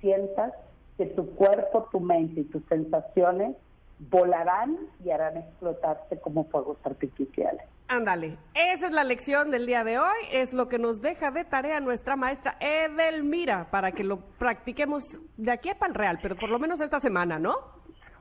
sientas 0.00 0.52
que 0.96 1.06
tu 1.06 1.26
cuerpo, 1.34 1.88
tu 1.90 2.00
mente 2.00 2.40
y 2.40 2.44
tus 2.44 2.64
sensaciones 2.66 3.56
volarán 3.98 4.76
y 5.04 5.10
harán 5.10 5.38
explotarse 5.38 6.20
como 6.20 6.44
fuegos 6.44 6.78
artificiales. 6.84 7.62
Ándale, 7.88 8.36
esa 8.54 8.86
es 8.86 8.92
la 8.92 9.04
lección 9.04 9.50
del 9.50 9.64
día 9.64 9.84
de 9.84 9.98
hoy, 9.98 10.16
es 10.32 10.52
lo 10.52 10.68
que 10.68 10.78
nos 10.78 11.00
deja 11.00 11.30
de 11.30 11.44
tarea 11.44 11.78
nuestra 11.78 12.16
maestra 12.16 12.56
Edelmira, 12.60 13.68
para 13.70 13.92
que 13.92 14.02
lo 14.02 14.18
practiquemos 14.38 15.04
de 15.36 15.52
aquí 15.52 15.70
para 15.78 15.92
el 15.92 15.94
real, 15.94 16.18
pero 16.20 16.34
por 16.34 16.50
lo 16.50 16.58
menos 16.58 16.80
esta 16.80 16.98
semana, 16.98 17.38
¿no? 17.38 17.54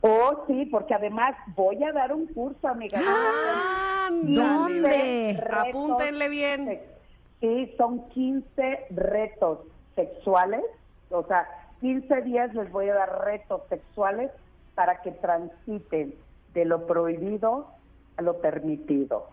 Oh, 0.02 0.44
sí, 0.48 0.66
porque 0.68 0.94
además 0.94 1.36
voy 1.56 1.84
a 1.84 1.92
dar 1.92 2.14
un 2.14 2.28
curso, 2.28 2.68
amiga. 2.68 3.02
¿Dónde? 4.10 5.40
Retos 5.42 5.70
Apúntenle 5.70 6.30
bien. 6.30 6.82
Sí, 7.40 7.74
son 7.78 8.08
15 8.10 8.88
retos 8.92 9.60
sexuales, 9.96 10.62
o 11.10 11.24
sea, 11.24 11.48
15 11.82 12.22
días 12.22 12.54
les 12.54 12.72
voy 12.72 12.90
a 12.90 12.96
dar 12.96 13.26
retos 13.26 13.62
sexuales 13.70 14.32
para 14.74 15.02
que 15.02 15.12
transiten 15.12 16.16
de 16.54 16.66
lo 16.66 16.86
prohibido 16.88 17.68
a 18.18 18.22
lo 18.22 18.40
permitido. 18.42 19.30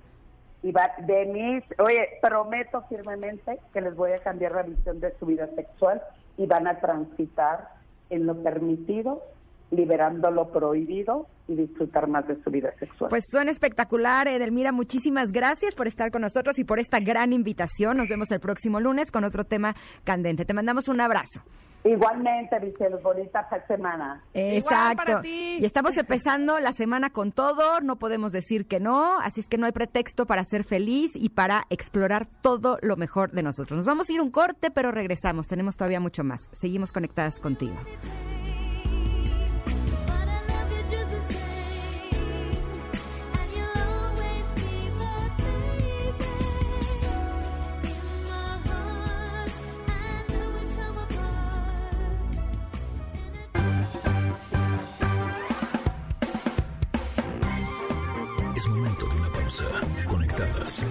y 0.63 0.73
va 0.73 0.91
de 0.99 1.27
mis 1.27 1.65
oye 1.81 2.19
prometo 2.21 2.83
firmemente 2.89 3.59
que 3.73 3.81
les 3.81 3.95
voy 3.95 4.13
a 4.13 4.19
cambiar 4.19 4.53
la 4.53 4.63
visión 4.63 5.01
de 5.01 5.17
su 5.19 5.27
vida 5.27 5.49
sexual 5.55 6.03
y 6.37 6.47
van 6.47 6.67
a 6.67 6.81
transitar 6.81 7.69
en 8.11 8.27
lo 8.27 8.43
permitido 8.43 9.23
liberando 9.71 10.31
lo 10.31 10.51
prohibido 10.51 11.27
y 11.47 11.55
disfrutar 11.55 12.09
más 12.09 12.27
de 12.27 12.43
su 12.43 12.51
vida 12.51 12.73
sexual 12.79 13.11
pues 13.11 13.25
suena 13.31 13.51
espectacular, 13.51 14.29
Edelmira, 14.29 14.73
muchísimas 14.73 15.33
gracias 15.33 15.75
por 15.75 15.87
estar 15.87 16.11
con 16.11 16.23
nosotros 16.23 16.59
y 16.59 16.65
por 16.65 16.79
esta 16.79 17.01
gran 17.01 17.33
invitación. 17.33 17.97
Nos 17.97 18.09
vemos 18.09 18.31
el 18.31 18.41
próximo 18.41 18.81
lunes 18.81 19.11
con 19.11 19.25
otro 19.25 19.45
tema 19.45 19.75
candente. 20.05 20.45
Te 20.45 20.55
mandamos 20.55 20.89
un 20.89 21.01
abrazo. 21.01 21.43
Igualmente 21.85 22.59
Vicente 22.59 22.97
bonita 23.03 23.49
semana 23.67 24.23
Igual 24.35 24.97
para 24.97 25.13
Exacto. 25.13 25.23
ti. 25.23 25.59
Y 25.61 25.65
estamos 25.65 25.97
empezando 25.97 26.61
la 26.61 26.73
semana 26.73 27.11
con 27.11 27.33
todo, 27.33 27.81
no 27.81 27.97
podemos 27.97 28.33
decir 28.33 28.67
que 28.67 28.81
no, 28.81 29.19
así 29.21 29.41
es 29.41 29.49
que 29.49 29.59
no 29.59 29.67
hay 29.67 29.73
pretexto 29.73 30.27
para 30.27 30.45
ser 30.45 30.65
feliz 30.65 31.13
y 31.15 31.31
para 31.31 31.65
explorar 31.71 32.27
todo 32.43 32.79
lo 32.83 32.97
mejor 32.97 33.33
de 33.33 33.43
nosotros. 33.43 33.77
Nos 33.77 33.87
vamos 33.87 34.09
a 34.09 34.13
ir 34.13 34.21
un 34.21 34.31
corte, 34.31 34.71
pero 34.71 34.91
regresamos, 34.91 35.47
tenemos 35.47 35.77
todavía 35.77 36.01
mucho 36.01 36.25
más. 36.25 36.41
Seguimos 36.53 36.93
conectadas 36.93 37.39
contigo. 37.39 37.77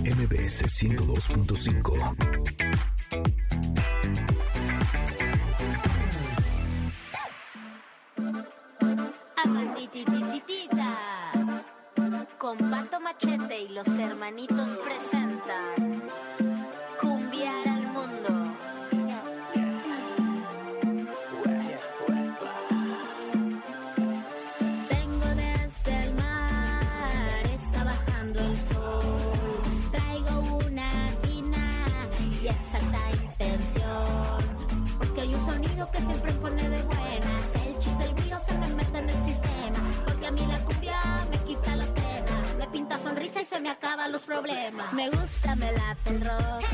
MBS 0.02 0.64
102.5. 0.64 2.16
Amanditititita. 9.44 10.98
Con 12.38 12.56
Pato 12.70 13.00
Machete 13.00 13.60
y 13.60 13.68
los 13.70 13.88
hermanitos 13.88 14.78
presentan 14.78 15.35
que 35.92 35.98
siempre 35.98 36.32
pone 36.32 36.68
de 36.68 36.95
pinta 42.76 42.98
sonrisa 42.98 43.40
y 43.40 43.44
se 43.46 43.58
me 43.58 43.70
acaban 43.70 44.12
los 44.12 44.24
problemas. 44.24 44.92
Me 44.92 45.08
gusta, 45.08 45.56
me 45.56 45.72
late 45.72 46.10
el 46.10 46.20
rock, 46.20 46.64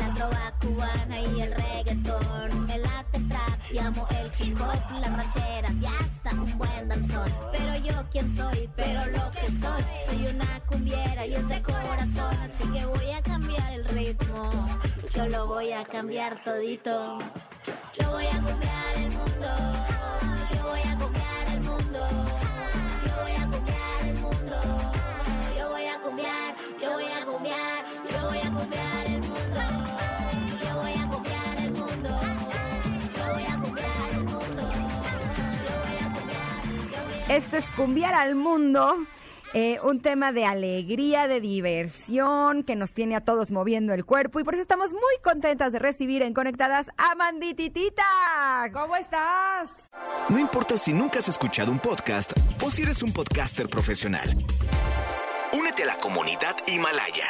la 0.00 0.14
trova 0.14 0.52
cubana 0.60 1.20
y 1.20 1.42
el 1.42 1.52
reggaetón. 1.52 2.66
Me 2.66 2.78
late 2.78 3.16
el 3.16 3.28
trap 3.28 3.58
y 3.72 3.78
amo 3.78 4.06
el 4.10 4.30
hip 4.38 4.60
hop, 4.60 5.00
las 5.00 5.16
rancheras 5.16 5.72
y 5.74 5.86
hasta 5.86 6.30
un 6.30 6.58
buen 6.58 6.88
danzón. 6.88 7.28
Pero 7.50 7.76
yo 7.78 8.04
quién 8.12 8.36
soy, 8.36 8.70
pero 8.76 9.04
lo 9.06 9.30
que 9.32 9.46
soy, 9.48 9.84
soy 10.08 10.26
una 10.32 10.60
cumbiera 10.60 11.26
y 11.26 11.34
es 11.34 11.48
de 11.48 11.60
corazón. 11.60 12.36
Así 12.46 12.64
que 12.72 12.86
voy 12.86 13.10
a 13.10 13.22
cambiar 13.22 13.72
el 13.72 13.84
ritmo, 13.86 14.48
yo 15.12 15.26
lo 15.26 15.46
voy 15.48 15.72
a 15.72 15.82
cambiar 15.82 16.40
todito. 16.44 17.18
Yo 17.98 18.10
voy 18.12 18.26
a 18.26 18.40
cambiar 18.40 18.94
el 18.94 19.10
mundo, 19.10 19.48
yo 20.54 20.68
voy 20.68 20.80
a 20.80 20.96
cambiar 20.96 21.48
el 21.48 21.60
mundo, 21.62 22.06
cambiar, 26.02 26.54
yo 26.80 26.92
voy 26.92 27.04
a 27.04 27.24
cambiar, 27.24 27.84
yo 28.10 28.26
voy 28.28 28.38
a 28.38 28.42
cambiar 28.42 29.06
el 29.06 29.20
mundo, 29.20 29.60
yo 30.62 30.76
voy 30.80 30.92
a 30.92 31.08
cambiar 31.08 31.58
el 31.58 31.70
mundo, 31.72 32.08
yo 33.16 33.32
voy 33.32 33.44
a 33.44 33.60
cambiar 33.60 34.08
el 34.08 34.24
mundo, 34.24 34.70
yo 35.66 35.82
voy 35.82 35.92
a 35.92 36.02
cambiar, 36.12 36.42
yo 37.26 37.26
voy 37.26 37.30
a 37.30 37.36
Esto 37.36 37.56
es 37.56 37.68
Cumbiar 37.70 38.14
al 38.14 38.34
Mundo. 38.34 38.96
eh, 39.54 39.78
un 39.82 40.00
tema 40.00 40.32
de 40.32 40.46
alegría, 40.46 41.28
de 41.28 41.40
diversión, 41.40 42.62
que 42.62 42.74
nos 42.74 42.94
tiene 42.94 43.16
a 43.16 43.20
todos 43.20 43.50
moviendo 43.50 43.92
el 43.92 44.06
cuerpo 44.06 44.40
y 44.40 44.44
por 44.44 44.54
eso 44.54 44.62
estamos 44.62 44.92
muy 44.92 45.18
contentas 45.22 45.74
de 45.74 45.78
recibir 45.78 46.22
en 46.22 46.32
Conectadas 46.32 46.88
a 46.96 47.14
Mandititita. 47.14 48.02
¿Cómo 48.72 48.96
estás? 48.96 49.90
No 50.30 50.38
importa 50.38 50.78
si 50.78 50.94
nunca 50.94 51.18
has 51.18 51.28
escuchado 51.28 51.70
un 51.70 51.78
podcast 51.78 52.32
o 52.64 52.70
si 52.70 52.82
eres 52.82 53.02
un 53.02 53.12
podcaster 53.12 53.68
profesional. 53.68 54.30
Únete 55.52 55.82
a 55.82 55.86
la 55.86 55.96
comunidad 55.98 56.56
Himalaya. 56.66 57.24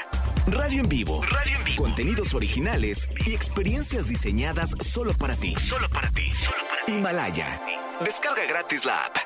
Radio 0.47 0.81
en 0.83 0.89
vivo. 0.89 1.23
Radio 1.23 1.57
en 1.59 1.65
vivo. 1.65 1.83
Contenidos 1.83 2.35
originales 2.35 3.09
y 3.27 3.35
experiencias 3.35 4.07
diseñadas 4.09 4.71
solo 4.81 5.13
para 5.15 5.35
ti. 5.37 5.55
Solo 5.57 5.89
para 5.89 6.09
ti. 6.11 6.29
Solo 6.29 6.57
para 6.69 6.85
ti. 6.87 6.93
Himalaya. 6.93 7.61
Descarga 8.05 8.45
gratis 8.49 8.85
la 8.85 8.97
app. 9.05 9.17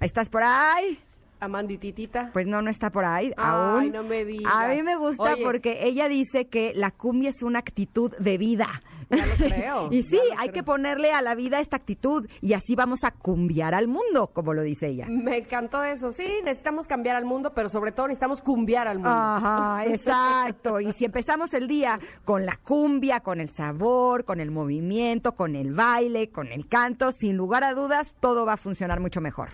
¿Estás 0.00 0.28
por 0.28 0.42
ahí? 0.42 0.98
Amandititita. 1.40 2.30
Pues 2.32 2.46
no, 2.46 2.60
no 2.62 2.70
está 2.70 2.90
por 2.90 3.04
ahí 3.04 3.32
Ay, 3.36 3.44
aún. 3.86 3.92
no 3.92 4.02
me 4.02 4.24
digas. 4.24 4.52
A 4.54 4.68
mí 4.68 4.82
me 4.82 4.96
gusta 4.96 5.34
Oye. 5.34 5.42
porque 5.42 5.78
ella 5.86 6.08
dice 6.08 6.46
que 6.48 6.72
la 6.74 6.90
cumbia 6.90 7.30
es 7.30 7.42
una 7.42 7.58
actitud 7.58 8.14
de 8.18 8.36
vida. 8.38 8.82
Ya 9.10 9.26
lo 9.26 9.34
creo, 9.34 9.88
y 9.92 10.02
sí, 10.02 10.20
hay 10.38 10.48
creo. 10.48 10.52
que 10.52 10.62
ponerle 10.62 11.12
a 11.12 11.22
la 11.22 11.34
vida 11.34 11.60
esta 11.60 11.76
actitud 11.76 12.28
y 12.40 12.52
así 12.52 12.74
vamos 12.74 13.04
a 13.04 13.10
cumbiar 13.10 13.74
al 13.74 13.88
mundo, 13.88 14.28
como 14.32 14.54
lo 14.54 14.62
dice 14.62 14.88
ella. 14.88 15.06
Me 15.08 15.38
encantó 15.38 15.82
eso. 15.84 16.12
Sí, 16.12 16.26
necesitamos 16.44 16.86
cambiar 16.86 17.16
al 17.16 17.24
mundo, 17.24 17.52
pero 17.54 17.68
sobre 17.68 17.92
todo 17.92 18.06
necesitamos 18.08 18.40
cumbiar 18.40 18.88
al 18.88 18.98
mundo. 18.98 19.10
Ajá, 19.10 19.84
exacto. 19.86 20.80
Y 20.80 20.92
si 20.92 21.04
empezamos 21.04 21.52
el 21.54 21.66
día 21.68 21.98
con 22.24 22.46
la 22.46 22.56
cumbia, 22.56 23.20
con 23.20 23.40
el 23.40 23.50
sabor, 23.50 24.24
con 24.24 24.40
el 24.40 24.50
movimiento, 24.50 25.32
con 25.32 25.56
el 25.56 25.74
baile, 25.74 26.30
con 26.30 26.48
el 26.48 26.68
canto, 26.68 27.12
sin 27.12 27.36
lugar 27.36 27.64
a 27.64 27.74
dudas, 27.74 28.14
todo 28.20 28.44
va 28.46 28.54
a 28.54 28.56
funcionar 28.56 29.00
mucho 29.00 29.20
mejor. 29.20 29.50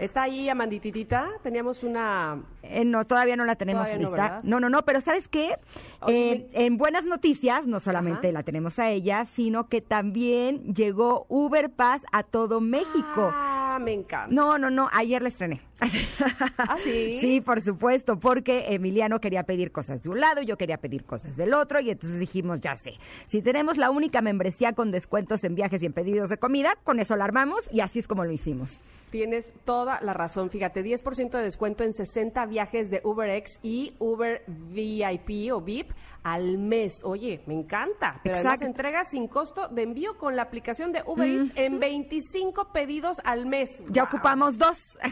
¿Está 0.00 0.22
ahí 0.22 0.48
Amandititita? 0.48 1.28
Teníamos 1.42 1.82
una... 1.84 2.42
Eh, 2.62 2.86
no, 2.86 3.04
todavía 3.04 3.36
no 3.36 3.44
la 3.44 3.56
tenemos 3.56 3.84
Todavía 3.84 4.06
lista. 4.06 4.40
No, 4.44 4.58
no, 4.58 4.70
no, 4.70 4.82
pero 4.86 5.02
¿sabes 5.02 5.28
qué? 5.28 5.58
Eh, 6.06 6.48
en 6.52 6.78
buenas 6.78 7.04
noticias, 7.04 7.66
no 7.66 7.80
solamente 7.80 8.28
Ajá. 8.28 8.32
la 8.32 8.42
tenemos 8.42 8.78
a 8.78 8.88
ella, 8.88 9.26
sino 9.26 9.68
que 9.68 9.82
también 9.82 10.74
llegó 10.74 11.26
Uber 11.28 11.70
Pass 11.70 12.02
a 12.12 12.22
todo 12.22 12.62
México. 12.62 13.30
Ah, 13.30 13.78
me 13.78 13.92
encanta. 13.92 14.34
No, 14.34 14.56
no, 14.56 14.70
no, 14.70 14.88
ayer 14.90 15.20
la 15.20 15.28
estrené. 15.28 15.60
¿Ah, 16.58 16.76
sí? 16.84 17.18
Sí, 17.20 17.40
por 17.40 17.60
supuesto, 17.60 18.18
porque 18.18 18.74
Emiliano 18.74 19.20
quería 19.20 19.42
pedir 19.44 19.72
cosas 19.72 20.02
de 20.02 20.08
un 20.10 20.20
lado, 20.20 20.42
yo 20.42 20.56
quería 20.56 20.78
pedir 20.78 21.04
cosas 21.04 21.36
del 21.36 21.54
otro, 21.54 21.80
y 21.80 21.90
entonces 21.90 22.18
dijimos, 22.20 22.60
ya 22.60 22.76
sé, 22.76 22.92
si 23.28 23.42
tenemos 23.42 23.76
la 23.78 23.90
única 23.90 24.20
membresía 24.20 24.72
con 24.72 24.90
descuentos 24.90 25.44
en 25.44 25.54
viajes 25.54 25.82
y 25.82 25.86
en 25.86 25.92
pedidos 25.92 26.28
de 26.30 26.36
comida, 26.38 26.76
con 26.84 27.00
eso 27.00 27.16
la 27.16 27.24
armamos 27.24 27.60
y 27.72 27.80
así 27.80 27.98
es 27.98 28.06
como 28.08 28.24
lo 28.24 28.32
hicimos. 28.32 28.78
Tienes 29.10 29.52
toda 29.64 30.00
la 30.02 30.14
razón. 30.14 30.50
Fíjate, 30.50 30.84
10% 30.84 31.30
de 31.30 31.42
descuento 31.42 31.82
en 31.82 31.92
60 31.92 32.46
viajes 32.46 32.90
de 32.90 33.00
UberX 33.02 33.58
y 33.60 33.94
Uber 33.98 34.44
VIP 34.46 35.52
o 35.52 35.60
VIP 35.60 35.90
al 36.22 36.58
mes. 36.58 37.00
Oye, 37.02 37.40
me 37.46 37.54
encanta. 37.54 38.20
Pero 38.22 38.36
además 38.36 38.54
Exacto. 38.60 38.66
entrega 38.70 39.02
sin 39.02 39.26
costo 39.26 39.66
de 39.66 39.82
envío 39.82 40.16
con 40.16 40.36
la 40.36 40.42
aplicación 40.42 40.92
de 40.92 41.02
Uber 41.04 41.26
Eats 41.28 41.50
en 41.56 41.80
25 41.80 42.68
pedidos 42.72 43.16
al 43.24 43.46
mes. 43.46 43.68
Ya 43.90 44.04
Wow. 44.04 44.10
ocupamos 44.14 44.58
dos. 44.58 44.76
Ah. 45.02 45.08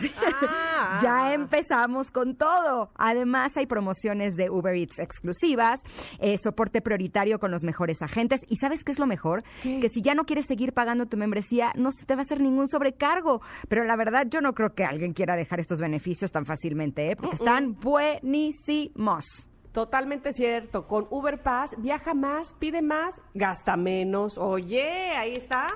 Ya 1.02 1.34
empezamos 1.34 2.10
con 2.10 2.36
todo. 2.36 2.90
Además, 2.94 3.56
hay 3.56 3.66
promociones 3.66 4.36
de 4.36 4.50
Uber 4.50 4.74
Eats 4.74 4.98
exclusivas, 4.98 5.80
eh, 6.18 6.36
soporte 6.42 6.80
prioritario 6.80 7.38
con 7.38 7.50
los 7.50 7.64
mejores 7.64 8.02
agentes. 8.02 8.40
¿Y 8.48 8.56
sabes 8.56 8.84
qué 8.84 8.92
es 8.92 8.98
lo 8.98 9.06
mejor? 9.06 9.42
Que 9.62 9.88
si 9.88 10.02
ya 10.02 10.14
no 10.14 10.24
quieres 10.24 10.46
seguir 10.46 10.72
pagando 10.72 11.06
tu 11.06 11.16
membresía, 11.16 11.72
no 11.76 11.92
se 11.92 12.06
te 12.06 12.14
va 12.14 12.20
a 12.20 12.24
hacer 12.24 12.40
ningún 12.40 12.68
sobrecargo. 12.68 13.40
Pero 13.68 13.84
la 13.84 13.96
verdad, 13.96 14.26
yo 14.28 14.40
no 14.40 14.52
creo 14.54 14.74
que 14.74 14.84
alguien 14.84 15.12
quiera 15.12 15.36
dejar 15.36 15.60
estos 15.60 15.80
beneficios 15.80 16.32
tan 16.32 16.44
fácilmente, 16.44 17.10
¿eh? 17.10 17.16
porque 17.16 17.36
están 17.36 17.78
buenísimos. 17.80 19.24
Totalmente 19.72 20.32
cierto. 20.32 20.86
Con 20.86 21.06
Uber 21.10 21.42
Pass 21.42 21.76
viaja 21.78 22.14
más, 22.14 22.54
pide 22.54 22.82
más, 22.82 23.20
gasta 23.34 23.76
menos. 23.76 24.36
Oye, 24.38 25.12
ahí 25.16 25.34
está 25.34 25.68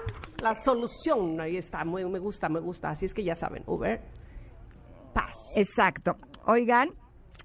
la 0.42 0.54
solución. 0.54 1.40
Ahí 1.40 1.56
está. 1.56 1.84
Muy, 1.84 2.04
me 2.06 2.18
gusta, 2.18 2.48
me 2.48 2.60
gusta. 2.60 2.90
Así 2.90 3.06
es 3.06 3.14
que 3.14 3.22
ya 3.22 3.34
saben, 3.34 3.62
Uber 3.66 4.00
Pass. 5.12 5.55
Exacto. 5.56 6.16
Oigan, 6.47 6.90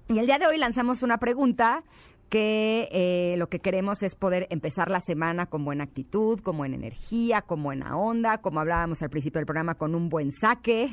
y 0.08 0.18
el 0.18 0.26
día 0.26 0.38
de 0.38 0.46
hoy 0.46 0.58
lanzamos 0.58 1.02
una 1.02 1.18
pregunta 1.18 1.82
que 2.28 2.88
eh, 2.92 3.36
lo 3.38 3.48
que 3.48 3.58
queremos 3.58 4.02
es 4.02 4.14
poder 4.14 4.46
empezar 4.50 4.90
la 4.90 5.00
semana 5.00 5.46
con 5.46 5.64
buena 5.64 5.84
actitud, 5.84 6.40
con 6.40 6.58
buena 6.58 6.74
energía, 6.76 7.40
con 7.40 7.62
buena 7.62 7.96
onda, 7.96 8.38
como 8.42 8.60
hablábamos 8.60 9.02
al 9.02 9.08
principio 9.08 9.38
del 9.38 9.46
programa, 9.46 9.76
con 9.76 9.94
un 9.94 10.10
buen 10.10 10.30
saque. 10.32 10.90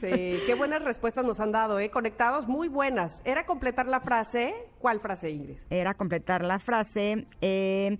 Sí, 0.00 0.38
qué 0.46 0.54
buenas 0.56 0.82
respuestas 0.82 1.24
nos 1.26 1.38
han 1.38 1.52
dado, 1.52 1.78
¿eh? 1.80 1.90
Conectados, 1.90 2.48
muy 2.48 2.68
buenas. 2.68 3.20
Era 3.26 3.44
completar 3.44 3.86
la 3.88 4.00
frase. 4.00 4.54
¿Cuál 4.78 5.00
frase, 5.00 5.30
Ingrid? 5.30 5.58
Era 5.68 5.92
completar 5.92 6.42
la 6.44 6.58
frase. 6.58 7.26
eh, 7.42 7.98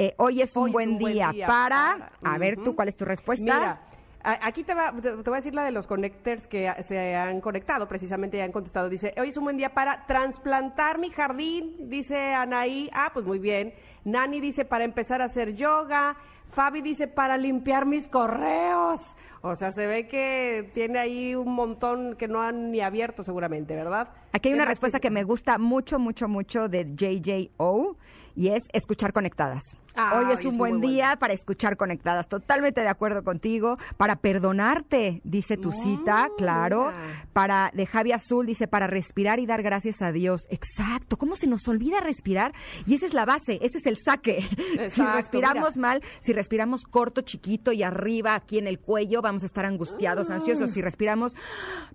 eh, 0.00 0.14
hoy 0.18 0.42
es 0.42 0.54
un, 0.54 0.64
Hoy 0.64 0.68
es 0.68 0.72
buen, 0.72 0.98
día 0.98 1.32
para... 1.46 2.10
para- 2.20 2.34
A 2.34 2.38
ver. 2.38 2.56
¿tú 2.62 2.76
cuál 2.76 2.88
es 2.88 2.96
tu 2.96 3.04
respuesta? 3.04 3.42
Mira, 3.42 3.87
aquí 4.22 4.64
te, 4.64 4.74
va, 4.74 4.92
te, 5.00 5.10
voy 5.10 5.32
a 5.32 5.36
decir 5.36 5.54
la 5.54 5.64
de 5.64 5.70
los 5.70 5.86
connectors 5.86 6.46
que 6.46 6.72
se 6.82 7.14
han 7.14 7.40
conectado, 7.40 7.88
precisamente 7.88 8.36
ya 8.36 8.44
han 8.44 8.52
contestado. 8.52 8.88
Dice, 8.88 9.14
hoy 9.20 9.28
es 9.28 9.36
un 9.36 9.44
buen 9.44 9.56
día 9.56 9.74
para 9.74 10.06
transplantar 10.06 10.98
mi 10.98 11.10
jardín, 11.10 11.88
dice 11.88 12.34
Anaí. 12.34 12.90
Ah, 12.92 13.10
pues 13.12 13.26
muy 13.26 13.38
bien. 13.38 13.74
Nani 14.04 14.40
dice, 14.40 14.64
para 14.64 14.84
empezar 14.84 15.22
a 15.22 15.26
hacer 15.26 15.54
yoga. 15.54 16.16
Fabi 16.50 16.80
dice, 16.80 17.08
para 17.08 17.36
limpiar 17.36 17.86
mis 17.86 18.08
correos. 18.08 19.00
O 19.42 19.54
sea, 19.54 19.70
se 19.70 19.86
ve 19.86 20.08
que 20.08 20.70
tiene 20.74 20.98
ahí 20.98 21.34
un 21.34 21.54
montón 21.54 22.16
que 22.16 22.26
no 22.26 22.42
han 22.42 22.70
ni 22.72 22.80
abierto 22.80 23.22
seguramente, 23.22 23.76
¿verdad? 23.76 24.08
Aquí 24.32 24.48
hay 24.48 24.54
¿Qué 24.54 24.60
una 24.60 24.64
respuesta 24.64 24.98
que 24.98 25.10
me 25.10 25.22
gusta 25.22 25.58
mucho, 25.58 25.98
mucho, 25.98 26.26
mucho 26.26 26.68
de 26.68 26.84
JJO 26.84 27.96
y 28.38 28.50
es 28.50 28.68
escuchar 28.72 29.12
conectadas. 29.12 29.64
Ah, 29.96 30.20
hoy 30.20 30.32
es 30.32 30.44
un 30.44 30.56
buen 30.56 30.80
día 30.80 31.06
bueno. 31.06 31.18
para 31.18 31.34
escuchar 31.34 31.76
conectadas. 31.76 32.28
Totalmente 32.28 32.82
de 32.82 32.88
acuerdo 32.88 33.24
contigo. 33.24 33.78
Para 33.96 34.14
perdonarte, 34.14 35.20
dice 35.24 35.56
tu 35.56 35.72
cita, 35.72 36.28
claro. 36.38 36.92
mira. 36.92 37.28
Para 37.32 37.72
de 37.74 37.84
Javi 37.84 38.12
Azul 38.12 38.46
dice 38.46 38.68
para 38.68 38.86
respirar 38.86 39.40
y 39.40 39.46
dar 39.46 39.64
gracias 39.64 40.00
a 40.02 40.12
Dios. 40.12 40.42
Exacto. 40.50 41.16
¿Cómo 41.16 41.34
se 41.34 41.48
nos 41.48 41.66
olvida 41.66 41.98
respirar? 41.98 42.52
Y 42.86 42.94
esa 42.94 43.06
es 43.06 43.12
la 43.12 43.24
base, 43.24 43.58
ese 43.60 43.78
es 43.78 43.86
el 43.86 43.96
saque. 43.96 44.48
si 44.88 45.02
respiramos 45.02 45.76
mira. 45.76 45.88
mal, 45.88 46.02
si 46.20 46.32
respiramos 46.32 46.84
corto, 46.84 47.22
chiquito 47.22 47.72
y 47.72 47.82
arriba, 47.82 48.36
aquí 48.36 48.58
en 48.58 48.68
el 48.68 48.78
cuello, 48.78 49.20
vamos 49.20 49.42
a 49.42 49.46
estar 49.46 49.64
angustiados, 49.64 50.30
ansiosos. 50.30 50.70
Si 50.70 50.80
respiramos 50.80 51.34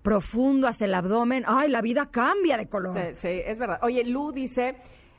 profundo 0.02 0.68
hasta 0.68 0.84
el 0.84 0.92
abdomen, 0.92 1.44
ay, 1.46 1.70
la 1.70 1.80
vida 1.80 2.10
cambia 2.10 2.58
de 2.58 2.68
color. 2.68 2.94
Sí, 2.98 3.14
sí, 3.14 3.42
es 3.46 3.58
verdad. 3.58 3.78
Oye, 3.80 4.04
Lu 4.04 4.30
dice, 4.30 4.76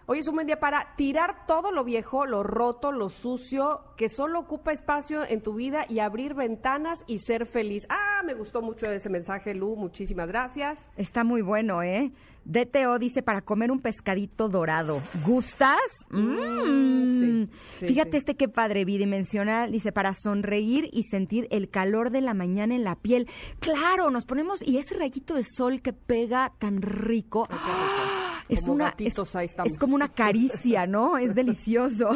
hoy 0.07 0.19
es 0.19 0.27
un 0.27 0.35
buen 0.35 0.47
día 0.47 0.59
para 0.59 0.95
tirar 0.95 1.45
todo 1.47 1.71
lo 1.71 1.83
viejo, 1.83 2.25
lo 2.25 2.43
roto, 2.43 2.91
lo 2.91 3.09
sucio, 3.09 3.81
que 3.97 4.09
solo 4.09 4.39
ocupa 4.39 4.71
espacio 4.71 5.23
en 5.27 5.41
tu 5.41 5.53
vida 5.53 5.85
y 5.89 5.99
abrir 5.99 6.33
ventanas 6.33 7.03
y 7.07 7.19
ser 7.19 7.45
feliz. 7.45 7.85
Ah, 7.89 8.21
me 8.25 8.33
gustó 8.33 8.61
mucho 8.61 8.85
ese 8.87 9.09
mensaje, 9.09 9.53
Lu. 9.53 9.75
Muchísimas 9.75 10.27
gracias. 10.27 10.91
Está 10.97 11.23
muy 11.23 11.41
bueno, 11.41 11.83
¿eh? 11.83 12.11
DTO 12.45 12.99
dice 12.99 13.23
para 13.23 13.41
comer 13.41 13.71
un 13.71 13.81
pescadito 13.81 14.49
dorado. 14.49 15.01
¿Gustas? 15.25 15.79
Mm. 16.11 17.45
sí, 17.45 17.49
sí, 17.79 17.85
Fíjate 17.87 18.11
sí. 18.11 18.17
este 18.17 18.35
qué 18.35 18.47
padre 18.47 18.85
bidimensional. 18.85 19.71
Dice 19.71 19.91
para 19.91 20.13
sonreír 20.13 20.87
y 20.93 21.03
sentir 21.03 21.47
el 21.49 21.69
calor 21.69 22.11
de 22.11 22.21
la 22.21 22.35
mañana 22.35 22.75
en 22.75 22.83
la 22.83 22.95
piel. 22.95 23.27
Claro, 23.59 24.11
nos 24.11 24.25
ponemos 24.25 24.61
y 24.61 24.77
ese 24.77 24.95
rayito 24.95 25.33
de 25.33 25.43
sol 25.43 25.81
que 25.81 25.93
pega 25.93 26.53
tan 26.59 26.81
rico. 26.83 27.47
Es 28.49 28.61
Como 28.61 28.73
una 28.73 28.85
gatitos, 28.85 29.35
es, 29.35 29.55
es 29.65 29.79
como 29.79 29.95
una 29.95 30.09
caricia, 30.09 30.85
¿no? 30.85 31.17
Es 31.17 31.33
delicioso. 31.35 32.09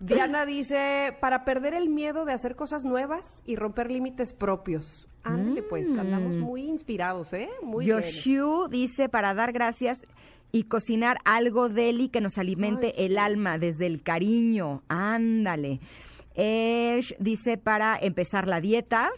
Diana 0.00 0.46
dice, 0.46 1.14
para 1.20 1.44
perder 1.44 1.74
el 1.74 1.90
miedo 1.90 2.24
de 2.24 2.32
hacer 2.32 2.56
cosas 2.56 2.84
nuevas 2.84 3.42
y 3.44 3.56
romper 3.56 3.90
límites 3.90 4.32
propios. 4.32 5.06
Ándale, 5.22 5.62
pues, 5.62 5.86
andamos 5.98 6.38
muy 6.38 6.62
inspirados, 6.62 7.32
¿eh? 7.34 7.50
Muy 7.62 7.84
bien. 7.84 7.98
Yoshu 7.98 8.68
dice 8.70 9.10
para 9.10 9.34
dar 9.34 9.52
gracias 9.52 10.02
y 10.52 10.64
cocinar 10.64 11.18
algo 11.24 11.68
deli 11.68 12.08
que 12.08 12.22
nos 12.22 12.38
alimente 12.38 12.94
Ay, 12.96 13.06
el 13.06 13.18
alma 13.18 13.58
desde 13.58 13.86
el 13.86 14.02
cariño. 14.02 14.82
Ándale. 14.88 15.80
Ash 16.36 17.12
dice 17.18 17.58
para 17.58 17.98
empezar 18.00 18.48
la 18.48 18.60
dieta. 18.60 19.10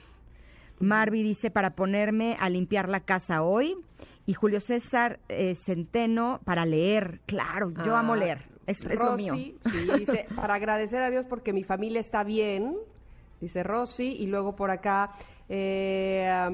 Marvi 0.81 1.23
dice 1.23 1.51
para 1.53 1.77
ponerme 1.77 2.37
a 2.41 2.49
limpiar 2.49 2.89
la 2.89 3.01
casa 3.01 3.43
hoy. 3.43 3.77
Y 4.27 4.35
Julio 4.35 4.61
César 4.61 5.19
eh, 5.29 5.55
Centeno 5.55 6.41
para 6.45 6.65
leer. 6.65 7.21
Claro, 7.27 7.71
yo 7.85 7.97
Ah, 7.97 8.01
amo 8.01 8.15
leer. 8.17 8.45
Es, 8.67 8.85
es 8.85 8.99
lo 8.99 9.17
mío. 9.17 9.35
Sí, 9.35 9.59
dice, 9.99 10.27
para 10.37 10.55
agradecer 10.55 11.03
a 11.03 11.11
Dios 11.11 11.27
porque 11.29 11.53
mi 11.53 11.65
familia 11.65 11.99
está 12.01 12.23
bien, 12.23 12.77
dice 13.41 13.63
Rosy, 13.65 14.13
y 14.21 14.27
luego 14.27 14.55
por 14.55 14.71
acá, 14.71 15.11
eh, 15.49 16.29
ah, 16.31 16.51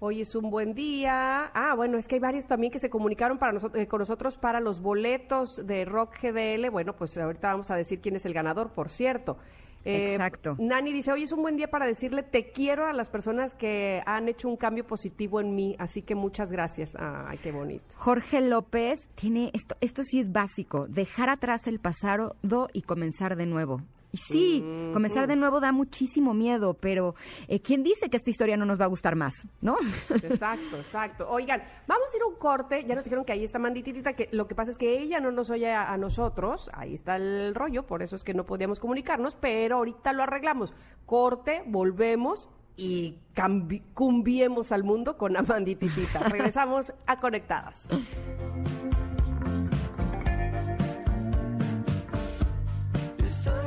hoy 0.00 0.22
es 0.22 0.34
un 0.34 0.50
buen 0.50 0.72
día. 0.74 1.50
Ah, 1.54 1.74
bueno, 1.76 1.98
es 1.98 2.08
que 2.08 2.14
hay 2.14 2.20
varios 2.20 2.46
también 2.46 2.72
que 2.72 2.78
se 2.78 2.88
comunicaron 2.88 3.38
para 3.38 3.52
nosotros, 3.52 3.82
eh, 3.82 3.86
con 3.86 3.98
nosotros 3.98 4.38
para 4.38 4.60
los 4.60 4.80
boletos 4.80 5.60
de 5.66 5.84
Rock 5.84 6.16
GDL. 6.22 6.70
Bueno, 6.70 6.94
pues 6.94 7.16
ahorita 7.18 7.48
vamos 7.52 7.70
a 7.70 7.76
decir 7.76 8.00
quién 8.00 8.16
es 8.16 8.24
el 8.24 8.32
ganador, 8.32 8.70
por 8.72 8.88
cierto. 8.88 9.36
Eh, 9.84 10.12
Exacto. 10.12 10.56
Nani 10.58 10.92
dice, 10.92 11.12
hoy 11.12 11.24
es 11.24 11.32
un 11.32 11.42
buen 11.42 11.56
día 11.56 11.68
para 11.68 11.86
decirle 11.86 12.22
te 12.22 12.50
quiero 12.50 12.86
a 12.86 12.92
las 12.92 13.08
personas 13.08 13.54
que 13.54 14.02
han 14.06 14.28
hecho 14.28 14.48
un 14.48 14.56
cambio 14.56 14.86
positivo 14.86 15.40
en 15.40 15.54
mí, 15.54 15.76
así 15.78 16.02
que 16.02 16.14
muchas 16.14 16.50
gracias. 16.50 16.94
Ay, 16.98 17.38
qué 17.38 17.52
bonito. 17.52 17.84
Jorge 17.96 18.40
López 18.40 19.08
tiene 19.14 19.50
esto, 19.54 19.76
esto 19.80 20.02
sí 20.04 20.20
es 20.20 20.32
básico, 20.32 20.86
dejar 20.88 21.30
atrás 21.30 21.66
el 21.66 21.80
pasado 21.80 22.36
y 22.72 22.82
comenzar 22.82 23.36
de 23.36 23.46
nuevo. 23.46 23.80
Y 24.12 24.18
sí, 24.18 24.64
comenzar 24.92 25.26
de 25.26 25.36
nuevo 25.36 25.58
da 25.58 25.72
muchísimo 25.72 26.34
miedo, 26.34 26.74
pero 26.74 27.14
eh, 27.48 27.60
¿quién 27.60 27.82
dice 27.82 28.10
que 28.10 28.18
esta 28.18 28.28
historia 28.28 28.58
no 28.58 28.66
nos 28.66 28.78
va 28.78 28.84
a 28.84 28.88
gustar 28.88 29.16
más? 29.16 29.46
¿No? 29.62 29.76
Exacto, 30.10 30.76
exacto. 30.76 31.28
Oigan, 31.30 31.62
vamos 31.86 32.12
a 32.12 32.16
ir 32.16 32.22
a 32.22 32.26
un 32.26 32.36
corte. 32.36 32.84
Ya 32.86 32.94
nos 32.94 33.04
dijeron 33.04 33.24
que 33.24 33.32
ahí 33.32 33.42
está 33.42 33.58
Mandititita, 33.58 34.12
que 34.12 34.28
lo 34.30 34.46
que 34.46 34.54
pasa 34.54 34.70
es 34.70 34.76
que 34.76 35.00
ella 35.00 35.18
no 35.18 35.32
nos 35.32 35.48
oye 35.48 35.72
a, 35.72 35.92
a 35.92 35.96
nosotros. 35.96 36.70
Ahí 36.74 36.92
está 36.92 37.16
el 37.16 37.54
rollo, 37.54 37.86
por 37.86 38.02
eso 38.02 38.14
es 38.16 38.22
que 38.22 38.34
no 38.34 38.44
podíamos 38.44 38.80
comunicarnos, 38.80 39.34
pero 39.36 39.76
ahorita 39.76 40.12
lo 40.12 40.22
arreglamos. 40.22 40.74
Corte, 41.06 41.62
volvemos 41.66 42.50
y 42.76 43.18
cumbiemos 43.94 44.72
al 44.72 44.84
mundo 44.84 45.16
con 45.16 45.36
Amandititita. 45.36 46.18
Regresamos 46.28 46.92
a 47.06 47.18
Conectadas. 47.18 47.88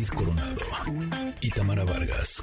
Ingrid 0.00 0.16
Coronado 0.16 0.60
y 1.42 1.50
Tamara 1.50 1.84
Vargas. 1.84 2.42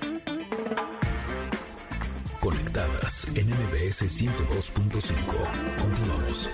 Conectadas 2.40 3.28
en 3.34 3.50
MBS 3.50 4.04
102.5. 4.04 5.80
Continuamos. 5.80 6.50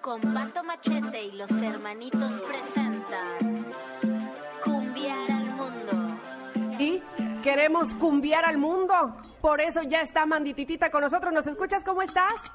Con 0.00 0.20
Pato 0.32 0.62
Machete 0.64 1.24
y 1.24 1.32
los 1.32 1.50
hermanitos 1.50 2.32
presentan 2.42 3.66
Cumbiar 4.64 5.30
al 5.30 5.44
Mundo. 5.56 6.20
Y 6.78 7.02
queremos 7.42 7.94
cumbiar 7.96 8.44
al 8.44 8.58
mundo. 8.58 9.16
Por 9.40 9.60
eso 9.60 9.82
ya 9.82 10.02
está 10.02 10.24
Mandititita 10.24 10.90
con 10.90 11.02
nosotros. 11.02 11.32
¿Nos 11.32 11.46
escuchas? 11.46 11.82
¿Cómo 11.84 12.02
estás? 12.02 12.52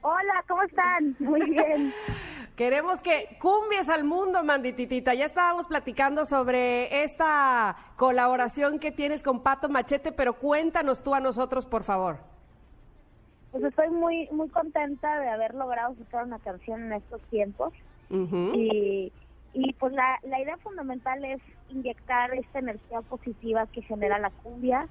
Hola, 0.00 0.37
¿cómo 0.48 0.62
están? 0.62 1.16
Muy 1.20 1.50
bien. 1.50 1.92
Queremos 2.56 3.00
que 3.00 3.36
cumbies 3.40 3.88
al 3.88 4.02
mundo, 4.02 4.42
Mandititita. 4.42 5.14
Ya 5.14 5.26
estábamos 5.26 5.68
platicando 5.68 6.24
sobre 6.24 7.04
esta 7.04 7.76
colaboración 7.96 8.80
que 8.80 8.90
tienes 8.90 9.22
con 9.22 9.44
Pato 9.44 9.68
Machete, 9.68 10.10
pero 10.10 10.38
cuéntanos 10.38 11.04
tú 11.04 11.14
a 11.14 11.20
nosotros, 11.20 11.66
por 11.66 11.84
favor. 11.84 12.18
Pues 13.52 13.62
estoy 13.62 13.90
muy 13.90 14.28
muy 14.32 14.48
contenta 14.48 15.20
de 15.20 15.28
haber 15.28 15.54
logrado 15.54 15.94
sacar 15.94 16.24
una 16.24 16.40
canción 16.40 16.82
en 16.82 16.94
estos 16.94 17.22
tiempos. 17.30 17.72
Y, 18.10 19.12
y 19.52 19.72
pues 19.74 19.92
la, 19.92 20.18
la 20.22 20.40
idea 20.40 20.56
fundamental 20.56 21.24
es 21.24 21.40
inyectar 21.68 22.34
esta 22.34 22.58
energía 22.58 23.02
positiva 23.02 23.66
que 23.68 23.82
genera 23.82 24.18
la 24.18 24.30
cumbia. 24.30 24.88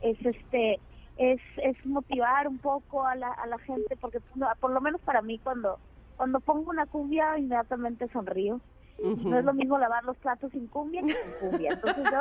Es 0.00 0.16
este 0.24 0.78
es, 1.20 1.40
es 1.62 1.76
motivar 1.84 2.48
un 2.48 2.56
poco 2.58 3.04
a 3.06 3.14
la, 3.14 3.28
a 3.28 3.46
la 3.46 3.58
gente 3.58 3.94
porque 4.00 4.20
por 4.58 4.70
lo 4.70 4.80
menos 4.80 5.00
para 5.02 5.20
mí 5.20 5.38
cuando 5.38 5.78
cuando 6.16 6.40
pongo 6.40 6.70
una 6.70 6.86
cumbia 6.86 7.38
inmediatamente 7.38 8.08
sonrío. 8.08 8.60
No 9.02 9.38
es 9.38 9.44
lo 9.46 9.54
mismo 9.54 9.78
lavar 9.78 10.04
los 10.04 10.18
platos 10.18 10.52
sin 10.52 10.66
cumbia 10.66 11.00
que 11.00 11.14
sin 11.14 11.48
cumbia. 11.48 11.72
Entonces 11.72 12.04
yo 12.04 12.20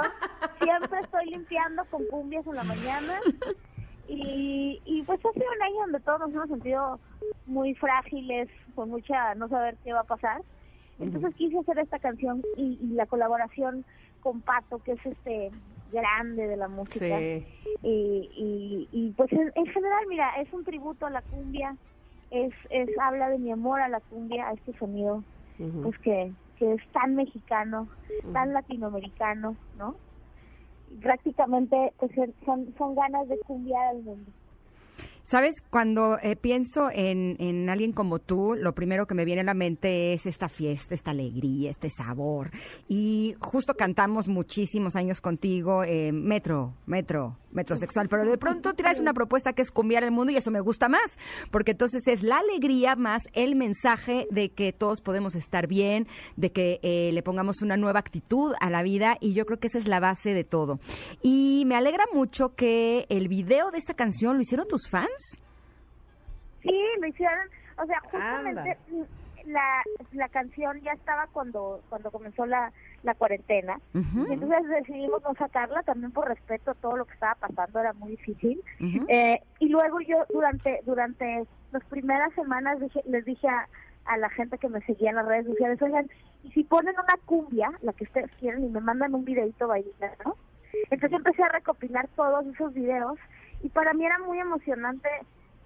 siempre 0.63 0.99
estoy 1.01 1.25
limpiando 1.25 1.83
con 1.85 2.05
cumbias 2.05 2.47
en 2.47 2.55
la 2.55 2.63
mañana 2.63 3.19
y, 4.07 4.81
y 4.85 5.03
pues 5.03 5.19
ha 5.25 5.33
sido 5.33 5.45
un 5.53 5.61
año 5.61 5.79
donde 5.81 5.99
todos 5.99 6.19
nos 6.21 6.31
hemos 6.31 6.47
sentido 6.47 6.99
muy 7.45 7.75
frágiles, 7.75 8.47
con 8.75 8.89
mucha 8.89 9.35
no 9.35 9.49
saber 9.49 9.75
qué 9.83 9.91
va 9.91 10.01
a 10.01 10.05
pasar. 10.05 10.41
Entonces 10.99 11.35
quise 11.35 11.59
hacer 11.59 11.79
esta 11.79 11.99
canción 11.99 12.41
y, 12.55 12.79
y 12.81 12.87
la 12.93 13.05
colaboración 13.05 13.83
con 14.21 14.39
Pato, 14.39 14.81
que 14.83 14.93
es 14.93 15.05
este 15.05 15.51
grande 15.91 16.47
de 16.47 16.57
la 16.57 16.67
música. 16.67 17.17
Sí. 17.17 17.45
Y, 17.81 18.29
y, 18.35 18.89
y, 18.91 19.11
pues 19.11 19.31
en, 19.31 19.51
en 19.55 19.65
general, 19.65 20.03
mira, 20.07 20.41
es 20.41 20.51
un 20.53 20.63
tributo 20.63 21.05
a 21.05 21.09
la 21.09 21.21
cumbia, 21.21 21.75
es, 22.31 22.53
es 22.69 22.89
habla 22.99 23.29
de 23.29 23.37
mi 23.37 23.51
amor 23.51 23.81
a 23.81 23.87
la 23.87 23.99
cumbia, 23.99 24.47
a 24.47 24.53
este 24.53 24.73
sonido, 24.77 25.23
pues 25.81 25.97
que, 25.99 26.31
que 26.57 26.73
es 26.73 26.81
tan 26.91 27.15
mexicano, 27.15 27.87
tan 28.33 28.53
latinoamericano, 28.53 29.55
¿no? 29.77 29.95
Prácticamente 31.01 31.93
pues 31.99 32.11
son, 32.45 32.73
son 32.77 32.95
ganas 32.95 33.27
de 33.27 33.37
cumbiar 33.39 33.87
al 33.87 34.01
mundo. 34.01 34.31
Sabes, 35.29 35.61
cuando 35.69 36.17
eh, 36.23 36.35
pienso 36.35 36.89
en, 36.91 37.35
en 37.37 37.69
alguien 37.69 37.91
como 37.91 38.17
tú, 38.17 38.55
lo 38.55 38.73
primero 38.73 39.05
que 39.05 39.13
me 39.13 39.25
viene 39.25 39.41
a 39.41 39.43
la 39.43 39.53
mente 39.53 40.13
es 40.13 40.25
esta 40.25 40.49
fiesta, 40.49 40.95
esta 40.95 41.11
alegría, 41.11 41.69
este 41.69 41.91
sabor. 41.91 42.49
Y 42.87 43.35
justo 43.39 43.75
cantamos 43.75 44.27
muchísimos 44.27 44.95
años 44.95 45.21
contigo, 45.21 45.83
eh, 45.83 46.11
Metro, 46.11 46.73
Metro, 46.87 47.37
Metrosexual, 47.51 48.07
pero 48.09 48.29
de 48.29 48.37
pronto 48.37 48.73
traes 48.73 48.99
una 48.99 49.13
propuesta 49.13 49.53
que 49.53 49.61
es 49.61 49.71
cumbiar 49.71 50.03
el 50.03 50.11
mundo 50.11 50.31
y 50.31 50.37
eso 50.37 50.51
me 50.51 50.59
gusta 50.59 50.87
más, 50.87 51.17
porque 51.51 51.71
entonces 51.71 52.07
es 52.07 52.21
la 52.21 52.37
alegría 52.37 52.95
más 52.95 53.23
el 53.33 53.55
mensaje 53.55 54.27
de 54.29 54.49
que 54.49 54.71
todos 54.71 55.01
podemos 55.01 55.35
estar 55.35 55.67
bien, 55.67 56.07
de 56.35 56.51
que 56.51 56.79
eh, 56.83 57.11
le 57.11 57.23
pongamos 57.23 57.61
una 57.61 57.77
nueva 57.77 57.99
actitud 57.99 58.53
a 58.59 58.69
la 58.69 58.83
vida 58.83 59.17
y 59.19 59.33
yo 59.33 59.45
creo 59.45 59.59
que 59.59 59.67
esa 59.67 59.79
es 59.79 59.87
la 59.87 59.99
base 59.99 60.33
de 60.33 60.43
todo. 60.43 60.79
Y 61.21 61.63
me 61.65 61.75
alegra 61.75 62.05
mucho 62.13 62.55
que 62.55 63.05
el 63.09 63.27
video 63.27 63.71
de 63.71 63.79
esta 63.79 63.93
canción 63.93 64.35
lo 64.35 64.41
hicieron 64.41 64.67
tus 64.67 64.87
fans. 64.89 65.39
Sí, 66.61 66.75
lo 66.99 67.07
hicieron, 67.07 67.47
o 67.81 67.85
sea, 67.85 67.99
justamente 68.01 68.77
la, 69.45 69.81
la 70.11 70.29
canción 70.29 70.79
ya 70.81 70.91
estaba 70.91 71.27
cuando 71.27 71.81
cuando 71.89 72.11
comenzó 72.11 72.45
la, 72.45 72.71
la 73.03 73.13
cuarentena. 73.15 73.79
Y 74.29 74.33
entonces 74.33 74.67
decidimos 74.69 75.21
no 75.23 75.33
sacarla 75.35 75.83
también 75.83 76.11
por 76.11 76.27
respeto 76.27 76.71
a 76.71 76.75
todo 76.75 76.97
lo 76.97 77.05
que 77.05 77.13
estaba 77.13 77.35
pasando, 77.35 77.79
era 77.79 77.93
muy 77.93 78.11
difícil. 78.11 78.61
Eh, 79.09 79.41
y 79.59 79.69
luego 79.69 79.99
yo 80.01 80.17
durante 80.33 80.81
durante 80.85 81.45
las 81.71 81.83
primeras 81.85 82.33
semanas 82.33 82.79
dije- 82.79 83.03
les 83.05 83.25
dije 83.25 83.47
a, 83.47 83.67
a 84.05 84.17
la 84.17 84.29
gente 84.29 84.57
que 84.57 84.69
me 84.69 84.81
seguía 84.81 85.11
en 85.11 85.17
las 85.17 85.27
redes 85.27 85.45
sociales, 85.45 85.81
oigan, 85.81 86.09
y 86.43 86.51
si 86.51 86.63
ponen 86.63 86.95
una 86.95 87.15
cumbia, 87.25 87.71
la 87.81 87.93
que 87.93 88.05
ustedes 88.05 88.31
quieren, 88.39 88.63
y 88.65 88.69
me 88.69 88.79
mandan 88.81 89.13
un 89.13 89.23
videito 89.25 89.67
bailando, 89.67 90.07
¿no? 90.25 90.35
Entonces 90.89 91.17
empecé 91.17 91.43
a 91.43 91.49
recopilar 91.49 92.07
todos 92.15 92.45
esos 92.47 92.73
videos 92.73 93.17
y 93.61 93.69
para 93.69 93.93
mí 93.93 94.05
era 94.05 94.17
muy 94.19 94.39
emocionante 94.39 95.09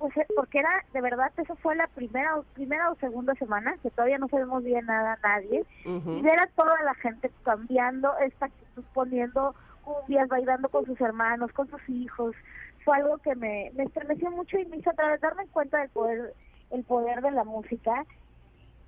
pues 0.04 0.18
eh, 0.18 0.26
porque 0.36 0.60
era 0.60 0.84
de 0.92 1.00
verdad 1.00 1.32
eso 1.38 1.56
fue 1.56 1.78
la 1.78 1.88
primera 1.88 2.36
o- 2.38 2.44
primera 2.56 2.92
o 2.92 2.96
segunda 2.96 3.34
semana 3.36 3.78
que 3.82 3.90
todavía 3.90 4.18
no 4.18 4.28
sabemos 4.28 4.62
bien 4.62 4.86
nada 4.86 5.18
nadie. 5.24 5.64
Y 6.20 6.22
ver 6.22 6.38
a 6.42 6.48
toda 6.58 6.76
la 6.84 6.94
gente 6.96 7.32
cambiando 7.44 8.12
esta 8.18 8.48
actitud 8.48 8.84
poniendo 8.94 9.56
cumbias 9.82 10.28
bailando 10.28 10.68
con 10.68 10.86
sus 10.86 11.00
hermanos 11.00 11.54
con 11.54 11.70
sus 11.70 11.82
hijos 11.88 12.36
fue 12.84 12.98
algo 12.98 13.18
que 13.20 13.34
me, 13.36 13.72
me 13.76 13.84
estremeció 13.86 14.30
mucho 14.32 14.58
y 14.60 14.66
me 14.66 14.76
hizo 14.78 14.90
otra 14.90 15.10
vez 15.12 15.22
darme 15.22 15.48
cuenta 15.48 15.78
del 15.80 15.90
poder 15.92 16.34
el 16.72 16.84
poder 16.84 17.22
de 17.22 17.32
la 17.32 17.46
música 17.46 18.04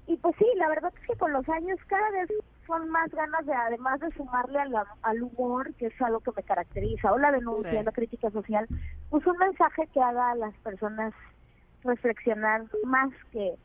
y 0.08 0.18
pues 0.18 0.36
sí, 0.38 0.46
la 0.56 0.70
verdad 0.70 0.92
es 1.00 1.08
que 1.08 1.16
con 1.16 1.34
los 1.34 1.48
años 1.50 1.80
cada 1.88 2.10
vez 2.12 2.30
son 2.68 2.90
más 2.90 3.10
ganas 3.12 3.46
de, 3.46 3.54
además 3.54 4.00
de 4.00 4.12
sumarle 4.12 4.60
a 4.60 4.66
la- 4.66 4.88
al 5.04 5.22
humor, 5.24 5.74
que 5.76 5.88
es 5.88 6.02
algo 6.02 6.20
que 6.20 6.32
me 6.36 6.44
caracteriza, 6.44 7.12
o 7.14 7.18
la 7.18 7.32
denuncia, 7.32 7.80
Sí. 7.80 7.86
la 7.86 7.92
crítica 7.92 8.30
social, 8.32 8.68
pues 9.10 9.26
un 9.28 9.38
mensaje 9.38 9.88
que 9.94 10.02
haga 10.02 10.32
a 10.32 10.36
las 10.36 10.54
personas 10.60 11.14
reflexionar 11.84 12.64
más 12.84 13.12
que, 13.32 13.56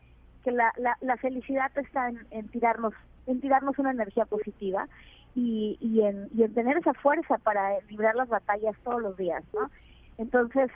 que 0.43 0.51
la, 0.51 0.71
la, 0.77 0.95
la 1.01 1.17
felicidad 1.17 1.71
está 1.75 2.09
en, 2.09 2.27
en 2.31 2.49
tirarnos 2.49 2.93
en 3.27 3.39
tirarnos 3.39 3.77
una 3.77 3.91
energía 3.91 4.25
positiva 4.25 4.87
y, 5.35 5.77
y, 5.79 6.01
en, 6.01 6.27
y 6.33 6.41
en 6.43 6.53
tener 6.55 6.75
esa 6.77 6.93
fuerza 6.95 7.37
para 7.37 7.79
librar 7.81 8.15
las 8.15 8.27
batallas 8.29 8.75
todos 8.83 8.99
los 8.99 9.15
días, 9.15 9.43
¿no? 9.53 9.69
Entonces, 10.17 10.71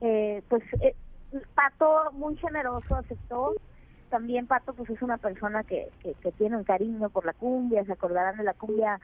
eh, 0.00 0.42
pues 0.48 0.62
eh, 0.80 0.96
Pato 1.54 2.10
muy 2.12 2.34
generoso 2.38 2.96
aceptó 2.96 3.52
también 4.12 4.46
Pato 4.46 4.74
pues 4.74 4.90
es 4.90 5.00
una 5.00 5.16
persona 5.16 5.64
que, 5.64 5.88
que, 6.02 6.12
que 6.12 6.32
tiene 6.32 6.58
un 6.58 6.64
cariño 6.64 7.08
por 7.08 7.24
la 7.24 7.32
cumbia, 7.32 7.82
se 7.84 7.92
acordarán 7.92 8.36
de 8.36 8.44
la 8.44 8.52
cumbia, 8.52 9.00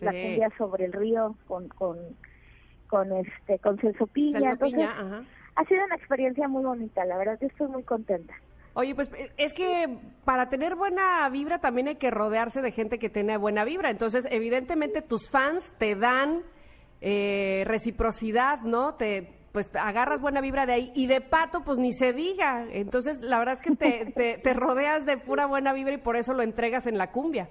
la 0.00 0.12
cumbia 0.12 0.50
sobre 0.56 0.84
el 0.84 0.92
río 0.92 1.34
con 1.48 1.68
con 1.68 1.98
con 2.86 3.12
este 3.12 3.58
con 3.58 3.76
Celso 3.78 4.06
Piña, 4.06 4.38
Celso 4.38 4.52
entonces 4.52 4.78
Piña, 4.78 4.92
ajá. 4.92 5.24
ha 5.56 5.64
sido 5.64 5.84
una 5.84 5.96
experiencia 5.96 6.46
muy 6.46 6.62
bonita, 6.62 7.04
la 7.04 7.16
verdad 7.18 7.36
yo 7.40 7.48
estoy 7.48 7.66
muy 7.66 7.82
contenta. 7.82 8.32
Oye, 8.74 8.94
pues 8.94 9.12
eh, 9.14 9.32
es 9.36 9.52
que 9.52 9.98
para 10.24 10.48
tener 10.48 10.76
buena 10.76 11.28
vibra 11.28 11.58
también 11.58 11.88
hay 11.88 11.96
que 11.96 12.12
rodearse 12.12 12.62
de 12.62 12.70
gente 12.70 12.98
que 12.98 13.10
tiene 13.10 13.36
buena 13.36 13.64
vibra. 13.64 13.90
Entonces, 13.90 14.26
evidentemente 14.30 15.02
tus 15.02 15.28
fans 15.28 15.74
te 15.78 15.94
dan 15.94 16.42
eh, 17.02 17.64
reciprocidad, 17.66 18.60
¿no? 18.62 18.94
Te 18.94 19.41
pues 19.52 19.70
agarras 19.76 20.20
buena 20.20 20.40
vibra 20.40 20.66
de 20.66 20.72
ahí 20.72 20.92
y 20.94 21.06
de 21.06 21.20
pato 21.20 21.62
pues 21.62 21.78
ni 21.78 21.92
se 21.92 22.12
diga. 22.12 22.66
Entonces, 22.70 23.20
la 23.20 23.38
verdad 23.38 23.54
es 23.54 23.60
que 23.60 23.76
te, 23.76 24.12
te, 24.16 24.38
te 24.38 24.54
rodeas 24.54 25.04
de 25.04 25.18
pura 25.18 25.46
buena 25.46 25.72
vibra 25.72 25.92
y 25.92 25.98
por 25.98 26.16
eso 26.16 26.32
lo 26.32 26.42
entregas 26.42 26.86
en 26.86 26.98
la 26.98 27.10
cumbia. 27.10 27.48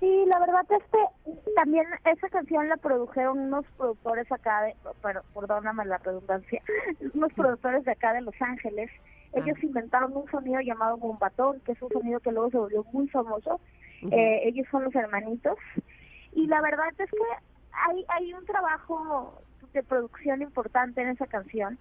Sí, 0.00 0.24
la 0.26 0.38
verdad 0.38 0.64
es 0.70 0.82
que 0.92 1.52
también 1.56 1.84
esa 2.04 2.28
canción 2.28 2.68
la 2.68 2.76
produjeron 2.76 3.38
unos 3.38 3.66
productores 3.76 4.30
acá, 4.30 4.62
de, 4.62 4.76
pero, 5.02 5.22
perdóname 5.34 5.84
la 5.86 5.98
redundancia, 5.98 6.62
unos 7.14 7.32
productores 7.32 7.84
de 7.84 7.92
acá 7.92 8.12
de 8.12 8.20
Los 8.20 8.40
Ángeles. 8.40 8.90
Ellos 9.34 9.62
inventaron 9.62 10.16
un 10.16 10.30
sonido 10.30 10.60
llamado 10.60 10.96
bombatón, 10.96 11.60
que 11.60 11.72
es 11.72 11.82
un 11.82 11.90
sonido 11.90 12.20
que 12.20 12.32
luego 12.32 12.50
se 12.50 12.58
volvió 12.58 12.84
muy 12.92 13.08
famoso. 13.08 13.60
Eh, 14.10 14.42
ellos 14.44 14.66
son 14.70 14.84
los 14.84 14.94
hermanitos. 14.94 15.58
Y 16.32 16.46
la 16.46 16.62
verdad 16.62 16.86
es 16.96 17.10
que 17.10 17.16
hay, 17.72 18.06
hay 18.08 18.32
un 18.32 18.46
trabajo 18.46 19.42
de 19.72 19.82
producción 19.82 20.42
importante 20.42 21.02
en 21.02 21.08
esa 21.08 21.26
canción. 21.26 21.78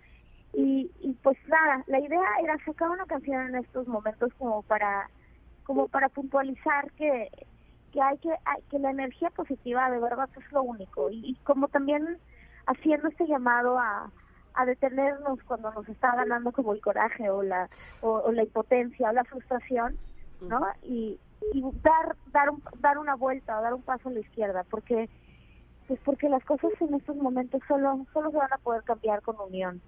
Y, 0.53 0.91
y 1.01 1.13
pues 1.21 1.37
nada, 1.47 1.83
la 1.87 1.99
idea 1.99 2.27
era 2.41 2.57
sacar 2.65 2.89
una 2.89 3.05
canción 3.05 3.49
en 3.49 3.55
estos 3.55 3.87
momentos 3.87 4.33
como 4.37 4.63
para 4.63 5.09
como 5.63 5.87
para 5.89 6.07
puntualizar 6.09 6.91
que 6.93 7.29
que 7.91 8.01
hay 8.01 8.17
que 8.19 8.29
hay- 8.45 8.61
que 8.69 8.79
la 8.79 8.91
energía 8.91 9.29
positiva 9.31 9.89
de 9.91 9.99
verdad 9.99 10.29
es 10.37 10.51
lo 10.51 10.63
único. 10.63 11.09
Y, 11.09 11.21
y 11.31 11.35
como 11.43 11.67
también 11.67 12.19
haciendo 12.65 13.07
este 13.09 13.27
llamado 13.27 13.77
a, 13.77 14.11
a 14.53 14.65
detenernos 14.65 15.43
cuando 15.43 15.71
nos 15.73 15.87
está 15.89 16.15
ganando 16.15 16.51
como 16.51 16.73
el 16.73 16.81
coraje 16.81 17.29
o 17.29 17.43
la 17.43 17.69
o, 18.01 18.09
o 18.19 18.31
la 18.31 18.43
impotencia 18.43 19.09
o 19.09 19.13
la 19.13 19.23
frustración 19.25 19.97
no 20.41 20.65
y, 20.83 21.19
y 21.53 21.61
dar 21.81 22.15
dar 22.27 22.49
un- 22.49 22.63
dar 22.79 22.97
una 22.97 23.15
vuelta 23.15 23.59
o 23.59 23.61
dar 23.61 23.73
un 23.73 23.81
paso 23.83 24.09
a 24.09 24.11
la 24.11 24.19
izquierda 24.19 24.63
porque 24.69 25.09
pues 25.87 25.99
porque 26.03 26.29
las 26.29 26.43
cosas 26.43 26.71
en 26.79 26.93
estos 26.93 27.15
momentos 27.15 27.61
solo, 27.67 28.05
solo 28.13 28.31
se 28.31 28.37
van 28.37 28.53
a 28.53 28.57
poder 28.57 28.83
cambiar 28.83 29.21
con 29.21 29.39
unión. 29.39 29.81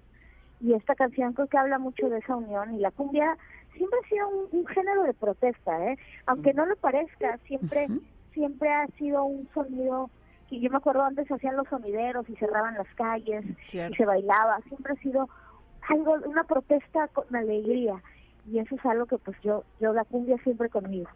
Y 0.60 0.74
esta 0.74 0.94
canción 0.94 1.32
creo 1.32 1.46
que 1.46 1.58
habla 1.58 1.78
mucho 1.78 2.08
de 2.08 2.18
esa 2.18 2.36
unión 2.36 2.74
y 2.74 2.78
la 2.78 2.90
cumbia 2.90 3.36
siempre 3.74 3.98
ha 4.02 4.08
sido 4.08 4.28
un, 4.28 4.60
un 4.60 4.66
género 4.66 5.02
de 5.04 5.14
protesta, 5.14 5.86
¿eh? 5.86 5.98
Aunque 6.26 6.52
no 6.52 6.66
lo 6.66 6.76
parezca, 6.76 7.38
siempre, 7.46 7.88
siempre 8.32 8.70
ha 8.70 8.86
sido 8.98 9.24
un 9.24 9.48
sonido 9.54 10.10
que 10.48 10.60
yo 10.60 10.68
me 10.68 10.78
acuerdo 10.78 11.02
antes 11.04 11.30
hacían 11.30 11.56
los 11.56 11.68
sonideros 11.68 12.28
y 12.28 12.34
cerraban 12.36 12.74
las 12.74 12.92
calles 12.96 13.44
Cierto. 13.68 13.94
y 13.94 13.96
se 13.96 14.04
bailaba, 14.04 14.60
siempre 14.66 14.92
ha 14.92 14.96
sido 14.96 15.28
algo, 15.88 16.14
una 16.26 16.44
protesta 16.44 17.08
con 17.08 17.34
alegría 17.34 18.02
y 18.46 18.58
eso 18.58 18.74
es 18.74 18.84
algo 18.84 19.06
que 19.06 19.18
pues 19.18 19.36
yo, 19.42 19.64
yo 19.80 19.92
la 19.92 20.04
cumbia 20.04 20.36
siempre 20.42 20.68
conmigo. 20.68 21.08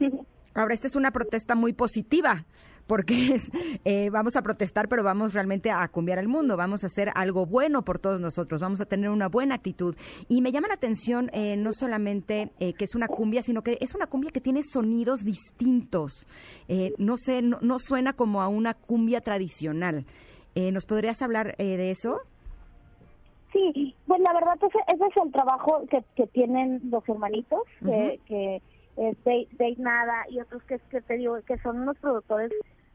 Ahora, 0.54 0.74
esta 0.74 0.86
es 0.86 0.96
una 0.96 1.12
protesta 1.12 1.54
muy 1.54 1.72
positiva, 1.72 2.44
porque 2.86 3.14
es, 3.34 3.50
eh, 3.84 4.10
vamos 4.10 4.36
a 4.36 4.42
protestar, 4.42 4.88
pero 4.88 5.02
vamos 5.02 5.32
realmente 5.34 5.70
a 5.70 5.86
cambiar 5.88 6.18
el 6.18 6.28
mundo, 6.28 6.56
vamos 6.56 6.84
a 6.84 6.86
hacer 6.86 7.10
algo 7.14 7.46
bueno 7.46 7.82
por 7.82 7.98
todos 7.98 8.20
nosotros, 8.20 8.60
vamos 8.60 8.80
a 8.80 8.86
tener 8.86 9.10
una 9.10 9.28
buena 9.28 9.54
actitud. 9.54 9.96
Y 10.28 10.40
me 10.40 10.52
llama 10.52 10.68
la 10.68 10.74
atención 10.74 11.30
eh, 11.32 11.56
no 11.56 11.72
solamente 11.72 12.52
eh, 12.58 12.74
que 12.74 12.84
es 12.84 12.94
una 12.94 13.08
cumbia, 13.08 13.42
sino 13.42 13.62
que 13.62 13.78
es 13.80 13.94
una 13.94 14.06
cumbia 14.06 14.30
que 14.30 14.40
tiene 14.40 14.62
sonidos 14.62 15.24
distintos. 15.24 16.26
Eh, 16.68 16.94
no 16.98 17.16
sé, 17.16 17.42
no, 17.42 17.58
no 17.60 17.78
suena 17.78 18.12
como 18.12 18.42
a 18.42 18.48
una 18.48 18.74
cumbia 18.74 19.20
tradicional. 19.20 20.06
Eh, 20.54 20.70
¿Nos 20.70 20.86
podrías 20.86 21.22
hablar 21.22 21.54
eh, 21.58 21.76
de 21.76 21.90
eso? 21.90 22.20
Sí, 23.52 23.94
pues 24.06 24.20
la 24.20 24.32
verdad 24.32 24.54
ese, 24.56 24.78
ese 24.94 25.04
es 25.06 25.24
el 25.24 25.32
trabajo 25.32 25.84
que, 25.90 26.02
que 26.16 26.26
tienen 26.28 26.80
los 26.90 27.06
hermanitos, 27.08 27.60
que, 27.84 28.18
que 28.26 28.62
es 28.96 29.24
Dave, 29.24 29.48
Dave 29.58 29.76
Nada 29.78 30.24
y 30.30 30.40
otros 30.40 30.62
que, 30.64 30.78
que 30.90 31.00
te 31.02 31.18
digo 31.18 31.38
que 31.46 31.58
son 31.58 31.80
unos 31.80 31.98
productores 31.98 32.50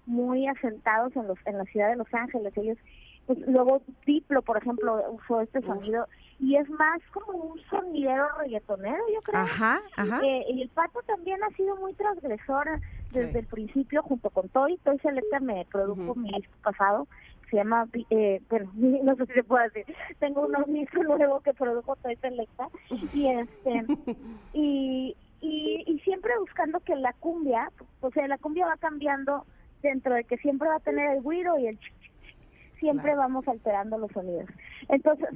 muy 0.07 0.47
asentados 0.47 1.15
en 1.15 1.27
los 1.27 1.37
en 1.45 1.57
la 1.57 1.65
ciudad 1.65 1.89
de 1.89 1.97
Los 1.97 2.11
Ángeles. 2.13 2.57
Ellos, 2.57 2.77
pues, 3.25 3.39
luego 3.47 3.81
Diplo, 4.05 4.41
por 4.41 4.57
ejemplo, 4.57 4.99
usó 5.11 5.41
este 5.41 5.61
sonido 5.61 6.07
y 6.39 6.55
es 6.55 6.69
más 6.69 7.01
como 7.13 7.37
un 7.37 7.59
sonidero 7.69 8.27
reggaetonero, 8.39 9.03
yo 9.13 9.21
creo. 9.21 9.41
Ajá, 9.41 9.81
ajá. 9.95 10.19
Eh, 10.23 10.45
y 10.49 10.61
el 10.61 10.69
Pato 10.69 11.01
también 11.05 11.43
ha 11.43 11.49
sido 11.51 11.75
muy 11.75 11.93
transgresor 11.93 12.67
desde 13.11 13.39
el 13.39 13.45
principio 13.45 14.01
junto 14.03 14.29
con 14.29 14.49
Toy. 14.49 14.77
Toy 14.83 14.97
Selecta 14.99 15.39
me 15.39 15.65
produjo 15.65 16.15
mi 16.15 16.31
disco 16.31 16.55
pasado 16.63 17.07
se 17.49 17.57
llama, 17.57 17.87
eh, 18.09 18.41
bueno, 18.49 18.71
no 18.75 19.15
sé 19.15 19.25
si 19.27 19.33
se 19.33 19.43
puede 19.43 19.69
decir, 19.69 19.95
tengo 20.19 20.47
un 20.47 20.73
disco 20.73 21.03
nuevo 21.03 21.39
que 21.41 21.53
produjo 21.53 21.95
Toy 21.97 22.15
Selecta 22.17 22.69
y 23.13 23.27
este, 23.27 23.85
y, 24.53 25.15
y, 25.41 25.83
y 25.87 25.99
siempre 25.99 26.37
buscando 26.39 26.79
que 26.81 26.95
la 26.95 27.13
cumbia, 27.13 27.71
o 28.01 28.11
sea, 28.11 28.27
la 28.27 28.37
cumbia 28.37 28.67
va 28.67 28.77
cambiando 28.77 29.45
dentro 29.87 30.15
de 30.15 30.23
que 30.23 30.37
siempre 30.37 30.67
va 30.67 30.75
a 30.75 30.79
tener 30.79 31.09
el 31.11 31.21
güiro 31.21 31.57
y 31.57 31.67
el 31.67 31.77
ch, 31.77 31.81
ch, 31.81 32.11
ch, 32.21 32.79
siempre 32.79 33.15
vamos 33.15 33.47
alterando 33.47 33.97
los 33.97 34.11
sonidos. 34.11 34.49
Entonces, 34.89 35.29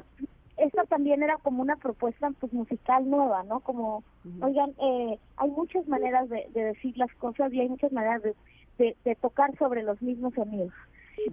esta 0.57 0.83
también 0.85 1.23
era 1.23 1.37
como 1.37 1.61
una 1.61 1.75
propuesta 1.75 2.31
pues 2.39 2.53
musical 2.53 3.09
nueva, 3.09 3.43
¿no? 3.43 3.61
Como, 3.61 4.03
oigan, 4.41 4.71
eh, 4.79 5.17
hay 5.37 5.49
muchas 5.49 5.87
maneras 5.87 6.29
de, 6.29 6.47
de 6.53 6.65
decir 6.65 6.97
las 6.97 7.13
cosas 7.15 7.51
y 7.51 7.59
hay 7.59 7.69
muchas 7.69 7.91
maneras 7.91 8.21
de, 8.21 8.35
de, 8.77 8.95
de 9.03 9.15
tocar 9.15 9.55
sobre 9.57 9.83
los 9.83 10.01
mismos 10.01 10.33
sonidos. 10.33 10.73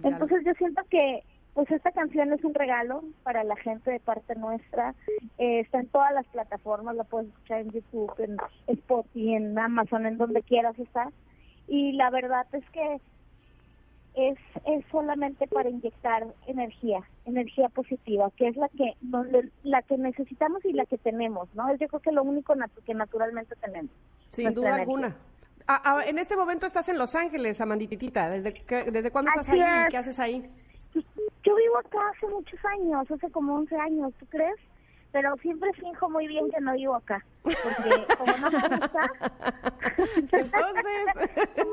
Entonces 0.03 0.43
yo 0.45 0.53
siento 0.53 0.83
que 0.89 1.23
pues 1.53 1.69
esta 1.71 1.91
canción 1.91 2.31
es 2.31 2.43
un 2.43 2.53
regalo 2.53 3.03
para 3.23 3.43
la 3.43 3.55
gente 3.55 3.91
de 3.91 3.99
parte 3.99 4.35
nuestra. 4.35 4.95
Eh, 5.37 5.59
está 5.59 5.79
en 5.79 5.87
todas 5.87 6.13
las 6.13 6.25
plataformas, 6.27 6.95
la 6.95 7.03
puedes 7.03 7.27
escuchar 7.29 7.61
en 7.61 7.71
YouTube, 7.71 8.13
en 8.19 8.37
Spotify, 8.67 9.35
en 9.35 9.57
Amazon, 9.57 10.05
en 10.05 10.17
donde 10.17 10.41
quieras 10.43 10.77
está. 10.79 11.09
Y 11.69 11.93
la 11.93 12.09
verdad 12.09 12.45
es 12.53 12.67
que 12.71 12.99
es, 14.15 14.37
es 14.65 14.83
solamente 14.91 15.47
para 15.47 15.69
inyectar 15.69 16.25
energía, 16.47 17.01
energía 17.25 17.69
positiva, 17.69 18.31
que 18.35 18.47
es 18.47 18.57
la 18.57 18.67
que 18.69 18.95
no- 19.01 19.23
la 19.63 19.81
que 19.83 19.97
necesitamos 19.97 20.65
y 20.65 20.73
la 20.73 20.85
que 20.85 20.97
tenemos, 20.97 21.47
¿no? 21.53 21.69
Yo 21.75 21.87
creo 21.87 21.99
que 22.01 22.11
lo 22.11 22.23
único 22.23 22.55
natu- 22.55 22.83
que 22.85 22.93
naturalmente 22.93 23.55
tenemos. 23.61 23.91
Sin 24.29 24.53
duda 24.53 24.69
energía. 24.69 24.81
alguna. 24.83 25.15
Ah, 25.67 25.81
ah, 25.85 26.01
en 26.05 26.17
este 26.17 26.35
momento 26.35 26.65
estás 26.65 26.89
en 26.89 26.97
Los 26.97 27.13
Ángeles, 27.13 27.61
Amandititita. 27.61 28.29
¿Desde, 28.29 28.51
desde 28.91 29.11
cuándo 29.11 29.29
estás 29.29 29.49
ahí? 29.49 29.59
es. 29.61 29.89
¿Qué 29.91 29.97
haces 29.97 30.19
ahí? 30.19 30.49
Yo 31.43 31.55
vivo 31.55 31.77
acá 31.77 31.99
hace 32.15 32.27
muchos 32.27 32.59
años, 32.65 33.09
hace 33.11 33.29
como 33.31 33.53
11 33.55 33.75
años, 33.77 34.11
¿tú 34.19 34.25
crees? 34.25 34.55
Pero 35.11 35.35
siempre 35.37 35.73
finjo 35.73 36.09
muy 36.09 36.27
bien 36.27 36.49
que 36.51 36.61
no 36.61 36.73
vivo 36.73 36.95
acá, 36.95 37.25
porque 37.41 37.53
como 38.17 38.37
no 38.37 38.51
me 38.51 38.59
gusta, 38.69 39.11
como, 41.55 41.71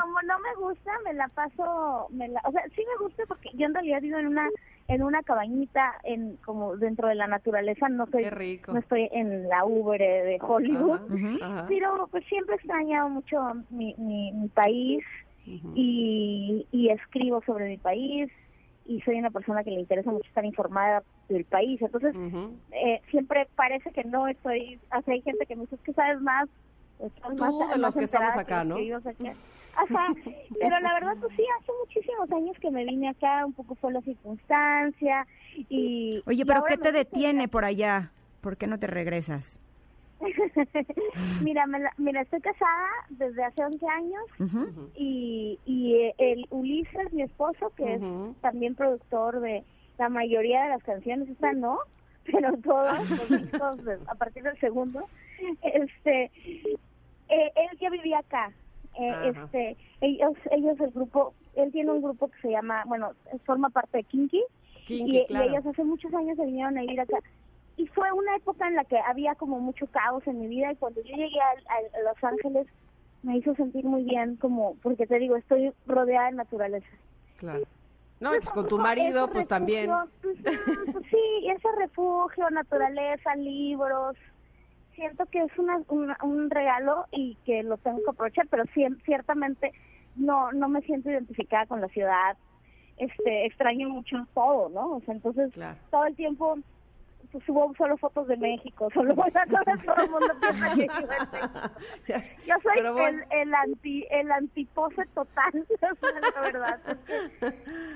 como 0.00 0.22
no 0.22 0.38
me 0.38 0.54
gusta, 0.66 0.90
me 1.04 1.14
la 1.14 1.26
paso, 1.34 2.06
me 2.10 2.28
la, 2.28 2.40
o 2.44 2.52
sea, 2.52 2.62
sí 2.74 2.82
me 2.86 3.04
gusta 3.04 3.24
porque 3.26 3.50
yo 3.54 3.66
en 3.66 3.74
realidad 3.74 4.00
vivo 4.00 4.18
en 4.18 4.28
una 4.28 4.48
en 4.88 5.02
una 5.04 5.22
cabañita 5.22 5.94
en 6.02 6.36
como 6.38 6.76
dentro 6.76 7.08
de 7.08 7.14
la 7.14 7.26
naturaleza, 7.28 7.88
no 7.88 8.06
soy 8.06 8.24
Qué 8.24 8.30
rico. 8.30 8.72
no 8.72 8.80
estoy 8.80 9.08
en 9.12 9.48
la 9.48 9.64
Uber 9.64 10.00
de 10.00 10.38
Hollywood, 10.40 11.00
Ajá, 11.04 11.14
ujú, 11.14 11.44
ajá. 11.44 11.66
pero 11.68 12.08
pues 12.10 12.24
siempre 12.26 12.54
he 12.54 12.58
extrañado 12.58 13.08
mucho 13.08 13.36
mi, 13.68 13.94
mi, 13.98 14.32
mi 14.32 14.48
país 14.48 15.04
y, 15.74 16.66
y 16.70 16.88
escribo 16.90 17.42
sobre 17.46 17.68
mi 17.68 17.78
país 17.78 18.30
y 18.90 19.00
soy 19.02 19.20
una 19.20 19.30
persona 19.30 19.62
que 19.62 19.70
le 19.70 19.78
interesa 19.78 20.10
mucho 20.10 20.26
estar 20.28 20.44
informada 20.44 21.04
del 21.28 21.44
país. 21.44 21.80
Entonces, 21.80 22.12
eh, 22.72 23.00
siempre 23.08 23.46
parece 23.54 23.92
que 23.92 24.02
no 24.02 24.26
estoy, 24.26 24.80
sea, 24.88 25.14
hay 25.14 25.22
gente 25.22 25.46
que 25.46 25.54
me 25.54 25.62
dice 25.62 25.76
"Es 25.76 25.80
que 25.82 25.92
sabes 25.92 26.20
más, 26.20 26.48
estás 26.98 27.30
Tú 27.30 27.36
más, 27.36 27.52
de 27.56 27.66
los 27.66 27.78
más 27.78 27.94
que 27.96 28.04
estamos 28.04 28.36
acá, 28.36 28.64
¿no? 28.64 28.74
que 28.74 28.80
vivimos 28.80 29.06
aquí". 29.06 29.28
Ajá, 29.76 30.12
pero 30.58 30.80
la 30.80 30.92
verdad, 30.94 31.14
pues 31.20 31.32
sí, 31.36 31.44
hace 31.60 31.72
muchísimos 31.86 32.32
años 32.32 32.56
que 32.60 32.72
me 32.72 32.84
vine 32.84 33.08
acá, 33.10 33.46
un 33.46 33.52
poco 33.52 33.76
fue 33.76 33.92
la 33.92 34.00
circunstancia 34.00 35.24
y... 35.68 36.20
Oye, 36.26 36.44
pero 36.44 36.64
¿qué 36.64 36.76
te 36.76 36.90
detiene 36.90 37.46
por 37.46 37.64
allá? 37.64 38.10
¿Por 38.40 38.56
qué 38.56 38.66
no 38.66 38.80
te 38.80 38.88
regresas? 38.88 39.60
mira, 41.40 41.66
me 41.66 41.78
la- 41.80 41.94
mira, 41.98 42.20
estoy 42.22 42.40
casada 42.40 42.86
desde 43.10 43.44
hace 43.44 43.64
11 43.64 43.86
años 43.86 44.22
Ujú. 44.38 44.90
y, 44.94 45.58
y 45.64 45.94
eh, 45.96 46.14
el 46.18 46.46
Ulises, 46.50 47.12
mi 47.12 47.22
esposo, 47.22 47.72
que 47.76 47.94
es 47.94 48.02
también 48.40 48.74
productor 48.74 49.40
de 49.40 49.64
la 49.98 50.08
mayoría 50.08 50.62
de 50.64 50.68
las 50.70 50.82
canciones, 50.82 51.28
esta 51.28 51.52
no, 51.52 51.78
pero 52.24 52.56
todos 52.58 52.98
los 53.58 54.08
a 54.08 54.14
partir 54.14 54.42
del 54.42 54.58
segundo, 54.58 55.06
este, 55.62 56.30
eh, 57.28 57.52
él 57.54 57.78
ya 57.80 57.90
vivía 57.90 58.18
acá. 58.18 58.52
Eh, 58.98 59.32
este, 59.34 59.76
ellos, 60.00 60.32
ellos 60.50 60.78
el 60.80 60.90
grupo, 60.90 61.34
él 61.54 61.70
tiene 61.70 61.92
un 61.92 62.02
grupo 62.02 62.28
que 62.28 62.40
se 62.40 62.50
llama, 62.50 62.82
bueno, 62.86 63.12
forma 63.44 63.70
parte 63.70 63.98
de 63.98 64.04
Kinky, 64.04 64.42
Kinky, 64.86 65.26
y, 65.28 65.32
y 65.32 65.36
ellos 65.42 65.64
hace 65.64 65.84
muchos 65.84 66.12
años 66.12 66.36
se 66.36 66.44
vinieron 66.44 66.76
a 66.76 66.80
vivir 66.82 67.00
acá. 67.00 67.18
Y 67.80 67.86
fue 67.88 68.12
una 68.12 68.36
época 68.36 68.68
en 68.68 68.74
la 68.74 68.84
que 68.84 68.98
había 68.98 69.34
como 69.36 69.58
mucho 69.58 69.86
caos 69.86 70.26
en 70.26 70.38
mi 70.40 70.48
vida 70.48 70.70
y 70.72 70.76
cuando 70.76 71.00
yo 71.02 71.16
llegué 71.16 71.40
a, 71.40 71.52
a 71.98 72.02
Los 72.02 72.22
Ángeles 72.22 72.66
me 73.22 73.38
hizo 73.38 73.54
sentir 73.54 73.84
muy 73.86 74.02
bien 74.04 74.36
como, 74.36 74.74
porque 74.82 75.06
te 75.06 75.18
digo, 75.18 75.36
estoy 75.36 75.72
rodeada 75.86 76.26
de 76.30 76.36
naturaleza. 76.36 76.86
Claro. 77.38 77.62
No, 78.20 78.34
y 78.36 78.40
pues 78.40 78.50
con 78.50 78.68
tu 78.68 78.78
marido, 78.78 79.28
pues 79.30 79.48
también. 79.48 79.90
pues, 80.20 80.36
pues 80.92 81.06
sí, 81.10 81.48
ese 81.48 81.68
refugio, 81.78 82.50
naturaleza, 82.50 83.34
libros. 83.36 84.14
Siento 84.94 85.24
que 85.26 85.42
es 85.42 85.58
una, 85.58 85.80
una- 85.88 86.18
un 86.22 86.50
regalo 86.50 87.06
y 87.12 87.36
que 87.46 87.62
lo 87.62 87.78
tengo 87.78 88.02
que 88.02 88.10
aprovechar, 88.10 88.46
pero 88.48 88.64
ciertamente 89.06 89.72
no 90.16 90.52
no 90.52 90.68
me 90.68 90.82
siento 90.82 91.10
identificada 91.10 91.64
con 91.64 91.80
la 91.80 91.88
ciudad. 91.88 92.36
Este, 92.98 93.46
extraño 93.46 93.88
mucho 93.88 94.16
todo, 94.34 94.68
¿no? 94.68 94.96
O 94.96 95.00
sea, 95.00 95.14
entonces 95.14 95.50
todo 95.90 96.04
el 96.04 96.14
tiempo 96.16 96.58
pues, 97.32 97.44
subo 97.44 97.72
solo 97.76 97.96
fotos 97.96 98.28
de 98.28 98.36
México, 98.36 98.88
solo 98.94 99.14
todo, 99.14 100.04
el 100.04 100.10
mundo 100.10 100.34
piensa 100.40 100.74
que 100.74 100.82
vivo 100.82 101.12
en 101.12 101.30
México. 101.30 101.70
Yo 102.46 102.54
soy 102.62 102.92
bueno. 102.92 103.08
el, 103.08 103.24
el 103.30 103.54
anti 103.54 104.06
el 104.10 104.30
antipose 104.32 105.04
total, 105.14 105.66
la 106.34 106.40
verdad. 106.40 106.80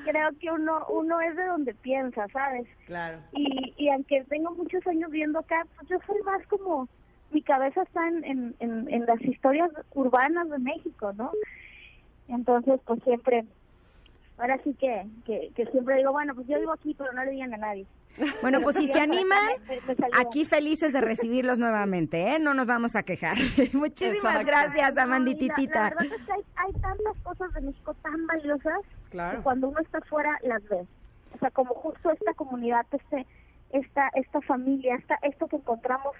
creo 0.05 0.31
que 0.40 0.51
uno 0.51 0.86
uno 0.89 1.20
es 1.20 1.36
de 1.36 1.47
donde 1.47 1.74
piensa, 1.74 2.27
¿sabes? 2.28 2.66
Claro. 2.86 3.19
Y, 3.32 3.74
y 3.77 3.89
aunque 3.89 4.24
tengo 4.24 4.52
muchos 4.55 4.86
años 4.86 5.11
viendo 5.11 5.39
acá, 5.39 5.66
pues 5.77 5.89
yo 5.89 5.98
soy 6.06 6.20
más 6.23 6.47
como 6.47 6.89
mi 7.31 7.43
cabeza 7.43 7.82
está 7.82 8.06
en, 8.09 8.24
en, 8.24 8.55
en, 8.61 8.89
en 8.89 9.06
las 9.06 9.20
historias 9.20 9.70
urbanas 9.94 10.48
de 10.48 10.59
México, 10.61 11.12
¿no? 11.15 11.32
Entonces, 12.28 12.81
pues 12.86 13.02
siempre, 13.02 13.44
ahora 14.39 14.59
sí 14.62 14.74
que, 14.74 15.06
que, 15.27 15.51
que 15.55 15.66
siempre 15.66 15.97
digo, 15.97 16.12
bueno, 16.12 16.35
pues 16.35 16.47
yo 16.47 16.59
vivo 16.59 16.73
aquí, 16.73 16.94
pero 16.94 17.12
no 17.12 17.24
le 17.24 17.32
digan 17.32 17.52
a 17.55 17.59
nadie. 17.59 17.86
Bueno, 18.42 18.60
pues 18.62 18.76
si 18.76 18.86
se 18.88 19.00
animan, 19.00 19.54
aquí 20.16 20.44
felices 20.44 20.92
de 20.92 21.00
recibirlos 21.00 21.58
nuevamente, 21.58 22.34
¿eh? 22.34 22.38
No 22.38 22.54
nos 22.54 22.66
vamos 22.66 22.94
a 22.96 23.02
quejar. 23.02 23.36
Muchísimas 23.72 24.36
Exacto. 24.36 24.46
gracias, 24.46 24.94
No, 24.94 25.02
Amandititita. 25.02 25.74
La, 25.74 25.88
la 25.90 25.96
verdad 25.96 26.18
es 26.18 26.26
que 26.26 26.32
hay, 26.32 26.42
hay 26.56 26.72
tantas 26.80 27.16
cosas 27.22 27.52
de 27.54 27.60
México 27.62 27.94
tan 28.02 28.26
valiosas 28.26 28.80
Claro. 29.10 29.38
que 29.38 29.42
cuando 29.42 29.68
uno 29.68 29.80
está 29.80 30.00
fuera 30.02 30.38
las 30.42 30.62
ve. 30.68 30.86
O 31.34 31.38
sea, 31.38 31.50
como 31.50 31.74
justo 31.74 32.10
esta 32.10 32.34
comunidad, 32.34 32.86
este, 32.92 33.26
esta, 33.72 34.08
esta 34.14 34.40
familia, 34.42 34.94
esta, 34.96 35.16
esto 35.22 35.46
que 35.48 35.56
encontramos, 35.56 36.14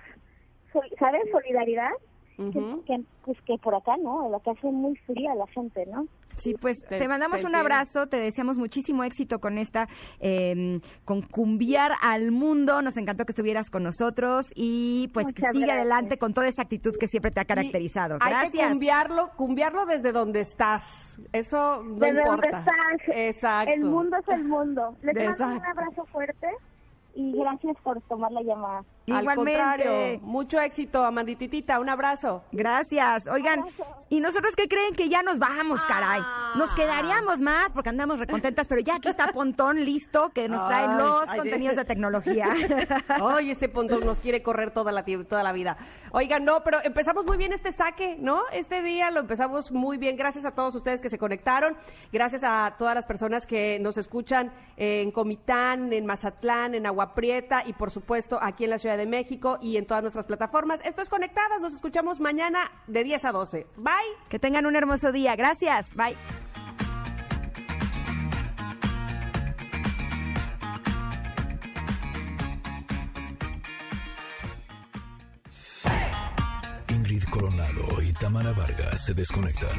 ¿sabes? 0.99 1.23
Solidaridad. 1.31 1.91
Que, 2.37 3.01
pues 3.25 3.39
que 3.43 3.57
por 3.59 3.75
acá 3.75 3.97
no, 3.97 4.29
la 4.29 4.41
que 4.41 4.51
hace 4.51 4.67
muy 4.71 4.97
fría 5.07 5.35
la 5.35 5.47
gente, 5.49 5.87
¿no? 5.87 6.07
Sí, 6.37 6.53
pues 6.61 6.81
te, 6.89 6.99
Te- 6.99 7.07
mandamos 7.07 7.41
te 7.43 7.47
un 7.47 7.55
abrazo, 7.55 8.09
te 8.09 8.17
deseamos 8.17 8.59
muchísimo 8.59 9.05
éxito 9.05 9.39
con 9.39 9.57
esta, 9.57 9.87
eh, 10.19 10.81
con 11.05 11.23
cumbiar 11.23 11.93
al 12.03 12.33
mundo. 12.33 12.83
Nos 12.83 12.97
encantó 12.97 13.25
que 13.25 13.31
estuvieras 13.31 13.71
con 13.71 13.85
nosotros 13.85 14.51
y 14.57 15.09
pues 15.15 15.29
que 15.29 15.43
siga 15.43 15.51
gracias. 15.53 15.71
adelante 15.77 16.19
con 16.19 16.35
toda 16.35 16.49
esa 16.49 16.63
actitud 16.63 16.93
que 16.99 17.07
siempre 17.07 17.31
te 17.31 17.41
ha 17.41 17.45
caracterizado. 17.45 18.15
Hay 18.21 18.33
que 18.33 18.39
Gracias. 18.41 18.69
cumbiarlo, 18.69 19.31
cumbiarlo 19.37 19.87
desde 19.87 20.11
donde 20.11 20.41
estás. 20.41 21.21
Eso 21.33 21.85
no 21.85 21.95
¿De 21.95 22.07
dónde 22.13 22.21
importa. 22.23 22.49
estás? 22.59 23.17
Exacto. 23.17 23.73
El 23.73 23.85
mundo 23.85 24.17
es 24.21 24.29
el 24.29 24.45
mundo. 24.45 24.97
Les 25.03 25.15
mando 25.39 25.57
un 25.57 25.65
abrazo 25.65 26.05
fuerte 26.07 26.49
y 27.15 27.33
gracias 27.39 27.77
por 27.83 28.01
tomar 28.03 28.33
la 28.33 28.43
llamada. 28.43 28.85
Al 29.07 29.21
Igualmente. 29.23 29.37
contrario, 29.61 30.21
mucho 30.23 30.61
éxito, 30.61 31.05
Amandititita. 31.05 31.79
Un 31.79 31.91
abrazo. 31.91 32.43
Gracias. 32.53 33.29
Oigan, 33.29 33.65
¿y 34.09 34.21
nosotros 34.21 34.57
qué 34.57 34.67
creen 34.67 34.95
que 34.95 35.11
ya 35.11 35.23
nos 35.23 35.39
vamos, 35.39 35.83
caray? 35.87 36.23
Nos 36.57 36.71
Ah. 36.71 36.75
quedaríamos 36.75 37.41
más 37.41 37.71
porque 37.73 37.91
andamos 37.91 38.19
recontentas, 38.19 38.67
pero 38.67 38.81
ya 38.81 38.97
aquí 38.97 39.09
está 39.09 39.29
Pontón 39.33 39.85
listo 39.85 40.31
que 40.31 40.49
nos 40.49 40.67
trae 40.67 40.87
Ay, 40.89 40.99
los 40.99 41.29
ay, 41.29 41.39
contenidos 41.39 41.77
de 41.77 41.85
tecnología. 41.85 42.47
Ay, 43.09 43.51
ese 43.51 43.69
pontón 43.69 44.07
nos 44.07 44.21
quiere 44.21 44.43
correr 44.43 44.71
toda 44.71 44.91
la, 44.91 45.05
toda 45.05 45.43
la 45.43 45.53
vida. 45.53 45.77
Oigan, 46.13 46.45
no, 46.45 46.63
pero 46.65 46.79
empezamos 46.83 47.27
muy 47.27 47.37
bien 47.37 47.53
este 47.53 47.73
saque, 47.73 48.17
¿no? 48.19 48.43
Este 48.53 48.81
día 48.83 49.11
lo 49.11 49.21
empezamos 49.21 49.71
muy 49.71 49.99
bien. 49.99 50.17
Gracias 50.17 50.47
a 50.47 50.53
todos 50.53 50.75
ustedes 50.77 51.03
que 51.03 51.11
se 51.11 51.19
conectaron. 51.19 51.77
Gracias 52.13 52.43
a 52.43 52.75
todas 52.79 52.95
las 52.95 53.05
personas 53.05 53.47
que 53.47 53.79
nos 53.81 53.99
escuchan 53.99 54.51
en 54.77 55.11
Comitán, 55.11 55.93
en 55.93 56.07
Mazatlán, 56.07 56.75
en 56.75 56.87
Agua 57.05 57.15
Prieta 57.15 57.63
y, 57.67 57.75
por 57.75 57.91
supuesto, 57.91 58.39
aquí 58.41 58.65
en 58.65 58.71
la 58.71 58.79
Ciudad 58.79 58.97
de 58.97 59.07
México 59.07 59.59
y 59.61 59.77
en 59.77 59.87
todas 59.87 60.03
nuestras 60.03 60.27
plataformas. 60.27 60.81
Esto 60.85 61.03
es 61.03 61.09
Conectadas. 61.09 61.61
Nos 61.61 61.75
escuchamos 61.75 62.19
mañana 62.19 62.71
de 62.87 63.05
10 63.05 63.25
a 63.27 63.33
12. 63.33 63.67
Bye. 63.77 63.95
que 64.29 64.39
tengan 64.39 64.67
un 64.67 64.77
hermoso 64.77 65.13
día. 65.13 65.37
Gracias. 65.37 65.89
Bye. 65.95 66.17
Ingrid 76.89 77.25
Coronado 77.31 78.03
y 78.03 78.13
Tamara 78.15 78.53
Vargas 78.53 79.05
se 79.05 79.15
desconectan 79.15 79.79